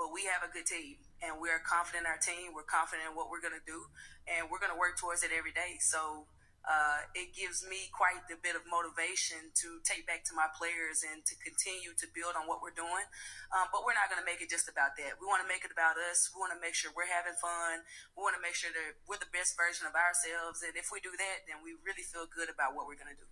but 0.00 0.08
we 0.08 0.24
have 0.24 0.40
a 0.40 0.48
good 0.48 0.64
team 0.64 0.96
and 1.20 1.36
we're 1.36 1.60
confident 1.60 2.08
in 2.08 2.10
our 2.10 2.16
team. 2.16 2.56
We're 2.56 2.64
confident 2.64 3.12
in 3.12 3.12
what 3.12 3.28
we're 3.28 3.44
going 3.44 3.52
to 3.52 3.66
do 3.68 3.92
and 4.24 4.48
we're 4.48 4.56
going 4.56 4.72
to 4.72 4.80
work 4.80 4.96
towards 4.96 5.20
it 5.20 5.28
every 5.28 5.52
day. 5.52 5.76
So 5.76 6.24
uh, 6.68 7.08
it 7.16 7.32
gives 7.32 7.64
me 7.64 7.88
quite 7.88 8.20
a 8.28 8.36
bit 8.36 8.52
of 8.52 8.68
motivation 8.68 9.48
to 9.56 9.80
take 9.80 10.04
back 10.04 10.28
to 10.28 10.36
my 10.36 10.44
players 10.52 11.00
and 11.00 11.24
to 11.24 11.32
continue 11.40 11.96
to 11.96 12.04
build 12.12 12.36
on 12.36 12.44
what 12.44 12.60
we're 12.60 12.76
doing. 12.76 13.08
Um, 13.48 13.72
but 13.72 13.80
we're 13.82 13.96
not 13.96 14.12
going 14.12 14.20
to 14.20 14.28
make 14.28 14.44
it 14.44 14.52
just 14.52 14.68
about 14.68 14.92
that. 15.00 15.16
We 15.16 15.24
want 15.24 15.40
to 15.40 15.48
make 15.48 15.64
it 15.64 15.72
about 15.72 15.96
us. 15.96 16.28
We 16.28 16.36
want 16.36 16.52
to 16.52 16.60
make 16.60 16.76
sure 16.76 16.92
we're 16.92 17.08
having 17.08 17.32
fun. 17.40 17.80
We 18.12 18.20
want 18.20 18.36
to 18.36 18.44
make 18.44 18.52
sure 18.52 18.68
that 18.70 19.00
we're 19.08 19.20
the 19.20 19.32
best 19.32 19.56
version 19.56 19.88
of 19.88 19.96
ourselves. 19.96 20.60
And 20.60 20.76
if 20.76 20.92
we 20.92 21.00
do 21.00 21.16
that, 21.16 21.48
then 21.48 21.64
we 21.64 21.80
really 21.80 22.04
feel 22.04 22.28
good 22.28 22.52
about 22.52 22.76
what 22.76 22.84
we're 22.84 23.00
going 23.00 23.16
to 23.16 23.20
do. 23.20 23.28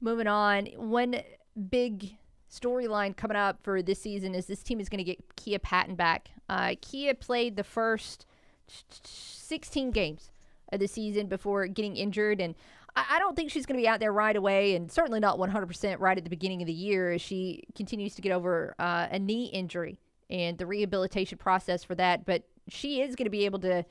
Moving 0.00 0.26
on, 0.26 0.72
one 0.80 1.20
big 1.52 2.16
storyline 2.48 3.12
coming 3.12 3.36
up 3.36 3.60
for 3.62 3.84
this 3.84 4.00
season 4.00 4.34
is 4.34 4.48
this 4.48 4.64
team 4.64 4.80
is 4.80 4.88
going 4.88 5.04
to 5.04 5.04
get 5.04 5.20
Kia 5.36 5.60
Patton 5.60 5.94
back. 6.00 6.32
Uh, 6.48 6.74
Kia 6.80 7.12
played 7.12 7.60
the 7.60 7.64
first 7.64 8.24
16 9.04 9.90
games 9.90 10.30
of 10.72 10.80
the 10.80 10.88
season 10.88 11.26
before 11.26 11.66
getting 11.66 11.96
injured, 11.96 12.40
and 12.40 12.54
I, 12.96 13.18
don't 13.18 13.36
think 13.36 13.50
she's 13.50 13.66
going 13.66 13.78
to 13.78 13.82
be 13.82 13.88
out 13.88 14.00
there 14.00 14.12
right 14.12 14.34
away, 14.34 14.74
and 14.74 14.90
certainly 14.90 15.20
not 15.20 15.38
100% 15.38 16.00
right 16.00 16.18
at 16.18 16.24
the 16.24 16.30
beginning 16.30 16.62
of 16.62 16.66
the 16.66 16.72
year 16.72 17.12
as 17.12 17.20
she 17.20 17.64
continues 17.74 18.14
to 18.16 18.22
get 18.22 18.32
over 18.32 18.74
uh, 18.78 19.06
a 19.10 19.18
knee 19.18 19.46
injury 19.46 19.98
and 20.28 20.58
the 20.58 20.66
rehabilitation 20.66 21.38
process 21.38 21.84
for 21.84 21.94
that. 21.94 22.24
But 22.24 22.44
she 22.68 23.00
is 23.00 23.16
going 23.16 23.26
to 23.26 23.30
be 23.30 23.44
able 23.44 23.60
to 23.60 23.84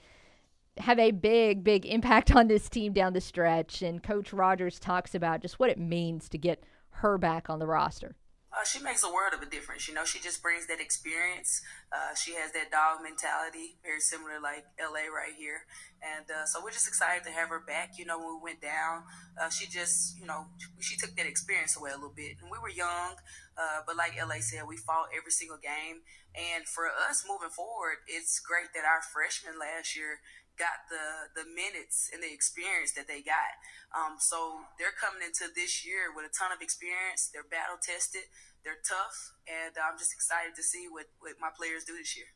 have 0.77 0.99
a 0.99 1.11
big, 1.11 1.63
big 1.63 1.86
impact 1.86 2.36
on 2.36 2.47
this 2.47 2.69
team 2.69 2.93
down 2.93 3.13
the 3.13 3.21
stretch. 3.21 3.82
And 3.82 4.03
Coach 4.03 4.34
Rogers 4.34 4.80
talks 4.80 5.15
about 5.15 5.41
just 5.41 5.59
what 5.59 5.69
it 5.69 5.80
means 5.80 6.30
to 6.30 6.38
get 6.38 6.63
her 6.91 7.17
back 7.17 7.49
on 7.49 7.59
the 7.59 7.67
roster. 7.67 8.15
Uh, 8.49 8.65
she 8.65 8.81
makes 8.81 9.03
a 9.03 9.11
world 9.13 9.33
of 9.33 9.41
a 9.41 9.45
difference. 9.45 9.87
You 9.87 9.93
know, 9.93 10.05
she 10.05 10.19
just 10.19 10.41
brings 10.41 10.65
that 10.67 10.81
experience. 10.81 11.61
Uh, 11.93 12.15
she 12.15 12.33
has 12.33 12.51
that 12.53 12.71
dog 12.71 13.01
mentality, 13.03 13.77
very 13.83 14.01
similar 14.01 14.41
like 14.41 14.65
LA 14.81 15.05
right 15.05 15.37
here. 15.37 15.69
And 16.01 16.25
uh, 16.31 16.45
so 16.45 16.59
we're 16.63 16.73
just 16.73 16.87
excited 16.87 17.23
to 17.25 17.31
have 17.31 17.49
her 17.49 17.61
back. 17.61 17.99
You 17.99 18.05
know, 18.05 18.17
when 18.17 18.41
we 18.41 18.51
went 18.51 18.61
down, 18.61 19.03
uh, 19.37 19.49
she 19.49 19.67
just, 19.67 20.17
you 20.17 20.25
know, 20.25 20.49
she 20.79 20.97
took 20.97 21.15
that 21.15 21.27
experience 21.27 21.77
away 21.77 21.91
a 21.91 21.95
little 21.95 22.15
bit. 22.15 22.41
And 22.41 22.49
we 22.49 22.57
were 22.57 22.73
young, 22.73 23.21
uh, 23.53 23.85
but 23.85 23.95
like 23.95 24.17
LA 24.17 24.41
said, 24.41 24.65
we 24.67 24.77
fought 24.77 25.13
every 25.15 25.31
single 25.31 25.61
game. 25.61 26.01
And 26.33 26.65
for 26.65 26.89
us 26.89 27.25
moving 27.29 27.53
forward, 27.53 28.01
it's 28.07 28.39
great 28.39 28.73
that 28.73 28.81
our 28.85 29.01
freshmen 29.01 29.59
last 29.61 29.93
year 29.93 30.25
got 30.60 30.91
the 30.91 31.32
the 31.39 31.47
minutes 31.47 32.12
and 32.14 32.22
the 32.22 32.28
experience 32.28 32.91
that 32.93 33.07
they 33.07 33.24
got. 33.24 33.55
Um, 33.95 34.20
so 34.20 34.68
they're 34.78 34.93
coming 34.93 35.24
into 35.24 35.47
this 35.55 35.88
year 35.88 36.12
with 36.14 36.28
a 36.28 36.34
ton 36.36 36.51
of 36.51 36.62
experience. 36.62 37.32
They're 37.32 37.47
battle 37.47 37.80
tested. 37.82 38.28
They're 38.64 38.84
tough, 38.84 39.39
and 39.47 39.74
I'm 39.80 39.97
just 39.97 40.14
excited 40.14 40.53
to 40.55 40.64
see 40.64 40.88
what, 40.91 41.05
what 41.20 41.39
my 41.39 41.47
players 41.55 41.86
do 41.86 41.95
this 41.95 42.18
year. 42.18 42.28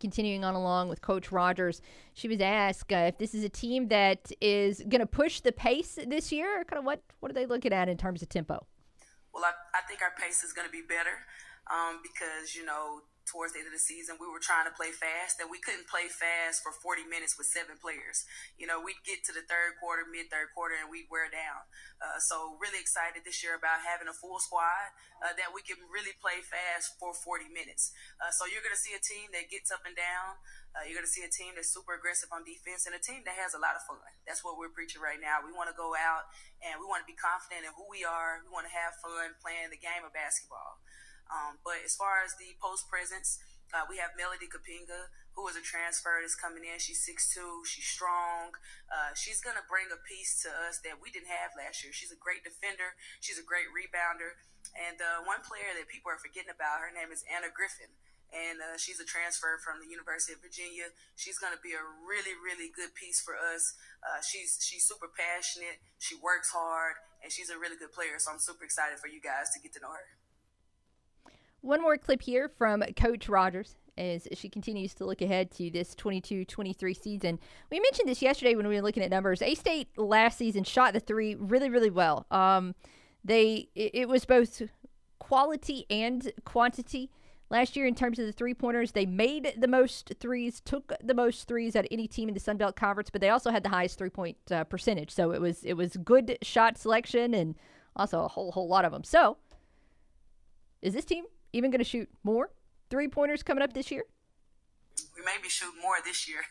Continuing 0.00 0.42
on 0.42 0.54
along 0.54 0.88
with 0.88 1.02
Coach 1.02 1.30
Rogers, 1.30 1.80
she 2.14 2.28
was 2.28 2.40
asked 2.40 2.92
uh, 2.92 3.12
if 3.12 3.18
this 3.18 3.34
is 3.34 3.44
a 3.44 3.48
team 3.48 3.88
that 3.88 4.32
is 4.40 4.82
going 4.88 5.00
to 5.00 5.06
push 5.06 5.40
the 5.40 5.52
pace 5.52 5.98
this 6.06 6.32
year. 6.32 6.60
Or 6.60 6.64
kind 6.64 6.78
of 6.78 6.84
what 6.84 7.00
what 7.20 7.30
are 7.30 7.34
they 7.34 7.46
looking 7.46 7.72
at 7.72 7.88
in 7.88 7.96
terms 7.96 8.22
of 8.22 8.28
tempo? 8.28 8.66
Well, 9.32 9.44
I, 9.44 9.52
I 9.78 9.82
think 9.86 10.00
our 10.00 10.12
pace 10.18 10.42
is 10.42 10.52
going 10.52 10.66
to 10.66 10.72
be 10.72 10.82
better 10.82 11.26
um, 11.70 12.00
because 12.02 12.54
you 12.54 12.64
know 12.64 13.02
towards 13.24 13.52
the 13.56 13.64
end 13.64 13.68
of 13.68 13.76
the 13.76 13.82
season, 13.82 14.20
we 14.20 14.28
were 14.28 14.40
trying 14.40 14.68
to 14.68 14.74
play 14.74 14.92
fast, 14.92 15.40
and 15.40 15.48
we 15.48 15.60
couldn't 15.60 15.88
play 15.88 16.08
fast 16.08 16.60
for 16.60 16.72
40 16.72 17.08
minutes 17.08 17.36
with 17.36 17.48
seven 17.48 17.80
players. 17.80 18.24
You 18.56 18.68
know, 18.68 18.80
we'd 18.80 19.00
get 19.04 19.24
to 19.28 19.32
the 19.32 19.44
third 19.44 19.80
quarter, 19.80 20.04
mid 20.04 20.28
third 20.28 20.52
quarter, 20.52 20.76
and 20.76 20.88
we'd 20.92 21.08
wear 21.08 21.28
down. 21.32 21.64
Uh, 21.98 22.20
so, 22.20 22.56
really 22.60 22.80
excited 22.80 23.24
this 23.24 23.40
year 23.40 23.56
about 23.56 23.84
having 23.84 24.08
a 24.08 24.16
full 24.16 24.36
squad 24.40 24.92
uh, 25.24 25.32
that 25.36 25.52
we 25.56 25.64
can 25.64 25.80
really 25.88 26.12
play 26.20 26.44
fast 26.44 26.96
for 27.00 27.16
40 27.16 27.48
minutes. 27.48 27.90
Uh, 28.20 28.30
so, 28.30 28.44
you're 28.44 28.64
going 28.64 28.76
to 28.76 28.80
see 28.80 28.92
a 28.92 29.02
team 29.02 29.32
that 29.32 29.48
gets 29.48 29.72
up 29.72 29.82
and 29.88 29.96
down. 29.96 30.38
Uh, 30.74 30.82
you're 30.82 30.98
going 30.98 31.06
to 31.06 31.14
see 31.14 31.22
a 31.22 31.30
team 31.30 31.54
that's 31.54 31.70
super 31.70 31.94
aggressive 31.94 32.26
on 32.34 32.42
defense 32.42 32.82
and 32.82 32.98
a 32.98 33.02
team 33.02 33.22
that 33.22 33.38
has 33.38 33.54
a 33.54 33.62
lot 33.62 33.78
of 33.78 33.82
fun. 33.86 34.02
That's 34.26 34.42
what 34.42 34.58
we're 34.58 34.74
preaching 34.74 34.98
right 34.98 35.22
now. 35.22 35.38
We 35.38 35.54
want 35.54 35.70
to 35.70 35.76
go 35.78 35.94
out 35.94 36.26
and 36.66 36.82
we 36.82 36.86
want 36.90 37.06
to 37.06 37.08
be 37.08 37.14
confident 37.14 37.62
in 37.62 37.70
who 37.78 37.86
we 37.86 38.02
are. 38.02 38.42
We 38.42 38.50
want 38.50 38.66
to 38.66 38.74
have 38.74 38.98
fun 38.98 39.38
playing 39.38 39.70
the 39.70 39.78
game 39.78 40.02
of 40.02 40.10
basketball. 40.10 40.82
Um, 41.32 41.58
but 41.64 41.80
as 41.84 41.96
far 41.96 42.20
as 42.24 42.36
the 42.36 42.56
post 42.60 42.88
presence, 42.88 43.40
uh, 43.74 43.82
we 43.90 43.98
have 43.98 44.14
Melody 44.14 44.46
Kapinga, 44.46 45.10
who 45.34 45.42
is 45.50 45.58
a 45.58 45.64
transfer 45.64 46.22
that's 46.22 46.38
coming 46.38 46.62
in. 46.62 46.78
She's 46.78 47.02
6'2, 47.02 47.66
she's 47.66 47.90
strong. 47.90 48.54
Uh, 48.86 49.10
she's 49.18 49.42
going 49.42 49.58
to 49.58 49.66
bring 49.66 49.90
a 49.90 49.98
piece 50.06 50.38
to 50.46 50.50
us 50.70 50.78
that 50.86 51.02
we 51.02 51.10
didn't 51.10 51.34
have 51.34 51.58
last 51.58 51.82
year. 51.82 51.90
She's 51.90 52.14
a 52.14 52.20
great 52.20 52.46
defender, 52.46 52.94
she's 53.18 53.40
a 53.40 53.46
great 53.46 53.66
rebounder. 53.74 54.38
And 54.78 55.02
uh, 55.02 55.26
one 55.26 55.42
player 55.42 55.74
that 55.74 55.90
people 55.90 56.14
are 56.14 56.22
forgetting 56.22 56.54
about, 56.54 56.82
her 56.82 56.94
name 56.94 57.10
is 57.10 57.26
Anna 57.26 57.50
Griffin. 57.50 57.90
And 58.34 58.58
uh, 58.58 58.74
she's 58.78 58.98
a 58.98 59.06
transfer 59.06 59.62
from 59.62 59.78
the 59.78 59.86
University 59.86 60.34
of 60.34 60.42
Virginia. 60.42 60.90
She's 61.14 61.38
going 61.38 61.54
to 61.54 61.62
be 61.62 61.70
a 61.70 61.84
really, 62.02 62.34
really 62.34 62.66
good 62.66 62.90
piece 62.98 63.22
for 63.22 63.38
us. 63.38 63.78
Uh, 64.02 64.18
she's 64.26 64.58
she's 64.58 64.82
super 64.82 65.06
passionate. 65.06 65.78
She 66.02 66.18
works 66.18 66.50
hard, 66.50 66.98
and 67.22 67.30
she's 67.30 67.46
a 67.46 67.54
really 67.54 67.78
good 67.78 67.94
player. 67.94 68.18
So 68.18 68.34
I'm 68.34 68.42
super 68.42 68.66
excited 68.66 68.98
for 68.98 69.06
you 69.06 69.22
guys 69.22 69.54
to 69.54 69.62
get 69.62 69.70
to 69.78 69.80
know 69.86 69.94
her. 69.94 70.23
One 71.64 71.80
more 71.80 71.96
clip 71.96 72.20
here 72.20 72.50
from 72.58 72.82
Coach 72.94 73.26
Rogers 73.26 73.76
as 73.96 74.28
she 74.34 74.50
continues 74.50 74.92
to 74.96 75.06
look 75.06 75.22
ahead 75.22 75.50
to 75.52 75.70
this 75.70 75.94
22 75.94 76.44
23 76.44 76.92
season. 76.92 77.38
We 77.70 77.80
mentioned 77.80 78.06
this 78.06 78.20
yesterday 78.20 78.54
when 78.54 78.68
we 78.68 78.74
were 78.74 78.82
looking 78.82 79.02
at 79.02 79.08
numbers. 79.08 79.40
A 79.40 79.54
State 79.54 79.88
last 79.96 80.36
season 80.36 80.64
shot 80.64 80.92
the 80.92 81.00
three 81.00 81.34
really, 81.36 81.70
really 81.70 81.88
well. 81.88 82.26
Um, 82.30 82.74
they 83.24 83.70
it, 83.74 84.06
was 84.10 84.26
both 84.26 84.60
quality 85.18 85.86
and 85.88 86.30
quantity. 86.44 87.10
Last 87.48 87.76
year, 87.76 87.86
in 87.86 87.94
terms 87.94 88.18
of 88.18 88.26
the 88.26 88.32
three 88.32 88.52
pointers, 88.52 88.92
they 88.92 89.06
made 89.06 89.54
the 89.56 89.68
most 89.68 90.12
threes, 90.20 90.60
took 90.60 90.92
the 91.02 91.14
most 91.14 91.48
threes 91.48 91.74
at 91.74 91.86
any 91.90 92.06
team 92.06 92.28
in 92.28 92.34
the 92.34 92.40
Sun 92.40 92.58
Belt 92.58 92.76
Conference, 92.76 93.08
but 93.08 93.22
they 93.22 93.30
also 93.30 93.50
had 93.50 93.62
the 93.62 93.70
highest 93.70 93.96
three 93.96 94.10
point 94.10 94.36
uh, 94.50 94.64
percentage. 94.64 95.12
So 95.12 95.30
it 95.30 95.40
was 95.40 95.64
it 95.64 95.78
was 95.78 95.96
good 95.96 96.36
shot 96.42 96.76
selection 96.76 97.32
and 97.32 97.54
also 97.96 98.22
a 98.22 98.28
whole 98.28 98.52
whole 98.52 98.68
lot 98.68 98.84
of 98.84 98.92
them. 98.92 99.02
So 99.02 99.38
is 100.82 100.92
this 100.92 101.06
team 101.06 101.24
even 101.54 101.70
going 101.70 101.78
to 101.78 101.86
shoot 101.86 102.10
more 102.26 102.50
three 102.90 103.06
pointers 103.06 103.46
coming 103.46 103.62
up 103.62 103.72
this 103.72 103.94
year? 103.94 104.02
We 105.14 105.22
may 105.22 105.38
be 105.42 105.50
shooting 105.50 105.78
more 105.82 105.98
this 106.02 106.26
year, 106.26 106.42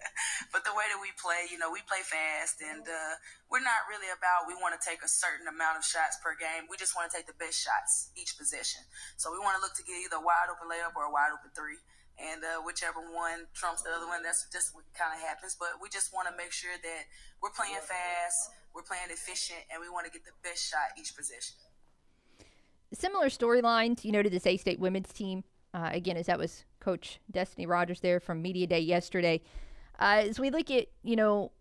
but 0.52 0.64
the 0.64 0.72
way 0.72 0.88
that 0.88 1.00
we 1.00 1.12
play, 1.20 1.48
you 1.52 1.60
know, 1.60 1.68
we 1.68 1.84
play 1.84 2.00
fast, 2.00 2.60
and 2.64 2.80
uh, 2.84 3.14
we're 3.52 3.64
not 3.64 3.84
really 3.92 4.08
about 4.08 4.48
we 4.48 4.56
want 4.56 4.72
to 4.72 4.80
take 4.80 5.04
a 5.04 5.08
certain 5.08 5.48
amount 5.48 5.76
of 5.76 5.84
shots 5.84 6.16
per 6.20 6.32
game. 6.36 6.64
We 6.68 6.80
just 6.80 6.96
want 6.96 7.08
to 7.08 7.12
take 7.12 7.28
the 7.28 7.36
best 7.36 7.60
shots 7.60 8.12
each 8.16 8.40
possession. 8.40 8.84
So 9.20 9.28
we 9.32 9.40
want 9.40 9.56
to 9.56 9.62
look 9.64 9.76
to 9.76 9.84
get 9.84 10.00
either 10.00 10.16
a 10.20 10.24
wide 10.24 10.48
open 10.48 10.68
layup 10.68 10.96
or 10.96 11.08
a 11.08 11.12
wide 11.12 11.32
open 11.32 11.52
three 11.52 11.80
and 12.20 12.44
uh, 12.44 12.60
whichever 12.60 13.00
one 13.00 13.48
trumps 13.56 13.80
the 13.80 13.88
other 13.88 14.04
one, 14.04 14.20
that's 14.20 14.44
just 14.52 14.76
what 14.76 14.84
kind 14.92 15.08
of 15.08 15.24
happens. 15.24 15.56
But 15.56 15.80
we 15.80 15.88
just 15.88 16.12
want 16.12 16.28
to 16.28 16.34
make 16.36 16.52
sure 16.52 16.76
that 16.76 17.02
we're 17.40 17.54
playing 17.56 17.80
fast, 17.80 18.52
we're 18.76 18.84
playing 18.84 19.08
efficient, 19.08 19.64
and 19.72 19.80
we 19.80 19.88
want 19.88 20.04
to 20.04 20.12
get 20.12 20.28
the 20.28 20.36
best 20.44 20.60
shot 20.60 20.92
each 21.00 21.16
possession 21.16 21.56
similar 22.92 23.26
storylines, 23.26 24.04
you 24.04 24.12
know, 24.12 24.22
to 24.22 24.30
this 24.30 24.46
A 24.46 24.56
State 24.56 24.80
women's 24.80 25.12
team. 25.12 25.44
Uh, 25.72 25.90
again, 25.92 26.16
as 26.16 26.26
that 26.26 26.38
was 26.38 26.64
Coach 26.80 27.20
Destinee 27.30 27.66
Rogers 27.66 28.00
there 28.00 28.18
from 28.18 28.42
Media 28.42 28.66
Day 28.66 28.80
yesterday. 28.80 29.40
Uh, 29.98 30.24
as 30.28 30.40
we 30.40 30.50
look 30.50 30.70
at, 30.70 30.86
you 31.02 31.14
know, 31.14 31.52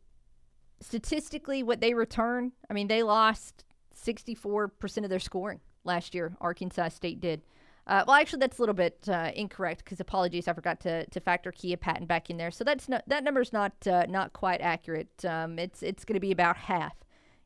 statistically 0.81 1.61
what 1.61 1.81
they 1.81 1.93
return, 1.93 2.53
I 2.69 2.73
mean, 2.73 2.87
they 2.87 3.03
lost 3.03 3.65
64% 3.95 5.03
of 5.03 5.09
their 5.09 5.19
scoring 5.19 5.59
last 5.83 6.15
year, 6.15 6.35
Arkansas 6.41 6.89
State 6.89 7.19
did. 7.19 7.41
Uh, 7.85 8.03
well, 8.07 8.17
actually, 8.17 8.39
that's 8.39 8.59
a 8.59 8.61
little 8.61 8.75
bit 8.75 9.07
uh, 9.09 9.31
incorrect 9.35 9.83
because 9.83 9.99
apologies, 9.99 10.47
I 10.47 10.53
forgot 10.53 10.79
to, 10.81 11.05
to 11.07 11.19
factor 11.19 11.51
Kia 11.51 11.75
Patton 11.75 12.05
back 12.05 12.29
in 12.29 12.37
there. 12.37 12.51
So 12.51 12.63
that's 12.63 12.87
not 12.87 13.03
that 13.07 13.23
number's 13.23 13.51
not 13.51 13.73
uh, 13.87 14.05
not 14.07 14.31
quite 14.31 14.61
accurate. 14.61 15.25
Um, 15.25 15.57
it's 15.57 15.81
it's 15.81 16.05
going 16.05 16.13
to 16.13 16.19
be 16.19 16.31
about 16.31 16.55
half 16.55 16.93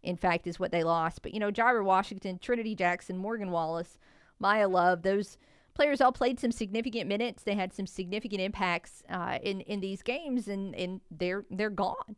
in 0.03 0.17
fact, 0.17 0.47
is 0.47 0.59
what 0.59 0.71
they 0.71 0.83
lost. 0.83 1.21
But, 1.21 1.33
you 1.33 1.39
know, 1.39 1.51
Jyra 1.51 1.83
Washington, 1.83 2.39
Trinity 2.39 2.75
Jackson, 2.75 3.17
Morgan 3.17 3.51
Wallace, 3.51 3.97
Maya 4.39 4.67
Love, 4.67 5.01
those 5.01 5.37
players 5.73 6.01
all 6.01 6.11
played 6.11 6.39
some 6.39 6.51
significant 6.51 7.07
minutes. 7.07 7.43
They 7.43 7.55
had 7.55 7.73
some 7.73 7.87
significant 7.87 8.41
impacts 8.41 9.03
uh, 9.09 9.39
in, 9.41 9.61
in 9.61 9.79
these 9.79 10.03
games, 10.03 10.47
and, 10.47 10.75
and 10.75 11.01
they're, 11.09 11.45
they're 11.49 11.69
gone. 11.69 12.17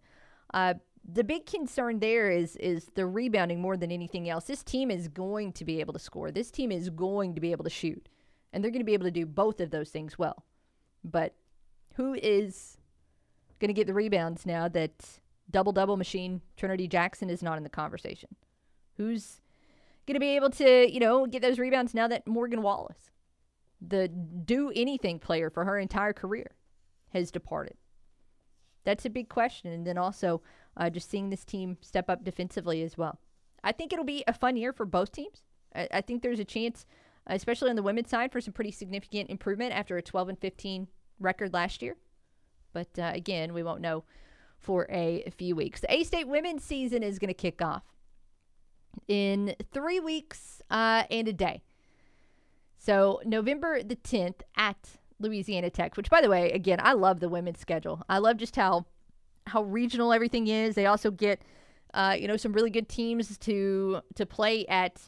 Uh, 0.53 0.76
the 1.07 1.24
big 1.24 1.45
concern 1.45 1.99
there 1.99 2.32
is 2.32 2.56
is 2.56 2.90
the 2.95 3.06
rebounding 3.06 3.62
more 3.62 3.78
than 3.78 3.91
anything 3.91 4.28
else. 4.28 4.45
This 4.45 4.64
team 4.64 4.90
is 4.90 5.07
going 5.07 5.53
to 5.53 5.66
be 5.66 5.80
able 5.80 5.94
to 5.94 5.99
score. 5.99 6.32
This 6.32 6.49
team 6.49 6.72
is 6.72 6.90
going 6.90 7.36
to 7.36 7.41
be 7.41 7.52
able 7.52 7.64
to 7.64 7.70
shoot. 7.70 8.10
And 8.52 8.64
they're 8.64 8.72
going 8.72 8.82
to 8.82 8.86
be 8.86 8.94
able 8.94 9.06
to 9.06 9.12
do 9.12 9.26
both 9.26 9.60
of 9.60 9.70
those 9.70 9.90
things 9.90 10.18
well. 10.18 10.45
But 11.03 11.36
who 11.95 12.16
is 12.16 12.78
going 13.60 13.70
to 13.70 13.74
get 13.74 13.88
the 13.88 13.94
rebounds 13.94 14.45
now 14.45 14.68
that 14.70 15.20
double 15.50 15.72
double 15.72 15.98
machine 15.98 16.42
Trinity 16.58 16.88
Jackson 16.88 17.30
is 17.30 17.44
not 17.44 17.58
in 17.58 17.64
the 17.64 17.70
conversation. 17.70 18.30
Who's 18.98 19.42
going 20.08 20.16
to 20.16 20.20
be 20.20 20.36
able 20.36 20.50
to, 20.52 20.92
you 20.92 21.00
know, 21.00 21.26
get 21.26 21.42
those 21.42 21.60
rebounds 21.60 21.94
now 21.94 22.08
that 22.08 22.28
Morgan 22.28 22.62
Wallace, 22.62 23.12
the 23.86 24.08
do 24.08 24.72
anything 24.76 25.20
player 25.20 25.50
for 25.50 25.66
her 25.66 25.78
entire 25.78 26.14
career, 26.14 26.52
has 27.14 27.32
departed? 27.32 27.76
That's 28.84 29.06
a 29.06 29.10
big 29.10 29.30
question. 29.30 29.72
And 29.72 29.86
then 29.86 29.98
also 29.98 30.42
uh, 30.78 30.90
just 30.90 31.10
seeing 31.10 31.30
this 31.30 31.44
team 31.44 31.78
step 31.82 32.10
up 32.10 32.24
defensively 32.24 32.84
as 32.84 32.98
well. 32.98 33.20
I 33.64 33.72
think 33.72 33.92
it'll 33.92 34.06
be 34.06 34.24
a 34.28 34.34
fun 34.34 34.58
year 34.58 34.72
for 34.72 34.86
both 34.86 35.12
teams. 35.12 35.42
I, 35.76 35.88
I 35.92 36.02
think 36.02 36.22
there's 36.22 36.40
a 36.40 36.46
chance, 36.46 36.86
especially 37.28 37.72
on 37.72 37.76
the 37.76 37.84
women's 37.84 38.10
side, 38.10 38.32
for 38.32 38.40
some 38.40 38.54
pretty 38.54 38.72
significant 38.72 39.30
improvement 39.30 39.74
after 39.74 39.98
a 39.98 40.02
12 40.02 40.30
and 40.30 40.40
15 40.40 40.88
record 41.20 41.54
last 41.54 41.82
year. 41.82 41.98
But 42.74 43.00
uh, 43.00 43.12
again, 43.14 43.54
we 43.54 43.64
won't 43.64 43.82
know 43.82 44.04
for 44.66 44.88
a 44.90 45.30
few 45.38 45.56
weeks. 45.56 45.82
The 45.82 45.94
A 45.94 46.04
State 46.04 46.28
women's 46.28 46.64
season 46.64 47.04
is 47.04 47.20
going 47.20 47.30
to 47.30 47.36
kick 47.36 47.62
off 47.62 47.84
in 49.08 49.56
three 49.72 50.00
weeks 50.00 50.62
uh, 50.72 51.04
and 51.12 51.28
a 51.28 51.34
day. 51.34 51.62
So, 52.78 53.22
November 53.26 53.84
the 53.84 53.96
10th 53.96 54.42
at 54.58 54.78
Louisiana 55.20 55.70
Tech, 55.70 55.96
which, 55.96 56.10
by 56.10 56.22
the 56.22 56.30
way, 56.30 56.52
again, 56.52 56.80
I 56.82 56.94
love 56.94 57.20
the 57.20 57.30
women's 57.30 57.60
schedule. 57.60 58.04
I 58.10 58.18
love 58.18 58.38
just 58.38 58.56
how 58.56 58.86
how 59.48 59.62
regional 59.62 60.12
everything 60.12 60.48
is. 60.48 60.74
They 60.74 60.88
also 60.88 61.12
get, 61.12 61.40
uh, 61.94 62.16
you 62.20 62.28
know, 62.28 62.36
some 62.36 62.52
really 62.52 62.72
good 62.72 62.90
teams 62.90 63.38
to 63.38 64.02
to 64.16 64.26
play 64.26 64.66
at 64.66 65.00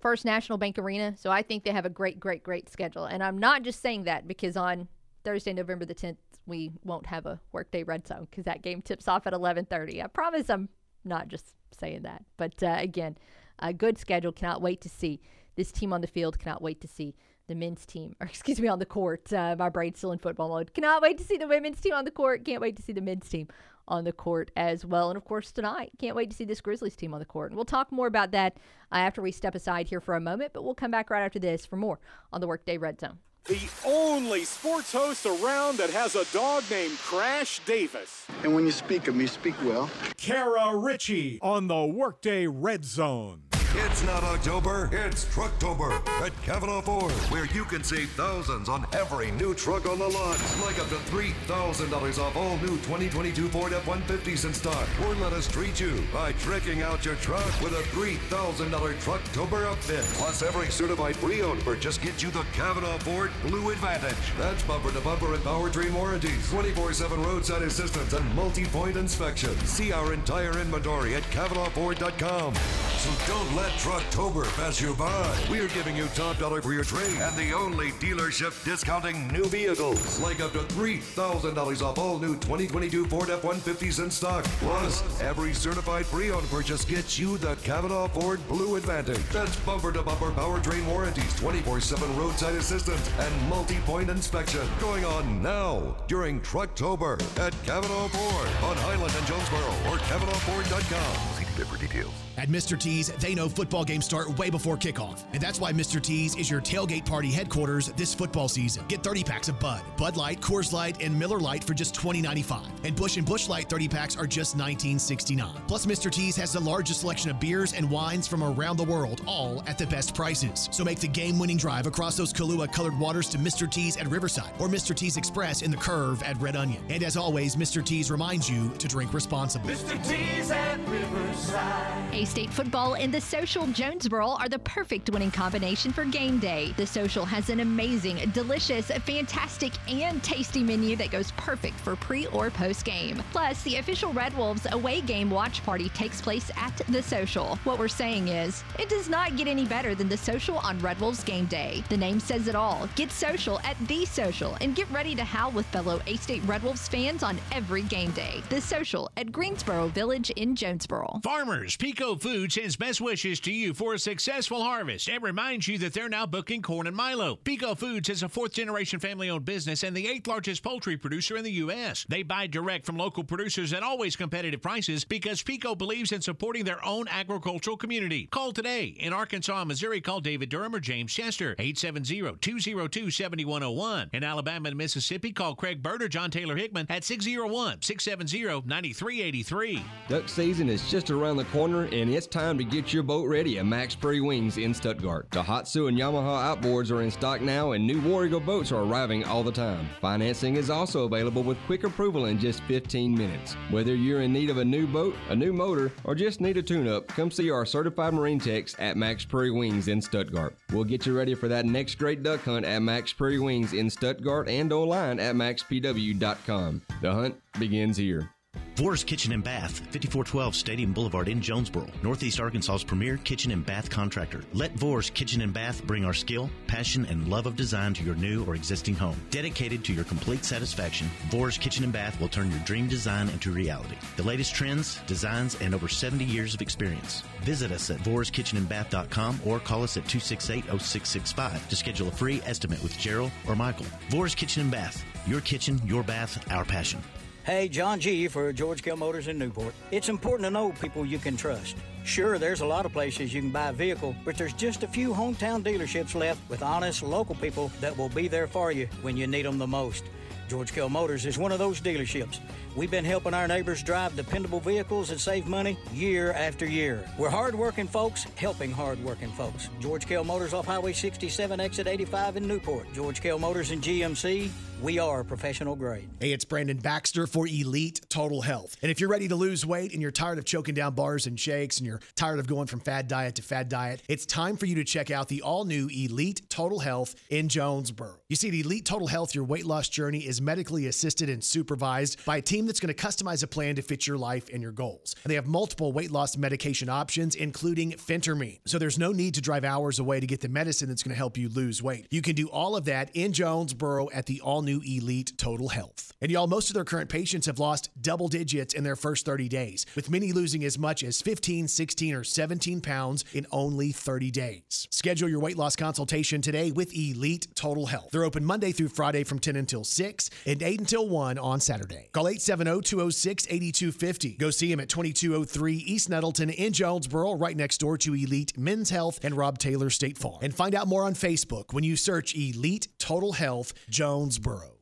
First 0.00 0.24
National 0.24 0.56
Bank 0.56 0.78
Arena. 0.78 1.14
So 1.18 1.30
I 1.30 1.42
think 1.42 1.64
they 1.64 1.72
have 1.72 1.84
a 1.84 1.90
great, 1.90 2.18
great, 2.18 2.42
great 2.42 2.70
schedule. 2.70 3.04
And 3.04 3.22
I'm 3.22 3.36
not 3.36 3.62
just 3.62 3.82
saying 3.82 4.04
that 4.04 4.26
because 4.26 4.56
on 4.56 4.88
Thursday, 5.24 5.52
November 5.52 5.84
the 5.84 5.94
10th, 5.94 6.16
we 6.46 6.70
won't 6.84 7.06
have 7.06 7.26
a 7.26 7.40
workday 7.52 7.82
red 7.82 8.06
zone 8.06 8.26
because 8.30 8.44
that 8.44 8.62
game 8.62 8.82
tips 8.82 9.08
off 9.08 9.26
at 9.26 9.32
11:30. 9.32 10.02
I 10.02 10.06
promise 10.06 10.48
I'm 10.48 10.68
not 11.04 11.28
just 11.28 11.54
saying 11.78 12.02
that, 12.02 12.24
but 12.36 12.62
uh, 12.62 12.76
again, 12.78 13.16
a 13.58 13.72
good 13.72 13.98
schedule. 13.98 14.32
Cannot 14.32 14.62
wait 14.62 14.80
to 14.82 14.88
see 14.88 15.20
this 15.56 15.72
team 15.72 15.92
on 15.92 16.00
the 16.00 16.06
field. 16.06 16.38
Cannot 16.38 16.62
wait 16.62 16.80
to 16.80 16.88
see 16.88 17.14
the 17.48 17.54
men's 17.54 17.86
team, 17.86 18.14
or 18.20 18.26
excuse 18.26 18.60
me, 18.60 18.68
on 18.68 18.78
the 18.78 18.86
court. 18.86 19.32
Uh, 19.32 19.56
my 19.58 19.68
brain's 19.68 19.98
still 19.98 20.12
in 20.12 20.18
football 20.18 20.48
mode. 20.48 20.72
Cannot 20.74 21.02
wait 21.02 21.18
to 21.18 21.24
see 21.24 21.36
the 21.36 21.48
women's 21.48 21.80
team 21.80 21.94
on 21.94 22.04
the 22.04 22.10
court. 22.10 22.44
Can't 22.44 22.60
wait 22.60 22.76
to 22.76 22.82
see 22.82 22.92
the 22.92 23.00
men's 23.00 23.28
team 23.28 23.48
on 23.88 24.04
the 24.04 24.12
court 24.12 24.50
as 24.56 24.84
well. 24.84 25.10
And 25.10 25.16
of 25.16 25.24
course, 25.24 25.52
tonight, 25.52 25.92
can't 25.98 26.16
wait 26.16 26.30
to 26.30 26.36
see 26.36 26.44
this 26.44 26.60
Grizzlies 26.60 26.96
team 26.96 27.14
on 27.14 27.20
the 27.20 27.26
court. 27.26 27.50
And 27.50 27.56
we'll 27.56 27.64
talk 27.64 27.92
more 27.92 28.08
about 28.08 28.32
that 28.32 28.56
uh, 28.92 28.96
after 28.96 29.22
we 29.22 29.32
step 29.32 29.54
aside 29.54 29.88
here 29.88 30.00
for 30.00 30.14
a 30.14 30.20
moment, 30.20 30.52
but 30.52 30.64
we'll 30.64 30.74
come 30.74 30.90
back 30.90 31.10
right 31.10 31.24
after 31.24 31.38
this 31.38 31.64
for 31.64 31.76
more 31.76 32.00
on 32.32 32.40
the 32.40 32.48
Workday 32.48 32.78
Red 32.78 33.00
Zone. 33.00 33.18
The 33.48 33.68
only 33.84 34.42
sports 34.44 34.90
host 34.90 35.24
around 35.24 35.78
that 35.78 35.90
has 35.90 36.16
a 36.16 36.24
dog 36.32 36.64
named 36.68 36.98
Crash 36.98 37.60
Davis. 37.60 38.26
And 38.42 38.52
when 38.52 38.66
you 38.66 38.72
speak 38.72 39.06
of 39.06 39.14
me, 39.14 39.28
speak 39.28 39.54
well. 39.62 39.88
Kara 40.16 40.76
Richey 40.76 41.38
on 41.40 41.68
the 41.68 41.86
Workday 41.86 42.48
Red 42.48 42.84
Zone. 42.84 43.42
It's 43.74 44.02
not 44.04 44.22
October, 44.22 44.88
it's 44.92 45.24
Trucktober 45.26 45.92
at 46.22 46.32
Cavenaugh 46.42 46.84
Ford, 46.84 47.12
where 47.30 47.46
you 47.46 47.64
can 47.64 47.82
save 47.82 48.08
thousands 48.10 48.68
on 48.68 48.86
every 48.92 49.30
new 49.32 49.54
truck 49.54 49.86
on 49.86 49.98
the 49.98 50.06
lot. 50.06 50.40
Like 50.64 50.78
up 50.78 50.88
to 50.88 50.96
$3,000 51.10 52.22
off 52.22 52.36
all 52.36 52.56
new 52.58 52.76
2022 52.78 53.48
Ford 53.48 53.72
F-150s 53.72 54.44
in 54.46 54.54
stock. 54.54 54.88
Or 55.04 55.14
let 55.16 55.32
us 55.32 55.48
treat 55.48 55.80
you 55.80 56.02
by 56.12 56.32
tricking 56.32 56.82
out 56.82 57.04
your 57.04 57.16
truck 57.16 57.44
with 57.60 57.72
a 57.72 57.82
$3,000 57.96 58.70
Trucktober 58.70 59.66
upfit. 59.70 60.04
Plus, 60.16 60.42
every 60.42 60.68
certified 60.68 61.16
pre-owned 61.16 61.60
purchase 61.62 61.98
gets 61.98 62.22
you 62.22 62.30
the 62.30 62.44
Cavenaugh 62.52 63.02
Ford 63.02 63.30
Blue 63.46 63.70
Advantage. 63.70 64.36
That's 64.38 64.62
bumper 64.62 64.92
to 64.92 65.00
bumper 65.00 65.34
and 65.34 65.42
powertrain 65.42 65.92
warranties, 65.92 66.50
24-7 66.50 67.24
roadside 67.24 67.62
assistance, 67.62 68.12
and 68.12 68.34
multi-point 68.34 68.96
inspection. 68.96 69.54
See 69.66 69.92
our 69.92 70.12
entire 70.12 70.58
inventory 70.58 71.14
at 71.14 71.22
CavenaughFord.com. 71.24 72.54
So 72.54 73.10
don't 73.26 73.54
let 73.54 73.65
Trucktober 73.72 74.44
pass 74.56 74.80
you 74.80 74.94
by. 74.94 75.46
We're 75.50 75.68
giving 75.68 75.96
you 75.96 76.06
top 76.14 76.38
dollar 76.38 76.62
for 76.62 76.72
your 76.72 76.84
trade 76.84 77.18
and 77.18 77.36
the 77.36 77.52
only 77.52 77.90
dealership 77.92 78.64
discounting 78.64 79.28
new 79.28 79.44
vehicles. 79.44 80.20
Like 80.20 80.40
up 80.40 80.52
to 80.52 80.60
$3,000 80.60 81.82
off 81.82 81.98
all 81.98 82.18
new 82.18 82.34
2022 82.34 83.06
Ford 83.06 83.30
F-150s 83.30 84.02
in 84.02 84.10
stock. 84.10 84.44
Plus, 84.60 85.20
every 85.20 85.52
certified 85.52 86.04
pre-owned 86.06 86.48
purchase 86.48 86.84
gets 86.84 87.18
you 87.18 87.38
the 87.38 87.56
Cavenaugh 87.56 88.10
Ford 88.10 88.46
Blue 88.48 88.76
Advantage. 88.76 89.22
That's 89.30 89.56
bumper-to-bumper 89.60 90.30
powertrain 90.32 90.86
warranties, 90.86 91.32
24-7 91.34 92.16
roadside 92.18 92.54
assistance, 92.54 93.10
and 93.18 93.48
multi-point 93.48 94.10
inspection. 94.10 94.66
Going 94.80 95.04
on 95.04 95.42
now 95.42 95.96
during 96.08 96.40
Trucktober 96.40 97.20
at 97.38 97.52
Cavenaugh 97.64 98.10
Ford 98.10 98.70
on 98.70 98.76
Highland 98.78 99.14
and 99.16 99.26
Jonesboro 99.26 99.90
or 99.90 99.98
CavenaughFord.com. 99.98 101.36
See 101.36 101.64
for 101.64 101.78
details. 101.78 102.25
At 102.36 102.48
Mr. 102.48 102.78
T's, 102.78 103.08
they 103.08 103.34
know 103.34 103.48
football 103.48 103.84
games 103.84 104.04
start 104.04 104.28
way 104.38 104.50
before 104.50 104.76
kickoff. 104.76 105.24
And 105.32 105.40
that's 105.40 105.58
why 105.58 105.72
Mr. 105.72 106.00
T's 106.00 106.36
is 106.36 106.50
your 106.50 106.60
tailgate 106.60 107.06
party 107.06 107.30
headquarters 107.30 107.88
this 107.92 108.12
football 108.14 108.48
season. 108.48 108.84
Get 108.88 109.02
30 109.02 109.24
packs 109.24 109.48
of 109.48 109.58
Bud, 109.58 109.80
Bud 109.96 110.16
Light, 110.16 110.40
Coors 110.40 110.72
Light, 110.72 111.00
and 111.02 111.18
Miller 111.18 111.40
Lite 111.40 111.64
for 111.64 111.72
just 111.74 111.94
$20.95. 111.94 112.66
And 112.84 112.94
Busch 112.94 113.16
and 113.16 113.26
Busch 113.26 113.48
Light 113.48 113.70
30 113.70 113.88
packs 113.88 114.16
are 114.16 114.26
just 114.26 114.56
$19.69. 114.58 115.66
Plus, 115.66 115.86
Mr. 115.86 116.10
T's 116.10 116.36
has 116.36 116.52
the 116.52 116.60
largest 116.60 117.00
selection 117.00 117.30
of 117.30 117.40
beers 117.40 117.72
and 117.72 117.90
wines 117.90 118.26
from 118.28 118.42
around 118.42 118.76
the 118.76 118.84
world, 118.84 119.22
all 119.26 119.62
at 119.66 119.78
the 119.78 119.86
best 119.86 120.14
prices. 120.14 120.68
So 120.72 120.84
make 120.84 121.00
the 121.00 121.08
game 121.08 121.38
winning 121.38 121.56
drive 121.56 121.86
across 121.86 122.16
those 122.16 122.32
Kahlua 122.32 122.70
colored 122.70 122.98
waters 122.98 123.28
to 123.30 123.38
Mr. 123.38 123.70
T's 123.70 123.96
at 123.96 124.08
Riverside 124.08 124.52
or 124.58 124.68
Mr. 124.68 124.94
T's 124.94 125.16
Express 125.16 125.62
in 125.62 125.70
the 125.70 125.76
Curve 125.76 126.22
at 126.22 126.38
Red 126.40 126.56
Onion. 126.56 126.82
And 126.90 127.02
as 127.02 127.16
always, 127.16 127.56
Mr. 127.56 127.84
T's 127.84 128.10
reminds 128.10 128.50
you 128.50 128.68
to 128.70 128.88
drink 128.88 129.14
responsibly. 129.14 129.74
Mr. 129.74 130.06
T's 130.06 130.50
at 130.50 130.78
Riverside. 130.88 132.14
A 132.14 132.25
State 132.26 132.52
football 132.52 132.94
and 132.94 133.14
the 133.14 133.20
Social 133.20 133.66
Jonesboro 133.68 134.30
are 134.30 134.48
the 134.48 134.58
perfect 134.58 135.08
winning 135.10 135.30
combination 135.30 135.92
for 135.92 136.04
game 136.04 136.38
day. 136.38 136.74
The 136.76 136.86
Social 136.86 137.24
has 137.24 137.48
an 137.50 137.60
amazing, 137.60 138.16
delicious, 138.34 138.88
fantastic, 138.88 139.72
and 139.88 140.22
tasty 140.22 140.62
menu 140.62 140.96
that 140.96 141.10
goes 141.10 141.30
perfect 141.32 141.78
for 141.78 141.94
pre 141.96 142.26
or 142.26 142.50
post 142.50 142.84
game. 142.84 143.22
Plus, 143.30 143.62
the 143.62 143.76
official 143.76 144.12
Red 144.12 144.36
Wolves 144.36 144.66
away 144.72 145.00
game 145.00 145.30
watch 145.30 145.64
party 145.64 145.88
takes 145.90 146.20
place 146.20 146.50
at 146.56 146.76
the 146.88 147.02
Social. 147.02 147.56
What 147.64 147.78
we're 147.78 147.88
saying 147.88 148.28
is, 148.28 148.64
it 148.78 148.88
does 148.88 149.08
not 149.08 149.36
get 149.36 149.46
any 149.46 149.64
better 149.64 149.94
than 149.94 150.08
the 150.08 150.16
Social 150.16 150.58
on 150.58 150.78
Red 150.80 151.00
Wolves 151.00 151.22
game 151.22 151.46
day. 151.46 151.84
The 151.88 151.96
name 151.96 152.18
says 152.18 152.48
it 152.48 152.56
all. 152.56 152.88
Get 152.96 153.12
social 153.12 153.60
at 153.60 153.76
the 153.86 154.04
Social 154.04 154.56
and 154.60 154.74
get 154.74 154.90
ready 154.90 155.14
to 155.14 155.24
howl 155.24 155.52
with 155.52 155.66
fellow 155.66 156.00
A 156.08 156.16
State 156.16 156.42
Red 156.44 156.64
Wolves 156.64 156.88
fans 156.88 157.22
on 157.22 157.38
every 157.52 157.82
game 157.82 158.10
day. 158.10 158.42
The 158.50 158.60
Social 158.60 159.10
at 159.16 159.30
Greensboro 159.30 159.88
Village 159.88 160.30
in 160.30 160.56
Jonesboro. 160.56 161.20
Farmers, 161.22 161.76
Peco 161.76 162.15
Food 162.20 162.52
sends 162.52 162.76
best 162.76 163.00
wishes 163.00 163.40
to 163.40 163.52
you 163.52 163.74
for 163.74 163.94
a 163.94 163.98
successful 163.98 164.62
harvest 164.62 165.08
and 165.08 165.22
reminds 165.22 165.68
you 165.68 165.78
that 165.78 165.92
they're 165.92 166.08
now 166.08 166.26
booking 166.26 166.62
corn 166.62 166.86
and 166.86 166.96
Milo. 166.96 167.38
Peco 167.44 167.76
Foods 167.76 168.08
is 168.08 168.22
a 168.22 168.28
fourth 168.28 168.52
generation 168.52 169.00
family 169.00 169.30
owned 169.30 169.44
business 169.44 169.82
and 169.82 169.96
the 169.96 170.06
eighth 170.06 170.26
largest 170.26 170.62
poultry 170.62 170.96
producer 170.96 171.36
in 171.36 171.44
the 171.44 171.52
U.S. 171.52 172.06
They 172.08 172.22
buy 172.22 172.46
direct 172.46 172.86
from 172.86 172.96
local 172.96 173.24
producers 173.24 173.72
at 173.72 173.82
always 173.82 174.16
competitive 174.16 174.62
prices 174.62 175.04
because 175.04 175.42
Peco 175.42 175.76
believes 175.76 176.12
in 176.12 176.20
supporting 176.20 176.64
their 176.64 176.84
own 176.84 177.08
agricultural 177.08 177.76
community. 177.76 178.26
Call 178.26 178.52
today. 178.52 178.96
In 178.98 179.12
Arkansas 179.12 179.60
and 179.60 179.68
Missouri, 179.68 180.00
call 180.00 180.20
David 180.20 180.48
Durham 180.48 180.74
or 180.74 180.80
James 180.80 181.12
Chester, 181.12 181.54
870 181.58 182.38
202 182.40 183.10
7101. 183.10 184.10
In 184.12 184.24
Alabama 184.24 184.68
and 184.68 184.76
Mississippi, 184.76 185.32
call 185.32 185.54
Craig 185.54 185.82
Bird 185.82 186.02
or 186.02 186.08
John 186.08 186.30
Taylor 186.30 186.56
Hickman 186.56 186.86
at 186.88 187.04
601 187.04 187.82
670 187.82 188.66
9383. 188.66 189.82
Duck 190.08 190.28
season 190.28 190.68
is 190.68 190.88
just 190.90 191.10
around 191.10 191.36
the 191.36 191.44
corner, 191.46 191.84
and 191.92 192.05
it's 192.08 192.26
time 192.26 192.58
to 192.58 192.64
get 192.64 192.92
your 192.92 193.02
boat 193.02 193.26
ready 193.28 193.58
at 193.58 193.66
Mack's 193.66 193.94
Prairie 193.94 194.20
Wings 194.20 194.58
in 194.58 194.74
Stuttgart. 194.74 195.28
The 195.30 195.42
Tohatsu 195.42 195.88
and 195.88 195.98
Yamaha 195.98 196.56
outboards 196.56 196.90
are 196.90 197.02
in 197.02 197.10
stock 197.10 197.40
now, 197.40 197.72
and 197.72 197.86
new 197.86 198.00
War 198.00 198.26
Eagle 198.26 198.40
boats 198.40 198.72
are 198.72 198.82
arriving 198.82 199.24
all 199.24 199.42
the 199.42 199.52
time. 199.52 199.88
Financing 200.00 200.56
is 200.56 200.70
also 200.70 201.04
available 201.04 201.42
with 201.42 201.58
quick 201.66 201.84
approval 201.84 202.26
in 202.26 202.38
just 202.38 202.62
15 202.64 203.16
minutes. 203.16 203.54
Whether 203.70 203.94
you're 203.94 204.22
in 204.22 204.32
need 204.32 204.50
of 204.50 204.58
a 204.58 204.64
new 204.64 204.86
boat, 204.86 205.16
a 205.28 205.36
new 205.36 205.52
motor, 205.52 205.92
or 206.04 206.14
just 206.14 206.40
need 206.40 206.56
a 206.56 206.62
tune 206.62 206.86
up, 206.86 207.08
come 207.08 207.30
see 207.30 207.50
our 207.50 207.66
certified 207.66 208.14
marine 208.14 208.40
techs 208.40 208.76
at 208.78 208.96
Mack's 208.96 209.24
Prairie 209.24 209.50
Wings 209.50 209.88
in 209.88 210.00
Stuttgart. 210.00 210.56
We'll 210.72 210.84
get 210.84 211.06
you 211.06 211.16
ready 211.16 211.34
for 211.34 211.48
that 211.48 211.66
next 211.66 211.96
great 211.96 212.22
duck 212.22 212.42
hunt 212.42 212.64
at 212.64 212.82
Mack's 212.82 213.12
Prairie 213.12 213.38
Wings 213.38 213.72
in 213.72 213.90
Stuttgart 213.90 214.48
and 214.48 214.72
online 214.72 215.18
at 215.18 215.34
mackspw.com. 215.34 216.82
The 217.00 217.12
hunt 217.12 217.40
begins 217.58 217.96
here. 217.96 218.30
Vore's 218.76 219.02
Kitchen 219.02 219.32
and 219.32 219.42
Bath, 219.42 219.78
5412 219.78 220.54
Stadium 220.54 220.92
Boulevard 220.92 221.28
in 221.28 221.40
Jonesboro, 221.40 221.86
Northeast 222.02 222.38
Arkansas's 222.38 222.84
premier 222.84 223.16
kitchen 223.18 223.50
and 223.50 223.64
bath 223.64 223.88
contractor. 223.88 224.42
Let 224.52 224.74
Vore's 224.74 225.08
Kitchen 225.10 225.40
and 225.40 225.52
Bath 225.52 225.82
bring 225.86 226.04
our 226.04 226.12
skill, 226.12 226.50
passion, 226.66 227.06
and 227.06 227.28
love 227.28 227.46
of 227.46 227.56
design 227.56 227.94
to 227.94 228.04
your 228.04 228.14
new 228.16 228.44
or 228.44 228.54
existing 228.54 228.94
home. 228.94 229.16
Dedicated 229.30 229.84
to 229.84 229.92
your 229.92 230.04
complete 230.04 230.44
satisfaction, 230.44 231.08
Vore's 231.30 231.56
Kitchen 231.56 231.84
and 231.84 231.92
Bath 231.92 232.20
will 232.20 232.28
turn 232.28 232.50
your 232.50 232.60
dream 232.60 232.86
design 232.86 233.28
into 233.30 233.50
reality. 233.50 233.96
The 234.16 234.22
latest 234.22 234.54
trends, 234.54 235.00
designs, 235.06 235.56
and 235.60 235.74
over 235.74 235.88
70 235.88 236.24
years 236.24 236.54
of 236.54 236.60
experience. 236.60 237.22
Visit 237.42 237.72
us 237.72 237.90
at 237.90 237.98
vorskitchenandbath.com 238.00 239.40
or 239.44 239.58
call 239.60 239.82
us 239.84 239.96
at 239.96 240.04
268-0665 240.04 241.68
to 241.68 241.76
schedule 241.76 242.08
a 242.08 242.12
free 242.12 242.42
estimate 242.44 242.82
with 242.82 242.98
Gerald 242.98 243.32
or 243.48 243.56
Michael. 243.56 243.86
Vore's 244.10 244.34
Kitchen 244.34 244.62
and 244.62 244.70
Bath. 244.70 245.02
Your 245.26 245.40
kitchen, 245.40 245.80
your 245.84 246.02
bath, 246.02 246.50
our 246.52 246.64
passion. 246.64 247.02
Hey, 247.46 247.68
John 247.68 248.00
G. 248.00 248.26
for 248.26 248.52
George 248.52 248.82
Kell 248.82 248.96
Motors 248.96 249.28
in 249.28 249.38
Newport. 249.38 249.72
It's 249.92 250.08
important 250.08 250.46
to 250.46 250.50
know 250.50 250.72
people 250.80 251.06
you 251.06 251.20
can 251.20 251.36
trust. 251.36 251.76
Sure, 252.02 252.40
there's 252.40 252.60
a 252.60 252.66
lot 252.66 252.84
of 252.84 252.92
places 252.92 253.32
you 253.32 253.40
can 253.40 253.52
buy 253.52 253.68
a 253.68 253.72
vehicle, 253.72 254.16
but 254.24 254.36
there's 254.36 254.52
just 254.52 254.82
a 254.82 254.88
few 254.88 255.12
hometown 255.12 255.62
dealerships 255.62 256.16
left 256.16 256.40
with 256.50 256.60
honest 256.60 257.04
local 257.04 257.36
people 257.36 257.70
that 257.80 257.96
will 257.96 258.08
be 258.08 258.26
there 258.26 258.48
for 258.48 258.72
you 258.72 258.88
when 259.02 259.16
you 259.16 259.28
need 259.28 259.46
them 259.46 259.58
the 259.58 259.66
most. 259.66 260.02
George 260.48 260.72
Kell 260.72 260.88
Motors 260.88 261.24
is 261.24 261.38
one 261.38 261.52
of 261.52 261.60
those 261.60 261.80
dealerships. 261.80 262.40
We've 262.76 262.90
been 262.90 263.06
helping 263.06 263.32
our 263.32 263.48
neighbors 263.48 263.82
drive 263.82 264.14
dependable 264.16 264.60
vehicles 264.60 265.10
and 265.10 265.18
save 265.18 265.46
money 265.46 265.78
year 265.94 266.32
after 266.32 266.66
year. 266.66 267.08
We're 267.16 267.30
hardworking 267.30 267.88
folks 267.88 268.26
helping 268.36 268.70
hardworking 268.70 269.32
folks. 269.32 269.70
George 269.80 270.06
Kell 270.06 270.24
Motors 270.24 270.52
off 270.52 270.66
Highway 270.66 270.92
67, 270.92 271.58
exit 271.58 271.86
85 271.86 272.36
in 272.36 272.46
Newport. 272.46 272.92
George 272.92 273.22
Kell 273.22 273.38
Motors 273.38 273.70
and 273.70 273.80
GMC, 273.80 274.50
we 274.82 274.98
are 274.98 275.24
professional 275.24 275.74
grade. 275.74 276.06
Hey, 276.20 276.32
it's 276.32 276.44
Brandon 276.44 276.76
Baxter 276.76 277.26
for 277.26 277.46
Elite 277.46 278.02
Total 278.10 278.42
Health. 278.42 278.76
And 278.82 278.90
if 278.90 279.00
you're 279.00 279.08
ready 279.08 279.28
to 279.28 279.36
lose 279.36 279.64
weight 279.64 279.94
and 279.94 280.02
you're 280.02 280.10
tired 280.10 280.36
of 280.36 280.44
choking 280.44 280.74
down 280.74 280.92
bars 280.92 281.26
and 281.26 281.40
shakes 281.40 281.78
and 281.78 281.86
you're 281.86 282.00
tired 282.14 282.38
of 282.38 282.46
going 282.46 282.66
from 282.66 282.80
fad 282.80 283.08
diet 283.08 283.36
to 283.36 283.42
fad 283.42 283.70
diet, 283.70 284.02
it's 284.06 284.26
time 284.26 284.58
for 284.58 284.66
you 284.66 284.74
to 284.74 284.84
check 284.84 285.10
out 285.10 285.28
the 285.28 285.40
all 285.40 285.64
new 285.64 285.88
Elite 285.88 286.42
Total 286.50 286.78
Health 286.78 287.14
in 287.30 287.48
Jonesboro. 287.48 288.16
You 288.28 288.36
see, 288.36 288.50
the 288.50 288.60
Elite 288.60 288.84
Total 288.84 289.08
Health, 289.08 289.34
your 289.34 289.44
weight 289.44 289.64
loss 289.64 289.88
journey 289.88 290.18
is 290.18 290.42
medically 290.42 290.88
assisted 290.88 291.30
and 291.30 291.42
supervised 291.42 292.22
by 292.26 292.36
a 292.36 292.42
team 292.42 292.65
that's 292.66 292.80
going 292.80 292.94
to 292.94 293.06
customize 293.06 293.42
a 293.42 293.46
plan 293.46 293.76
to 293.76 293.82
fit 293.82 294.06
your 294.06 294.18
life 294.18 294.48
and 294.52 294.62
your 294.62 294.72
goals. 294.72 295.14
And 295.24 295.30
they 295.30 295.34
have 295.36 295.46
multiple 295.46 295.92
weight 295.92 296.10
loss 296.10 296.36
medication 296.36 296.88
options, 296.88 297.34
including 297.34 297.92
phentermine. 297.92 298.60
So 298.66 298.78
there's 298.78 298.98
no 298.98 299.12
need 299.12 299.34
to 299.34 299.40
drive 299.40 299.64
hours 299.64 299.98
away 299.98 300.20
to 300.20 300.26
get 300.26 300.40
the 300.40 300.48
medicine 300.48 300.88
that's 300.88 301.02
going 301.02 301.14
to 301.14 301.18
help 301.18 301.36
you 301.36 301.48
lose 301.48 301.82
weight. 301.82 302.06
You 302.10 302.22
can 302.22 302.34
do 302.34 302.48
all 302.48 302.76
of 302.76 302.84
that 302.86 303.10
in 303.14 303.32
Jonesboro 303.32 304.08
at 304.12 304.26
the 304.26 304.40
all 304.40 304.62
new 304.62 304.80
Elite 304.84 305.32
Total 305.36 305.68
Health. 305.68 306.12
And 306.20 306.30
y'all, 306.30 306.46
most 306.46 306.70
of 306.70 306.74
their 306.74 306.84
current 306.84 307.10
patients 307.10 307.46
have 307.46 307.58
lost 307.58 307.90
double 308.00 308.28
digits 308.28 308.74
in 308.74 308.84
their 308.84 308.96
first 308.96 309.26
30 309.26 309.48
days, 309.48 309.84
with 309.94 310.10
many 310.10 310.32
losing 310.32 310.64
as 310.64 310.78
much 310.78 311.04
as 311.04 311.20
15, 311.20 311.68
16, 311.68 312.14
or 312.14 312.24
17 312.24 312.80
pounds 312.80 313.24
in 313.34 313.46
only 313.52 313.92
30 313.92 314.30
days. 314.30 314.88
Schedule 314.90 315.28
your 315.28 315.40
weight 315.40 315.58
loss 315.58 315.76
consultation 315.76 316.40
today 316.40 316.70
with 316.70 316.94
Elite 316.96 317.48
Total 317.54 317.86
Health. 317.86 318.08
They're 318.12 318.24
open 318.24 318.44
Monday 318.44 318.72
through 318.72 318.88
Friday 318.88 319.24
from 319.24 319.38
10 319.38 319.56
until 319.56 319.84
6 319.84 320.30
and 320.46 320.62
8 320.62 320.80
until 320.80 321.08
1 321.08 321.38
on 321.38 321.60
Saturday. 321.60 322.08
Call 322.12 322.28
870 322.28 322.55
206 322.64 323.46
8250. 323.48 324.36
Go 324.36 324.50
see 324.50 324.70
him 324.70 324.80
at 324.80 324.88
2203 324.88 325.74
East 325.74 326.08
Nettleton 326.08 326.50
in 326.50 326.72
Jonesboro, 326.72 327.34
right 327.34 327.56
next 327.56 327.78
door 327.78 327.98
to 327.98 328.14
Elite 328.14 328.56
Men's 328.56 328.90
Health 328.90 329.18
and 329.22 329.36
Rob 329.36 329.58
Taylor 329.58 329.90
State 329.90 330.18
Farm. 330.18 330.38
And 330.42 330.54
find 330.54 330.74
out 330.74 330.88
more 330.88 331.04
on 331.04 331.14
Facebook 331.14 331.72
when 331.72 331.84
you 331.84 331.96
search 331.96 332.34
Elite 332.34 332.88
Total 332.98 333.32
Health 333.32 333.74
Jonesboro. 333.90 334.72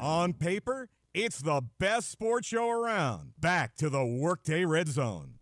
On 0.00 0.32
paper, 0.32 0.88
it's 1.12 1.38
the 1.40 1.62
best 1.78 2.10
sports 2.10 2.48
show 2.48 2.70
around. 2.70 3.32
Back 3.38 3.76
to 3.76 3.90
the 3.90 4.04
Workday 4.04 4.64
Red 4.64 4.88
Zone. 4.88 5.34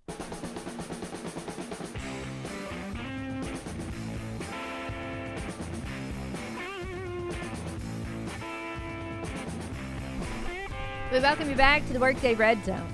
We 11.10 11.20
welcome 11.20 11.48
you 11.48 11.56
back 11.56 11.86
to 11.86 11.94
the 11.94 12.00
Workday 12.00 12.34
Red 12.34 12.62
Zone. 12.66 12.86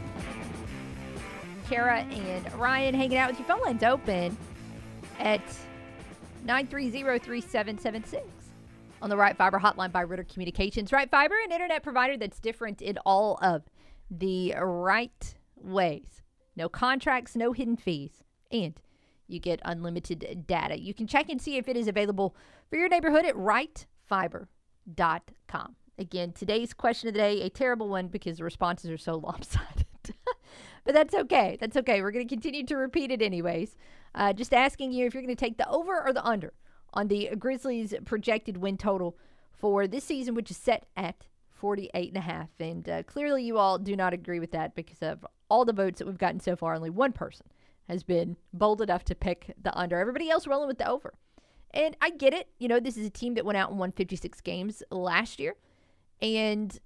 Kara 1.68 2.02
and 2.02 2.54
Ryan 2.54 2.94
hanging 2.94 3.18
out 3.18 3.28
with 3.28 3.40
you. 3.40 3.44
Phone 3.44 3.60
lines 3.60 3.82
open 3.82 4.36
at 5.18 5.40
930-3776 6.46 8.22
on 9.02 9.10
the 9.10 9.16
Right 9.16 9.36
Fiber 9.36 9.58
hotline 9.58 9.90
by 9.90 10.02
Ritter 10.02 10.22
Communications. 10.22 10.92
Right 10.92 11.10
Fiber, 11.10 11.34
an 11.44 11.50
internet 11.50 11.82
provider 11.82 12.16
that's 12.16 12.38
different 12.38 12.80
in 12.80 12.98
all 12.98 13.36
of 13.42 13.64
the 14.08 14.54
right 14.60 15.34
ways. 15.56 16.22
No 16.54 16.68
contracts, 16.68 17.34
no 17.34 17.50
hidden 17.52 17.76
fees, 17.76 18.22
and 18.52 18.80
you 19.26 19.40
get 19.40 19.58
unlimited 19.64 20.44
data. 20.46 20.80
You 20.80 20.94
can 20.94 21.08
check 21.08 21.28
and 21.30 21.42
see 21.42 21.56
if 21.56 21.66
it 21.66 21.76
is 21.76 21.88
available 21.88 22.36
for 22.70 22.76
your 22.76 22.88
neighborhood 22.88 23.24
at 23.24 23.34
rightfiber.com. 23.34 24.46
Again, 25.98 26.32
today's 26.32 26.74
question 26.74 27.08
of 27.08 27.14
the 27.14 27.20
day, 27.20 27.42
a 27.42 27.48
terrible 27.48 27.88
one 27.88 28.08
because 28.08 28.38
the 28.38 28.44
responses 28.44 28.90
are 28.90 28.98
so 28.98 29.14
lopsided. 29.14 29.86
but 30.84 30.94
that's 30.94 31.14
okay. 31.14 31.56
That's 31.60 31.76
okay. 31.76 32.02
We're 32.02 32.10
going 32.10 32.26
to 32.26 32.34
continue 32.34 32.66
to 32.66 32.76
repeat 32.76 33.12
it 33.12 33.22
anyways. 33.22 33.76
Uh, 34.14 34.32
just 34.32 34.52
asking 34.52 34.92
you 34.92 35.06
if 35.06 35.14
you're 35.14 35.22
going 35.22 35.34
to 35.34 35.40
take 35.44 35.56
the 35.56 35.68
over 35.68 36.04
or 36.04 36.12
the 36.12 36.24
under 36.24 36.52
on 36.92 37.08
the 37.08 37.30
Grizzlies' 37.38 37.94
projected 38.04 38.56
win 38.56 38.76
total 38.76 39.16
for 39.52 39.86
this 39.86 40.04
season, 40.04 40.34
which 40.34 40.50
is 40.50 40.56
set 40.56 40.86
at 40.96 41.26
48 41.52 42.08
and 42.08 42.16
a 42.16 42.20
half. 42.20 42.48
And 42.58 42.88
uh, 42.88 43.02
clearly, 43.04 43.44
you 43.44 43.58
all 43.58 43.78
do 43.78 43.94
not 43.94 44.12
agree 44.12 44.40
with 44.40 44.50
that 44.50 44.74
because 44.74 45.00
of 45.00 45.24
all 45.48 45.64
the 45.64 45.72
votes 45.72 46.00
that 46.00 46.06
we've 46.06 46.18
gotten 46.18 46.40
so 46.40 46.56
far. 46.56 46.74
Only 46.74 46.90
one 46.90 47.12
person 47.12 47.46
has 47.88 48.02
been 48.02 48.36
bold 48.52 48.82
enough 48.82 49.04
to 49.04 49.14
pick 49.14 49.54
the 49.62 49.76
under. 49.76 49.98
Everybody 49.98 50.28
else 50.28 50.46
rolling 50.46 50.68
with 50.68 50.78
the 50.78 50.88
over. 50.88 51.14
And 51.72 51.96
I 52.00 52.10
get 52.10 52.34
it. 52.34 52.48
You 52.58 52.66
know, 52.66 52.80
this 52.80 52.96
is 52.96 53.06
a 53.06 53.10
team 53.10 53.34
that 53.34 53.44
went 53.44 53.58
out 53.58 53.70
and 53.70 53.78
won 53.78 53.92
56 53.92 54.40
games 54.40 54.82
last 54.90 55.38
year 55.38 55.54
and 56.24 56.80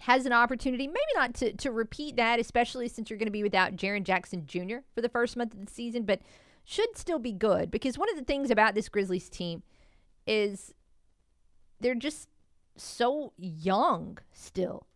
has 0.00 0.24
an 0.24 0.32
opportunity, 0.32 0.86
maybe 0.86 0.98
not 1.16 1.34
to, 1.34 1.52
to 1.54 1.72
repeat 1.72 2.16
that, 2.16 2.38
especially 2.38 2.88
since 2.88 3.10
you're 3.10 3.18
going 3.18 3.26
to 3.26 3.32
be 3.32 3.42
without 3.42 3.74
Jaren 3.74 4.04
Jackson 4.04 4.46
Jr. 4.46 4.78
for 4.94 5.00
the 5.02 5.08
first 5.08 5.36
month 5.36 5.52
of 5.52 5.66
the 5.66 5.72
season, 5.72 6.04
but 6.04 6.20
should 6.64 6.96
still 6.96 7.18
be 7.18 7.32
good 7.32 7.70
because 7.70 7.98
one 7.98 8.08
of 8.10 8.16
the 8.16 8.24
things 8.24 8.50
about 8.50 8.74
this 8.74 8.88
Grizzlies 8.88 9.28
team 9.28 9.62
is 10.26 10.72
they're 11.80 11.94
just 11.96 12.28
so 12.76 13.32
young 13.36 14.18
still. 14.32 14.86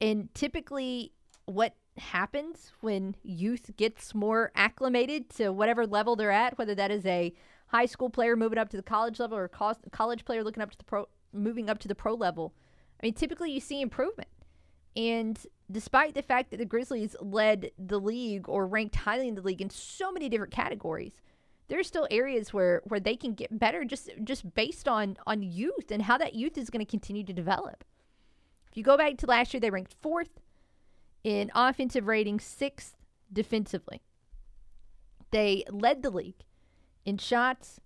And 0.00 0.34
typically, 0.34 1.12
what 1.44 1.76
happens 1.98 2.72
when 2.80 3.14
youth 3.22 3.70
gets 3.76 4.14
more 4.14 4.50
acclimated 4.56 5.28
to 5.30 5.50
whatever 5.50 5.86
level 5.86 6.16
they're 6.16 6.30
at, 6.30 6.58
whether 6.58 6.74
that 6.74 6.90
is 6.90 7.06
a 7.06 7.32
high 7.68 7.86
school 7.86 8.10
player 8.10 8.34
moving 8.34 8.58
up 8.58 8.70
to 8.70 8.76
the 8.76 8.82
college 8.82 9.20
level 9.20 9.38
or 9.38 9.48
college 9.48 10.24
player 10.24 10.42
looking 10.42 10.62
up 10.62 10.70
to 10.70 10.78
the 10.78 10.84
pro 10.84 11.06
moving 11.32 11.70
up 11.70 11.78
to 11.78 11.88
the 11.88 11.94
pro 11.94 12.14
level, 12.14 12.54
I 13.02 13.06
mean, 13.06 13.14
typically 13.14 13.50
you 13.50 13.60
see 13.60 13.80
improvement. 13.80 14.28
And 14.96 15.38
despite 15.70 16.14
the 16.14 16.22
fact 16.22 16.50
that 16.50 16.56
the 16.56 16.64
Grizzlies 16.64 17.14
led 17.20 17.70
the 17.78 18.00
league 18.00 18.48
or 18.48 18.66
ranked 18.66 18.96
highly 18.96 19.28
in 19.28 19.36
the 19.36 19.42
league 19.42 19.62
in 19.62 19.70
so 19.70 20.10
many 20.10 20.28
different 20.28 20.52
categories, 20.52 21.22
there 21.68 21.78
are 21.78 21.84
still 21.84 22.08
areas 22.10 22.52
where 22.52 22.82
where 22.84 22.98
they 22.98 23.14
can 23.14 23.32
get 23.34 23.56
better 23.56 23.84
just 23.84 24.10
just 24.24 24.54
based 24.54 24.88
on 24.88 25.16
on 25.26 25.42
youth 25.42 25.92
and 25.92 26.02
how 26.02 26.18
that 26.18 26.34
youth 26.34 26.58
is 26.58 26.68
going 26.68 26.84
to 26.84 26.90
continue 26.90 27.22
to 27.22 27.32
develop. 27.32 27.84
If 28.68 28.76
you 28.76 28.82
go 28.82 28.96
back 28.96 29.16
to 29.18 29.26
last 29.26 29.54
year, 29.54 29.60
they 29.60 29.70
ranked 29.70 29.94
fourth 30.00 30.40
in 31.22 31.50
offensive 31.54 32.08
rating, 32.08 32.40
sixth 32.40 32.96
defensively. 33.32 34.02
They 35.30 35.64
led 35.70 36.02
the 36.02 36.10
league 36.10 36.42
in 37.04 37.18
shots, 37.18 37.80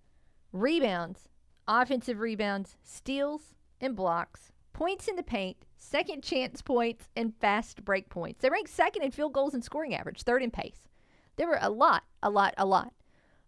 rebounds, 0.52 1.28
offensive 1.66 2.20
rebounds, 2.20 2.76
steals, 2.82 3.54
and 3.80 3.96
blocks, 3.96 4.52
points 4.72 5.08
in 5.08 5.16
the 5.16 5.22
paint, 5.22 5.56
second 5.76 6.22
chance 6.22 6.62
points, 6.62 7.08
and 7.16 7.34
fast 7.40 7.84
break 7.84 8.08
points. 8.08 8.42
They 8.42 8.50
ranked 8.50 8.70
second 8.70 9.02
in 9.02 9.10
field 9.10 9.32
goals 9.32 9.54
and 9.54 9.64
scoring 9.64 9.94
average, 9.94 10.22
third 10.22 10.42
in 10.42 10.50
pace. 10.50 10.88
There 11.36 11.48
were 11.48 11.58
a 11.60 11.70
lot, 11.70 12.04
a 12.22 12.30
lot, 12.30 12.54
a 12.56 12.66
lot 12.66 12.92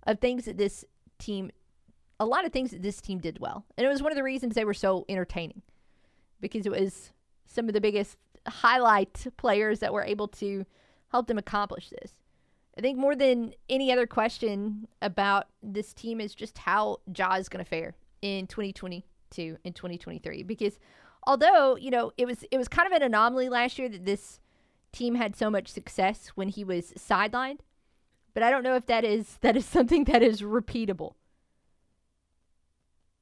of 0.06 0.20
things 0.20 0.44
that 0.46 0.56
this 0.56 0.84
team, 1.18 1.50
a 2.18 2.26
lot 2.26 2.44
of 2.44 2.52
things 2.52 2.70
that 2.70 2.82
this 2.82 3.00
team 3.00 3.18
did 3.18 3.38
well. 3.38 3.64
And 3.76 3.86
it 3.86 3.90
was 3.90 4.02
one 4.02 4.12
of 4.12 4.16
the 4.16 4.22
reasons 4.22 4.54
they 4.54 4.64
were 4.64 4.74
so 4.74 5.04
entertaining 5.08 5.62
because 6.40 6.66
it 6.66 6.72
was 6.72 7.12
some 7.46 7.68
of 7.68 7.74
the 7.74 7.80
biggest 7.80 8.16
highlight 8.46 9.26
players 9.36 9.80
that 9.80 9.92
were 9.92 10.04
able 10.04 10.28
to 10.28 10.64
help 11.10 11.26
them 11.26 11.38
accomplish 11.38 11.90
this. 11.90 12.12
I 12.76 12.80
think 12.80 12.98
more 12.98 13.16
than 13.16 13.54
any 13.68 13.90
other 13.90 14.06
question 14.06 14.86
about 15.00 15.46
this 15.62 15.94
team 15.94 16.20
is 16.20 16.34
just 16.34 16.58
how 16.58 17.00
Ja 17.16 17.34
is 17.36 17.48
going 17.48 17.64
to 17.64 17.68
fare 17.68 17.94
in 18.26 18.46
2022 18.46 19.58
and 19.64 19.74
2023 19.74 20.42
because 20.42 20.78
although, 21.26 21.76
you 21.76 21.90
know, 21.90 22.12
it 22.16 22.26
was 22.26 22.44
it 22.50 22.58
was 22.58 22.68
kind 22.68 22.86
of 22.86 22.92
an 22.92 23.02
anomaly 23.02 23.48
last 23.48 23.78
year 23.78 23.88
that 23.88 24.04
this 24.04 24.40
team 24.92 25.14
had 25.14 25.36
so 25.36 25.50
much 25.50 25.68
success 25.68 26.28
when 26.34 26.48
he 26.48 26.64
was 26.64 26.92
sidelined, 26.92 27.60
but 28.34 28.42
I 28.42 28.50
don't 28.50 28.62
know 28.62 28.76
if 28.76 28.86
that 28.86 29.04
is 29.04 29.38
that 29.42 29.56
is 29.56 29.64
something 29.64 30.04
that 30.04 30.22
is 30.22 30.42
repeatable. 30.42 31.14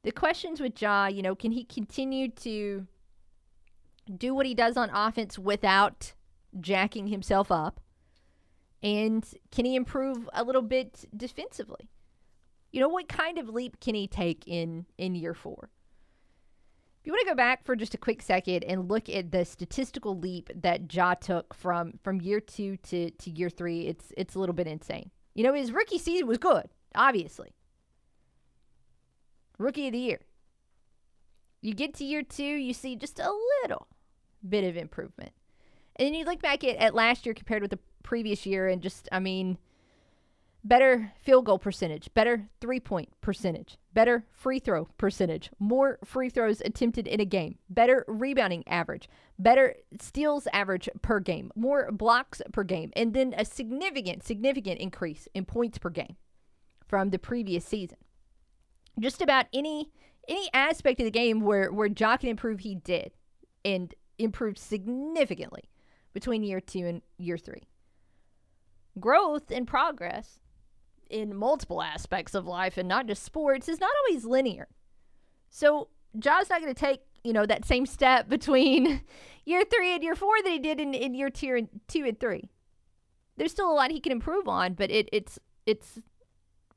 The 0.02 0.12
questions 0.12 0.60
with 0.60 0.80
Ja, 0.80 1.06
you 1.06 1.22
know, 1.22 1.34
can 1.34 1.52
he 1.52 1.64
continue 1.64 2.28
to 2.28 2.86
do 4.18 4.34
what 4.34 4.44
he 4.44 4.54
does 4.54 4.76
on 4.76 4.90
offense 4.90 5.38
without 5.38 6.12
jacking 6.60 7.06
himself 7.06 7.50
up? 7.50 7.80
And 8.82 9.26
can 9.50 9.64
he 9.64 9.76
improve 9.76 10.28
a 10.34 10.44
little 10.44 10.60
bit 10.60 11.06
defensively? 11.16 11.88
You 12.74 12.80
know, 12.80 12.88
what 12.88 13.08
kind 13.08 13.38
of 13.38 13.48
leap 13.48 13.78
can 13.78 13.94
he 13.94 14.08
take 14.08 14.48
in 14.48 14.86
in 14.98 15.14
year 15.14 15.32
4? 15.32 15.70
If 17.00 17.06
you 17.06 17.12
want 17.12 17.20
to 17.20 17.30
go 17.30 17.36
back 17.36 17.64
for 17.64 17.76
just 17.76 17.94
a 17.94 17.98
quick 17.98 18.20
second 18.20 18.64
and 18.64 18.90
look 18.90 19.08
at 19.08 19.30
the 19.30 19.44
statistical 19.44 20.18
leap 20.18 20.50
that 20.52 20.92
Ja 20.92 21.14
took 21.14 21.54
from 21.54 21.92
from 22.02 22.20
year 22.20 22.40
2 22.40 22.76
to 22.78 23.10
to 23.12 23.30
year 23.30 23.48
3, 23.48 23.86
it's 23.86 24.12
it's 24.16 24.34
a 24.34 24.40
little 24.40 24.56
bit 24.56 24.66
insane. 24.66 25.12
You 25.34 25.44
know, 25.44 25.54
his 25.54 25.70
rookie 25.70 25.98
season 25.98 26.26
was 26.26 26.38
good, 26.38 26.68
obviously. 26.96 27.54
Rookie 29.56 29.86
of 29.86 29.92
the 29.92 29.98
year. 30.00 30.22
You 31.60 31.74
get 31.74 31.94
to 31.94 32.04
year 32.04 32.24
2, 32.24 32.42
you 32.42 32.74
see 32.74 32.96
just 32.96 33.20
a 33.20 33.30
little 33.62 33.86
bit 34.48 34.64
of 34.64 34.76
improvement. 34.76 35.30
And 35.94 36.08
then 36.08 36.14
you 36.14 36.24
look 36.24 36.42
back 36.42 36.64
at, 36.64 36.74
at 36.78 36.92
last 36.92 37.24
year 37.24 37.36
compared 37.36 37.62
with 37.62 37.70
the 37.70 37.78
previous 38.02 38.44
year 38.44 38.66
and 38.66 38.82
just, 38.82 39.08
I 39.12 39.20
mean, 39.20 39.58
better 40.64 41.12
field 41.20 41.44
goal 41.44 41.58
percentage, 41.58 42.08
better 42.14 42.48
three 42.60 42.80
point 42.80 43.10
percentage, 43.20 43.76
better 43.92 44.24
free 44.32 44.58
throw 44.58 44.86
percentage, 44.96 45.50
more 45.58 45.98
free 46.04 46.30
throws 46.30 46.62
attempted 46.62 47.06
in 47.06 47.20
a 47.20 47.24
game, 47.24 47.58
better 47.68 48.04
rebounding 48.08 48.66
average, 48.66 49.08
better 49.38 49.74
steals 50.00 50.48
average 50.52 50.88
per 51.02 51.20
game, 51.20 51.52
more 51.54 51.92
blocks 51.92 52.40
per 52.52 52.64
game, 52.64 52.90
and 52.96 53.12
then 53.12 53.34
a 53.36 53.44
significant, 53.44 54.24
significant 54.24 54.80
increase 54.80 55.28
in 55.34 55.44
points 55.44 55.78
per 55.78 55.90
game 55.90 56.16
from 56.88 57.10
the 57.10 57.18
previous 57.18 57.64
season. 57.64 57.98
Just 58.98 59.20
about 59.20 59.46
any 59.52 59.90
any 60.26 60.48
aspect 60.54 61.00
of 61.00 61.04
the 61.04 61.10
game 61.10 61.40
where 61.40 61.70
where 61.70 61.88
Ja 61.88 62.16
can 62.16 62.30
improve, 62.30 62.60
he 62.60 62.74
did, 62.74 63.12
and 63.64 63.94
improved 64.18 64.58
significantly 64.58 65.64
between 66.14 66.42
year 66.42 66.60
two 66.60 66.86
and 66.86 67.02
year 67.18 67.36
three 67.36 67.64
growth 69.00 69.50
and 69.50 69.66
progress 69.66 70.38
in 71.10 71.34
multiple 71.34 71.82
aspects 71.82 72.34
of 72.34 72.46
life 72.46 72.76
and 72.76 72.88
not 72.88 73.06
just 73.06 73.22
sports 73.22 73.68
is 73.68 73.80
not 73.80 73.90
always 74.06 74.24
linear. 74.24 74.68
So 75.50 75.88
Ja's 76.18 76.50
not 76.50 76.60
going 76.60 76.74
to 76.74 76.80
take 76.80 77.00
you 77.24 77.32
know, 77.32 77.46
that 77.46 77.64
same 77.64 77.86
step 77.86 78.28
between 78.28 79.00
year 79.44 79.64
three 79.64 79.94
and 79.94 80.04
year 80.04 80.14
four 80.14 80.34
that 80.44 80.52
he 80.52 80.58
did 80.60 80.78
in, 80.78 80.94
in 80.94 81.14
year 81.14 81.30
two 81.30 81.56
and 81.56 81.68
two 81.88 82.04
and 82.04 82.20
three. 82.20 82.50
There's 83.36 83.50
still 83.50 83.70
a 83.70 83.74
lot 83.74 83.90
he 83.90 83.98
can 83.98 84.12
improve 84.12 84.46
on, 84.46 84.74
but 84.74 84.92
it, 84.92 85.08
it's 85.10 85.40
it's 85.66 85.98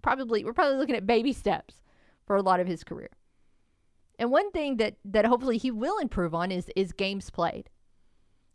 probably 0.02 0.44
we're 0.44 0.54
probably 0.54 0.78
looking 0.78 0.95
at 0.95 1.06
baby 1.06 1.34
steps 1.34 1.84
for 2.26 2.36
a 2.36 2.41
lot 2.41 2.60
of 2.60 2.66
his 2.66 2.84
career. 2.84 3.10
And 4.18 4.32
one 4.32 4.49
thing 4.52 4.78
that 4.78 4.95
that 5.06 5.26
hopefully 5.26 5.60
he 5.60 5.70
will 5.70 5.99
improve 5.99 6.34
on 6.34 6.52
is 6.52 6.72
is 6.76 6.94
games 6.94 7.30
played. 7.30 7.70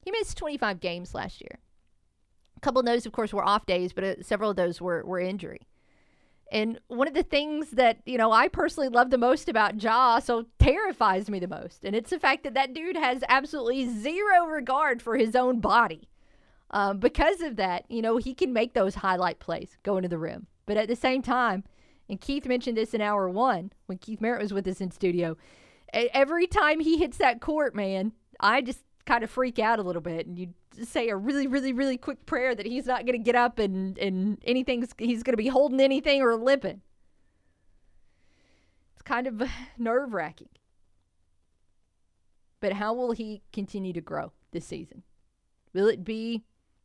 He 0.00 0.10
missed 0.10 0.36
25 0.36 0.80
games 0.80 1.14
last 1.14 1.40
year. 1.40 1.60
Couple 2.62 2.80
of 2.80 2.86
those, 2.86 3.06
of 3.06 3.12
course, 3.12 3.32
were 3.32 3.44
off 3.44 3.66
days, 3.66 3.92
but 3.92 4.04
uh, 4.04 4.14
several 4.22 4.50
of 4.50 4.56
those 4.56 4.80
were 4.80 5.04
were 5.04 5.20
injury. 5.20 5.60
And 6.52 6.78
one 6.88 7.08
of 7.08 7.14
the 7.14 7.22
things 7.22 7.70
that, 7.70 7.98
you 8.04 8.18
know, 8.18 8.30
I 8.30 8.48
personally 8.48 8.90
love 8.90 9.08
the 9.08 9.16
most 9.16 9.48
about 9.48 9.82
Ja, 9.82 10.18
so 10.18 10.44
terrifies 10.58 11.30
me 11.30 11.38
the 11.38 11.48
most. 11.48 11.82
And 11.82 11.96
it's 11.96 12.10
the 12.10 12.18
fact 12.18 12.44
that 12.44 12.52
that 12.52 12.74
dude 12.74 12.94
has 12.94 13.24
absolutely 13.26 13.88
zero 13.88 14.44
regard 14.46 15.00
for 15.00 15.16
his 15.16 15.34
own 15.34 15.60
body. 15.60 16.10
Um, 16.70 16.98
because 16.98 17.40
of 17.40 17.56
that, 17.56 17.86
you 17.88 18.02
know, 18.02 18.18
he 18.18 18.34
can 18.34 18.52
make 18.52 18.74
those 18.74 18.96
highlight 18.96 19.38
plays 19.38 19.78
going 19.82 20.02
to 20.02 20.08
the 20.10 20.18
rim. 20.18 20.46
But 20.66 20.76
at 20.76 20.88
the 20.88 20.96
same 20.96 21.22
time, 21.22 21.64
and 22.08 22.20
Keith 22.20 22.46
mentioned 22.46 22.76
this 22.76 22.92
in 22.92 23.00
hour 23.00 23.30
one 23.30 23.72
when 23.86 23.96
Keith 23.96 24.20
Merritt 24.20 24.42
was 24.42 24.52
with 24.52 24.68
us 24.68 24.82
in 24.82 24.90
studio, 24.90 25.38
every 25.92 26.46
time 26.46 26.80
he 26.80 26.98
hits 26.98 27.16
that 27.16 27.40
court, 27.40 27.74
man, 27.74 28.12
I 28.40 28.60
just 28.60 28.80
kind 29.06 29.24
of 29.24 29.30
freak 29.30 29.58
out 29.58 29.78
a 29.78 29.82
little 29.82 30.02
bit. 30.02 30.26
And 30.26 30.38
you 30.38 30.48
say 30.82 31.08
a 31.08 31.16
really, 31.16 31.46
really, 31.46 31.72
really 31.72 31.96
quick 31.96 32.24
prayer 32.26 32.54
that 32.54 32.66
he's 32.66 32.86
not 32.86 33.06
going 33.06 33.18
to 33.18 33.24
get 33.24 33.34
up 33.34 33.58
and, 33.58 33.98
and 33.98 34.38
anything's, 34.44 34.94
he's 34.98 35.22
going 35.22 35.32
to 35.34 35.42
be 35.42 35.48
holding 35.48 35.80
anything 35.80 36.22
or 36.22 36.34
limping. 36.36 36.80
It's 38.94 39.02
kind 39.02 39.26
of 39.26 39.42
nerve 39.78 40.14
wracking. 40.14 40.48
But 42.60 42.74
how 42.74 42.94
will 42.94 43.12
he 43.12 43.42
continue 43.52 43.92
to 43.92 44.00
grow 44.00 44.32
this 44.52 44.64
season? 44.64 45.02
Will 45.72 45.88
it 45.88 46.04
be 46.04 46.44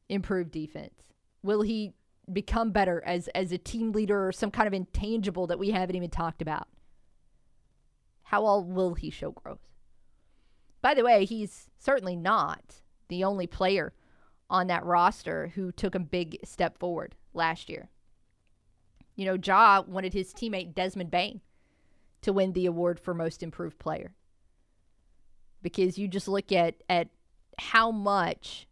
improved 0.09 0.51
defense? 0.51 1.13
Will 1.43 1.61
he 1.61 1.93
become 2.33 2.71
better 2.71 3.01
as 3.05 3.29
as 3.29 3.51
a 3.51 3.57
team 3.57 3.91
leader 3.91 4.27
or 4.27 4.31
some 4.31 4.51
kind 4.51 4.67
of 4.67 4.73
intangible 4.73 5.47
that 5.47 5.59
we 5.59 5.69
haven't 5.71 5.95
even 5.95 6.09
talked 6.09 6.41
about? 6.41 6.67
How 8.23 8.43
all 8.43 8.63
will 8.63 8.95
he 8.95 9.09
show 9.09 9.31
growth? 9.31 9.59
By 10.87 10.93
the 10.93 11.03
way, 11.03 11.25
he's 11.25 11.67
certainly 11.77 12.15
not 12.15 12.75
the 13.09 13.25
only 13.25 13.45
player 13.45 13.91
on 14.49 14.67
that 14.67 14.85
roster 14.85 15.51
who 15.53 15.69
took 15.69 15.95
a 15.95 15.99
big 15.99 16.37
step 16.45 16.77
forward 16.77 17.13
last 17.33 17.69
year. 17.69 17.89
You 19.17 19.25
know, 19.25 19.33
Ja 19.33 19.81
wanted 19.85 20.13
his 20.13 20.33
teammate 20.33 20.75
Desmond 20.75 21.11
Bane 21.11 21.41
to 22.21 22.31
win 22.31 22.53
the 22.53 22.67
award 22.67 23.01
for 23.01 23.13
most 23.13 23.43
improved 23.43 23.79
player. 23.79 24.13
Because 25.61 25.97
you 25.97 26.07
just 26.07 26.29
look 26.29 26.53
at 26.53 26.75
at 26.87 27.09
how 27.59 27.91
much 27.91 28.65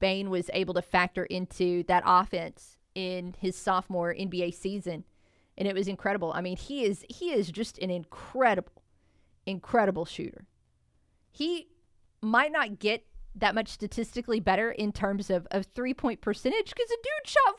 Bane 0.00 0.30
was 0.30 0.50
able 0.52 0.74
to 0.74 0.82
factor 0.82 1.22
into 1.22 1.84
that 1.84 2.02
offense 2.04 2.78
in 2.96 3.36
his 3.38 3.54
sophomore 3.54 4.12
NBA 4.12 4.54
season 4.54 5.04
and 5.56 5.68
it 5.68 5.74
was 5.76 5.86
incredible. 5.86 6.32
I 6.34 6.40
mean, 6.40 6.56
he 6.56 6.84
is 6.84 7.04
he 7.08 7.30
is 7.30 7.52
just 7.52 7.78
an 7.78 7.90
incredible 7.90 8.72
incredible 9.46 10.04
shooter. 10.04 10.48
He 11.34 11.66
might 12.22 12.52
not 12.52 12.78
get 12.78 13.04
that 13.34 13.56
much 13.56 13.68
statistically 13.68 14.38
better 14.38 14.70
in 14.70 14.92
terms 14.92 15.30
of, 15.30 15.48
of 15.50 15.66
three 15.66 15.92
point 15.92 16.20
percentage 16.20 16.72
because 16.72 16.88
the 16.88 16.98
dude 17.02 17.28
shot 17.28 17.58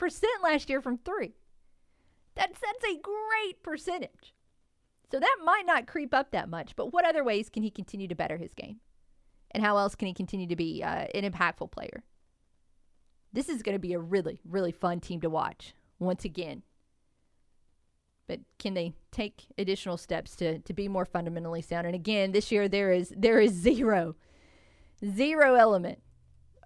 44% 0.00 0.22
last 0.44 0.70
year 0.70 0.80
from 0.80 0.98
three. 0.98 1.34
That's, 2.36 2.60
that's 2.60 2.84
a 2.84 3.00
great 3.00 3.62
percentage. 3.64 4.34
So 5.10 5.18
that 5.18 5.36
might 5.44 5.66
not 5.66 5.88
creep 5.88 6.14
up 6.14 6.30
that 6.30 6.48
much, 6.48 6.76
but 6.76 6.92
what 6.92 7.04
other 7.04 7.24
ways 7.24 7.48
can 7.48 7.64
he 7.64 7.70
continue 7.70 8.06
to 8.06 8.14
better 8.14 8.36
his 8.36 8.54
game? 8.54 8.76
And 9.50 9.64
how 9.64 9.76
else 9.76 9.96
can 9.96 10.06
he 10.06 10.14
continue 10.14 10.46
to 10.46 10.54
be 10.54 10.84
uh, 10.84 11.06
an 11.12 11.28
impactful 11.28 11.72
player? 11.72 12.04
This 13.32 13.48
is 13.48 13.62
going 13.62 13.74
to 13.74 13.80
be 13.80 13.92
a 13.92 13.98
really, 13.98 14.40
really 14.48 14.70
fun 14.70 15.00
team 15.00 15.20
to 15.22 15.30
watch 15.30 15.74
once 15.98 16.24
again. 16.24 16.62
But 18.30 18.38
can 18.60 18.74
they 18.74 18.94
take 19.10 19.46
additional 19.58 19.96
steps 19.96 20.36
to, 20.36 20.60
to 20.60 20.72
be 20.72 20.86
more 20.86 21.04
fundamentally 21.04 21.62
sound? 21.62 21.84
And 21.84 21.96
again, 21.96 22.30
this 22.30 22.52
year 22.52 22.68
there 22.68 22.92
is 22.92 23.12
there 23.16 23.40
is 23.40 23.50
zero 23.50 24.14
zero 25.04 25.56
element 25.56 25.98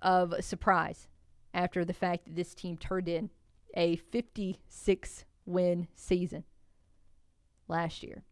of 0.03 0.35
surprise 0.45 1.09
after 1.55 1.83
the 1.83 1.95
fact 1.95 2.27
that 2.27 2.37
this 2.37 2.55
team 2.55 2.77
turned 2.77 3.09
in 3.09 3.31
a 3.75 3.97
56 3.97 5.25
win 5.47 5.89
season 5.95 6.45
last 7.67 8.03
year. 8.03 8.25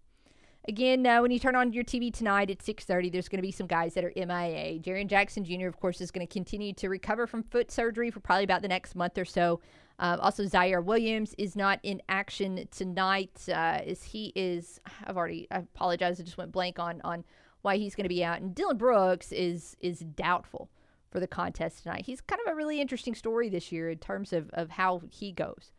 Again, 0.69 1.07
uh, 1.07 1.23
when 1.23 1.31
you 1.31 1.39
turn 1.39 1.57
on 1.57 1.73
your 1.73 1.85
TV 1.85 2.13
tonight 2.13 2.51
at 2.51 2.59
6:30, 2.59 3.11
there's 3.11 3.31
going 3.31 3.39
to 3.39 3.49
be 3.49 3.51
some 3.51 3.67
guys 3.67 3.95
that 3.95 4.05
are 4.05 4.13
MIA. 4.15 4.79
Jaren 4.79 5.07
Jackson 5.07 5.43
Jr., 5.43 5.69
of 5.69 5.81
course, 5.81 6.03
is 6.03 6.11
going 6.11 6.27
to 6.27 6.31
continue 6.31 6.75
to 6.75 6.91
recover 6.91 7.27
from 7.27 7.45
foot 7.45 7.71
surgery 7.71 8.11
for 8.11 8.21
probably 8.21 8.45
about 8.45 8.61
the 8.61 8.69
next 8.69 8.95
month 8.95 9.17
or 9.17 9.25
so. 9.25 9.59
Uh, 10.03 10.16
also, 10.20 10.43
Ziaire 10.43 10.83
Williams 10.83 11.33
is 11.39 11.55
not 11.55 11.79
in 11.85 12.03
action 12.09 12.66
tonight. 12.73 13.41
Uh, 13.49 13.79
as 13.87 14.03
he 14.03 14.33
is, 14.35 14.81
I've 15.05 15.16
already, 15.16 15.47
I 15.53 15.59
apologize, 15.59 16.19
I 16.19 16.24
just 16.24 16.37
went 16.37 16.51
blank 16.51 16.81
on 16.81 17.01
on 17.05 17.23
why 17.62 17.77
he's 17.77 17.95
going 17.95 18.03
to 18.03 18.09
be 18.09 18.24
out. 18.24 18.41
And 18.41 18.53
Dillon 18.53 18.79
Brooks 18.79 19.31
is 19.31 19.77
is 19.79 20.01
doubtful 20.01 20.69
for 21.12 21.20
the 21.20 21.29
contest 21.29 21.85
tonight. 21.85 22.05
He's 22.05 22.20
kind 22.20 22.41
of 22.45 22.53
a 22.53 22.57
really 22.57 22.81
interesting 22.81 23.15
story 23.15 23.49
this 23.49 23.70
year 23.70 23.91
in 23.91 23.99
terms 23.99 24.33
of, 24.33 24.51
of 24.55 24.70
how 24.70 25.03
he 25.09 25.31
goes. 25.31 25.70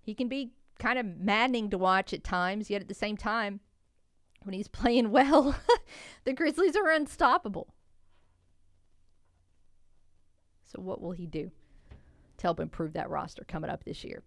He 0.00 0.14
can 0.14 0.28
be 0.28 0.52
kind 0.78 0.98
of 0.98 1.04
maddening 1.04 1.68
to 1.68 1.76
watch 1.76 2.14
at 2.14 2.24
times, 2.24 2.70
yet 2.70 2.80
at 2.80 2.88
the 2.88 2.94
same 2.94 3.18
time, 3.18 3.60
when 4.42 4.54
he's 4.54 4.68
playing 4.68 5.10
well, 5.10 5.54
the 6.24 6.32
Grizzlies 6.32 6.76
are 6.76 6.88
unstoppable. 6.88 7.74
So, 10.64 10.80
what 10.80 11.02
will 11.02 11.12
he 11.12 11.26
do 11.26 11.50
to 12.40 12.46
help 12.46 12.60
improve 12.60 12.92
that 12.94 13.08
roster 13.08 13.44
coming 13.44 13.70
up 13.70 13.84
this 13.84 14.04
year? 14.04 14.22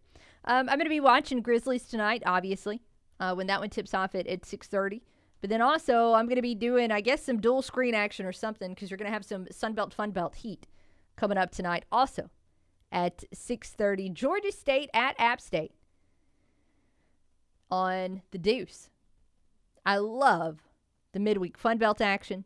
Um, 0.45 0.69
I'm 0.69 0.77
going 0.77 0.85
to 0.85 0.89
be 0.89 0.99
watching 0.99 1.41
Grizzlies 1.41 1.85
tonight, 1.85 2.23
obviously, 2.25 2.81
uh, 3.19 3.33
when 3.33 3.47
that 3.47 3.59
one 3.59 3.69
tips 3.69 3.93
off 3.93 4.15
at, 4.15 4.27
at 4.27 4.41
6:30. 4.41 5.01
But 5.41 5.49
then 5.49 5.61
also, 5.61 6.13
I'm 6.13 6.25
going 6.25 6.37
to 6.37 6.41
be 6.41 6.55
doing, 6.55 6.89
I 6.91 7.01
guess, 7.01 7.23
some 7.23 7.41
dual 7.41 7.61
screen 7.61 7.93
action 7.93 8.25
or 8.25 8.31
something 8.31 8.73
because 8.73 8.89
you're 8.89 8.97
going 8.97 9.09
to 9.09 9.13
have 9.13 9.25
some 9.25 9.45
Sunbelt 9.45 9.93
Funbelt 9.93 10.35
heat 10.35 10.67
coming 11.17 11.37
up 11.37 11.51
tonight. 11.51 11.85
Also, 11.91 12.29
at 12.91 13.23
6:30, 13.33 14.13
Georgia 14.13 14.51
State 14.51 14.89
at 14.93 15.15
App 15.19 15.41
State 15.41 15.73
on 17.69 18.21
the 18.31 18.37
Deuce. 18.37 18.89
I 19.85 19.97
love 19.97 20.61
the 21.11 21.19
midweek 21.19 21.57
Funbelt 21.57 22.01
action, 22.01 22.45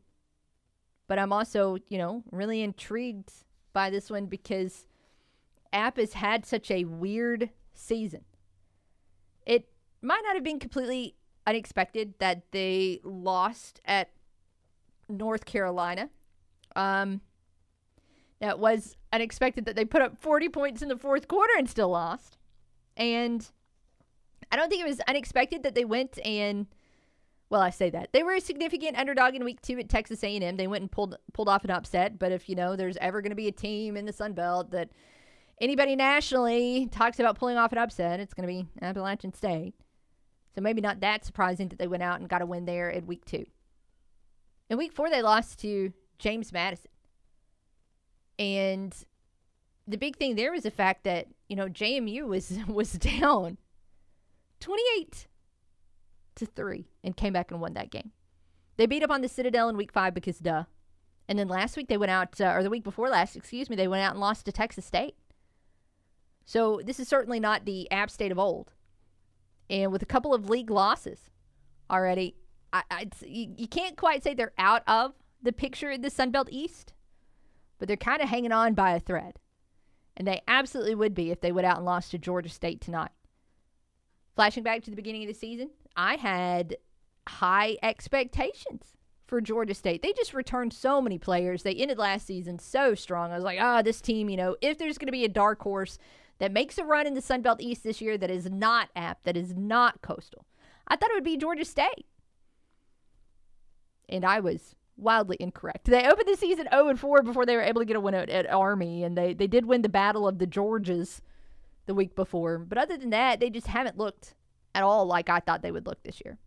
but 1.08 1.20
I'm 1.20 1.34
also, 1.34 1.78
you 1.90 1.98
know, 1.98 2.24
really 2.32 2.62
intrigued 2.62 3.32
by 3.74 3.90
this 3.90 4.10
one 4.10 4.26
because 4.26 4.88
App 5.74 5.98
has 5.98 6.14
had 6.14 6.46
such 6.46 6.72
a 6.72 6.86
weird 6.86 7.50
season. 7.74 8.26
It 9.46 9.70
might 10.02 10.22
not 10.24 10.36
have 10.36 10.44
been 10.44 10.60
completely 10.60 11.16
unexpected 11.46 12.14
that 12.20 12.52
they 12.52 13.00
lost 13.04 13.82
at 13.86 14.10
North 15.10 15.46
Carolina. 15.46 16.10
Um, 16.76 17.22
now 18.42 18.50
it 18.50 18.60
was 18.60 18.98
unexpected 19.12 19.66
that 19.66 19.76
they 19.76 19.86
put 19.86 20.02
up 20.02 20.18
40 20.22 20.50
points 20.50 20.82
in 20.82 20.90
the 20.90 20.98
fourth 20.98 21.28
quarter 21.28 21.54
and 21.58 21.70
still 21.70 21.90
lost. 21.90 22.38
And 22.96 23.50
I 24.52 24.56
don't 24.56 24.70
think 24.70 24.82
it 24.82 24.88
was 24.88 25.00
unexpected 25.08 25.64
that 25.64 25.76
they 25.76 25.86
went 25.86 26.20
and 26.26 26.68
well, 27.50 27.62
I 27.62 27.70
say 27.70 27.90
that. 27.92 28.12
They 28.12 28.24
were 28.24 28.34
a 28.34 28.42
significant 28.42 28.98
underdog 28.98 29.34
in 29.34 29.46
week 29.46 29.62
2 29.62 29.80
at 29.80 29.88
Texas 29.88 30.22
A&M. 30.22 30.58
They 30.58 30.68
went 30.68 30.82
and 30.82 30.92
pulled 30.92 31.16
pulled 31.32 31.48
off 31.48 31.64
an 31.64 31.72
upset, 31.72 32.20
but 32.20 32.32
if 32.32 32.50
you 32.50 32.56
know 32.56 32.76
there's 32.76 32.98
ever 32.98 33.22
going 33.22 33.30
to 33.30 33.38
be 33.38 33.48
a 33.48 33.54
team 33.54 33.96
in 33.96 34.06
the 34.06 34.12
Sun 34.12 34.34
Belt 34.34 34.72
that 34.72 34.90
anybody 35.60 35.96
nationally 35.96 36.88
talks 36.92 37.20
about 37.20 37.38
pulling 37.38 37.58
off 37.58 37.72
an 37.72 37.78
upset, 37.78 38.20
it's 38.20 38.34
going 38.34 38.48
to 38.48 38.54
be 38.54 38.68
Appalachian 38.82 39.34
State. 39.34 39.74
So 40.56 40.62
maybe 40.62 40.82
not 40.82 41.02
that 41.02 41.24
surprising 41.24 41.68
that 41.70 41.80
they 41.80 41.88
went 41.88 42.04
out 42.04 42.20
and 42.20 42.30
got 42.30 42.42
a 42.42 42.46
win 42.46 42.66
there 42.66 42.90
in 42.90 43.06
week 43.06 43.26
two. 43.26 43.46
In 44.70 44.78
week 44.78 44.92
four, 44.92 45.10
they 45.10 45.22
lost 45.22 45.60
to 45.60 45.94
James 46.20 46.52
Madison. 46.52 46.92
And 48.40 48.96
the 49.88 49.98
big 49.98 50.18
thing 50.18 50.36
there 50.36 50.52
was 50.52 50.64
the 50.64 50.72
fact 50.72 51.04
that, 51.06 51.28
you 51.48 51.56
know, 51.56 51.68
JMU 51.68 52.28
was 52.28 52.58
was 52.68 52.94
down 52.94 53.58
28 54.60 55.28
to 56.36 56.46
3 56.46 56.88
and 57.04 57.18
came 57.18 57.34
back 57.34 57.52
and 57.52 57.62
won 57.62 57.74
that 57.74 57.92
game. 57.92 58.12
They 58.78 58.86
beat 58.86 59.04
up 59.04 59.10
on 59.10 59.22
the 59.22 59.30
Citadel 59.30 59.70
in 59.70 59.78
week 59.78 59.92
5 59.92 60.14
because 60.14 60.40
duh. 60.40 60.64
And 61.28 61.38
then 61.38 61.48
last 61.48 61.76
week 61.76 61.88
they 61.88 61.98
went 61.98 62.12
out 62.12 62.40
uh, 62.40 62.54
or 62.54 62.64
the 62.64 62.70
week 62.70 62.84
before 62.84 63.10
last, 63.10 63.36
excuse 63.36 63.70
me, 63.70 63.76
they 63.76 63.88
went 63.88 64.04
out 64.04 64.12
and 64.12 64.20
lost 64.20 64.46
to 64.46 64.52
Texas 64.52 64.86
State. 64.86 65.16
So 66.48 66.82
this 66.84 67.00
is 67.00 67.08
certainly 67.08 67.40
not 67.40 67.66
the 67.66 67.92
App 67.92 68.10
State 68.10 68.32
of 68.32 68.40
old 68.40 68.72
and 69.70 69.92
with 69.92 70.02
a 70.02 70.08
couple 70.08 70.34
of 70.34 70.50
league 70.50 70.70
losses 70.70 71.30
already, 71.90 72.36
I, 72.72 72.84
I 72.90 73.08
you, 73.26 73.54
you 73.58 73.68
can't 73.68 73.98
quite 73.98 74.24
say 74.24 74.34
they're 74.34 74.54
out 74.58 74.84
of 74.88 75.14
the 75.42 75.52
picture 75.52 75.92
in 75.92 76.02
the 76.02 76.10
Sun 76.10 76.32
Belt 76.32 76.48
East, 76.52 76.94
but 77.80 77.88
they're 77.88 77.98
kind 77.98 78.22
of 78.22 78.30
hanging 78.30 78.52
on 78.52 78.74
by 78.74 78.92
a 78.92 79.00
thread. 79.00 79.40
And 80.16 80.28
they 80.28 80.42
absolutely 80.48 80.96
would 80.96 81.14
be 81.14 81.32
if 81.32 81.42
they 81.42 81.52
went 81.52 81.68
out 81.68 81.78
and 81.78 81.86
lost 81.86 82.12
to 82.12 82.18
Georgia 82.18 82.50
State 82.50 82.82
tonight. 82.82 83.12
Flashing 84.36 84.64
back 84.64 84.84
to 84.84 84.90
the 84.90 84.96
beginning 84.96 85.24
of 85.24 85.28
the 85.28 85.34
season, 85.34 85.70
I 85.96 86.16
had 86.16 86.78
high 87.28 87.78
expectations 87.84 88.94
for 89.28 89.42
Georgia 89.42 89.74
State. 89.74 90.02
They 90.02 90.14
just 90.14 90.34
returned 90.34 90.74
so 90.74 91.02
many 91.02 91.20
players. 91.20 91.64
They 91.64 91.74
ended 91.74 91.98
last 91.98 92.26
season 92.26 92.58
so 92.58 92.96
strong. 92.96 93.32
I 93.32 93.36
was 93.36 93.44
like, 93.44 93.60
ah, 93.62 93.80
oh, 93.80 93.82
this 93.84 94.02
team, 94.02 94.30
you 94.30 94.38
know, 94.38 94.56
if 94.62 94.78
there's 94.78 94.98
going 94.98 95.08
to 95.08 95.12
be 95.12 95.26
a 95.26 95.30
dark 95.30 95.62
horse 95.62 96.00
that 96.40 96.52
makes 96.52 96.78
a 96.78 96.84
run 96.84 97.08
in 97.08 97.14
the 97.14 97.22
Sun 97.22 97.42
Belt 97.42 97.62
East 97.62 97.84
this 97.84 98.02
year 98.02 98.18
that 98.18 98.32
is 98.32 98.50
not 98.50 98.90
App, 98.96 99.24
that 99.24 99.38
is 99.38 99.56
not 99.56 100.02
coastal, 100.02 100.46
I 100.88 100.96
thought 100.96 101.12
it 101.12 101.16
would 101.16 101.24
be 101.24 101.38
Georgia 101.38 101.66
State. 101.66 102.06
And 104.10 104.24
I 104.24 104.40
was 104.40 104.76
wildly 104.96 105.38
incorrect. 105.40 105.86
They 105.86 106.08
opened 106.08 106.28
the 106.28 106.38
season 106.38 106.68
0 106.72 106.90
and 106.90 107.00
4 107.00 107.24
before 107.24 107.46
they 107.46 107.56
were 107.56 107.62
able 107.62 107.82
to 107.82 107.86
get 107.86 107.98
a 107.98 108.00
win 108.00 108.14
at, 108.14 108.30
at 108.30 108.52
Army, 108.52 109.04
and 109.04 109.18
they, 109.18 109.34
they 109.34 109.48
did 109.48 109.66
win 109.66 109.82
the 109.82 109.90
Battle 109.90 110.28
of 110.28 110.40
the 110.40 110.48
Georges 110.48 111.22
the 111.86 111.94
week 111.94 112.16
before. 112.16 112.60
But 112.60 112.78
other 112.78 112.98
than 112.98 113.10
that, 113.10 113.40
they 113.40 113.50
just 113.50 113.68
haven't 113.68 113.98
looked 113.98 114.36
at 114.74 114.84
all 114.84 115.06
like 115.06 115.30
I 115.30 115.40
thought 115.40 115.62
they 115.62 115.72
would 115.72 115.86
look 115.86 116.04
this 116.04 116.22
year 116.24 116.38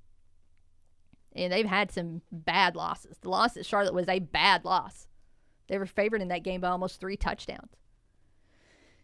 and 1.34 1.52
they've 1.52 1.66
had 1.66 1.90
some 1.90 2.22
bad 2.32 2.74
losses. 2.74 3.18
The 3.20 3.30
loss 3.30 3.56
at 3.56 3.66
Charlotte 3.66 3.94
was 3.94 4.08
a 4.08 4.18
bad 4.18 4.64
loss. 4.64 5.06
They 5.68 5.78
were 5.78 5.86
favored 5.86 6.22
in 6.22 6.28
that 6.28 6.42
game 6.42 6.60
by 6.60 6.68
almost 6.68 7.00
three 7.00 7.16
touchdowns. 7.16 7.76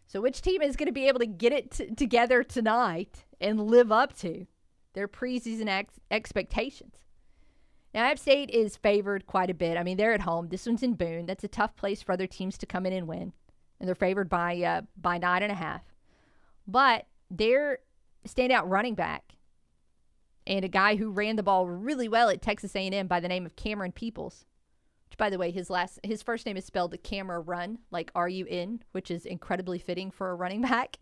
So, 0.07 0.21
which 0.21 0.41
team 0.41 0.61
is 0.61 0.77
going 0.77 0.87
to 0.87 0.93
be 0.93 1.07
able 1.07 1.19
to 1.19 1.25
get 1.25 1.51
it 1.51 1.71
t- 1.71 1.87
together 1.87 2.41
tonight 2.41 3.25
and 3.41 3.59
live 3.59 3.91
up 3.91 4.17
to 4.19 4.47
their 4.93 5.07
preseason 5.07 5.67
ex- 5.67 5.99
expectations? 6.09 6.95
Now, 7.93 8.05
App 8.05 8.17
State 8.17 8.49
is 8.49 8.77
favored 8.77 9.27
quite 9.27 9.49
a 9.49 9.53
bit. 9.53 9.77
I 9.77 9.83
mean, 9.83 9.97
they're 9.97 10.13
at 10.13 10.21
home. 10.21 10.47
This 10.47 10.65
one's 10.65 10.83
in 10.83 10.93
Boone. 10.93 11.25
That's 11.25 11.43
a 11.43 11.49
tough 11.49 11.75
place 11.75 12.01
for 12.01 12.13
other 12.13 12.27
teams 12.27 12.57
to 12.59 12.65
come 12.65 12.85
in 12.85 12.93
and 12.93 13.07
win, 13.07 13.33
and 13.79 13.87
they're 13.87 13.95
favored 13.95 14.29
by 14.29 14.61
uh, 14.61 14.81
by 14.95 15.17
nine 15.17 15.43
and 15.43 15.51
a 15.51 15.55
half. 15.55 15.81
But 16.65 17.07
their 17.29 17.79
standout 18.25 18.63
running 18.65 18.95
back 18.95 19.35
and 20.45 20.63
a 20.63 20.69
guy 20.69 20.95
who 20.95 21.11
ran 21.11 21.35
the 21.35 21.43
ball 21.43 21.67
really 21.67 22.07
well 22.07 22.29
at 22.29 22.41
Texas 22.41 22.75
A&M 22.75 23.07
by 23.07 23.19
the 23.19 23.27
name 23.27 23.45
of 23.45 23.55
Camerun 23.55 23.93
Peoples. 23.93 24.45
By 25.15 25.29
the 25.29 25.37
way, 25.37 25.51
his 25.51 25.69
last 25.69 25.99
his 26.03 26.21
first 26.21 26.45
name 26.45 26.57
is 26.57 26.65
spelled 26.65 26.95
Camera 27.03 27.39
Run, 27.39 27.79
like 27.91 28.11
R 28.13 28.29
U 28.29 28.45
N, 28.49 28.83
which 28.91 29.09
is 29.09 29.25
incredibly 29.25 29.79
fitting 29.79 30.11
for 30.11 30.29
a 30.29 30.35
running 30.35 30.61
back. 30.63 30.97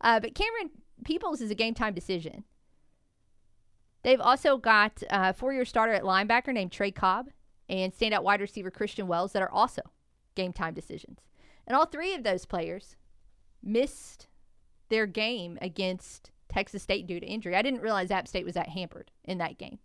Uh, 0.00 0.20
but 0.20 0.34
Camerun 0.34 0.70
Peoples 1.04 1.40
is 1.40 1.50
a 1.50 1.54
game 1.54 1.74
time 1.74 1.94
decision. 1.94 2.44
They've 4.02 4.20
also 4.20 4.56
got 4.56 5.02
a 5.10 5.32
four 5.32 5.52
year 5.52 5.64
starter 5.64 5.92
at 5.92 6.04
linebacker 6.04 6.52
named 6.52 6.70
Trey 6.70 6.92
Cobb 6.92 7.26
and 7.68 7.92
standout 7.92 8.22
wide 8.22 8.40
receiver 8.40 8.70
Christian 8.70 9.08
Wells 9.08 9.32
that 9.32 9.42
are 9.42 9.50
also 9.50 9.82
game 10.36 10.52
time 10.52 10.74
decisions. 10.74 11.18
And 11.66 11.76
all 11.76 11.86
three 11.86 12.14
of 12.14 12.22
those 12.22 12.46
players 12.46 12.94
missed 13.62 14.28
their 14.88 15.06
game 15.06 15.58
against 15.60 16.30
Texas 16.48 16.84
State 16.84 17.06
due 17.06 17.18
to 17.18 17.26
injury. 17.26 17.56
I 17.56 17.62
didn't 17.62 17.80
realize 17.80 18.10
App 18.10 18.28
State 18.28 18.44
was 18.44 18.54
that 18.54 18.68
hampered 18.68 19.10
in 19.24 19.38
that 19.38 19.58
game. 19.58 19.80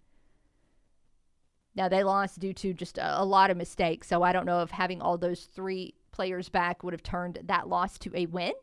Now, 1.76 1.88
they 1.88 2.04
lost 2.04 2.40
due 2.40 2.54
to 2.54 2.74
just 2.74 2.98
a, 2.98 3.22
a 3.22 3.24
lot 3.24 3.50
of 3.50 3.58
mistakes, 3.58 4.08
so 4.08 4.24
I 4.24 4.34
don't 4.34 4.46
know 4.46 4.62
if 4.62 4.72
having 4.72 5.02
all 5.02 5.18
those 5.18 5.46
three 5.46 5.94
players 6.12 6.50
back 6.50 6.84
would 6.84 6.94
have 6.94 7.04
turned 7.04 7.40
that 7.44 7.70
loss 7.70 7.98
to 8.00 8.12
a 8.14 8.26
win. 8.26 8.54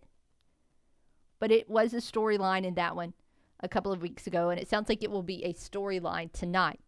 But 1.40 1.50
it 1.50 1.70
was 1.70 1.94
a 1.94 1.98
storyline 1.98 2.64
in 2.64 2.74
that 2.74 2.96
one 2.96 3.14
a 3.60 3.68
couple 3.68 3.92
of 3.92 4.02
weeks 4.02 4.26
ago, 4.26 4.50
and 4.50 4.60
it 4.60 4.68
sounds 4.68 4.88
like 4.88 5.02
it 5.02 5.10
will 5.10 5.22
be 5.22 5.44
a 5.44 5.54
storyline 5.54 6.32
tonight 6.32 6.80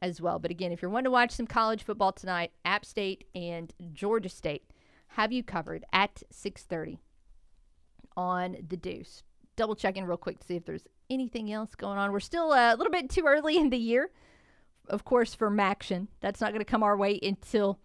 as 0.00 0.20
well. 0.20 0.38
But 0.38 0.50
again, 0.50 0.72
if 0.72 0.82
you're 0.82 0.90
wanting 0.90 1.04
to 1.04 1.10
watch 1.10 1.30
some 1.30 1.46
college 1.46 1.82
football 1.82 2.12
tonight, 2.12 2.52
App 2.64 2.84
State 2.84 3.24
and 3.34 3.72
Georgia 3.92 4.28
State 4.28 4.64
have 5.08 5.32
you 5.32 5.42
covered 5.42 5.84
at 5.92 6.22
6:30 6.30 6.98
on 8.16 8.56
the 8.68 8.76
Deuce 8.76 9.22
double 9.56 9.74
checking 9.76 10.04
real 10.04 10.16
quick 10.16 10.38
to 10.40 10.46
see 10.46 10.56
if 10.56 10.64
there's 10.64 10.86
anything 11.10 11.52
else 11.52 11.74
going 11.74 11.98
on. 11.98 12.12
We're 12.12 12.20
still 12.20 12.52
uh, 12.52 12.74
a 12.74 12.76
little 12.76 12.90
bit 12.90 13.10
too 13.10 13.24
early 13.26 13.56
in 13.56 13.70
the 13.70 13.78
year, 13.78 14.10
of 14.88 15.04
course, 15.04 15.34
for 15.34 15.50
MACtion. 15.50 16.08
That's 16.20 16.40
not 16.40 16.50
going 16.50 16.60
to 16.60 16.64
come 16.64 16.82
our 16.82 16.96
way 16.96 17.18
until 17.22 17.78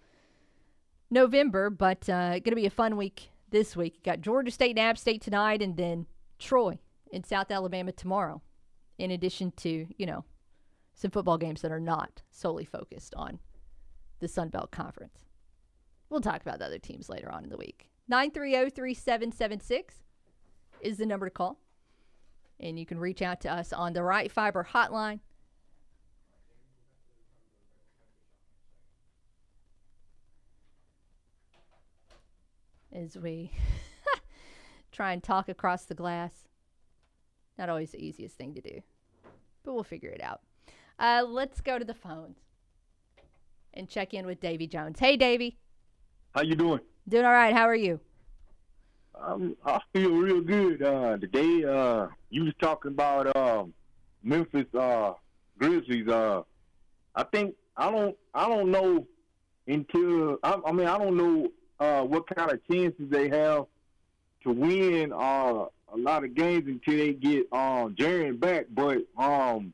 November, 1.10 1.70
but 1.70 2.08
uh, 2.10 2.32
going 2.32 2.44
to 2.44 2.56
be 2.56 2.66
a 2.66 2.72
fun 2.72 2.98
week 2.98 3.30
this 3.50 3.76
week. 3.76 3.96
You 3.96 4.02
got 4.04 4.22
Georgia 4.22 4.52
State 4.52 4.72
and 4.72 4.80
App 4.80 4.98
State 4.98 5.22
tonight, 5.22 5.62
and 5.62 5.78
then 5.78 6.06
Troy 6.38 6.80
in 7.12 7.24
South 7.24 7.52
Alabama 7.52 7.92
tomorrow, 7.92 8.42
in 8.98 9.12
addition 9.12 9.52
to, 9.58 9.88
you 9.98 10.06
know, 10.06 10.24
some 10.94 11.12
football 11.12 11.38
games 11.38 11.62
that 11.62 11.72
are 11.72 11.80
not 11.80 12.22
solely 12.30 12.66
focused 12.66 13.16
on 13.16 13.40
the 14.20 14.28
Sun 14.28 14.50
Belt 14.50 14.72
Conference. 14.72 15.26
We'll 16.10 16.22
talk 16.22 16.42
about 16.42 16.60
the 16.60 16.66
other 16.66 16.80
teams 16.80 17.10
later 17.10 17.32
on 17.32 17.44
in 17.44 17.50
the 17.50 17.58
week. 17.58 17.90
930 18.08 18.72
3776 18.72 19.96
is 20.82 20.98
the 20.98 21.06
number 21.06 21.28
to 21.28 21.32
call. 21.32 21.60
And 22.60 22.78
you 22.78 22.86
can 22.86 23.00
reach 23.00 23.22
out 23.22 23.40
to 23.42 23.52
us 23.52 23.72
on 23.72 23.94
the 23.94 24.04
Right 24.04 24.32
Fiber 24.32 24.68
hotline. 24.74 25.20
As 32.92 33.18
we 33.18 33.52
try 34.92 35.14
and 35.14 35.22
talk 35.22 35.50
across 35.50 35.86
the 35.86 35.96
glass. 35.96 36.48
Not 37.58 37.70
always 37.70 37.92
the 37.92 38.04
easiest 38.04 38.36
thing 38.36 38.54
to 38.54 38.62
do, 38.62 38.82
but 39.64 39.74
we'll 39.74 39.84
figure 39.84 40.10
it 40.10 40.22
out. 40.22 40.42
Uh, 40.98 41.24
let's 41.28 41.62
go 41.62 41.78
to 41.78 41.86
the 41.86 41.94
phones 41.94 42.38
and 43.74 43.88
check 43.88 44.14
in 44.14 44.26
with 44.26 44.40
Davy 44.40 44.68
Jones. 44.68 45.00
Hey, 45.00 45.18
Davy. 45.18 45.58
How 46.34 46.42
you 46.42 46.56
doing? 46.56 46.80
Doing 47.08 47.26
all 47.26 47.32
right. 47.32 47.54
How 47.54 47.66
are 47.66 47.76
you? 47.76 48.00
Um, 49.16 49.56
I 49.66 49.80
feel 49.94 50.12
real 50.12 50.42
good. 50.42 50.82
Uh, 50.82 51.18
today, 51.18 51.64
uh, 51.66 52.08
you 52.30 52.46
was 52.46 52.54
talking 52.62 52.92
about 52.92 53.36
uh, 53.36 53.66
Memphis 54.24 54.74
uh, 54.74 55.14
Grizzlies. 55.58 56.08
Uh, 56.08 56.44
I 57.16 57.24
think 57.24 57.56
I 57.76 57.92
don't 57.92 58.16
I 58.34 58.48
don't 58.48 58.72
know 58.72 59.06
until 59.68 60.38
I, 60.44 60.60
I 60.66 60.72
mean 60.72 60.88
I 60.88 60.98
don't 60.98 61.18
know 61.18 61.48
uh, 61.80 62.04
what 62.04 62.28
kind 62.28 62.52
of 62.52 62.60
chances 62.68 63.10
they 63.10 63.30
have 63.30 63.66
to 64.44 64.52
win 64.52 65.12
uh, 65.12 65.66
a 65.94 65.98
lot 65.98 66.24
of 66.24 66.34
games 66.36 66.68
until 66.68 66.98
they 66.98 67.14
get 67.14 67.52
um, 67.52 67.96
Jaren 67.96 68.40
back. 68.40 68.66
But 68.70 69.00
um, 69.18 69.74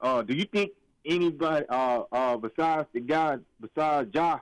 uh, 0.00 0.22
do 0.22 0.34
you 0.34 0.44
think 0.44 0.72
anybody 1.04 1.66
uh, 1.68 2.02
uh, 2.12 2.36
besides 2.36 2.88
the 2.92 3.00
guy 3.00 3.38
besides 3.60 4.10
Ja, 4.14 4.40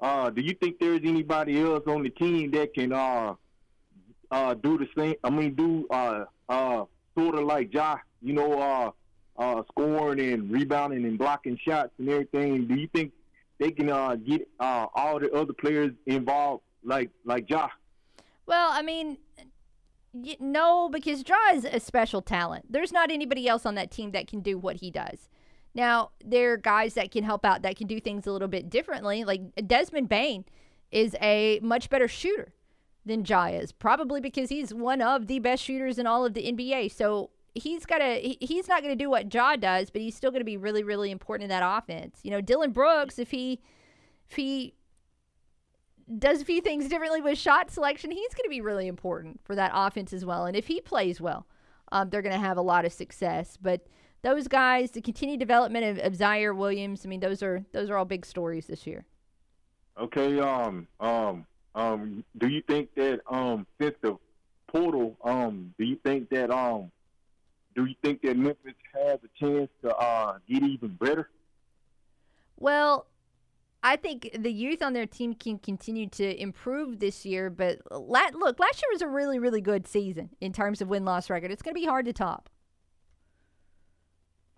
uh, 0.00 0.30
do 0.30 0.42
you 0.42 0.54
think 0.54 0.78
there's 0.78 1.00
anybody 1.04 1.60
else 1.60 1.84
on 1.86 2.02
the 2.02 2.10
team 2.10 2.50
that 2.52 2.74
can 2.74 2.92
uh, 2.92 3.34
uh, 4.32 4.54
do 4.54 4.78
the 4.78 4.88
same. 4.96 5.14
I 5.22 5.30
mean, 5.30 5.54
do 5.54 5.86
uh, 5.90 6.24
uh, 6.48 6.84
sort 7.16 7.34
of 7.36 7.44
like 7.44 7.72
Ja, 7.72 7.98
you 8.22 8.32
know, 8.32 8.58
uh, 8.58 8.90
uh, 9.40 9.62
scoring 9.70 10.20
and 10.32 10.50
rebounding 10.50 11.04
and 11.04 11.18
blocking 11.18 11.58
shots 11.58 11.90
and 11.98 12.08
everything. 12.08 12.66
Do 12.66 12.74
you 12.74 12.88
think 12.88 13.12
they 13.62 13.70
can 13.70 13.88
uh, 13.88 14.16
get 14.16 14.48
uh, 14.58 14.86
all 14.94 15.20
the 15.20 15.30
other 15.30 15.52
players 15.52 15.92
involved 16.06 16.64
like 16.84 17.10
like 17.24 17.48
Ja? 17.48 17.68
Well, 18.44 18.68
I 18.72 18.82
mean, 18.82 19.18
no, 20.40 20.88
because 20.88 21.22
Ja 21.26 21.36
is 21.54 21.64
a 21.64 21.78
special 21.78 22.22
talent. 22.22 22.66
There's 22.68 22.92
not 22.92 23.10
anybody 23.10 23.46
else 23.46 23.64
on 23.64 23.76
that 23.76 23.92
team 23.92 24.10
that 24.12 24.26
can 24.26 24.40
do 24.40 24.58
what 24.58 24.76
he 24.76 24.90
does. 24.90 25.28
Now, 25.74 26.10
there 26.24 26.52
are 26.52 26.56
guys 26.56 26.94
that 26.94 27.12
can 27.12 27.22
help 27.22 27.44
out 27.44 27.62
that 27.62 27.76
can 27.76 27.86
do 27.86 28.00
things 28.00 28.26
a 28.26 28.32
little 28.32 28.48
bit 28.48 28.68
differently. 28.68 29.24
Like 29.24 29.42
Desmond 29.66 30.08
Bane 30.08 30.44
is 30.90 31.14
a 31.22 31.60
much 31.62 31.88
better 31.88 32.08
shooter 32.08 32.52
than 33.06 33.24
Ja 33.24 33.46
is, 33.46 33.70
probably 33.70 34.20
because 34.20 34.48
he's 34.48 34.74
one 34.74 35.00
of 35.00 35.28
the 35.28 35.38
best 35.38 35.62
shooters 35.62 35.98
in 35.98 36.06
all 36.06 36.26
of 36.26 36.34
the 36.34 36.52
NBA. 36.52 36.92
So 36.92 37.30
he's 37.54 37.84
got 37.84 37.98
to 37.98 38.36
he's 38.40 38.68
not 38.68 38.82
going 38.82 38.96
to 38.96 39.02
do 39.02 39.10
what 39.10 39.32
Ja 39.32 39.56
does, 39.56 39.90
but 39.90 40.00
he's 40.00 40.14
still 40.14 40.30
going 40.30 40.40
to 40.40 40.44
be 40.44 40.56
really 40.56 40.82
really 40.82 41.10
important 41.10 41.44
in 41.44 41.48
that 41.50 41.62
offense. 41.64 42.20
You 42.22 42.30
know, 42.30 42.40
Dillon 42.40 42.72
Brooks, 42.72 43.18
if 43.18 43.30
he 43.30 43.60
if 44.30 44.36
he 44.36 44.74
does 46.18 46.40
a 46.40 46.44
few 46.44 46.60
things 46.60 46.88
differently 46.88 47.20
with 47.20 47.38
shot 47.38 47.70
selection, 47.70 48.10
he's 48.10 48.34
going 48.34 48.44
to 48.44 48.50
be 48.50 48.60
really 48.60 48.86
important 48.86 49.40
for 49.44 49.54
that 49.54 49.70
offense 49.74 50.12
as 50.12 50.24
well. 50.24 50.46
And 50.46 50.56
if 50.56 50.66
he 50.66 50.80
plays 50.80 51.20
well, 51.20 51.46
um, 51.90 52.10
they're 52.10 52.22
going 52.22 52.34
to 52.34 52.40
have 52.40 52.56
a 52.56 52.62
lot 52.62 52.84
of 52.84 52.92
success. 52.92 53.56
But 53.60 53.86
those 54.22 54.48
guys, 54.48 54.92
the 54.92 55.00
continued 55.00 55.40
development 55.40 55.98
of, 55.98 56.04
of 56.04 56.18
Ziaire 56.18 56.56
Williams, 56.56 57.04
I 57.04 57.08
mean, 57.08 57.20
those 57.20 57.42
are 57.42 57.64
those 57.72 57.90
are 57.90 57.96
all 57.96 58.04
big 58.04 58.26
stories 58.26 58.66
this 58.66 58.86
year. 58.86 59.04
Okay. 59.98 60.40
Um. 60.40 60.88
Um. 61.00 61.46
Um, 61.74 62.22
do 62.36 62.48
you 62.48 62.62
think 62.62 62.94
that 62.96 63.20
um, 63.30 63.66
since 63.80 63.94
the 64.02 64.18
portal, 64.66 65.16
um, 65.24 65.72
do 65.78 65.84
you 65.84 65.96
think 66.04 66.28
that 66.28 66.50
um, 66.50 66.90
do 67.74 67.86
you 67.86 67.94
think 68.02 68.22
that 68.22 68.36
Memphis 68.36 68.74
has 68.94 69.18
a 69.24 69.44
chance 69.44 69.70
to 69.82 69.94
uh, 69.94 70.38
get 70.48 70.62
even 70.62 70.90
better? 71.00 71.30
Well, 72.58 73.06
I 73.82 73.96
think 73.96 74.30
the 74.38 74.52
youth 74.52 74.82
on 74.82 74.92
their 74.92 75.06
team 75.06 75.34
can 75.34 75.58
continue 75.58 76.08
to 76.10 76.40
improve 76.40 77.00
this 77.00 77.24
year. 77.26 77.50
But 77.50 77.80
look, 77.90 78.60
last 78.60 78.82
year 78.82 78.92
was 78.92 79.02
a 79.02 79.08
really, 79.08 79.38
really 79.38 79.60
good 79.60 79.88
season 79.88 80.30
in 80.40 80.52
terms 80.52 80.80
of 80.80 80.88
win 80.88 81.04
loss 81.04 81.30
record. 81.30 81.50
It's 81.50 81.62
going 81.62 81.74
to 81.74 81.80
be 81.80 81.86
hard 81.86 82.04
to 82.06 82.12
top. 82.12 82.48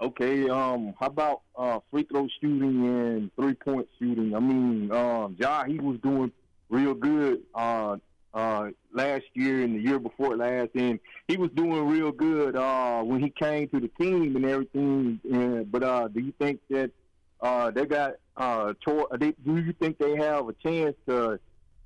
Okay, 0.01 0.51
um, 0.51 0.93
how 0.99 1.07
about 1.07 1.43
uh, 1.57 1.79
free 1.91 2.03
throw 2.03 2.27
shooting 2.41 2.85
and 2.85 3.31
three 3.37 3.55
point 3.55 3.89
shooting? 3.99 4.35
I 4.35 4.41
mean, 4.41 4.91
um, 4.93 5.37
Ja, 5.39 5.65
he 5.65 5.79
was 5.79 5.99
doing 6.03 6.33
real 6.69 6.95
good 6.95 7.43
uh, 7.55 7.97
uh, 8.35 8.71
last 8.93 9.25
year 9.33 9.63
and 9.63 9.75
the 9.77 9.81
year 9.81 9.99
before 9.99 10.37
last, 10.37 10.71
and 10.75 10.99
he 11.29 11.37
was 11.37 11.51
doing 11.53 11.87
real 11.87 12.13
good 12.13 12.57
uh, 12.57 13.01
when 13.03 13.21
he 13.21 13.31
came 13.31 13.69
to 13.69 13.81
the 13.81 13.89
team 14.01 14.37
and 14.37 14.45
everything. 14.45 15.21
And, 15.31 15.73
but 15.73 15.83
uh, 15.83 16.09
do 16.09 16.21
you 16.21 16.33
think 16.39 16.61
that 16.71 16.91
Uh, 17.41 17.71
they 17.71 17.85
got. 17.85 18.13
Uh, 18.37 18.73
they, 19.21 19.33
do 19.45 19.57
you 19.59 19.75
think 19.81 19.99
they 19.99 20.17
have 20.17 20.49
a 20.49 20.55
chance 20.67 20.97
to 21.07 21.39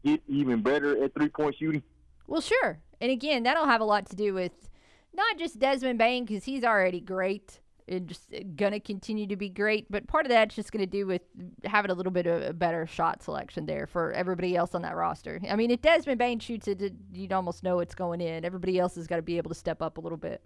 get 0.04 0.20
even 0.28 0.62
better 0.62 1.02
at 1.02 1.12
three 1.14 1.28
point 1.28 1.56
shooting? 1.58 1.82
Well, 2.28 2.40
sure. 2.40 2.78
And 3.00 3.10
again, 3.10 3.42
that'll 3.42 3.66
have 3.66 3.80
a 3.80 3.84
lot 3.84 4.06
to 4.10 4.16
do 4.16 4.34
with 4.34 4.70
not 5.12 5.36
just 5.36 5.58
Desmond 5.58 5.98
Bane 5.98 6.24
because 6.24 6.44
he's 6.44 6.62
already 6.62 7.00
great 7.00 7.60
and 7.88 8.06
just 8.06 8.30
going 8.56 8.72
to 8.72 8.80
continue 8.80 9.26
to 9.26 9.36
be 9.36 9.48
great, 9.48 9.90
but 9.90 10.06
part 10.06 10.26
of 10.26 10.30
that's 10.30 10.54
just 10.54 10.72
going 10.72 10.84
to 10.84 10.90
do 10.90 11.06
with 11.06 11.22
having 11.64 11.90
a 11.90 11.94
little 11.94 12.12
bit 12.12 12.26
of 12.26 12.42
a 12.42 12.52
better 12.52 12.86
shot 12.86 13.22
selection 13.22 13.66
there 13.66 13.86
for 13.86 14.12
everybody 14.12 14.56
else 14.56 14.74
on 14.74 14.82
that 14.82 14.96
roster. 14.96 15.40
I 15.48 15.56
mean, 15.56 15.70
if 15.70 15.80
Desmond 15.80 16.18
Bane 16.18 16.38
shoots 16.38 16.68
it, 16.68 16.92
you'd 17.12 17.32
almost 17.32 17.62
know 17.62 17.80
it's 17.80 17.94
going 17.94 18.20
in. 18.20 18.44
Everybody 18.44 18.78
else 18.78 18.94
has 18.96 19.06
got 19.06 19.16
to 19.16 19.22
be 19.22 19.36
able 19.36 19.50
to 19.50 19.54
step 19.54 19.82
up 19.82 19.98
a 19.98 20.00
little 20.00 20.18
bit. 20.18 20.42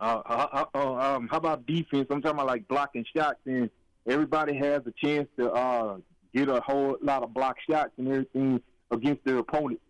Uh, 0.00 0.20
uh, 0.26 0.64
uh, 0.74 0.94
um, 0.94 1.28
how 1.28 1.36
about 1.36 1.66
defense? 1.66 2.06
I'm 2.10 2.20
talking 2.20 2.38
about 2.38 2.46
like 2.46 2.66
blocking 2.68 3.04
shots, 3.16 3.38
and 3.46 3.70
everybody 4.06 4.56
has 4.58 4.82
a 4.86 4.92
chance 4.92 5.28
to 5.38 5.50
uh, 5.52 5.96
get 6.34 6.48
a 6.48 6.60
whole 6.60 6.96
lot 7.00 7.22
of 7.22 7.32
block 7.32 7.56
shots 7.68 7.92
and 7.96 8.08
everything 8.08 8.60
against 8.90 9.24
their 9.24 9.38
opponent. 9.38 9.80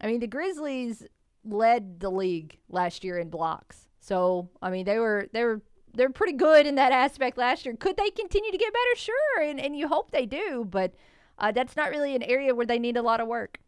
I 0.00 0.06
mean, 0.06 0.20
the 0.20 0.26
Grizzlies 0.26 1.04
led 1.44 2.00
the 2.00 2.10
league 2.10 2.58
last 2.68 3.02
year 3.02 3.18
in 3.18 3.30
blocks. 3.30 3.87
So, 4.08 4.48
I 4.62 4.70
mean, 4.70 4.86
they 4.86 4.98
were 4.98 5.28
they 5.34 5.44
were 5.44 5.60
they're 5.92 6.08
pretty 6.08 6.32
good 6.32 6.66
in 6.66 6.76
that 6.76 6.92
aspect 6.92 7.36
last 7.36 7.66
year. 7.66 7.76
Could 7.76 7.98
they 7.98 8.08
continue 8.08 8.50
to 8.50 8.56
get 8.56 8.72
better? 8.72 8.96
Sure, 8.96 9.42
and 9.42 9.60
and 9.60 9.76
you 9.76 9.86
hope 9.86 10.10
they 10.12 10.24
do, 10.24 10.66
but 10.68 10.94
uh, 11.38 11.52
that's 11.52 11.76
not 11.76 11.90
really 11.90 12.14
an 12.14 12.22
area 12.22 12.54
where 12.54 12.64
they 12.64 12.78
need 12.78 12.96
a 12.96 13.02
lot 13.02 13.20
of 13.20 13.28
work. 13.28 13.58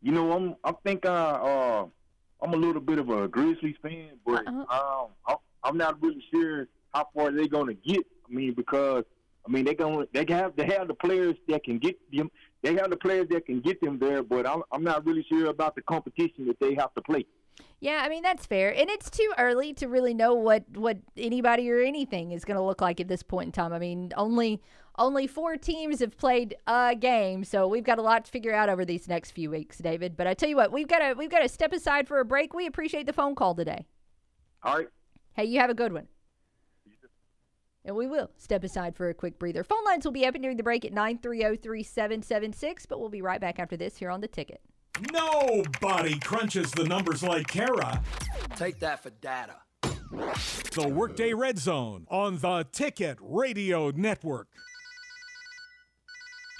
You 0.00 0.12
know, 0.12 0.30
I'm 0.30 0.54
I 0.62 0.72
think 0.84 1.04
uh, 1.04 1.08
uh 1.08 1.86
I'm 2.40 2.54
a 2.54 2.56
little 2.56 2.80
bit 2.80 3.00
of 3.00 3.10
a 3.10 3.26
Grizzlies 3.26 3.74
fan, 3.82 4.10
but 4.24 4.46
uh-huh. 4.46 5.08
um, 5.26 5.36
I'm 5.64 5.76
not 5.76 6.00
really 6.00 6.24
sure 6.32 6.68
how 6.94 7.08
far 7.12 7.32
they're 7.32 7.48
going 7.48 7.66
to 7.66 7.74
get. 7.74 8.06
I 8.30 8.32
mean, 8.32 8.54
because 8.54 9.02
I 9.44 9.50
mean 9.50 9.64
they're 9.64 9.74
going 9.74 10.06
they 10.12 10.24
have 10.28 10.54
they 10.54 10.66
have 10.66 10.86
the 10.86 10.94
players 10.94 11.34
that 11.48 11.64
can 11.64 11.80
get 11.80 11.96
them. 12.16 12.30
They 12.62 12.74
have 12.74 12.90
the 12.90 12.96
players 12.96 13.26
that 13.30 13.46
can 13.46 13.60
get 13.60 13.80
them 13.80 13.98
there, 13.98 14.22
but 14.22 14.46
I'm 14.46 14.62
I'm 14.70 14.84
not 14.84 15.04
really 15.04 15.26
sure 15.28 15.46
about 15.46 15.74
the 15.74 15.82
competition 15.82 16.46
that 16.46 16.60
they 16.60 16.76
have 16.76 16.94
to 16.94 17.02
play. 17.02 17.26
Yeah, 17.80 18.02
I 18.04 18.08
mean 18.08 18.22
that's 18.22 18.44
fair, 18.44 18.74
and 18.74 18.90
it's 18.90 19.08
too 19.08 19.32
early 19.38 19.72
to 19.74 19.86
really 19.86 20.12
know 20.12 20.34
what 20.34 20.64
what 20.74 20.98
anybody 21.16 21.70
or 21.70 21.80
anything 21.80 22.32
is 22.32 22.44
going 22.44 22.56
to 22.56 22.62
look 22.62 22.80
like 22.80 23.00
at 23.00 23.06
this 23.06 23.22
point 23.22 23.46
in 23.46 23.52
time. 23.52 23.72
I 23.72 23.78
mean, 23.78 24.12
only 24.16 24.60
only 24.98 25.28
four 25.28 25.56
teams 25.56 26.00
have 26.00 26.16
played 26.16 26.56
a 26.66 26.96
game, 26.98 27.44
so 27.44 27.68
we've 27.68 27.84
got 27.84 27.98
a 27.98 28.02
lot 28.02 28.24
to 28.24 28.30
figure 28.30 28.52
out 28.52 28.68
over 28.68 28.84
these 28.84 29.06
next 29.06 29.30
few 29.30 29.50
weeks, 29.50 29.78
David. 29.78 30.16
But 30.16 30.26
I 30.26 30.34
tell 30.34 30.48
you 30.48 30.56
what, 30.56 30.72
we've 30.72 30.88
got 30.88 30.98
to 30.98 31.14
we've 31.14 31.30
got 31.30 31.40
to 31.40 31.48
step 31.48 31.72
aside 31.72 32.08
for 32.08 32.18
a 32.18 32.24
break. 32.24 32.52
We 32.52 32.66
appreciate 32.66 33.06
the 33.06 33.12
phone 33.12 33.36
call 33.36 33.54
today. 33.54 33.86
All 34.64 34.76
right. 34.76 34.88
Hey, 35.34 35.44
you 35.44 35.60
have 35.60 35.70
a 35.70 35.74
good 35.74 35.92
one. 35.92 36.08
And 37.84 37.96
we 37.96 38.08
will 38.08 38.30
step 38.36 38.64
aside 38.64 38.96
for 38.96 39.08
a 39.08 39.14
quick 39.14 39.38
breather. 39.38 39.62
Phone 39.62 39.84
lines 39.84 40.04
will 40.04 40.12
be 40.12 40.26
open 40.26 40.42
during 40.42 40.56
the 40.56 40.62
break 40.64 40.84
at 40.84 40.92
930 40.92 41.56
3776, 41.56 42.86
but 42.86 42.98
we'll 42.98 43.08
be 43.08 43.22
right 43.22 43.40
back 43.40 43.60
after 43.60 43.76
this 43.76 43.96
here 43.96 44.10
on 44.10 44.20
the 44.20 44.28
ticket. 44.28 44.60
Nobody 45.12 46.18
crunches 46.18 46.70
the 46.72 46.84
numbers 46.84 47.22
like 47.22 47.46
Kara. 47.46 48.02
Take 48.56 48.80
that 48.80 49.02
for 49.02 49.10
data. 49.10 49.56
The 50.72 50.88
Workday 50.88 51.34
Red 51.34 51.58
Zone 51.58 52.06
on 52.10 52.38
the 52.38 52.66
Ticket 52.72 53.18
Radio 53.20 53.90
Network. 53.90 54.48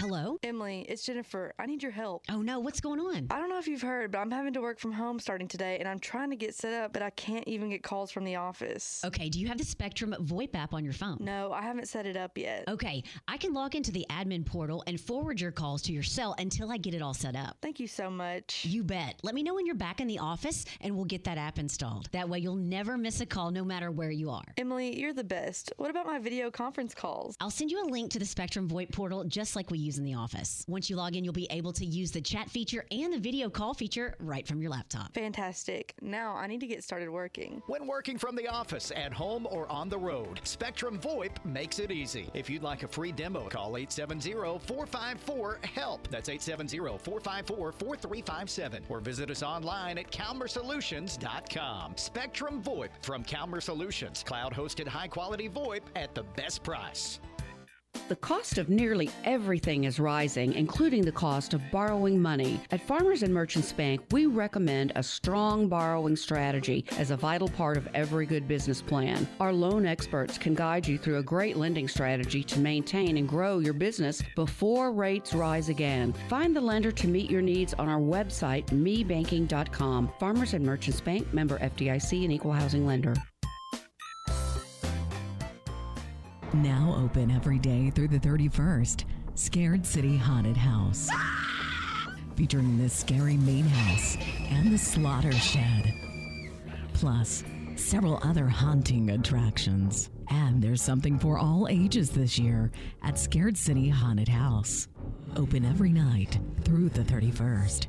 Hello? 0.01 0.39
Emily, 0.45 0.87
it's 0.89 1.03
Jennifer. 1.03 1.53
I 1.59 1.67
need 1.67 1.83
your 1.83 1.91
help. 1.91 2.23
Oh 2.31 2.41
no, 2.41 2.61
what's 2.61 2.81
going 2.81 3.01
on? 3.01 3.27
I 3.33 3.41
don't 3.41 3.49
know 3.49 3.59
if 3.59 3.67
you've 3.67 3.83
heard, 3.83 4.13
but 4.13 4.19
I'm 4.19 4.31
having 4.31 4.53
to 4.53 4.61
work 4.61 4.79
from 4.79 4.93
home 4.93 5.19
starting 5.19 5.49
today, 5.49 5.79
and 5.81 5.89
I'm 5.89 5.99
trying 5.99 6.31
to 6.31 6.37
get 6.37 6.55
set 6.55 6.73
up, 6.73 6.93
but 6.93 7.03
I 7.03 7.11
can't 7.11 7.43
even 7.49 7.69
get 7.69 7.83
calls 7.83 8.13
from 8.13 8.23
the 8.23 8.37
office. 8.37 9.03
Okay, 9.05 9.29
do 9.29 9.41
you 9.41 9.49
have 9.49 9.59
the 9.59 9.65
Spectrum 9.65 10.15
VoIP 10.21 10.55
app 10.55 10.73
on 10.73 10.85
your 10.85 10.93
phone? 10.93 11.17
No, 11.19 11.51
I 11.51 11.63
haven't 11.63 11.89
set 11.89 12.07
it 12.07 12.17
up 12.17 12.39
yet. 12.39 12.63
Okay, 12.69 13.03
I 13.27 13.39
can 13.39 13.53
log 13.53 13.75
into 13.75 13.91
the 13.91 14.07
admin 14.09 14.47
portal 14.47 14.85
and 14.87 15.01
forward 15.01 15.41
your 15.41 15.51
calls 15.51 15.83
to 15.83 15.93
your 15.93 16.05
cell 16.05 16.37
until 16.39 16.71
I 16.71 16.77
get 16.77 16.95
it 16.95 17.03
all 17.03 17.13
set 17.13 17.35
up. 17.35 17.57
Thank 17.61 17.81
you 17.81 17.89
so 17.89 18.09
much. 18.09 18.65
You 18.65 18.85
bet. 18.85 19.19
Let 19.25 19.35
me 19.35 19.43
know 19.43 19.57
when 19.57 19.67
you're 19.67 19.75
back 19.75 20.01
in 20.01 20.07
the 20.07 20.21
office, 20.21 20.65
and 20.81 20.95
we'll 20.95 21.07
get 21.07 21.25
that 21.25 21.39
app 21.39 21.59
installed. 21.59 22.09
That 22.13 22.29
way, 22.29 22.39
you'll 22.39 22.55
never 22.55 22.97
miss 22.97 23.21
a 23.21 23.27
call 23.27 23.51
no 23.51 23.65
matter 23.65 23.91
where 23.91 24.13
you 24.13 24.31
are. 24.31 24.45
Emily, 24.59 24.97
you're 24.97 25.13
the 25.13 25.25
best. 25.25 25.73
What 25.77 25.91
about 25.91 26.07
my 26.07 26.21
video 26.21 26.53
conference 26.53 26.95
calls? 26.95 27.35
I'll 27.41 27.51
send 27.51 27.73
you 27.73 27.83
a 27.83 27.89
link 27.91 28.13
to 28.13 28.21
the 28.21 28.27
Spectrum 28.27 28.69
VoIP 28.69 28.93
portal 28.93 29.25
just 29.25 29.57
like 29.57 29.73
we 29.73 29.88
use 29.89 29.99
in 29.99 30.05
the 30.05 30.15
office. 30.15 30.65
Once 30.69 30.91
you 30.91 30.97
log 30.97 31.17
in, 31.17 31.25
you'll 31.25 31.33
be 31.33 31.47
able 31.51 31.73
to 31.73 31.85
use 31.85 32.11
the 32.11 32.21
chat 32.21 32.51
feature 32.51 32.85
and 32.91 33.11
the 33.11 33.19
video 33.19 33.49
call 33.49 33.73
feature 33.73 34.15
right 34.21 34.47
from 34.47 34.61
your 34.61 34.71
laptop. 34.71 35.15
Fantastic. 35.15 35.95
Now 36.03 36.37
I 36.37 36.47
need 36.47 36.61
to 36.61 36.67
get 36.67 36.85
started 36.85 37.09
working. 37.09 37.63
When 37.67 37.87
working 37.87 38.19
from 38.19 38.37
the 38.37 38.47
office, 38.49 38.93
at 38.95 39.13
home, 39.13 39.47
or 39.51 39.71
on 39.73 39.89
the 39.89 39.99
road, 39.99 40.41
Spectrum 40.45 40.99
VoIP 40.99 41.43
makes 41.45 41.79
it 41.79 41.91
easy. 41.91 42.29
If 42.35 42.51
you'd 42.51 42.63
like 42.63 42.83
a 42.83 42.89
free 42.89 43.13
demo, 43.13 43.49
call 43.49 43.79
870 43.79 44.33
454 44.67 45.61
HELP. 45.63 46.09
That's 46.11 46.29
870 46.29 46.99
454 46.99 47.73
4357. 47.73 48.83
Or 48.91 49.01
visit 49.01 49.31
us 49.31 49.43
online 49.43 49.97
at 49.97 50.11
CalmerSolutions.com. 50.11 51.97
Spectrum 51.97 52.63
VoIP 52.63 52.91
from 53.01 53.25
Calmer 53.25 53.61
Solutions. 53.63 54.23
Cloud 54.23 54.53
hosted 54.53 54.87
high 54.87 55.09
quality 55.09 55.49
VoIP 55.49 55.83
at 55.97 56.15
the 56.15 56.25
best 56.37 56.63
price. 56.63 57.21
The 58.09 58.17
cost 58.17 58.57
of 58.59 58.69
nearly 58.69 59.11
everything 59.25 59.85
is 59.85 60.01
rising, 60.01 60.55
including 60.55 61.03
the 61.03 61.13
cost 61.13 61.55
of 61.55 61.61
borrowing 61.71 62.21
money. 62.21 62.61
At 62.71 62.81
Farmers 62.81 63.23
and 63.23 63.35
Merchants 63.35 63.73
Bank, 63.73 64.03
we 64.13 64.27
recommend 64.27 64.93
a 64.95 65.03
strong 65.03 65.69
borrowing 65.69 66.17
strategy 66.17 66.85
as 66.97 67.11
a 67.11 67.17
vital 67.17 67.49
part 67.49 67.77
of 67.77 67.89
every 67.95 68.25
good 68.27 68.49
business 68.49 68.81
plan. 68.81 69.29
Our 69.41 69.53
loan 69.53 69.85
experts 69.87 70.39
can 70.39 70.55
guide 70.55 70.87
you 70.87 70.99
through 70.99 71.19
a 71.19 71.23
great 71.23 71.57
lending 71.57 71.89
strategy 71.89 72.43
to 72.45 72.59
maintain 72.59 73.19
and 73.19 73.29
grow 73.29 73.59
your 73.59 73.75
business 73.75 74.23
before 74.37 74.93
rates 74.93 75.35
rise 75.35 75.69
again. 75.69 76.15
Find 76.29 76.55
the 76.57 76.61
lender 76.61 76.93
to 76.93 77.09
meet 77.09 77.31
your 77.31 77.43
needs 77.43 77.75
on 77.75 77.89
our 77.89 78.01
website, 78.01 78.67
mebanking.com. 78.67 80.13
Farmers 80.19 80.55
and 80.55 80.65
Merchants 80.65 81.01
Bank, 81.01 81.33
member 81.35 81.59
FDIC, 81.59 82.25
and 82.25 82.33
equal 82.33 82.53
housing 82.53 82.87
lender. 82.87 83.15
Now 86.55 86.99
open 87.05 87.31
every 87.31 87.59
day 87.59 87.91
through 87.91 88.09
the 88.09 88.19
31st. 88.19 89.05
Scared 89.35 89.85
City 89.85 90.17
Haunted 90.17 90.57
House. 90.57 91.11
Featuring 92.37 92.79
the 92.79 92.89
scary 92.89 93.37
main 93.37 93.67
house 93.67 94.17
and 94.49 94.73
the 94.73 94.79
slaughter 94.79 95.33
shed. 95.33 95.93
Plus, 96.95 97.45
several 97.77 98.19
other 98.23 98.47
haunting 98.47 99.11
attractions. 99.11 100.09
And 100.31 100.63
there's 100.63 100.81
something 100.81 101.19
for 101.19 101.39
all 101.39 101.69
ages 101.69 102.11
this 102.11 102.39
year 102.39 102.71
at 103.03 103.19
Scared 103.19 103.59
City 103.59 103.91
Haunted 103.91 104.29
House. 104.29 104.89
Open 105.37 105.67
every 105.67 105.93
night 105.93 106.39
through 106.65 106.89
the 106.89 107.03
31st. 107.03 107.89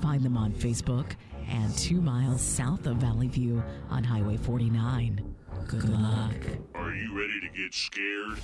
Find 0.00 0.22
them 0.22 0.36
on 0.36 0.52
Facebook 0.52 1.16
and 1.48 1.76
two 1.76 2.00
miles 2.00 2.42
south 2.42 2.86
of 2.86 2.98
Valley 2.98 3.26
View 3.26 3.60
on 3.90 4.04
Highway 4.04 4.36
49. 4.36 5.34
Good 5.68 5.86
luck. 5.90 6.32
Are 6.74 6.94
you 6.94 7.14
ready 7.14 7.40
to 7.40 7.48
get 7.54 7.74
scared? 7.74 8.38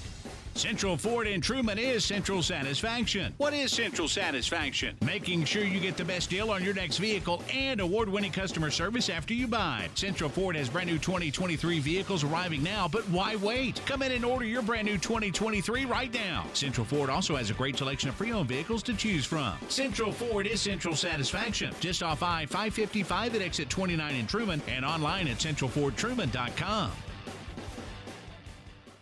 Central 0.55 0.95
Ford 0.99 1.27
in 1.27 1.41
Trumann 1.41 1.79
is 1.79 2.05
Central 2.05 2.43
Satisfaction. 2.43 3.33
What 3.39 3.55
is 3.55 3.73
Central 3.73 4.09
Satisfaction? 4.09 4.95
Making 5.03 5.47
sure 5.47 5.65
you 5.65 5.81
get 5.81 5.97
the 5.97 6.05
best 6.05 6.29
deal 6.29 6.51
on 6.51 6.63
your 6.63 6.75
next 6.75 6.99
vehicle 6.99 7.43
and 7.51 7.81
award 7.81 8.11
winning 8.11 8.31
customer 8.31 8.71
service 8.71 9.09
after 9.09 9.33
you 9.33 9.49
buy. 9.49 9.89
Central 9.95 10.29
Ford 10.29 10.55
has 10.55 10.69
brand 10.69 10.91
new 10.91 10.99
2023 10.99 11.79
vehicles 11.79 12.25
arriving 12.25 12.63
now, 12.63 12.87
but 12.87 13.09
why 13.09 13.37
wait? 13.37 13.81
Come 13.87 14.03
in 14.03 14.13
and 14.13 14.25
order 14.25 14.45
your 14.45 14.63
brand 14.63 14.87
new 14.87 14.99
2023 14.99 15.87
right 15.87 16.13
now. 16.13 16.45
Central 16.53 16.85
Ford 16.85 17.09
also 17.09 17.37
has 17.37 17.49
a 17.49 17.55
great 17.55 17.79
selection 17.79 18.11
of 18.11 18.19
pre 18.19 18.33
owned 18.33 18.51
vehicles 18.51 18.83
to 18.83 18.93
choose 18.93 19.25
from. 19.25 19.57
Central 19.69 20.13
Ford 20.13 20.47
is 20.47 20.61
Central 20.61 20.95
Satisfaction, 20.95 21.75
just 21.81 22.03
off 22.03 22.23
I 22.23 22.45
555 22.45 23.35
at 23.35 23.41
exit 23.41 23.71
29 23.71 24.15
in 24.15 24.27
Trumann 24.27 24.61
and 24.69 24.85
online 24.85 25.27
at 25.27 25.39
centralfordtruman.com. 25.39 26.93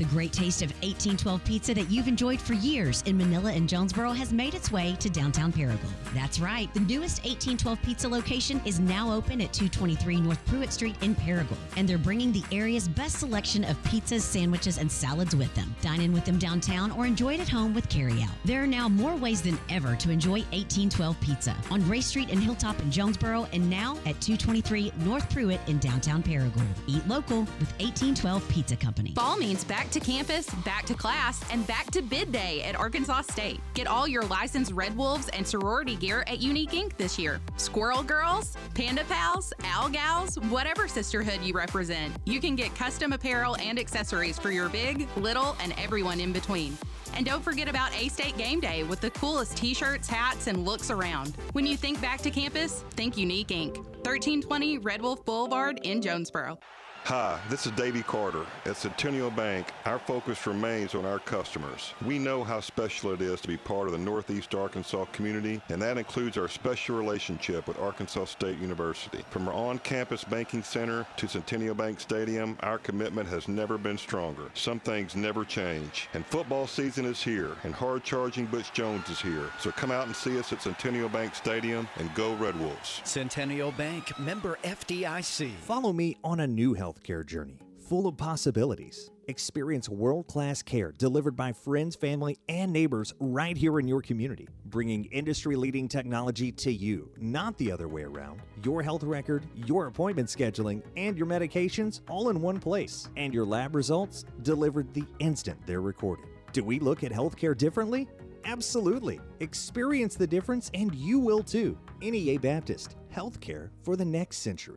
The 0.02 0.08
great 0.08 0.32
taste 0.32 0.62
of 0.62 0.70
1812 0.82 1.44
pizza 1.44 1.74
that 1.74 1.88
you've 1.88 2.08
enjoyed 2.08 2.40
for 2.40 2.54
years 2.54 3.04
in 3.06 3.16
Manila 3.16 3.52
and 3.52 3.68
Jonesboro 3.68 4.10
has 4.10 4.32
made 4.32 4.52
its 4.52 4.72
way 4.72 4.96
to 4.98 5.08
downtown 5.08 5.52
Paragould. 5.52 5.78
That's 6.12 6.40
right, 6.40 6.74
the 6.74 6.80
newest 6.80 7.18
1812 7.18 7.80
pizza 7.82 8.08
location 8.08 8.60
is 8.64 8.80
now 8.80 9.12
open 9.12 9.40
at 9.40 9.52
223 9.52 10.20
North 10.20 10.44
Pruitt 10.46 10.72
Street 10.72 10.96
in 11.02 11.14
Paragould, 11.14 11.56
and 11.76 11.88
they're 11.88 11.98
bringing 11.98 12.32
the 12.32 12.42
area's 12.50 12.88
best 12.88 13.20
selection 13.20 13.62
of 13.62 13.80
pizzas, 13.84 14.22
sandwiches, 14.22 14.78
and 14.78 14.90
salads 14.90 15.36
with 15.36 15.54
them. 15.54 15.72
Dine 15.82 16.00
in 16.00 16.12
with 16.12 16.24
them 16.24 16.36
downtown 16.36 16.90
or 16.90 17.06
enjoy 17.06 17.34
it 17.34 17.40
at 17.40 17.48
home 17.48 17.72
with 17.72 17.88
carryout. 17.88 18.32
There 18.44 18.60
are 18.60 18.66
now 18.66 18.88
more 18.88 19.14
ways 19.14 19.40
than 19.40 19.56
ever 19.70 19.94
to 19.94 20.10
enjoy 20.10 20.40
1812 20.50 21.20
pizza 21.20 21.56
on 21.70 21.88
Ray 21.88 22.00
Street 22.00 22.28
and 22.28 22.42
Hilltop 22.42 22.80
in 22.80 22.90
Jonesboro, 22.90 23.46
and 23.52 23.70
now 23.70 23.92
at 24.04 24.20
223 24.20 24.92
North 25.04 25.30
Pruitt 25.30 25.60
in 25.68 25.78
downtown 25.78 26.24
Paragould. 26.24 26.66
Eat 26.88 27.06
local 27.06 27.42
with 27.60 27.70
1812 27.78 28.48
Pizza 28.48 28.74
Company. 28.74 29.12
Fall 29.14 29.36
means 29.36 29.62
back 29.62 29.91
to 29.93 30.01
campus, 30.01 30.47
back 30.64 30.85
to 30.86 30.94
class, 30.94 31.43
and 31.51 31.66
back 31.66 31.90
to 31.90 32.02
bid 32.02 32.32
day 32.32 32.62
at 32.62 32.74
Arkansas 32.74 33.23
State. 33.23 33.60
Get 33.74 33.86
all 33.86 34.09
your 34.09 34.24
licensed 34.24 34.73
Red 34.73 34.97
Wolves 34.97 35.28
and 35.28 35.47
sorority 35.47 35.97
gear 35.97 36.24
at 36.27 36.40
Unique 36.40 36.73
Inc. 36.73 36.97
this 36.97 37.19
year. 37.19 37.40
Squirrel 37.56 38.02
Girls, 38.02 38.56
Panda 38.74 39.05
Pals, 39.05 39.52
Owl 39.64 39.90
Gals, 39.90 40.36
whatever 40.48 40.89
sisterhood 40.89 41.43
you 41.43 41.55
represent, 41.55 42.12
you 42.24 42.40
can 42.40 42.56
get 42.56 42.74
custom 42.74 43.12
apparel 43.12 43.56
and 43.56 43.78
accessories 43.78 44.39
for 44.39 44.51
your 44.51 44.69
big, 44.69 45.06
little, 45.16 45.56
and 45.60 45.74
everyone 45.78 46.20
in 46.20 46.32
between. 46.32 46.77
And 47.14 47.27
don't 47.27 47.44
forget 47.44 47.69
about 47.69 47.94
A 47.94 48.09
State 48.09 48.36
Game 48.39 48.60
Day 48.60 48.85
with 48.85 49.01
the 49.01 49.10
coolest 49.10 49.56
t 49.56 49.74
shirts, 49.74 50.09
hats, 50.09 50.47
and 50.47 50.64
looks 50.64 50.90
around. 50.90 51.36
When 51.52 51.66
you 51.66 51.77
think 51.77 52.01
back 52.01 52.23
to 52.23 52.31
campus, 52.31 52.85
think 52.93 53.16
Unique 53.16 53.48
Inc. 53.48 53.77
1320 54.05 54.78
Red 54.78 55.02
Wolf 55.02 55.24
Boulevard 55.24 55.81
in 55.85 56.01
Jonesboro. 56.01 56.59
Hi, 57.06 57.40
this 57.50 57.66
is 57.66 57.72
Davey 57.72 58.04
Carter. 58.04 58.46
At 58.64 58.76
Centennial 58.76 59.32
Bank, 59.32 59.72
our 59.86 59.98
focus 59.98 60.46
remains 60.46 60.94
on 60.94 61.04
our 61.04 61.18
customers. 61.18 61.92
We 62.06 62.16
know 62.16 62.44
how 62.44 62.60
special 62.60 63.10
it 63.12 63.20
is 63.20 63.40
to 63.40 63.48
be 63.48 63.56
part 63.56 63.88
of 63.88 63.92
the 63.92 63.98
Northeast 63.98 64.54
Arkansas 64.54 65.06
community, 65.06 65.60
and 65.68 65.82
that 65.82 65.98
includes 65.98 66.38
our 66.38 66.46
special 66.46 66.96
relationship 66.96 67.66
with 67.66 67.76
Arkansas 67.80 68.26
State 68.26 68.58
University. 68.60 69.24
From 69.30 69.48
our 69.48 69.52
on-campus 69.52 70.22
banking 70.22 70.62
center 70.62 71.04
to 71.16 71.26
Centennial 71.26 71.74
Bank 71.74 71.98
Stadium, 71.98 72.56
our 72.60 72.78
commitment 72.78 73.28
has 73.28 73.48
never 73.48 73.76
been 73.76 73.98
stronger. 73.98 74.48
Some 74.54 74.78
things 74.78 75.16
never 75.16 75.44
change. 75.44 76.08
And 76.14 76.24
football 76.24 76.68
season 76.68 77.04
is 77.04 77.20
here, 77.20 77.56
and 77.64 77.74
hard-charging 77.74 78.46
Butch 78.46 78.72
Jones 78.72 79.10
is 79.10 79.20
here. 79.20 79.50
So 79.58 79.72
come 79.72 79.90
out 79.90 80.06
and 80.06 80.14
see 80.14 80.38
us 80.38 80.52
at 80.52 80.62
Centennial 80.62 81.08
Bank 81.08 81.34
Stadium 81.34 81.88
and 81.96 82.14
go 82.14 82.34
Red 82.36 82.58
Wolves. 82.60 83.00
Centennial 83.02 83.72
Bank, 83.72 84.16
member 84.20 84.56
FDIC. 84.62 85.50
Follow 85.56 85.92
me 85.92 86.16
on 86.22 86.38
a 86.38 86.46
new 86.46 86.74
healthcare 86.93 87.24
journey 87.24 87.59
full 87.89 88.06
of 88.06 88.16
possibilities. 88.16 89.10
Experience 89.28 89.89
world 89.89 90.27
class 90.27 90.62
care 90.62 90.93
delivered 90.93 91.36
by 91.36 91.52
friends, 91.52 91.94
family, 91.94 92.39
and 92.48 92.73
neighbors 92.73 93.12
right 93.20 93.56
here 93.56 93.78
in 93.78 93.86
your 93.86 94.01
community, 94.01 94.48
bringing 94.66 95.05
industry 95.06 95.56
leading 95.56 95.89
technology 95.89 96.51
to 96.51 96.73
you, 96.73 97.10
not 97.19 97.56
the 97.59 97.70
other 97.70 97.89
way 97.89 98.02
around. 98.02 98.40
Your 98.64 98.82
health 98.82 99.02
record, 99.02 99.47
your 99.55 99.89
appointment 99.89 100.28
scheduling, 100.28 100.82
and 100.97 101.19
your 101.19 101.27
medications 101.27 102.01
all 102.09 102.31
in 102.31 102.40
one 102.40 102.59
place, 102.59 103.10
and 103.16 103.35
your 103.35 103.44
lab 103.44 103.74
results 103.74 104.24
delivered 104.43 104.94
the 104.94 105.05
instant 105.19 105.59
they're 105.66 105.82
recorded. 105.82 106.27
Do 106.52 106.64
we 106.64 106.78
look 106.78 107.05
at 107.05 107.12
healthcare 107.12 107.56
differently? 107.56 108.09
Absolutely. 108.44 109.20
Experience 109.40 110.14
the 110.14 110.27
difference, 110.27 110.70
and 110.73 110.94
you 110.94 111.19
will 111.19 111.43
too. 111.43 111.77
NEA 112.01 112.39
Baptist, 112.39 112.97
healthcare 113.14 113.69
for 113.82 113.97
the 113.97 114.05
next 114.05 114.39
century. 114.39 114.77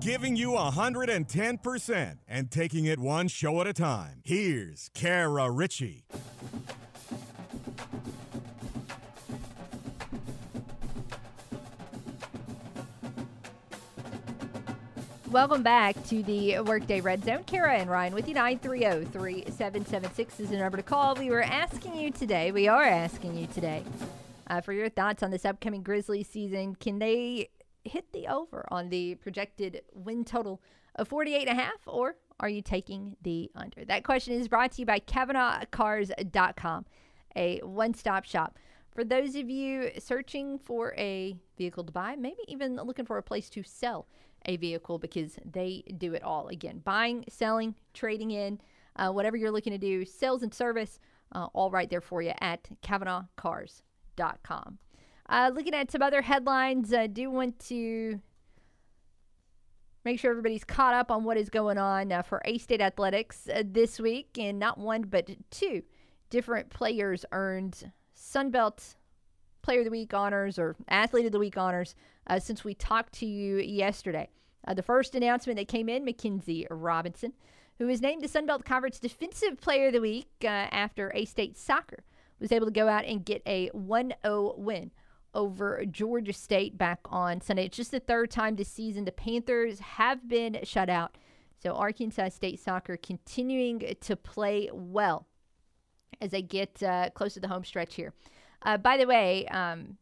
Giving 0.00 0.36
you 0.36 0.50
110% 0.50 2.18
and 2.28 2.50
taking 2.52 2.84
it 2.84 3.00
one 3.00 3.26
show 3.26 3.60
at 3.60 3.66
a 3.66 3.72
time. 3.72 4.20
Here's 4.24 4.90
Kara 4.94 5.50
Richey. 5.50 6.04
Welcome 15.32 15.64
back 15.64 16.00
to 16.06 16.22
the 16.22 16.60
Workday 16.60 17.00
Red 17.00 17.24
Zone. 17.24 17.42
Kara 17.44 17.74
and 17.74 17.90
Ryan 17.90 18.14
with 18.14 18.28
you. 18.28 18.34
930 18.34 19.04
3776 19.10 20.38
is 20.38 20.50
the 20.50 20.58
number 20.58 20.76
to 20.76 20.82
call. 20.84 21.16
We 21.16 21.30
were 21.30 21.42
asking 21.42 21.96
you 21.96 22.12
today, 22.12 22.52
we 22.52 22.68
are 22.68 22.84
asking 22.84 23.36
you 23.36 23.48
today, 23.48 23.82
uh, 24.48 24.60
for 24.60 24.72
your 24.72 24.88
thoughts 24.88 25.24
on 25.24 25.32
this 25.32 25.44
upcoming 25.44 25.82
Grizzlies 25.82 26.28
season. 26.28 26.76
Can 26.76 27.00
they 27.00 27.48
hit 27.88 28.12
the 28.12 28.26
over 28.28 28.66
on 28.70 28.88
the 28.88 29.16
projected 29.16 29.82
win 29.92 30.24
total 30.24 30.62
of 30.96 31.08
48 31.08 31.48
and 31.48 31.58
a 31.58 31.62
half, 31.62 31.80
or 31.86 32.16
are 32.40 32.48
you 32.48 32.62
taking 32.62 33.16
the 33.22 33.50
under? 33.54 33.84
That 33.84 34.04
question 34.04 34.34
is 34.34 34.48
brought 34.48 34.72
to 34.72 34.82
you 34.82 34.86
by 34.86 35.00
CavenaughCars.com, 35.00 36.86
a 37.36 37.58
one 37.60 37.94
stop 37.94 38.24
shop. 38.24 38.58
For 38.94 39.04
those 39.04 39.36
of 39.36 39.48
you 39.48 39.90
searching 39.98 40.58
for 40.58 40.94
a 40.98 41.36
vehicle 41.56 41.84
to 41.84 41.92
buy, 41.92 42.16
maybe 42.16 42.40
even 42.48 42.76
looking 42.76 43.06
for 43.06 43.18
a 43.18 43.22
place 43.22 43.48
to 43.50 43.62
sell 43.62 44.08
a 44.46 44.56
vehicle 44.56 44.98
because 44.98 45.38
they 45.44 45.84
do 45.98 46.14
it 46.14 46.22
all. 46.22 46.48
Again, 46.48 46.80
buying, 46.84 47.24
selling, 47.28 47.74
trading 47.94 48.30
in, 48.32 48.60
uh, 48.96 49.10
whatever 49.10 49.36
you're 49.36 49.52
looking 49.52 49.72
to 49.72 49.78
do, 49.78 50.04
sales 50.04 50.42
and 50.42 50.52
service, 50.52 50.98
uh, 51.32 51.46
all 51.52 51.70
right 51.70 51.90
there 51.90 52.00
for 52.00 52.22
you 52.22 52.32
at 52.40 52.68
CavenaughCars.com. 52.82 54.78
Uh, 55.28 55.50
looking 55.54 55.74
at 55.74 55.90
some 55.90 56.02
other 56.02 56.22
headlines, 56.22 56.94
I 56.94 57.06
do 57.06 57.30
want 57.30 57.58
to 57.66 58.20
make 60.04 60.18
sure 60.18 60.30
everybody's 60.30 60.64
caught 60.64 60.94
up 60.94 61.10
on 61.10 61.22
what 61.22 61.36
is 61.36 61.50
going 61.50 61.76
on 61.76 62.10
uh, 62.10 62.22
for 62.22 62.40
A 62.46 62.56
State 62.56 62.80
Athletics 62.80 63.46
uh, 63.52 63.62
this 63.64 64.00
week. 64.00 64.38
And 64.38 64.58
not 64.58 64.78
one, 64.78 65.02
but 65.02 65.30
two 65.50 65.82
different 66.30 66.70
players 66.70 67.26
earned 67.32 67.92
Sunbelt 68.16 68.94
Player 69.60 69.80
of 69.80 69.84
the 69.84 69.90
Week 69.90 70.14
honors 70.14 70.58
or 70.58 70.76
Athlete 70.88 71.26
of 71.26 71.32
the 71.32 71.38
Week 71.38 71.58
honors 71.58 71.94
uh, 72.26 72.38
since 72.38 72.64
we 72.64 72.72
talked 72.72 73.12
to 73.14 73.26
you 73.26 73.58
yesterday. 73.58 74.30
Uh, 74.66 74.72
the 74.72 74.82
first 74.82 75.14
announcement 75.14 75.58
that 75.58 75.68
came 75.68 75.90
in 75.90 76.06
Mackenzie 76.06 76.66
Robinson, 76.70 77.34
who 77.78 77.86
was 77.86 78.00
named 78.00 78.22
the 78.22 78.28
Sunbelt 78.28 78.64
Conference 78.64 78.98
Defensive 78.98 79.60
Player 79.60 79.88
of 79.88 79.92
the 79.92 80.00
Week 80.00 80.30
uh, 80.42 80.46
after 80.46 81.12
A 81.14 81.26
State 81.26 81.58
Soccer 81.58 82.02
was 82.40 82.50
able 82.50 82.66
to 82.66 82.72
go 82.72 82.88
out 82.88 83.04
and 83.04 83.26
get 83.26 83.42
a 83.46 83.68
1 83.68 84.14
0 84.24 84.54
win 84.56 84.90
over 85.34 85.84
Georgia 85.84 86.32
State 86.32 86.78
back 86.78 87.00
on 87.06 87.40
Sunday. 87.40 87.66
It's 87.66 87.76
just 87.76 87.90
the 87.90 88.00
third 88.00 88.30
time 88.30 88.56
this 88.56 88.68
season 88.68 89.04
the 89.04 89.12
Panthers 89.12 89.80
have 89.80 90.28
been 90.28 90.58
shut 90.64 90.88
out. 90.88 91.16
So 91.62 91.72
Arkansas 91.74 92.30
State 92.30 92.60
soccer 92.60 92.96
continuing 92.96 93.96
to 94.00 94.16
play 94.16 94.70
well 94.72 95.26
as 96.20 96.30
they 96.30 96.42
get 96.42 96.82
uh, 96.82 97.10
close 97.10 97.34
to 97.34 97.40
the 97.40 97.48
home 97.48 97.64
stretch 97.64 97.94
here. 97.94 98.12
Uh, 98.62 98.76
by 98.76 98.96
the 98.96 99.06
way, 99.06 99.46
um, 99.48 99.98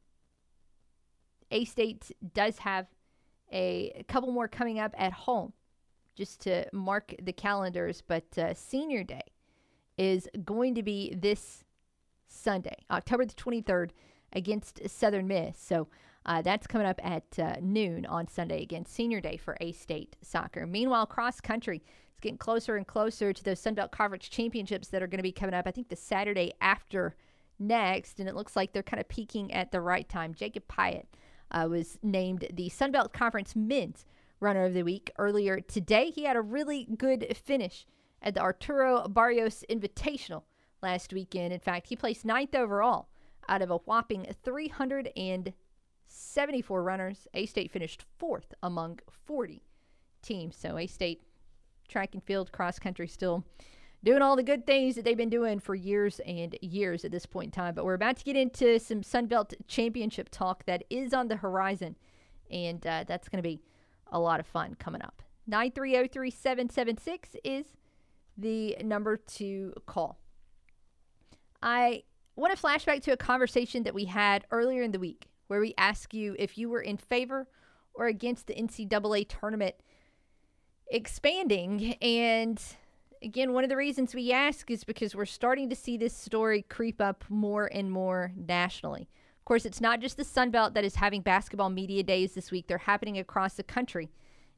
A 1.50 1.64
State 1.64 2.10
does 2.34 2.58
have 2.58 2.86
a, 3.52 3.92
a, 3.96 4.04
couple 4.04 4.32
more 4.32 4.48
coming 4.48 4.78
up 4.78 4.94
at 4.98 5.12
home 5.12 5.52
just 6.14 6.40
to 6.42 6.66
mark 6.72 7.14
the 7.22 7.32
calendars, 7.32 8.02
but 8.06 8.36
uh, 8.38 8.54
Senior 8.54 9.04
Day 9.04 9.22
is 9.98 10.28
going 10.44 10.74
to 10.74 10.82
be 10.82 11.14
this 11.14 11.64
Sunday, 12.28 12.76
October 12.90 13.24
the 13.24 13.34
23rd 13.34 13.90
against 14.36 14.88
Southern 14.88 15.26
Miss. 15.26 15.58
So 15.58 15.88
uh, 16.26 16.42
that's 16.42 16.66
coming 16.66 16.86
up 16.86 17.00
at 17.02 17.38
uh, 17.38 17.56
noon 17.60 18.04
on 18.06 18.28
Sunday 18.28 18.62
against 18.62 18.92
Senior 18.92 19.20
Day 19.20 19.36
for 19.36 19.56
A 19.60 19.72
State 19.72 20.16
soccer. 20.22 20.66
Meanwhile, 20.66 21.06
cross 21.06 21.40
country 21.40 21.78
is 21.78 22.20
getting 22.20 22.38
closer 22.38 22.76
and 22.76 22.86
closer 22.86 23.32
to 23.32 23.42
those 23.42 23.60
Sunbelt 23.60 23.90
Conference 23.90 24.28
championships 24.28 24.88
that 24.88 25.02
are 25.02 25.06
going 25.06 25.18
to 25.18 25.22
be 25.22 25.32
coming 25.32 25.54
up. 25.54 25.66
I 25.66 25.70
think 25.70 25.88
the 25.88 25.96
Saturday 25.96 26.52
after 26.60 27.16
next, 27.58 28.20
and 28.20 28.28
it 28.28 28.34
looks 28.34 28.54
like 28.54 28.72
they're 28.72 28.82
kind 28.82 29.00
of 29.00 29.08
peaking 29.08 29.52
at 29.52 29.72
the 29.72 29.80
right 29.80 30.08
time. 30.08 30.34
Jacob 30.34 30.64
Pyatt 30.68 31.06
uh, 31.50 31.66
was 31.70 31.98
named 32.02 32.46
the 32.52 32.68
Sunbelt 32.68 33.12
Conference 33.12 33.56
Men's 33.56 34.04
Runner 34.40 34.66
of 34.66 34.74
the 34.74 34.82
Week 34.82 35.10
earlier 35.18 35.60
today. 35.60 36.10
He 36.10 36.24
had 36.24 36.36
a 36.36 36.42
really 36.42 36.86
good 36.98 37.34
finish 37.34 37.86
at 38.20 38.34
the 38.34 38.40
Arturo 38.40 39.08
Barrios 39.08 39.64
Invitational 39.70 40.42
last 40.82 41.12
weekend. 41.12 41.54
In 41.54 41.60
fact, 41.60 41.86
he 41.86 41.96
placed 41.96 42.24
ninth 42.24 42.54
overall 42.54 43.08
out 43.48 43.62
of 43.62 43.70
a 43.70 43.78
whopping 43.78 44.26
374 44.42 46.82
runners. 46.82 47.26
A 47.34 47.46
State 47.46 47.70
finished 47.70 48.04
fourth 48.18 48.52
among 48.62 48.98
40 49.26 49.62
teams. 50.22 50.56
So 50.56 50.78
A 50.78 50.86
State 50.86 51.22
track 51.88 52.14
and 52.14 52.22
field, 52.22 52.52
cross 52.52 52.78
country 52.78 53.08
still 53.08 53.44
doing 54.04 54.22
all 54.22 54.36
the 54.36 54.42
good 54.42 54.66
things 54.66 54.94
that 54.94 55.04
they've 55.04 55.16
been 55.16 55.30
doing 55.30 55.58
for 55.58 55.74
years 55.74 56.20
and 56.26 56.56
years 56.60 57.04
at 57.04 57.10
this 57.10 57.26
point 57.26 57.46
in 57.46 57.50
time. 57.50 57.74
But 57.74 57.84
we're 57.84 57.94
about 57.94 58.16
to 58.18 58.24
get 58.24 58.36
into 58.36 58.78
some 58.78 59.02
Sunbelt 59.02 59.54
Championship 59.66 60.28
talk 60.30 60.64
that 60.66 60.84
is 60.90 61.12
on 61.12 61.28
the 61.28 61.36
horizon. 61.36 61.96
And 62.50 62.86
uh, 62.86 63.04
that's 63.06 63.28
going 63.28 63.42
to 63.42 63.48
be 63.48 63.60
a 64.12 64.20
lot 64.20 64.40
of 64.40 64.46
fun 64.46 64.76
coming 64.78 65.02
up. 65.02 65.22
9303776 65.50 67.36
is 67.44 67.66
the 68.36 68.76
number 68.82 69.16
to 69.16 69.72
call. 69.86 70.18
I 71.62 72.02
want 72.36 72.56
to 72.56 72.62
flashback 72.62 73.02
to 73.02 73.12
a 73.12 73.16
conversation 73.16 73.82
that 73.84 73.94
we 73.94 74.04
had 74.04 74.44
earlier 74.50 74.82
in 74.82 74.92
the 74.92 74.98
week 74.98 75.28
where 75.48 75.60
we 75.60 75.74
asked 75.78 76.14
you 76.14 76.36
if 76.38 76.58
you 76.58 76.68
were 76.68 76.80
in 76.80 76.96
favor 76.96 77.48
or 77.94 78.06
against 78.06 78.46
the 78.46 78.54
NCAA 78.54 79.28
tournament 79.28 79.74
expanding. 80.88 81.94
And 81.94 82.62
again, 83.22 83.52
one 83.52 83.64
of 83.64 83.70
the 83.70 83.76
reasons 83.76 84.14
we 84.14 84.32
ask 84.32 84.70
is 84.70 84.84
because 84.84 85.14
we're 85.14 85.24
starting 85.24 85.70
to 85.70 85.76
see 85.76 85.96
this 85.96 86.14
story 86.16 86.62
creep 86.62 87.00
up 87.00 87.24
more 87.28 87.70
and 87.72 87.90
more 87.90 88.32
nationally. 88.36 89.08
Of 89.38 89.44
course, 89.44 89.64
it's 89.64 89.80
not 89.80 90.00
just 90.00 90.16
the 90.16 90.24
Sun 90.24 90.50
Belt 90.50 90.74
that 90.74 90.84
is 90.84 90.96
having 90.96 91.22
basketball 91.22 91.70
media 91.70 92.02
days 92.02 92.34
this 92.34 92.50
week, 92.50 92.66
they're 92.66 92.78
happening 92.78 93.18
across 93.18 93.54
the 93.54 93.62
country. 93.62 94.10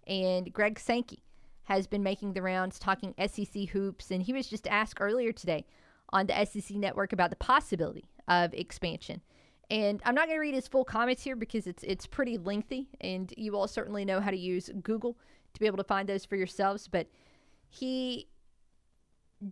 And 0.07 0.53
Greg 0.53 0.79
Sankey 0.79 1.23
has 1.65 1.87
been 1.87 2.03
making 2.03 2.33
the 2.33 2.41
rounds 2.43 2.79
talking 2.79 3.15
SEC 3.27 3.69
hoops. 3.69 4.11
And 4.11 4.23
he 4.23 4.33
was 4.33 4.49
just 4.49 4.67
asked 4.67 5.01
earlier 5.01 5.33
today 5.33 5.67
on 6.11 6.27
the 6.27 6.45
SEC 6.45 6.77
network 6.77 7.13
about 7.13 7.31
the 7.31 7.37
possibility 7.37 8.05
of 8.27 8.53
expansion. 8.55 9.21
And 9.71 10.01
I'm 10.05 10.15
not 10.15 10.27
going 10.27 10.37
to 10.37 10.41
read 10.41 10.55
his 10.55 10.67
full 10.67 10.85
comments 10.85 11.23
here 11.23 11.37
because 11.37 11.67
it's 11.67 11.83
it's 11.83 12.07
pretty 12.07 12.39
lengthy, 12.39 12.89
and 13.01 13.33
you 13.37 13.55
all 13.57 13.69
certainly 13.69 14.05
know 14.05 14.21
how 14.21 14.31
to 14.31 14.37
use 14.37 14.71
Google 14.83 15.19
to 15.53 15.61
be 15.61 15.67
able 15.67 15.77
to 15.77 15.85
find 15.85 16.09
those 16.09 16.25
for 16.25 16.37
yourselves. 16.37 16.89
But 16.89 17.09
he 17.69 18.29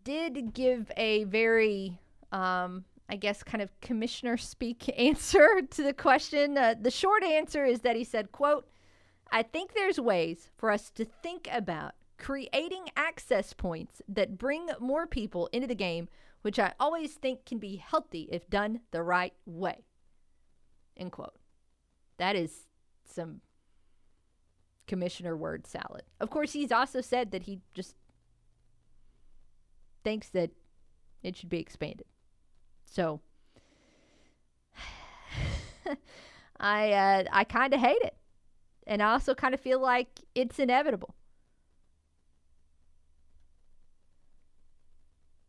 did 0.04 0.54
give 0.54 0.90
a 0.96 1.24
very, 1.24 1.98
um, 2.32 2.84
I 3.10 3.16
guess, 3.16 3.42
kind 3.42 3.60
of 3.60 3.78
commissioner 3.82 4.38
speak 4.38 4.88
answer 4.98 5.60
to 5.70 5.82
the 5.82 5.92
question. 5.92 6.56
Uh, 6.56 6.74
the 6.80 6.90
short 6.90 7.22
answer 7.22 7.66
is 7.66 7.80
that 7.80 7.94
he 7.94 8.04
said, 8.04 8.32
"quote 8.32 8.66
I 9.30 9.42
think 9.42 9.74
there's 9.74 10.00
ways 10.00 10.50
for 10.56 10.70
us 10.70 10.90
to 10.92 11.04
think 11.04 11.48
about 11.52 11.92
creating 12.18 12.86
access 12.96 13.52
points 13.52 14.00
that 14.08 14.38
bring 14.38 14.68
more 14.80 15.06
people 15.06 15.48
into 15.52 15.66
the 15.66 15.74
game, 15.74 16.08
which 16.42 16.58
I 16.58 16.74
always 16.78 17.14
think 17.14 17.44
can 17.44 17.58
be 17.58 17.76
healthy 17.76 18.28
if 18.30 18.48
done 18.48 18.80
the 18.90 19.02
right 19.02 19.34
way." 19.44 19.84
End 20.96 21.12
quote. 21.12 21.36
That 22.18 22.36
is 22.36 22.68
some 23.04 23.40
commissioner 24.86 25.36
word 25.36 25.66
salad. 25.66 26.02
Of 26.20 26.30
course, 26.30 26.52
he's 26.52 26.72
also 26.72 27.00
said 27.00 27.30
that 27.32 27.42
he 27.44 27.60
just 27.74 27.96
thinks 30.04 30.28
that 30.28 30.50
it 31.22 31.36
should 31.36 31.48
be 31.48 31.58
expanded. 31.58 32.06
So 32.84 33.20
I 36.60 36.92
uh, 36.92 37.24
I 37.32 37.42
kind 37.44 37.74
of 37.74 37.80
hate 37.80 38.02
it, 38.02 38.16
and 38.86 39.02
I 39.02 39.12
also 39.12 39.34
kind 39.34 39.52
of 39.52 39.60
feel 39.60 39.80
like 39.80 40.20
it's 40.34 40.60
inevitable. 40.60 41.15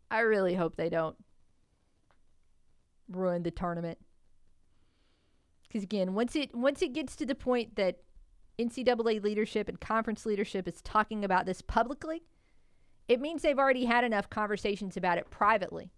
I 0.10 0.20
really 0.20 0.56
hope 0.56 0.76
they 0.76 0.90
don't 0.90 1.16
ruin 3.10 3.44
the 3.44 3.52
tournament. 3.52 3.98
Because 5.68 5.84
again, 5.84 6.14
once 6.14 6.36
it 6.36 6.56
once 6.56 6.82
it 6.82 6.94
gets 6.94 7.16
to 7.18 7.26
the 7.26 7.36
point 7.36 7.76
that 7.76 7.98
NCAA 8.58 9.22
leadership 9.22 9.68
and 9.68 9.80
conference 9.80 10.26
leadership 10.26 10.68
is 10.68 10.82
talking 10.82 11.26
about 11.26 11.46
this 11.46 11.62
publicly, 11.62 12.24
it 13.08 13.20
means 13.20 13.42
they've 13.42 13.60
already 13.60 13.86
had 13.86 14.04
enough 14.04 14.30
conversations 14.30 14.98
about 14.98 15.18
it 15.18 15.30
privately 15.30 15.92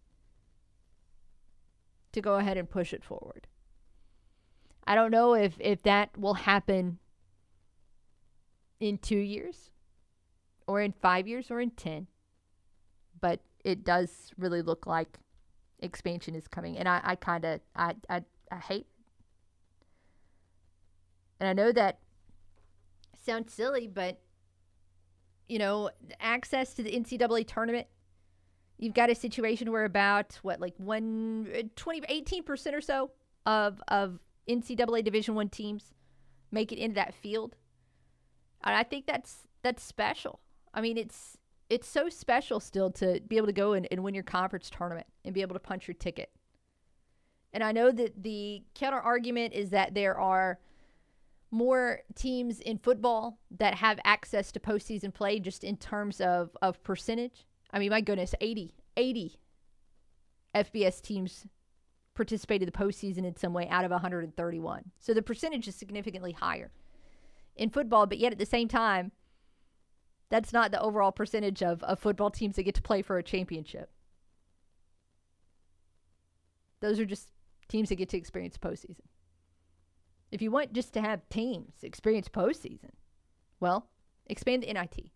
to 2.11 2.21
go 2.21 2.35
ahead 2.35 2.57
and 2.57 2.69
push 2.69 2.93
it 2.93 3.03
forward. 3.03 3.47
I 4.85 4.95
don't 4.95 5.11
know 5.11 5.35
if, 5.35 5.55
if 5.59 5.83
that 5.83 6.17
will 6.17 6.33
happen 6.33 6.97
in 8.79 8.97
two 8.97 9.17
years 9.17 9.69
or 10.67 10.81
in 10.81 10.93
five 10.93 11.27
years 11.27 11.51
or 11.51 11.59
in 11.61 11.71
10, 11.71 12.07
but 13.21 13.41
it 13.63 13.83
does 13.83 14.31
really 14.37 14.61
look 14.61 14.87
like 14.87 15.17
expansion 15.79 16.35
is 16.35 16.47
coming. 16.47 16.77
And 16.77 16.87
I, 16.87 17.01
I 17.03 17.15
kind 17.15 17.45
of, 17.45 17.61
I, 17.75 17.95
I, 18.09 18.23
I 18.51 18.57
hate 18.57 18.87
and 21.39 21.47
I 21.47 21.53
know 21.53 21.71
that 21.71 21.99
sounds 23.25 23.53
silly, 23.53 23.87
but 23.87 24.19
you 25.47 25.57
know, 25.57 25.89
access 26.19 26.73
to 26.75 26.83
the 26.83 26.91
NCAA 26.91 27.47
tournament, 27.47 27.87
you've 28.77 28.93
got 28.93 29.09
a 29.09 29.15
situation 29.15 29.71
where 29.71 29.85
about 29.85 30.37
what 30.43 30.59
like 30.59 30.75
one 30.77 31.47
uh, 31.57 31.63
20 31.75 32.01
18% 32.01 32.73
or 32.73 32.81
so 32.81 33.11
of 33.45 33.81
of 33.87 34.19
NCAA 34.47 35.03
Division 35.03 35.35
1 35.35 35.49
teams 35.49 35.93
make 36.51 36.71
it 36.71 36.77
into 36.77 36.95
that 36.95 37.13
field. 37.13 37.55
And 38.63 38.75
I 38.75 38.83
think 38.83 39.07
that's 39.07 39.47
that's 39.63 39.83
special. 39.83 40.39
I 40.73 40.81
mean, 40.81 40.97
it's 40.97 41.37
it's 41.69 41.87
so 41.87 42.09
special 42.09 42.59
still 42.59 42.89
to 42.91 43.21
be 43.27 43.37
able 43.37 43.47
to 43.47 43.53
go 43.53 43.73
and, 43.73 43.87
and 43.91 44.03
win 44.03 44.13
your 44.13 44.23
conference 44.23 44.69
tournament 44.69 45.07
and 45.23 45.33
be 45.33 45.41
able 45.41 45.53
to 45.53 45.59
punch 45.59 45.87
your 45.87 45.95
ticket. 45.95 46.31
And 47.53 47.63
I 47.63 47.71
know 47.71 47.91
that 47.91 48.21
the 48.21 48.63
counter 48.75 48.99
argument 48.99 49.53
is 49.53 49.69
that 49.71 49.93
there 49.93 50.19
are 50.19 50.59
more 51.51 52.01
teams 52.15 52.59
in 52.59 52.77
football 52.77 53.39
that 53.57 53.75
have 53.75 53.99
access 54.03 54.51
to 54.51 54.59
postseason 54.59 55.13
play 55.13 55.39
just 55.39 55.63
in 55.63 55.77
terms 55.77 56.21
of, 56.21 56.55
of 56.61 56.81
percentage. 56.83 57.45
I 57.71 57.79
mean, 57.79 57.89
my 57.89 58.01
goodness, 58.01 58.35
80, 58.39 58.75
80 58.97 59.39
FBS 60.55 61.01
teams 61.01 61.45
participated 62.13 62.67
in 62.67 62.71
the 62.71 62.85
postseason 62.85 63.25
in 63.25 63.35
some 63.35 63.53
way 63.53 63.67
out 63.69 63.85
of 63.85 63.91
131. 63.91 64.91
So 64.99 65.13
the 65.13 65.21
percentage 65.21 65.67
is 65.67 65.75
significantly 65.75 66.33
higher 66.33 66.71
in 67.55 67.69
football, 67.69 68.05
but 68.05 68.19
yet 68.19 68.31
at 68.31 68.39
the 68.39 68.45
same 68.45 68.67
time, 68.67 69.11
that's 70.29 70.53
not 70.53 70.71
the 70.71 70.81
overall 70.81 71.11
percentage 71.11 71.63
of, 71.63 71.83
of 71.83 71.99
football 71.99 72.29
teams 72.29 72.55
that 72.55 72.63
get 72.63 72.75
to 72.75 72.81
play 72.81 73.01
for 73.01 73.17
a 73.17 73.23
championship. 73.23 73.89
Those 76.81 76.99
are 76.99 77.05
just 77.05 77.31
teams 77.67 77.89
that 77.89 77.95
get 77.95 78.09
to 78.09 78.17
experience 78.17 78.57
postseason. 78.57 79.05
If 80.31 80.41
you 80.41 80.51
want 80.51 80.73
just 80.73 80.93
to 80.93 81.01
have 81.01 81.27
teams 81.29 81.73
experience 81.83 82.29
postseason, 82.29 82.91
well, 83.59 83.89
expand 84.27 84.63
the 84.63 84.71
NIT. 84.71 85.11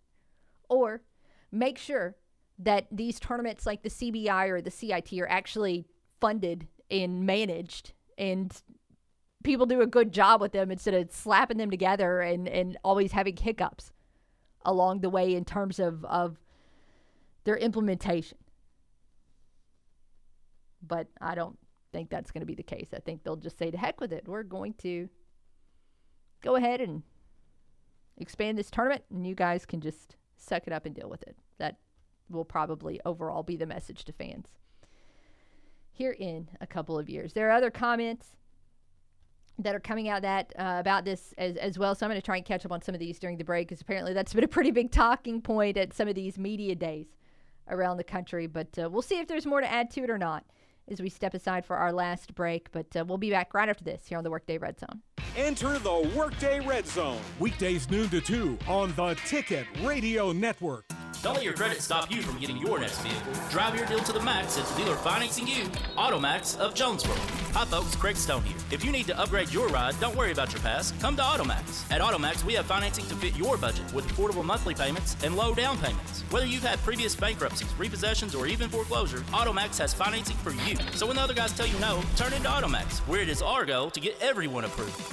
Or 0.67 1.03
make 1.51 1.77
sure 1.77 2.15
that 2.59 2.87
these 2.91 3.19
tournaments 3.19 3.65
like 3.65 3.83
the 3.83 3.89
CBI 3.89 4.49
or 4.49 4.61
the 4.61 4.71
CIT 4.71 5.13
are 5.13 5.29
actually 5.29 5.85
funded 6.19 6.67
and 6.89 7.25
managed 7.25 7.93
and 8.17 8.61
people 9.43 9.65
do 9.65 9.81
a 9.81 9.87
good 9.87 10.11
job 10.11 10.39
with 10.39 10.51
them 10.51 10.71
instead 10.71 10.93
of 10.93 11.11
slapping 11.11 11.57
them 11.57 11.69
together 11.69 12.21
and, 12.21 12.47
and 12.47 12.77
always 12.83 13.11
having 13.11 13.35
hiccups 13.35 13.91
along 14.65 15.01
the 15.01 15.09
way 15.09 15.35
in 15.35 15.45
terms 15.45 15.79
of, 15.79 16.03
of 16.05 16.37
their 17.43 17.57
implementation. 17.57 18.37
But 20.85 21.07
I 21.21 21.35
don't 21.35 21.57
think 21.91 22.09
that's 22.09 22.31
going 22.31 22.41
to 22.41 22.47
be 22.47 22.55
the 22.55 22.63
case. 22.63 22.89
I 22.93 22.99
think 22.99 23.23
they'll 23.23 23.35
just 23.35 23.57
say, 23.57 23.71
to 23.71 23.77
heck 23.77 24.01
with 24.01 24.11
it. 24.11 24.27
We're 24.27 24.43
going 24.43 24.73
to 24.79 25.09
go 26.41 26.55
ahead 26.55 26.81
and 26.81 27.03
expand 28.17 28.57
this 28.57 28.69
tournament, 28.69 29.03
and 29.09 29.25
you 29.25 29.35
guys 29.35 29.65
can 29.65 29.81
just 29.81 30.15
suck 30.37 30.67
it 30.67 30.73
up 30.73 30.85
and 30.85 30.93
deal 30.93 31.09
with 31.09 31.23
it. 31.23 31.37
That 31.57 31.77
will 32.29 32.45
probably 32.45 32.99
overall 33.05 33.43
be 33.43 33.55
the 33.55 33.65
message 33.65 34.03
to 34.05 34.11
fans 34.11 34.47
here 35.91 36.15
in 36.19 36.49
a 36.59 36.67
couple 36.67 36.97
of 36.97 37.09
years. 37.09 37.33
There 37.33 37.47
are 37.47 37.53
other 37.53 37.71
comments 37.71 38.35
that 39.59 39.75
are 39.75 39.79
coming 39.79 40.09
out 40.09 40.23
that 40.23 40.51
uh, 40.57 40.77
about 40.79 41.05
this 41.05 41.33
as, 41.37 41.55
as 41.57 41.77
well. 41.77 41.93
So 41.95 42.05
I'm 42.05 42.09
going 42.09 42.19
to 42.19 42.25
try 42.25 42.37
and 42.37 42.45
catch 42.45 42.65
up 42.65 42.71
on 42.71 42.81
some 42.81 42.95
of 42.95 42.99
these 42.99 43.19
during 43.19 43.37
the 43.37 43.43
break 43.43 43.67
because 43.67 43.81
apparently 43.81 44.13
that's 44.13 44.33
been 44.33 44.43
a 44.43 44.47
pretty 44.47 44.71
big 44.71 44.91
talking 44.91 45.41
point 45.41 45.77
at 45.77 45.93
some 45.93 46.07
of 46.07 46.15
these 46.15 46.37
media 46.37 46.75
days 46.75 47.07
around 47.69 47.97
the 47.97 48.03
country. 48.03 48.47
But 48.47 48.77
uh, 48.79 48.89
we'll 48.89 49.01
see 49.01 49.19
if 49.19 49.27
there's 49.27 49.45
more 49.45 49.61
to 49.61 49.71
add 49.71 49.91
to 49.91 50.03
it 50.03 50.09
or 50.09 50.17
not 50.17 50.43
as 50.89 51.01
we 51.01 51.09
step 51.09 51.33
aside 51.33 51.65
for 51.65 51.77
our 51.77 51.93
last 51.93 52.33
break. 52.35 52.71
But 52.71 52.95
uh, 52.95 53.05
we'll 53.05 53.17
be 53.17 53.29
back 53.29 53.53
right 53.53 53.69
after 53.69 53.83
this 53.83 54.07
here 54.07 54.17
on 54.17 54.23
the 54.23 54.31
Workday 54.31 54.57
Red 54.57 54.79
Zone. 54.79 55.01
Enter 55.35 55.79
the 55.79 56.11
Workday 56.15 56.59
Red 56.59 56.87
Zone, 56.87 57.19
weekdays 57.39 57.89
noon 57.89 58.09
to 58.09 58.21
2 58.21 58.57
on 58.67 58.93
the 58.95 59.15
Ticket 59.25 59.65
Radio 59.81 60.31
Network. 60.31 60.85
Don't 61.23 61.35
let 61.35 61.45
your 61.45 61.53
credit 61.53 61.81
stop 61.81 62.11
you 62.11 62.21
from 62.21 62.37
getting 62.37 62.57
your 62.57 62.77
next 62.79 62.99
vehicle. 62.99 63.31
Drive 63.49 63.77
your 63.77 63.85
deal 63.85 63.99
to 63.99 64.11
the 64.11 64.19
max 64.19 64.57
at 64.57 64.65
the 64.65 64.83
dealer 64.83 64.97
financing 64.97 65.47
you, 65.47 65.63
Automax 65.95 66.59
of 66.59 66.75
Jonesboro. 66.75 67.15
Hi 67.53 67.63
folks, 67.63 67.95
Craig 67.95 68.17
Stone 68.17 68.43
here. 68.43 68.57
If 68.71 68.83
you 68.83 68.91
need 68.91 69.07
to 69.07 69.17
upgrade 69.17 69.49
your 69.49 69.69
ride, 69.69 69.97
don't 70.01 70.17
worry 70.17 70.33
about 70.33 70.51
your 70.51 70.61
past. 70.61 70.99
Come 70.99 71.15
to 71.15 71.21
Automax. 71.21 71.89
At 71.89 72.01
Automax, 72.01 72.43
we 72.43 72.55
have 72.55 72.65
financing 72.65 73.05
to 73.05 73.15
fit 73.15 73.37
your 73.37 73.55
budget 73.55 73.93
with 73.93 74.05
affordable 74.07 74.43
monthly 74.43 74.73
payments 74.73 75.15
and 75.23 75.37
low 75.37 75.53
down 75.55 75.77
payments. 75.77 76.23
Whether 76.29 76.45
you've 76.45 76.63
had 76.63 76.77
previous 76.79 77.15
bankruptcies, 77.15 77.71
repossessions, 77.77 78.37
or 78.37 78.45
even 78.45 78.69
foreclosure, 78.69 79.19
Automax 79.31 79.77
has 79.77 79.93
financing 79.93 80.35
for 80.37 80.51
you. 80.51 80.75
So 80.93 81.07
when 81.07 81.15
the 81.15 81.21
other 81.21 81.33
guys 81.33 81.53
tell 81.53 81.67
you 81.67 81.79
no, 81.79 82.03
turn 82.17 82.33
into 82.33 82.49
Automax, 82.49 82.97
where 83.07 83.21
it 83.21 83.29
is 83.29 83.41
our 83.41 83.63
goal 83.63 83.89
to 83.91 84.01
get 84.01 84.21
everyone 84.21 84.65
approved. 84.65 85.12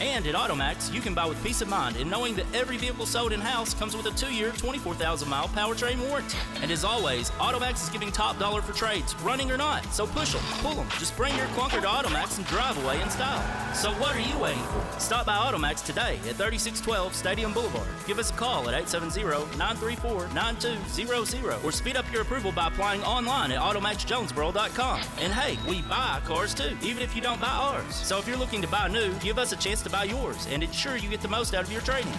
And 0.00 0.26
at 0.26 0.34
Automax, 0.34 0.92
you 0.92 1.00
can 1.00 1.14
buy 1.14 1.24
with 1.24 1.42
peace 1.44 1.62
of 1.62 1.68
mind 1.68 1.96
in 1.96 2.10
knowing 2.10 2.34
that 2.34 2.46
every 2.52 2.76
vehicle 2.76 3.06
sold 3.06 3.32
in 3.32 3.40
house 3.40 3.74
comes 3.74 3.96
with 3.96 4.06
a 4.06 4.10
two 4.10 4.32
year, 4.34 4.50
24,000 4.56 5.28
mile 5.28 5.48
powertrain 5.48 5.98
warranty. 6.08 6.36
And 6.60 6.70
as 6.70 6.84
always, 6.84 7.30
Automax 7.32 7.84
is 7.84 7.90
giving 7.90 8.10
top 8.10 8.38
dollar 8.38 8.60
for 8.60 8.72
trades, 8.72 9.14
running 9.20 9.52
or 9.52 9.56
not. 9.56 9.84
So 9.92 10.06
push 10.06 10.32
them, 10.32 10.42
pull 10.62 10.74
them. 10.74 10.88
Just 10.98 11.16
bring 11.16 11.36
your 11.36 11.46
clunker 11.48 11.80
to 11.80 11.86
Automax 11.86 12.38
and 12.38 12.46
drive 12.46 12.82
away 12.84 13.00
in 13.00 13.08
style. 13.08 13.42
So 13.74 13.92
what 13.92 14.16
are 14.16 14.20
you 14.20 14.36
waiting 14.38 14.64
for? 14.64 15.00
Stop 15.00 15.26
by 15.26 15.36
Automax 15.36 15.84
today 15.84 16.16
at 16.28 16.36
3612 16.36 17.14
Stadium 17.14 17.52
Boulevard. 17.52 17.86
Give 18.06 18.18
us 18.18 18.30
a 18.30 18.34
call 18.34 18.68
at 18.68 18.74
870 18.74 19.22
934 19.56 20.28
9200 20.34 21.64
or 21.64 21.70
speed 21.70 21.96
up 21.96 22.10
your 22.12 22.22
approval 22.22 22.50
by 22.50 22.66
applying 22.66 23.02
online 23.02 23.52
at 23.52 23.60
AutomaxJonesboro.com. 23.60 25.00
And 25.20 25.32
hey, 25.32 25.56
we 25.68 25.82
buy 25.82 26.20
cars 26.24 26.52
too, 26.52 26.76
even 26.82 27.02
if 27.02 27.14
you 27.14 27.22
don't 27.22 27.40
buy 27.40 27.46
ours. 27.46 27.94
So 27.94 28.18
if 28.18 28.26
you're 28.26 28.36
looking 28.36 28.60
to 28.62 28.68
buy 28.68 28.88
new, 28.88 29.12
give 29.20 29.38
us 29.38 29.52
a 29.52 29.56
chance 29.56 29.83
to 29.84 29.90
buy 29.90 30.04
yours 30.04 30.46
and 30.50 30.62
ensure 30.62 30.96
you 30.96 31.08
get 31.08 31.20
the 31.20 31.28
most 31.28 31.54
out 31.54 31.64
of 31.64 31.72
your 31.72 31.82
trade-in. 31.82 32.12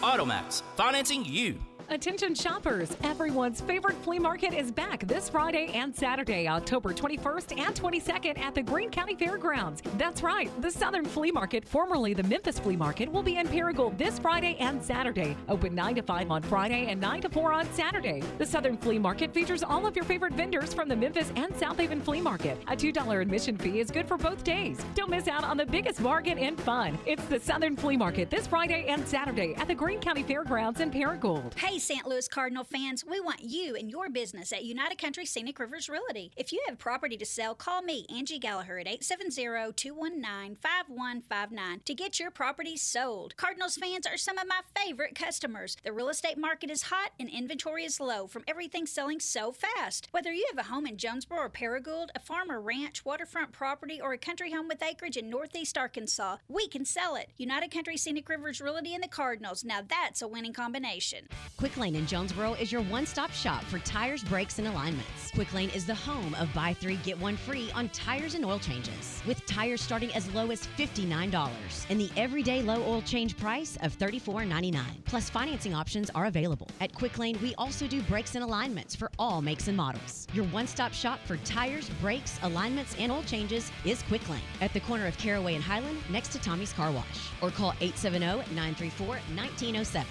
Automax, 0.00 0.62
financing 0.76 1.24
you. 1.24 1.58
Attention 1.90 2.34
shoppers, 2.34 2.94
everyone's 3.02 3.62
favorite 3.62 3.96
flea 4.02 4.18
market 4.18 4.52
is 4.52 4.70
back 4.70 5.06
this 5.06 5.30
Friday 5.30 5.70
and 5.72 5.94
Saturday, 5.94 6.46
October 6.46 6.92
21st 6.92 7.58
and 7.58 7.74
22nd 7.74 8.38
at 8.38 8.54
the 8.54 8.62
Greene 8.62 8.90
County 8.90 9.14
Fairgrounds. 9.14 9.82
That's 9.96 10.22
right, 10.22 10.50
the 10.60 10.70
Southern 10.70 11.06
Flea 11.06 11.30
Market, 11.30 11.66
formerly 11.66 12.12
the 12.12 12.24
Memphis 12.24 12.58
Flea 12.58 12.76
Market, 12.76 13.10
will 13.10 13.22
be 13.22 13.38
in 13.38 13.48
Paragould 13.48 13.96
this 13.96 14.18
Friday 14.18 14.58
and 14.60 14.82
Saturday. 14.82 15.34
Open 15.48 15.74
9 15.74 15.94
to 15.94 16.02
5 16.02 16.30
on 16.30 16.42
Friday 16.42 16.88
and 16.90 17.00
9 17.00 17.22
to 17.22 17.30
4 17.30 17.52
on 17.54 17.72
Saturday. 17.72 18.22
The 18.36 18.44
Southern 18.44 18.76
Flea 18.76 18.98
Market 18.98 19.32
features 19.32 19.62
all 19.62 19.86
of 19.86 19.96
your 19.96 20.04
favorite 20.04 20.34
vendors 20.34 20.74
from 20.74 20.90
the 20.90 20.96
Memphis 20.96 21.32
and 21.36 21.56
South 21.56 21.78
Haven 21.78 22.02
Flea 22.02 22.20
Market. 22.20 22.58
A 22.68 22.76
$2 22.76 23.22
admission 23.22 23.56
fee 23.56 23.80
is 23.80 23.90
good 23.90 24.06
for 24.06 24.18
both 24.18 24.44
days. 24.44 24.78
Don't 24.94 25.08
miss 25.08 25.26
out 25.26 25.42
on 25.42 25.56
the 25.56 25.64
biggest 25.64 26.02
bargain 26.02 26.38
and 26.38 26.60
fun. 26.60 26.98
It's 27.06 27.24
the 27.24 27.40
Southern 27.40 27.76
Flea 27.76 27.96
Market 27.96 28.28
this 28.28 28.46
Friday 28.46 28.84
and 28.88 29.08
Saturday 29.08 29.54
at 29.54 29.68
the 29.68 29.74
Greene 29.74 30.00
County 30.00 30.22
Fairgrounds 30.22 30.80
in 30.80 30.90
Paragould. 30.90 31.54
Hey, 31.54 31.77
St. 31.78 32.06
Louis 32.06 32.26
Cardinal 32.26 32.64
fans, 32.64 33.04
we 33.04 33.20
want 33.20 33.40
you 33.40 33.76
and 33.76 33.90
your 33.90 34.08
business 34.10 34.52
at 34.52 34.64
United 34.64 34.98
Country 34.98 35.24
Scenic 35.24 35.60
Rivers 35.60 35.88
Realty. 35.88 36.32
If 36.36 36.52
you 36.52 36.60
have 36.66 36.78
property 36.78 37.16
to 37.16 37.24
sell, 37.24 37.54
call 37.54 37.82
me, 37.82 38.04
Angie 38.12 38.40
Gallagher, 38.40 38.78
at 38.78 38.88
870 38.88 39.72
219 39.74 40.56
5159 40.56 41.80
to 41.84 41.94
get 41.94 42.18
your 42.18 42.32
property 42.32 42.76
sold. 42.76 43.36
Cardinals 43.36 43.76
fans 43.76 44.06
are 44.06 44.16
some 44.16 44.38
of 44.38 44.48
my 44.48 44.60
favorite 44.76 45.14
customers. 45.14 45.76
The 45.84 45.92
real 45.92 46.08
estate 46.08 46.36
market 46.36 46.70
is 46.70 46.82
hot 46.82 47.12
and 47.20 47.28
inventory 47.28 47.84
is 47.84 48.00
low 48.00 48.26
from 48.26 48.44
everything 48.48 48.86
selling 48.86 49.20
so 49.20 49.52
fast. 49.52 50.08
Whether 50.10 50.32
you 50.32 50.46
have 50.50 50.66
a 50.66 50.68
home 50.68 50.86
in 50.86 50.96
Jonesboro 50.96 51.38
or 51.38 51.48
Paragould, 51.48 52.08
a 52.16 52.20
farm 52.20 52.50
or 52.50 52.60
ranch, 52.60 53.04
waterfront 53.04 53.52
property, 53.52 54.00
or 54.00 54.12
a 54.12 54.18
country 54.18 54.52
home 54.52 54.66
with 54.68 54.82
acreage 54.82 55.16
in 55.16 55.30
Northeast 55.30 55.78
Arkansas, 55.78 56.38
we 56.48 56.66
can 56.66 56.84
sell 56.84 57.14
it. 57.14 57.30
United 57.36 57.70
Country 57.70 57.96
Scenic 57.96 58.28
Rivers 58.28 58.60
Realty 58.60 58.94
and 58.94 59.04
the 59.04 59.08
Cardinals. 59.08 59.64
Now 59.64 59.80
that's 59.86 60.22
a 60.22 60.28
winning 60.28 60.52
combination. 60.52 61.28
Quick 61.68 61.76
Lane 61.76 61.96
in 61.96 62.06
Jonesboro 62.06 62.54
is 62.54 62.72
your 62.72 62.80
one 62.80 63.04
stop 63.04 63.30
shop 63.30 63.62
for 63.64 63.78
tires, 63.80 64.24
brakes, 64.24 64.58
and 64.58 64.68
alignments. 64.68 65.30
Quick 65.34 65.52
Lane 65.52 65.68
is 65.74 65.84
the 65.84 65.94
home 65.94 66.34
of 66.36 66.50
buy 66.54 66.72
three, 66.72 66.96
get 66.96 67.20
one 67.20 67.36
free 67.36 67.70
on 67.72 67.90
tires 67.90 68.34
and 68.34 68.42
oil 68.42 68.58
changes, 68.58 69.20
with 69.26 69.44
tires 69.44 69.82
starting 69.82 70.10
as 70.14 70.32
low 70.32 70.50
as 70.50 70.66
$59 70.78 71.86
and 71.90 72.00
the 72.00 72.10
everyday 72.16 72.62
low 72.62 72.82
oil 72.84 73.02
change 73.02 73.36
price 73.36 73.76
of 73.82 73.94
$34.99. 73.98 74.80
Plus, 75.04 75.28
financing 75.28 75.74
options 75.74 76.08
are 76.14 76.24
available. 76.24 76.68
At 76.80 76.94
Quick 76.94 77.18
Lane, 77.18 77.38
we 77.42 77.54
also 77.56 77.86
do 77.86 78.00
brakes 78.00 78.34
and 78.34 78.42
alignments 78.42 78.96
for 78.96 79.10
all 79.18 79.42
makes 79.42 79.68
and 79.68 79.76
models. 79.76 80.26
Your 80.32 80.46
one 80.46 80.66
stop 80.66 80.94
shop 80.94 81.20
for 81.26 81.36
tires, 81.38 81.90
brakes, 82.00 82.38
alignments, 82.44 82.96
and 82.98 83.12
oil 83.12 83.24
changes 83.24 83.70
is 83.84 84.02
Quick 84.04 84.26
Lane 84.30 84.40
at 84.62 84.72
the 84.72 84.80
corner 84.80 85.06
of 85.06 85.18
Caraway 85.18 85.54
and 85.54 85.62
Highland 85.62 85.98
next 86.08 86.32
to 86.32 86.38
Tommy's 86.38 86.72
Car 86.72 86.90
Wash. 86.90 87.04
Or 87.42 87.50
call 87.50 87.74
870 87.82 88.54
934 88.54 89.06
1907. 89.06 90.06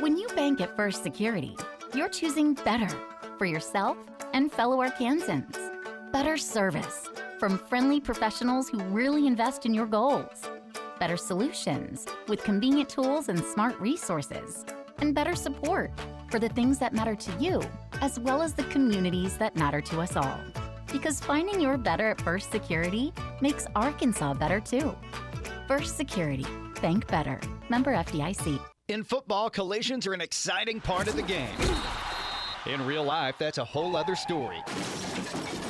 When 0.00 0.18
you 0.18 0.28
bank 0.28 0.60
at 0.60 0.76
First 0.76 1.02
Security, 1.02 1.56
you're 1.94 2.10
choosing 2.10 2.52
better 2.52 2.94
for 3.38 3.46
yourself 3.46 3.96
and 4.34 4.52
fellow 4.52 4.76
Arkansans. 4.86 5.56
Better 6.12 6.36
service 6.36 7.08
from 7.38 7.56
friendly 7.58 7.98
professionals 7.98 8.68
who 8.68 8.78
really 8.84 9.26
invest 9.26 9.64
in 9.64 9.72
your 9.72 9.86
goals. 9.86 10.42
Better 11.00 11.16
solutions 11.16 12.04
with 12.28 12.44
convenient 12.44 12.90
tools 12.90 13.30
and 13.30 13.42
smart 13.42 13.80
resources. 13.80 14.66
And 14.98 15.14
better 15.14 15.34
support 15.34 15.90
for 16.30 16.38
the 16.38 16.50
things 16.50 16.78
that 16.78 16.92
matter 16.92 17.16
to 17.16 17.32
you, 17.40 17.62
as 18.02 18.20
well 18.20 18.42
as 18.42 18.52
the 18.52 18.64
communities 18.64 19.38
that 19.38 19.56
matter 19.56 19.80
to 19.80 20.00
us 20.02 20.14
all. 20.14 20.38
Because 20.92 21.20
finding 21.20 21.58
your 21.58 21.78
better 21.78 22.10
at 22.10 22.20
First 22.20 22.52
Security 22.52 23.14
makes 23.40 23.66
Arkansas 23.74 24.34
better 24.34 24.60
too. 24.60 24.94
First 25.66 25.96
Security. 25.96 26.46
Bank 26.82 27.06
better. 27.06 27.40
Member 27.70 27.94
FDIC. 27.94 28.60
In 28.88 29.02
football, 29.02 29.50
collisions 29.50 30.06
are 30.06 30.12
an 30.12 30.20
exciting 30.20 30.80
part 30.80 31.08
of 31.08 31.16
the 31.16 31.22
game. 31.22 31.58
In 32.66 32.86
real 32.86 33.02
life, 33.02 33.34
that's 33.36 33.58
a 33.58 33.64
whole 33.64 33.96
other 33.96 34.14
story. 34.14 34.62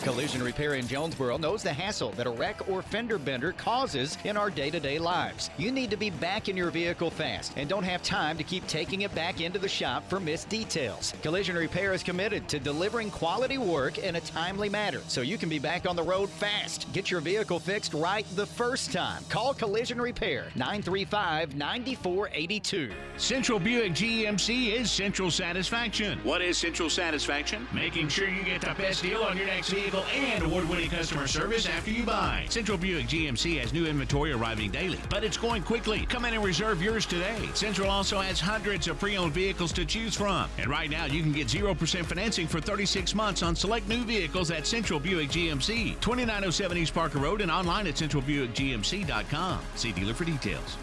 Collision 0.07 0.41
Repair 0.41 0.75
in 0.75 0.87
Jonesboro 0.87 1.37
knows 1.37 1.65
the 1.65 1.73
hassle 1.73 2.13
that 2.13 2.29
a 2.29 2.31
wreck 2.31 2.69
or 2.69 2.81
fender 2.81 3.19
bender 3.19 3.51
causes 3.51 4.17
in 4.23 4.37
our 4.37 4.51
day 4.51 4.71
to 4.71 4.79
day 4.79 5.01
lives. 5.01 5.51
You 5.59 5.73
need 5.73 5.91
to 5.91 5.97
be 5.97 6.11
back 6.11 6.49
in 6.49 6.57
your 6.57 6.71
vehicle 6.71 7.11
fast 7.11 7.55
and 7.57 7.69
don't 7.69 7.83
have 7.83 8.05
time 8.05 8.39
to 8.39 8.45
keep 8.45 8.65
taking 8.69 9.01
it 9.03 9.13
back 9.17 9.41
into 9.41 9.59
the 9.59 9.69
shop 9.69 10.09
for 10.09 10.21
missed 10.21 10.49
details. 10.49 11.13
Collision 11.23 11.57
Repair 11.57 11.93
is 11.93 12.05
committed 12.05 12.47
to 12.51 12.61
delivering 12.61 13.11
quality 13.11 13.59
work 13.59 13.99
in 13.99 14.15
a 14.15 14.21
timely 14.21 14.69
manner 14.69 15.01
so 15.09 15.23
you 15.23 15.37
can 15.37 15.49
be 15.49 15.59
back 15.59 15.89
on 15.89 15.97
the 15.97 16.05
road 16.05 16.31
fast. 16.31 16.87
Get 16.93 17.11
your 17.11 17.21
vehicle 17.21 17.59
fixed 17.59 17.93
right 17.93 18.25
the 18.37 18.47
first 18.47 18.93
time. 18.93 19.25
Call 19.29 19.55
Collision 19.55 20.01
Repair 20.01 20.53
935 20.55 21.57
9482. 21.57 22.93
Central 23.17 23.59
Buick 23.59 23.91
GMC 23.91 24.73
is 24.73 24.89
Central 24.89 25.33
Satisfaction. 25.33 26.21
What 26.23 26.43
is 26.43 26.57
Central 26.57 26.89
Satisfaction? 26.89 27.67
Making 27.75 28.07
sure 28.07 28.29
you 28.29 28.45
get 28.45 28.61
the 28.61 28.73
best 28.75 29.03
deal 29.03 29.25
on 29.25 29.37
your 29.37 29.47
next 29.47 29.71
vehicle 29.71 29.96
and 30.05 30.45
award 30.45 30.69
winning 30.69 30.91
customer 30.91 31.27
service 31.27 31.67
after 31.67 31.91
you 31.91 32.03
buy. 32.03 32.47
Central 32.49 32.79
Buick 32.79 33.07
GMC 33.07 33.61
has 33.61 33.73
new 33.73 33.87
inventory 33.87 34.33
arriving 34.33 34.71
daily, 34.71 34.99
but 35.11 35.25
it's 35.25 35.37
going 35.37 35.63
quickly. 35.63 36.07
Come 36.07 36.25
in 36.25 36.35
and 36.35 36.45
reserve 36.45 36.83
yours 36.83 37.07
today. 37.07 37.49
Central 37.55 37.91
also 37.91 38.21
has 38.21 38.41
hundreds 38.41 38.89
of 38.89 38.99
pre 38.99 39.17
owned 39.17 39.33
vehicles 39.33 39.73
to 39.73 39.85
choose 39.85 40.15
from. 40.15 40.49
And 40.59 40.69
right 40.69 40.91
now, 40.91 41.07
you 41.07 41.23
can 41.23 41.33
get 41.33 41.49
0% 41.49 42.05
financing 42.05 42.47
for 42.47 42.61
36 42.61 43.15
months 43.15 43.43
on 43.43 43.57
select 43.57 43.89
new 43.89 44.05
vehicles 44.05 44.51
at 44.51 44.67
Central 44.67 45.01
Buick 45.01 45.31
GMC, 45.31 46.01
2907 46.01 46.77
East 46.79 46.95
Parker 46.95 47.19
Road, 47.19 47.41
and 47.41 47.51
online 47.51 47.87
at 47.87 47.95
centralbuickgmc.com. 47.95 49.61
See 49.75 49.93
dealer 49.93 50.15
for 50.15 50.25
details. 50.25 50.77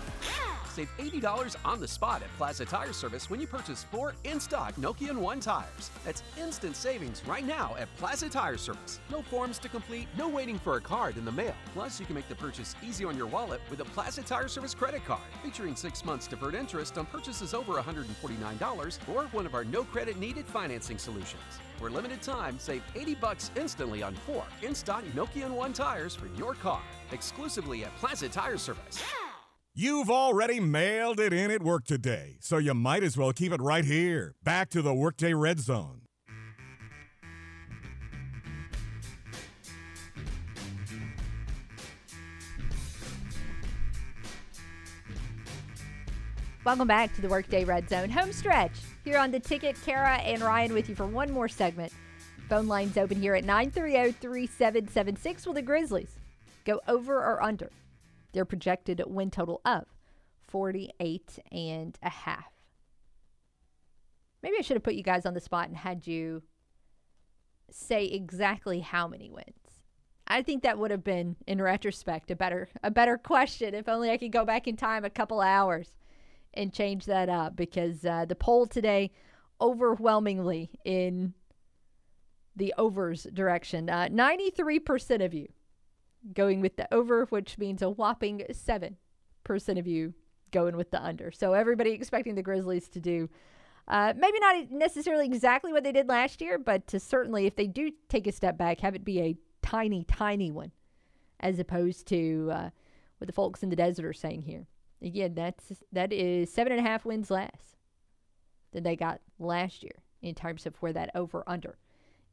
Save 0.73 0.89
$80 0.97 1.55
on 1.65 1.79
the 1.79 1.87
spot 1.87 2.23
at 2.23 2.35
Plaza 2.35 2.65
Tire 2.65 2.93
Service 2.93 3.29
when 3.29 3.39
you 3.39 3.45
purchase 3.45 3.83
four 3.91 4.15
in 4.23 4.39
stock 4.39 4.73
Nokian 4.75 5.17
One 5.17 5.39
tires. 5.39 5.91
That's 6.03 6.23
instant 6.35 6.75
savings 6.75 7.21
right 7.27 7.45
now 7.45 7.75
at 7.77 7.95
Plaza 7.97 8.27
Tire 8.27 8.57
Service. 8.57 8.99
No 9.11 9.21
forms 9.21 9.59
to 9.59 9.69
complete, 9.69 10.07
no 10.17 10.27
waiting 10.27 10.57
for 10.57 10.77
a 10.77 10.81
card 10.81 11.17
in 11.17 11.25
the 11.25 11.31
mail. 11.31 11.53
Plus, 11.73 11.99
you 11.99 12.07
can 12.07 12.15
make 12.15 12.27
the 12.27 12.33
purchase 12.33 12.75
easy 12.83 13.05
on 13.05 13.15
your 13.15 13.27
wallet 13.27 13.61
with 13.69 13.81
a 13.81 13.85
Plaza 13.85 14.23
Tire 14.23 14.47
Service 14.47 14.73
credit 14.73 15.05
card, 15.05 15.21
featuring 15.43 15.75
six 15.75 16.03
months 16.03 16.25
deferred 16.25 16.55
interest 16.55 16.97
on 16.97 17.05
purchases 17.05 17.53
over 17.53 17.73
$149 17.73 18.97
or 19.13 19.25
one 19.25 19.45
of 19.45 19.53
our 19.53 19.63
no 19.63 19.83
credit 19.83 20.17
needed 20.17 20.47
financing 20.47 20.97
solutions. 20.97 21.43
For 21.77 21.91
limited 21.91 22.23
time, 22.23 22.57
save 22.57 22.81
80 22.95 23.13
bucks 23.15 23.51
instantly 23.55 24.01
on 24.01 24.15
four 24.15 24.43
in 24.63 24.73
stock 24.73 25.03
Nokian 25.15 25.51
One 25.51 25.71
tires 25.71 26.15
for 26.15 26.27
your 26.35 26.55
car, 26.55 26.81
exclusively 27.11 27.83
at 27.85 27.95
Plaza 27.97 28.27
Tire 28.27 28.57
Service. 28.57 29.03
You've 29.75 30.11
already 30.11 30.59
mailed 30.59 31.19
it 31.19 31.33
in 31.33 31.49
at 31.49 31.63
work 31.63 31.85
today, 31.85 32.37
so 32.39 32.59
you 32.59 32.75
might 32.75 33.01
as 33.01 33.17
well 33.17 33.33
keep 33.33 33.51
it 33.51 33.59
right 33.59 33.83
here. 33.83 34.35
Back 34.43 34.69
to 34.69 34.83
the 34.83 34.93
Workday 34.93 35.33
Red 35.33 35.59
Zone. 35.59 36.01
Welcome 46.63 46.87
back 46.87 47.15
to 47.15 47.21
the 47.21 47.27
Workday 47.27 47.65
Red 47.65 47.89
Zone 47.89 48.11
home 48.11 48.31
stretch 48.31 48.73
here 49.03 49.17
on 49.17 49.31
the 49.31 49.39
ticket. 49.39 49.75
Kara 49.83 50.17
and 50.17 50.43
Ryan 50.43 50.73
with 50.73 50.87
you 50.87 50.93
for 50.93 51.07
one 51.07 51.31
more 51.31 51.47
segment. 51.47 51.91
Phone 52.47 52.67
lines 52.67 52.95
open 52.95 53.19
here 53.19 53.33
at 53.33 53.43
930 53.43 54.11
3776. 54.11 55.47
Will 55.47 55.53
the 55.55 55.63
Grizzlies 55.63 56.19
go 56.63 56.79
over 56.87 57.15
or 57.15 57.41
under 57.41 57.71
their 58.33 58.45
projected 58.45 59.01
win 59.07 59.31
total 59.31 59.61
of 59.65 59.85
48 60.47 61.39
and 61.51 61.97
a 62.03 62.09
half? 62.09 62.51
Maybe 64.41 64.57
I 64.59 64.61
should 64.61 64.75
have 64.75 64.83
put 64.83 64.95
you 64.95 65.03
guys 65.03 65.25
on 65.25 65.33
the 65.33 65.39
spot 65.39 65.69
and 65.69 65.77
had 65.77 66.05
you 66.05 66.43
say 67.71 68.05
exactly 68.05 68.81
how 68.81 69.07
many 69.07 69.29
wins. 69.29 69.47
I 70.27 70.41
think 70.41 70.63
that 70.63 70.77
would 70.77 70.91
have 70.91 71.03
been, 71.03 71.35
in 71.47 71.61
retrospect, 71.61 72.31
a 72.31 72.35
better 72.35 72.69
a 72.81 72.91
better 72.91 73.17
question. 73.17 73.73
If 73.73 73.89
only 73.89 74.09
I 74.09 74.17
could 74.17 74.31
go 74.31 74.45
back 74.45 74.67
in 74.67 74.75
time 74.75 75.03
a 75.03 75.09
couple 75.09 75.41
hours 75.41 75.89
and 76.53 76.73
change 76.73 77.05
that 77.05 77.29
up 77.29 77.55
because 77.55 78.05
uh, 78.05 78.25
the 78.25 78.35
poll 78.35 78.65
today 78.65 79.11
overwhelmingly 79.59 80.69
in 80.85 81.33
the 82.55 82.73
overs 82.77 83.23
direction. 83.33 83.89
Uh, 83.89 84.07
93% 84.11 85.25
of 85.25 85.33
you 85.33 85.47
going 86.33 86.61
with 86.61 86.77
the 86.77 86.91
over, 86.93 87.25
which 87.25 87.57
means 87.57 87.81
a 87.81 87.89
whopping 87.89 88.43
7% 88.49 88.95
of 89.79 89.87
you 89.87 90.13
going 90.51 90.77
with 90.77 90.91
the 90.91 91.03
under. 91.03 91.31
So 91.31 91.53
everybody 91.53 91.91
expecting 91.91 92.35
the 92.35 92.43
Grizzlies 92.43 92.87
to 92.89 92.99
do 92.99 93.29
uh, 93.87 94.13
maybe 94.15 94.39
not 94.39 94.71
necessarily 94.71 95.25
exactly 95.25 95.73
what 95.73 95.83
they 95.83 95.91
did 95.91 96.07
last 96.07 96.41
year, 96.41 96.57
but 96.57 96.87
to 96.87 96.99
certainly, 96.99 97.45
if 97.45 97.55
they 97.55 97.67
do 97.67 97.91
take 98.07 98.27
a 98.27 98.31
step 98.31 98.57
back, 98.57 98.79
have 98.79 98.95
it 98.95 99.03
be 99.03 99.19
a 99.19 99.35
tiny, 99.61 100.05
tiny 100.05 100.51
one, 100.51 100.71
as 101.41 101.59
opposed 101.59 102.07
to 102.07 102.49
uh, 102.53 102.69
what 103.17 103.27
the 103.27 103.33
folks 103.33 103.61
in 103.61 103.69
the 103.69 103.75
desert 103.75 104.05
are 104.05 104.13
saying 104.13 104.43
here. 104.43 104.67
Again, 105.01 105.33
that's 105.35 105.73
that 105.91 106.13
is 106.13 106.53
seven 106.53 106.71
and 106.71 106.79
a 106.79 106.89
half 106.89 107.03
wins 107.03 107.29
less 107.29 107.75
than 108.71 108.83
they 108.83 108.95
got 108.95 109.19
last 109.37 109.83
year 109.83 110.01
in 110.21 110.33
terms 110.33 110.65
of 110.65 110.77
where 110.77 110.93
that 110.93 111.11
over 111.13 111.43
under 111.45 111.77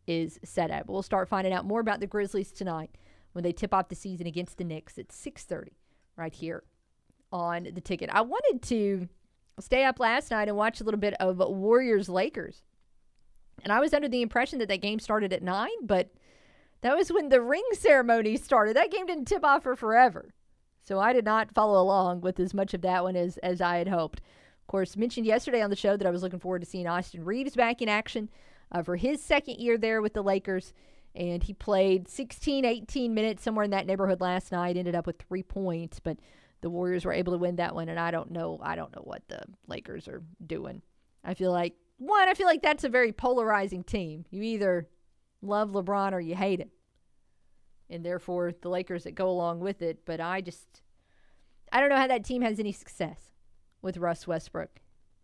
is 0.07 0.39
set 0.45 0.71
at. 0.71 0.87
But 0.87 0.93
we'll 0.93 1.03
start 1.03 1.29
finding 1.29 1.53
out 1.53 1.65
more 1.65 1.81
about 1.81 1.99
the 1.99 2.07
Grizzlies 2.07 2.53
tonight 2.53 2.91
when 3.33 3.43
they 3.43 3.53
tip 3.53 3.73
off 3.73 3.89
the 3.89 3.95
season 3.95 4.27
against 4.27 4.59
the 4.59 4.65
Knicks 4.65 4.99
at 4.99 5.09
6:30 5.13 5.73
right 6.17 6.33
here 6.33 6.65
on 7.33 7.69
the 7.73 7.81
ticket. 7.81 8.11
I 8.11 8.23
wanted 8.23 8.63
to 8.63 9.09
stay 9.61 9.85
up 9.85 10.01
last 10.01 10.31
night 10.31 10.49
and 10.49 10.57
watch 10.57 10.81
a 10.81 10.85
little 10.85 11.01
bit 11.01 11.15
of 11.15 11.39
Warriors 11.39 12.09
Lakers. 12.09 12.63
And 13.63 13.73
I 13.73 13.81
was 13.81 13.93
under 13.93 14.09
the 14.09 14.23
impression 14.23 14.59
that 14.59 14.69
that 14.69 14.81
game 14.81 14.99
started 14.99 15.33
at 15.33 15.43
9, 15.43 15.69
but 15.83 16.11
that 16.81 16.97
was 16.97 17.13
when 17.13 17.29
the 17.29 17.43
ring 17.43 17.65
ceremony 17.73 18.37
started. 18.37 18.75
That 18.75 18.91
game 18.91 19.07
didn't 19.07 19.27
tip 19.27 19.45
off 19.45 19.65
for 19.65 19.77
forever. 19.77 20.33
So 20.85 20.99
I 20.99 21.13
did 21.13 21.25
not 21.25 21.53
follow 21.53 21.81
along 21.81 22.23
with 22.23 22.41
as 22.41 22.55
much 22.55 22.75
of 22.75 22.81
that 22.83 23.05
one 23.05 23.17
as, 23.17 23.37
as 23.39 23.61
I 23.61 23.77
had 23.77 23.89
hoped. 23.89 24.21
Of 24.21 24.67
course, 24.67 24.97
mentioned 24.97 25.27
yesterday 25.27 25.63
on 25.63 25.71
the 25.71 25.77
show 25.77 25.97
that 25.97 26.07
I 26.07 26.11
was 26.11 26.23
looking 26.23 26.39
forward 26.39 26.61
to 26.61 26.67
seeing 26.67 26.87
Austin 26.87 27.25
Reaves 27.25 27.55
back 27.55 27.83
in 27.83 27.89
action 27.89 28.31
uh, 28.73 28.83
for 28.83 28.97
his 28.97 29.23
second 29.23 29.59
year 29.59 29.77
there 29.77 30.01
with 30.01 30.15
the 30.15 30.23
Lakers. 30.23 30.73
And 31.15 31.43
he 31.43 31.53
played 31.53 32.09
16, 32.09 32.65
18 32.65 33.13
minutes, 33.15 33.43
somewhere 33.43 33.65
in 33.65 33.73
that 33.73 33.87
neighborhood 33.87 34.21
last 34.21 34.53
night, 34.53 34.77
ended 34.77 34.95
up 34.95 35.07
with 35.07 35.19
three 35.19 35.43
points. 35.43 35.99
But 35.99 36.19
the 36.61 36.71
Warriors 36.71 37.05
were 37.05 37.13
able 37.13 37.33
to 37.33 37.39
win 37.39 37.57
that 37.57 37.75
one. 37.75 37.89
And 37.89 37.99
I 37.99 38.11
don't 38.11 38.31
know, 38.31 38.61
I 38.63 38.77
don't 38.77 38.95
know 38.95 39.03
what 39.03 39.23
the 39.29 39.41
Lakers 39.67 40.07
are 40.09 40.23
doing. 40.47 40.83
I 41.25 41.35
feel 41.35 41.53
like 41.53 41.75
one, 41.99 42.29
I 42.29 42.35
feel 42.35 42.47
like 42.47 42.63
that's 42.63 42.85
a 42.85 42.89
very 42.89 43.13
polarizing 43.13 43.85
team. 43.85 44.25
You 44.31 44.43
either 44.43 44.89
love 45.43 45.71
LeBron 45.71 46.13
or 46.13 46.21
you 46.21 46.35
hate 46.35 46.61
him. 46.61 46.71
And 47.89 48.05
therefore, 48.05 48.53
the 48.61 48.69
Lakers 48.69 49.05
that 49.05 49.15
go 49.15 49.29
along 49.29 49.61
with 49.61 49.83
it. 49.83 50.05
But 50.05 50.21
I 50.21 50.41
just, 50.41 50.83
I 51.73 51.81
don't 51.81 51.89
know 51.89 51.97
how 51.97 52.07
that 52.07 52.25
team 52.25 52.43
has 52.43 52.59
any 52.59 52.73
success 52.73 53.33
with 53.83 53.99
Russ 53.99 54.27
Westbrook. 54.27 54.81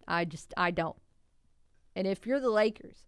I 0.09 0.25
just, 0.25 0.53
I 0.57 0.71
don't. 0.71 0.97
And 1.95 2.07
if 2.07 2.27
you're 2.27 2.41
the 2.41 2.51
Lakers 2.51 3.05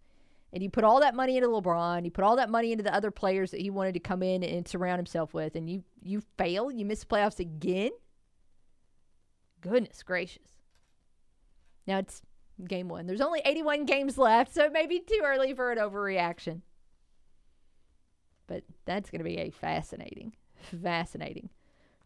and 0.52 0.62
you 0.62 0.70
put 0.70 0.84
all 0.84 1.00
that 1.00 1.14
money 1.14 1.36
into 1.36 1.48
LeBron, 1.48 2.04
you 2.04 2.10
put 2.10 2.24
all 2.24 2.36
that 2.36 2.50
money 2.50 2.72
into 2.72 2.84
the 2.84 2.94
other 2.94 3.10
players 3.10 3.50
that 3.50 3.60
he 3.60 3.70
wanted 3.70 3.94
to 3.94 4.00
come 4.00 4.22
in 4.22 4.42
and 4.42 4.66
surround 4.66 4.98
himself 4.98 5.34
with, 5.34 5.54
and 5.54 5.68
you 5.68 5.84
you 6.02 6.22
fail, 6.36 6.70
you 6.70 6.84
miss 6.84 7.00
the 7.00 7.06
playoffs 7.06 7.38
again. 7.38 7.90
Goodness 9.60 10.02
gracious. 10.02 10.48
Now 11.86 11.98
it's 11.98 12.22
game 12.66 12.88
one. 12.88 13.06
There's 13.06 13.20
only 13.20 13.40
81 13.44 13.84
games 13.84 14.18
left, 14.18 14.52
so 14.54 14.64
it 14.64 14.72
may 14.72 14.86
be 14.86 15.00
too 15.00 15.20
early 15.24 15.54
for 15.54 15.70
an 15.70 15.78
overreaction. 15.78 16.62
But 18.46 18.64
that's 18.84 19.10
going 19.10 19.20
to 19.20 19.24
be 19.24 19.36
a 19.38 19.50
fascinating, 19.50 20.34
fascinating 20.82 21.50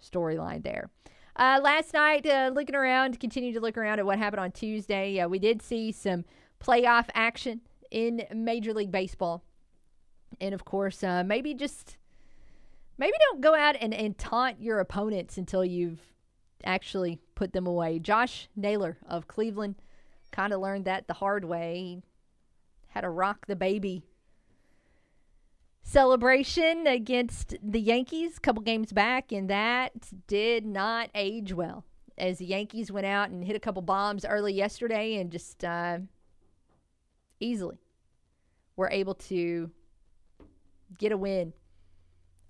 storyline 0.02 0.62
there. 0.62 0.90
Uh, 1.36 1.60
last 1.62 1.94
night, 1.94 2.27
uh, 2.27 2.51
looking 2.52 2.74
around, 2.74 3.19
continue 3.19 3.52
to 3.55 3.60
look 3.60 3.78
around 3.78 3.98
at 3.98 4.06
what 4.06 4.19
happened 4.19 4.40
on 4.40 4.52
Tuesday. 4.52 5.19
Uh, 5.19 5.28
we 5.28 5.39
did 5.39 5.62
see 5.62 5.90
some 5.90 6.24
playoff 6.60 7.06
action 7.14 7.62
in 7.93 8.24
Major 8.35 8.73
League 8.73 8.90
Baseball. 8.90 9.44
And 10.40 10.55
of 10.55 10.64
course, 10.64 11.05
uh, 11.05 11.23
maybe 11.23 11.55
just 11.55 11.98
maybe 12.98 13.12
don't 13.31 13.40
go 13.40 13.55
out 13.55 13.77
and, 13.81 13.94
and 13.94 14.19
taunt 14.19 14.60
your 14.60 14.81
opponents 14.81 15.36
until 15.36 15.64
you've 15.64 16.01
actually 16.64 17.19
put 17.35 17.52
them 17.52 17.66
away. 17.66 17.98
Josh 17.98 18.48
Naylor 18.56 18.97
of 19.06 19.28
Cleveland 19.28 19.77
kind 20.32 20.52
of 20.52 20.60
learned 20.60 20.86
that 20.86 21.06
the 21.06 21.14
hard 21.14 21.44
way. 21.44 21.74
He 21.77 22.02
had 22.89 23.05
a 23.05 23.10
rock 23.10 23.47
the 23.47 23.56
baby 23.56 24.05
celebration 25.82 26.86
against 26.86 27.56
the 27.62 27.81
Yankees 27.81 28.39
a 28.39 28.40
couple 28.40 28.62
games 28.62 28.93
back, 28.93 29.32
and 29.32 29.51
that 29.51 29.93
did 30.27 30.64
not 30.64 31.10
age 31.14 31.52
well. 31.52 31.85
As 32.16 32.39
the 32.39 32.47
Yankees 32.47 32.90
went 32.90 33.06
out 33.06 33.31
and 33.31 33.44
hit 33.44 33.56
a 33.56 33.60
couple 33.60 33.82
bombs 33.82 34.24
early 34.24 34.52
yesterday 34.55 35.16
and 35.16 35.31
just 35.31 35.64
uh, 35.64 35.98
easily 37.40 37.82
were 38.77 38.90
able 38.90 39.15
to 39.15 39.70
get 40.99 41.12
a 41.12 41.16
win 41.16 41.53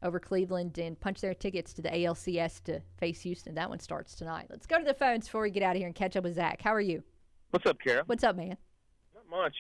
over 0.03 0.19
Cleveland 0.19 0.79
and 0.79 0.99
punch 0.99 1.21
their 1.21 1.35
tickets 1.35 1.73
to 1.75 1.83
the 1.83 1.89
ALCS 1.89 2.63
to 2.65 2.81
face 2.99 3.21
Houston. 3.23 3.55
That 3.55 3.69
one 3.71 3.79
starts 3.79 4.15
tonight. 4.15 4.47
Let's 4.51 4.67
go 4.67 4.79
to 4.79 4.85
the 4.85 4.95
phones 4.95 5.27
before 5.27 5.43
we 5.43 5.51
get 5.51 5.63
out 5.63 5.73
of 5.73 5.79
here 5.79 5.87
and 5.87 5.95
catch 5.95 6.17
up 6.17 6.25
with 6.25 6.35
Zach. 6.35 6.61
How 6.61 6.75
are 6.75 6.81
you? 6.81 7.03
What's 7.51 7.67
up, 7.67 7.79
Kara? 7.85 8.03
What's 8.07 8.25
up, 8.25 8.37
man? 8.37 8.57
Not 9.15 9.29
much. 9.31 9.55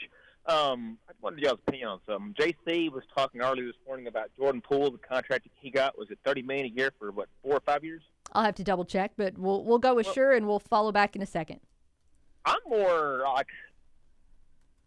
Um, 0.46 0.98
I 1.08 1.12
wanted 1.20 1.38
y'all's 1.40 1.60
opinion 1.68 1.88
on 1.88 2.00
something. 2.08 2.34
JC 2.34 2.90
was 2.90 3.04
talking 3.16 3.40
earlier 3.40 3.66
this 3.66 3.76
morning 3.86 4.08
about 4.08 4.30
Jordan 4.36 4.60
Poole. 4.60 4.90
The 4.90 4.98
contract 4.98 5.44
that 5.44 5.52
he 5.60 5.70
got 5.70 5.96
was 5.96 6.10
it 6.10 6.18
thirty 6.24 6.42
million 6.42 6.66
a 6.66 6.70
year 6.70 6.90
for 6.98 7.12
what 7.12 7.28
four 7.44 7.52
or 7.52 7.60
five 7.60 7.84
years? 7.84 8.02
I'll 8.32 8.42
have 8.42 8.56
to 8.56 8.64
double 8.64 8.84
check, 8.84 9.12
but 9.16 9.38
we'll 9.38 9.62
we'll 9.64 9.78
go 9.78 9.94
with 9.94 10.06
Well- 10.06 10.14
sure 10.14 10.32
and 10.32 10.48
we'll 10.48 10.58
follow 10.58 10.90
back 10.90 11.14
in 11.14 11.22
a 11.22 11.26
second. 11.26 11.60
I'm 12.44 12.58
more 12.66 13.22
like 13.24 13.46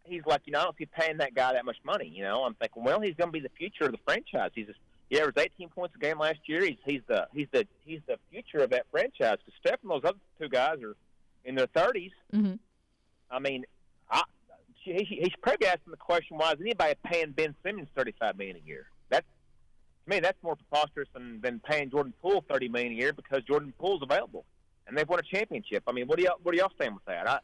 he's 0.06 0.26
like 0.26 0.42
you 0.46 0.54
know 0.54 0.60
I 0.60 0.64
don't 0.64 0.78
see 0.78 0.86
paying 0.86 1.18
that 1.18 1.34
guy 1.34 1.54
that 1.54 1.66
much 1.66 1.78
money. 1.84 2.12
You 2.14 2.24
know 2.24 2.44
I'm 2.44 2.54
thinking 2.56 2.84
well 2.84 3.02
he's 3.02 3.16
going 3.16 3.30
to 3.30 3.32
be 3.34 3.40
the 3.40 3.50
future 3.58 3.86
of 3.86 3.92
the 3.92 4.00
franchise. 4.06 4.52
He's 4.54 4.68
just, 4.68 4.80
he 5.10 5.20
averaged 5.20 5.38
18 5.38 5.70
points 5.70 5.96
a 5.96 6.00
game 6.00 6.20
last 6.20 6.40
year. 6.46 6.64
He's 6.64 6.78
he's 6.86 7.02
the 7.08 7.28
he's 7.34 7.48
the 7.52 7.68
he's 7.86 8.02
the 8.08 8.18
future 8.32 8.64
of 8.64 8.70
that 8.72 8.86
franchise. 8.92 9.38
Because 9.46 9.60
Steph 9.60 9.80
and 9.82 9.92
those 9.92 10.04
other 10.04 10.20
two 10.40 10.50
guys 10.50 10.82
are 10.82 10.96
in 11.44 11.56
their 11.56 11.68
30s. 11.68 12.12
Mm-hmm. 12.34 12.56
I 13.30 13.40
mean, 13.40 13.66
I, 14.10 14.24
he, 14.84 15.04
he's 15.04 15.34
probably 15.42 15.68
asking 15.68 15.92
the 15.92 15.98
question: 15.98 16.38
Why 16.38 16.52
is 16.52 16.62
anybody 16.62 16.96
paying 17.04 17.32
Ben 17.32 17.56
Simmons 17.64 17.88
thirty-five 17.96 18.38
million 18.38 18.58
a 18.58 18.68
year? 18.68 18.88
That's 19.10 19.26
to 20.06 20.10
me, 20.10 20.20
that's 20.20 20.42
more 20.44 20.56
preposterous 20.56 21.10
than, 21.14 21.42
than 21.42 21.60
paying 21.60 21.90
Jordan 21.90 22.14
Poole 22.22 22.44
thirty 22.50 22.70
million 22.70 22.94
a 22.94 22.96
year 22.96 23.14
because 23.14 23.44
Jordan 23.44 23.74
Poole's 23.80 24.02
available 24.04 24.46
and 24.88 24.98
they've 24.98 25.08
won 25.08 25.20
a 25.20 25.24
championship. 25.24 25.84
I 25.88 25.92
mean, 25.92 26.08
what 26.08 26.18
do 26.18 26.24
y'all 26.24 26.38
what 26.44 26.52
do 26.54 26.58
y'all 26.58 26.72
stand 26.76 26.96
with 26.96 27.06
that? 27.06 27.28
I 27.28 27.40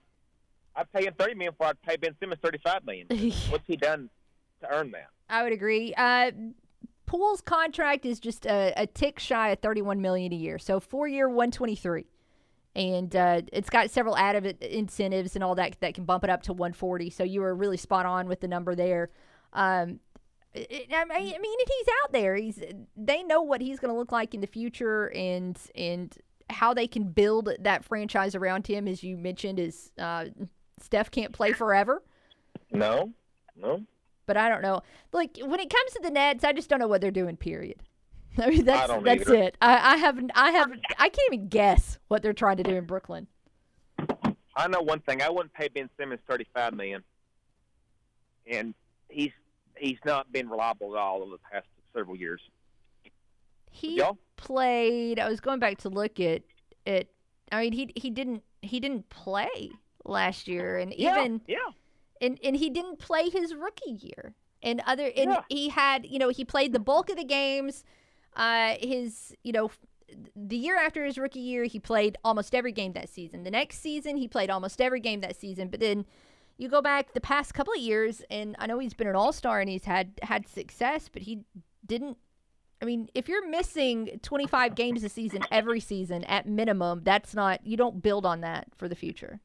I'd 0.76 0.92
pay 0.92 1.06
him 1.06 1.14
thirty 1.18 1.36
million 1.36 1.54
before 1.54 1.68
I'd 1.68 1.82
pay 1.82 1.98
Ben 1.98 2.16
Simmons 2.20 2.40
thirty-five 2.42 2.86
million. 2.86 3.08
What's 3.50 3.68
he 3.68 3.76
done 3.76 4.10
to 4.62 4.74
earn 4.74 4.92
that? 4.92 5.08
I 5.30 5.44
would 5.44 5.54
agree. 5.54 5.94
Uh, 5.96 6.32
Poole's 7.12 7.42
contract 7.42 8.06
is 8.06 8.22
just 8.22 8.46
a, 8.46 8.74
a 8.78 8.88
tick 8.88 9.20
shy 9.20 9.50
of 9.50 9.60
31 9.60 10.02
million 10.02 10.32
a 10.32 10.36
year, 10.36 10.58
so 10.58 10.80
four 10.80 11.10
year 11.10 11.28
123, 11.28 12.06
and 12.74 13.14
uh, 13.14 13.42
it's 13.52 13.70
got 13.70 13.90
several 13.90 14.16
added 14.16 14.62
incentives 14.62 15.36
and 15.36 15.44
all 15.44 15.56
that 15.56 15.76
that 15.82 15.94
can 15.94 16.06
bump 16.06 16.24
it 16.24 16.30
up 16.30 16.42
to 16.44 16.54
140. 16.54 17.10
So 17.10 17.26
you 17.26 17.42
were 17.42 17.54
really 17.54 17.76
spot 17.76 18.06
on 18.06 18.28
with 18.28 18.40
the 18.40 18.48
number 18.48 18.76
there. 18.76 19.10
Um, 19.52 20.00
it, 20.54 20.88
I 20.94 21.04
mean, 21.04 21.36
I 21.36 21.38
mean, 21.38 21.60
he's 21.60 21.88
out 22.04 22.14
there. 22.14 22.36
He's 22.36 22.64
they 22.96 23.24
know 23.24 23.42
what 23.42 23.60
he's 23.60 23.80
going 23.80 23.94
to 23.94 23.98
look 23.98 24.14
like 24.14 24.34
in 24.34 24.40
the 24.40 24.48
future, 24.48 25.12
and 25.14 25.60
and 25.76 26.18
how 26.50 26.74
they 26.74 26.88
can 26.88 27.12
build 27.12 27.50
that 27.60 27.84
franchise 27.84 28.36
around 28.36 28.68
him. 28.68 28.88
As 28.88 29.04
you 29.04 29.18
mentioned, 29.18 29.60
is 29.60 29.92
uh, 29.98 30.26
Steph 30.82 31.12
can't 31.12 31.32
play 31.32 31.54
forever. 31.54 32.02
No, 32.72 33.12
no. 33.56 33.84
But 34.26 34.38
I 34.38 34.50
don't 34.50 34.62
know. 34.62 34.82
Like 35.12 35.38
when 35.44 35.60
it 35.60 35.70
comes 35.70 35.92
to 35.94 36.00
the 36.02 36.12
Nets, 36.12 36.44
I 36.44 36.54
just 36.54 36.70
don't 36.70 36.80
know 36.80 36.88
what 36.88 37.02
they're 37.02 37.12
doing. 37.12 37.38
Period. 37.38 37.82
I 38.38 38.50
mean, 38.50 38.66
that's 38.66 38.88
don't 38.88 39.04
that's 39.04 39.28
either. 39.28 39.36
it. 39.36 39.58
I, 39.62 39.94
I 39.94 39.98
haven't. 39.98 40.32
I 40.36 40.52
haven't. 40.52 40.82
I 40.98 41.10
can't 41.10 41.34
even 41.34 41.48
guess 41.50 42.00
what 42.08 42.22
they're 42.22 42.34
trying 42.34 42.58
to 42.58 42.64
do 42.64 42.76
in 42.76 42.86
Brooklyn. 42.86 43.28
I 44.56 44.68
know 44.68 44.82
one 44.82 45.00
thing. 45.02 45.22
I 45.22 45.30
wouldn't 45.30 45.54
pay 45.54 45.68
Ben 45.68 45.90
Simmons 45.98 46.22
thirty-five 46.28 46.74
million, 46.74 47.04
and 48.48 48.74
he's 49.10 49.32
he's 49.78 49.98
not 50.06 50.32
been 50.32 50.50
reliable 50.50 50.96
at 50.96 51.00
all 51.02 51.22
over 51.24 51.32
the 51.32 51.40
past 51.52 51.68
several 51.94 52.16
years. 52.16 52.42
He 53.70 53.98
Y'all? 53.98 54.18
played. 54.38 55.20
I 55.20 55.28
was 55.30 55.40
going 55.40 55.60
back 55.60 55.80
to 55.80 55.90
look 55.90 56.20
at 56.20 56.44
it. 56.86 57.10
I 57.52 57.62
mean, 57.64 57.74
he 57.74 57.92
he 57.96 58.10
didn't 58.10 58.44
he 58.62 58.80
didn't 58.80 59.10
play 59.10 59.72
last 60.12 60.48
year, 60.48 60.78
and 60.78 60.94
Yeah, 60.96 61.20
even 61.22 61.42
yeah. 61.48 61.58
and 62.22 62.38
and 62.44 62.56
he 62.56 62.70
didn't 62.70 63.00
play 63.00 63.30
his 63.30 63.56
rookie 63.56 63.92
year. 63.92 64.34
And 64.64 64.82
other 64.86 65.06
and 65.06 65.32
Yeah. 65.32 65.42
he 65.50 65.70
had 65.70 66.06
you 66.06 66.20
know 66.20 66.30
he 66.30 66.46
played 66.46 66.74
the 66.74 66.80
bulk 66.80 67.10
of 67.10 67.18
the 67.18 67.24
games. 67.24 67.84
Uh, 68.36 68.76
his 68.80 69.36
you 69.44 69.52
know 69.52 69.72
the 70.36 70.58
year 70.58 70.78
after 70.78 71.06
his 71.06 71.18
rookie 71.18 71.40
year, 71.40 71.64
he 71.64 71.80
played 71.80 72.18
almost 72.24 72.54
every 72.54 72.72
game 72.74 72.92
that 72.94 73.08
season. 73.10 73.44
The 73.44 73.52
next 73.52 73.80
season, 73.80 74.18
he 74.18 74.28
played 74.28 74.50
almost 74.50 74.82
every 74.82 75.00
game 75.00 75.22
that 75.22 75.38
season. 75.38 75.70
But 75.70 75.80
then 75.80 76.06
you 76.58 76.68
go 76.68 76.82
back 76.82 77.14
the 77.14 77.22
past 77.22 77.54
couple 77.54 77.74
of 77.74 77.80
years, 77.80 78.22
and 78.30 78.56
I 78.60 78.68
know 78.68 78.78
he's 78.78 78.94
been 78.94 79.08
an 79.08 79.16
all 79.16 79.32
star 79.32 79.62
and 79.62 79.70
he's 79.70 79.86
had 79.86 80.12
had 80.22 80.48
success, 80.48 81.10
but 81.12 81.22
he 81.24 81.40
didn't. 81.86 82.18
I 82.82 82.86
mean, 82.86 83.10
if 83.14 83.30
you're 83.30 83.48
missing 83.48 84.20
25 84.24 84.74
games 84.76 85.04
a 85.04 85.10
season 85.10 85.44
every 85.52 85.80
season 85.80 86.24
at 86.26 86.48
minimum, 86.48 87.02
that's 87.04 87.34
not 87.36 87.66
you 87.66 87.78
don't 87.78 88.02
build 88.04 88.26
on 88.26 88.42
that 88.42 88.68
for 88.76 88.88
the 88.90 88.96
future. 88.96 89.40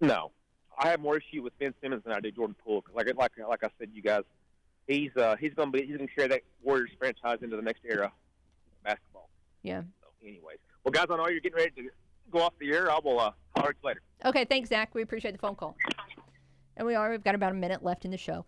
No, 0.00 0.30
I 0.78 0.88
have 0.88 1.00
more 1.00 1.16
issue 1.16 1.42
with 1.42 1.58
Ben 1.58 1.74
Simmons 1.82 2.02
than 2.04 2.12
I 2.12 2.20
do 2.20 2.30
Jordan 2.30 2.56
Poole. 2.64 2.84
like 2.94 3.06
like 3.16 3.32
like 3.48 3.64
I 3.64 3.68
said, 3.78 3.90
you 3.92 4.02
guys, 4.02 4.22
he's 4.86 5.10
uh 5.16 5.36
he's 5.36 5.54
gonna 5.54 5.70
be 5.70 5.82
he's 5.82 5.96
gonna 5.96 6.08
carry 6.08 6.28
that 6.28 6.42
Warriors 6.62 6.90
franchise 6.98 7.38
into 7.42 7.56
the 7.56 7.62
next 7.62 7.82
era 7.88 8.06
of 8.06 8.84
basketball. 8.84 9.28
Yeah. 9.62 9.82
So, 10.00 10.08
anyways, 10.22 10.58
well, 10.84 10.92
guys, 10.92 11.06
I 11.10 11.16
know 11.16 11.28
you're 11.28 11.40
getting 11.40 11.58
ready 11.58 11.70
to 11.82 11.90
go 12.30 12.40
off 12.40 12.54
the 12.60 12.70
air. 12.72 12.90
I 12.90 12.98
will 13.02 13.18
uh, 13.18 13.32
holler 13.56 13.70
at 13.70 13.76
you 13.82 13.86
later. 13.88 14.02
Okay, 14.24 14.44
thanks, 14.44 14.68
Zach. 14.68 14.94
We 14.94 15.02
appreciate 15.02 15.32
the 15.32 15.38
phone 15.38 15.56
call. 15.56 15.76
And 16.76 16.86
we 16.86 16.94
are. 16.94 17.10
We've 17.10 17.24
got 17.24 17.34
about 17.34 17.52
a 17.52 17.56
minute 17.56 17.82
left 17.82 18.04
in 18.04 18.10
the 18.10 18.16
show 18.16 18.46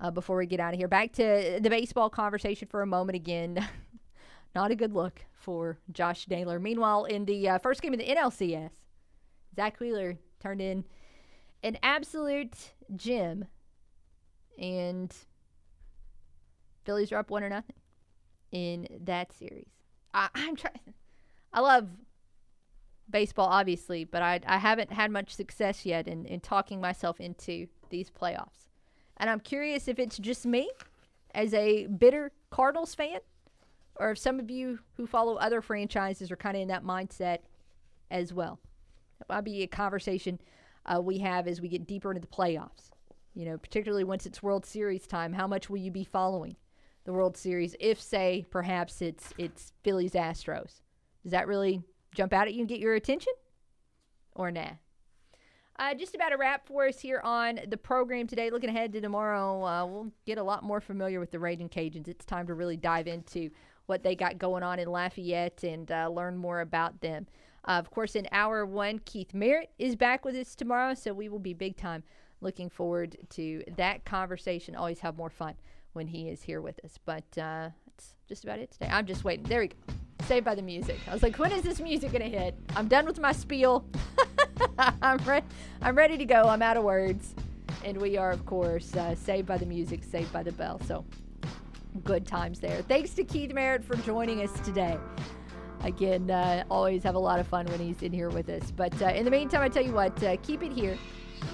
uh, 0.00 0.10
before 0.10 0.36
we 0.36 0.46
get 0.46 0.60
out 0.60 0.74
of 0.74 0.78
here. 0.80 0.88
Back 0.88 1.12
to 1.14 1.58
the 1.60 1.70
baseball 1.70 2.10
conversation 2.10 2.66
for 2.68 2.82
a 2.82 2.86
moment 2.86 3.16
again. 3.16 3.64
Not 4.54 4.70
a 4.70 4.74
good 4.74 4.92
look 4.92 5.24
for 5.32 5.78
Josh 5.92 6.26
Naylor. 6.28 6.58
Meanwhile, 6.58 7.04
in 7.04 7.24
the 7.24 7.48
uh, 7.48 7.58
first 7.58 7.82
game 7.82 7.92
of 7.92 8.00
the 8.00 8.06
NLCS, 8.06 8.70
Zack 9.54 9.78
Wheeler 9.78 10.18
turned 10.40 10.60
in 10.60 10.84
an 11.62 11.78
absolute 11.82 12.72
gem, 12.96 13.46
and 14.58 15.14
Phillies 16.84 17.12
are 17.12 17.18
up 17.18 17.30
one 17.30 17.42
or 17.42 17.48
nothing 17.48 17.76
in 18.52 18.86
that 19.04 19.32
series. 19.32 19.68
I, 20.14 20.28
I'm 20.34 20.56
trying. 20.56 20.94
I 21.52 21.60
love 21.60 21.88
baseball, 23.10 23.48
obviously, 23.48 24.04
but 24.04 24.22
I, 24.22 24.40
I 24.46 24.58
haven't 24.58 24.92
had 24.92 25.10
much 25.10 25.34
success 25.34 25.84
yet 25.84 26.06
in, 26.06 26.26
in 26.26 26.40
talking 26.40 26.80
myself 26.80 27.20
into 27.20 27.66
these 27.90 28.10
playoffs. 28.10 28.68
And 29.16 29.28
I'm 29.28 29.40
curious 29.40 29.88
if 29.88 29.98
it's 29.98 30.18
just 30.18 30.46
me 30.46 30.70
as 31.34 31.52
a 31.54 31.86
bitter 31.86 32.32
Cardinals 32.50 32.94
fan, 32.94 33.20
or 33.96 34.12
if 34.12 34.18
some 34.18 34.38
of 34.38 34.50
you 34.50 34.78
who 34.96 35.06
follow 35.06 35.36
other 35.36 35.60
franchises 35.60 36.30
are 36.30 36.36
kind 36.36 36.56
of 36.56 36.62
in 36.62 36.68
that 36.68 36.84
mindset 36.84 37.38
as 38.10 38.32
well. 38.32 38.60
That 39.18 39.28
might 39.28 39.44
be 39.44 39.62
a 39.62 39.66
conversation 39.66 40.40
uh, 40.86 41.00
we 41.00 41.18
have 41.18 41.46
as 41.46 41.60
we 41.60 41.68
get 41.68 41.86
deeper 41.86 42.10
into 42.10 42.20
the 42.20 42.26
playoffs. 42.26 42.90
You 43.34 43.44
know, 43.44 43.58
particularly 43.58 44.04
once 44.04 44.26
it's 44.26 44.42
World 44.42 44.66
Series 44.66 45.06
time, 45.06 45.32
how 45.32 45.46
much 45.46 45.70
will 45.70 45.78
you 45.78 45.90
be 45.90 46.04
following 46.04 46.56
the 47.04 47.12
World 47.12 47.36
Series? 47.36 47.76
If, 47.78 48.00
say, 48.00 48.46
perhaps 48.50 49.00
it's 49.00 49.32
it's 49.38 49.72
Phillies 49.82 50.12
Astros, 50.12 50.80
does 51.22 51.32
that 51.32 51.46
really 51.46 51.82
jump 52.14 52.32
out 52.32 52.48
at 52.48 52.54
you 52.54 52.60
and 52.60 52.68
get 52.68 52.80
your 52.80 52.94
attention, 52.94 53.32
or 54.34 54.50
nah? 54.50 54.70
Uh, 55.78 55.94
just 55.94 56.16
about 56.16 56.32
a 56.32 56.36
wrap 56.36 56.66
for 56.66 56.88
us 56.88 56.98
here 56.98 57.20
on 57.22 57.60
the 57.68 57.76
program 57.76 58.26
today. 58.26 58.50
Looking 58.50 58.70
ahead 58.70 58.92
to 58.94 59.00
tomorrow, 59.00 59.64
uh, 59.64 59.86
we'll 59.86 60.12
get 60.26 60.38
a 60.38 60.42
lot 60.42 60.64
more 60.64 60.80
familiar 60.80 61.20
with 61.20 61.30
the 61.30 61.38
Ragin' 61.38 61.68
Cajuns. 61.68 62.08
It's 62.08 62.24
time 62.24 62.48
to 62.48 62.54
really 62.54 62.76
dive 62.76 63.06
into 63.06 63.50
what 63.86 64.02
they 64.02 64.16
got 64.16 64.38
going 64.38 64.64
on 64.64 64.80
in 64.80 64.88
Lafayette 64.88 65.62
and 65.62 65.90
uh, 65.92 66.08
learn 66.08 66.36
more 66.36 66.60
about 66.60 67.00
them. 67.00 67.28
Uh, 67.68 67.72
of 67.72 67.90
course, 67.90 68.16
in 68.16 68.26
hour 68.32 68.64
one, 68.64 68.98
Keith 69.00 69.34
Merritt 69.34 69.70
is 69.78 69.94
back 69.94 70.24
with 70.24 70.34
us 70.34 70.54
tomorrow, 70.54 70.94
so 70.94 71.12
we 71.12 71.28
will 71.28 71.38
be 71.38 71.52
big 71.52 71.76
time 71.76 72.02
looking 72.40 72.70
forward 72.70 73.16
to 73.28 73.62
that 73.76 74.06
conversation. 74.06 74.74
Always 74.74 75.00
have 75.00 75.18
more 75.18 75.28
fun 75.28 75.54
when 75.92 76.06
he 76.06 76.30
is 76.30 76.42
here 76.42 76.62
with 76.62 76.82
us. 76.82 76.98
But 77.04 77.24
uh, 77.36 77.68
that's 77.86 78.14
just 78.26 78.44
about 78.44 78.58
it 78.58 78.70
today. 78.70 78.88
I'm 78.90 79.04
just 79.04 79.22
waiting. 79.22 79.44
There 79.44 79.60
we 79.60 79.68
go. 79.68 79.76
Saved 80.24 80.46
by 80.46 80.54
the 80.54 80.62
music. 80.62 80.98
I 81.06 81.12
was 81.12 81.22
like, 81.22 81.38
when 81.38 81.52
is 81.52 81.62
this 81.62 81.78
music 81.78 82.12
to 82.12 82.18
hit? 82.20 82.54
I'm 82.74 82.88
done 82.88 83.04
with 83.04 83.20
my 83.20 83.32
spiel. 83.32 83.84
I'm, 85.02 85.18
re- 85.18 85.42
I'm 85.82 85.96
ready 85.96 86.16
to 86.16 86.24
go. 86.24 86.44
I'm 86.44 86.62
out 86.62 86.76
of 86.78 86.84
words. 86.84 87.34
And 87.84 87.98
we 87.98 88.16
are, 88.16 88.30
of 88.30 88.46
course, 88.46 88.96
uh, 88.96 89.14
saved 89.14 89.46
by 89.46 89.58
the 89.58 89.66
music, 89.66 90.04
saved 90.04 90.32
by 90.32 90.42
the 90.42 90.52
bell. 90.52 90.80
So 90.86 91.04
good 92.02 92.26
times 92.26 92.60
there. 92.60 92.80
Thanks 92.82 93.12
to 93.14 93.24
Keith 93.24 93.52
Merritt 93.52 93.84
for 93.84 93.96
joining 93.96 94.42
us 94.42 94.52
today. 94.60 94.96
Again, 95.84 96.30
uh, 96.30 96.64
always 96.70 97.02
have 97.02 97.14
a 97.14 97.18
lot 97.18 97.38
of 97.38 97.46
fun 97.46 97.66
when 97.66 97.78
he's 97.78 98.02
in 98.02 98.12
here 98.12 98.30
with 98.30 98.48
us. 98.48 98.70
But 98.70 99.00
uh, 99.00 99.06
in 99.06 99.24
the 99.24 99.30
meantime, 99.30 99.62
I 99.62 99.68
tell 99.68 99.84
you 99.84 99.92
what, 99.92 100.22
uh, 100.22 100.36
keep 100.42 100.62
it 100.62 100.72
here. 100.72 100.98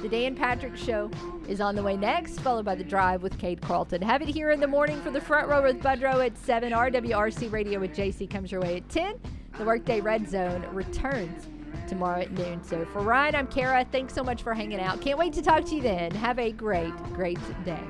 The 0.03 0.09
Dan 0.09 0.35
Patrick 0.35 0.77
Show 0.77 1.11
is 1.49 1.61
on 1.61 1.77
the 1.77 1.83
way 1.83 1.97
next, 1.97 2.41
followed 2.41 2.65
by 2.65 2.75
The 2.75 2.85
Drive 2.85 3.23
with 3.23 3.39
Kate 3.39 3.61
Carlton. 3.61 4.03
Have 4.03 4.23
it 4.23 4.29
here 4.29 4.51
in 4.51 4.61
the 4.61 4.67
morning 4.67 5.01
for 5.03 5.11
the 5.11 5.21
front 5.21 5.49
row 5.49 5.63
with 5.63 5.81
Budrow 5.81 6.25
at 6.25 6.37
7. 6.39 6.73
RWRC 6.73 7.53
Radio 7.53 7.81
with 7.81 7.93
JC 7.93 8.29
comes 8.29 8.51
your 8.51 8.61
way 8.61 8.79
at 8.79 8.89
10. 8.89 9.21
The 9.59 9.65
Workday 9.65 10.01
Red 10.01 10.29
Zone 10.29 10.65
returns 10.73 11.47
tomorrow 11.87 12.23
at 12.23 12.33
noon. 12.33 12.63
So 12.65 12.85
for 12.87 13.03
Ryan, 13.03 13.35
I'm 13.35 13.47
Kara. 13.47 13.87
Thanks 13.91 14.15
so 14.15 14.25
much 14.25 14.43
for 14.43 14.55
hanging 14.55 14.81
out. 14.81 15.01
Can't 15.01 15.19
wait 15.19 15.33
to 15.35 15.43
talk 15.43 15.65
to 15.67 15.75
you 15.75 15.83
then. 15.83 16.11
Have 16.13 16.39
a 16.39 16.51
great, 16.51 16.95
great 17.13 17.39
day. 17.65 17.83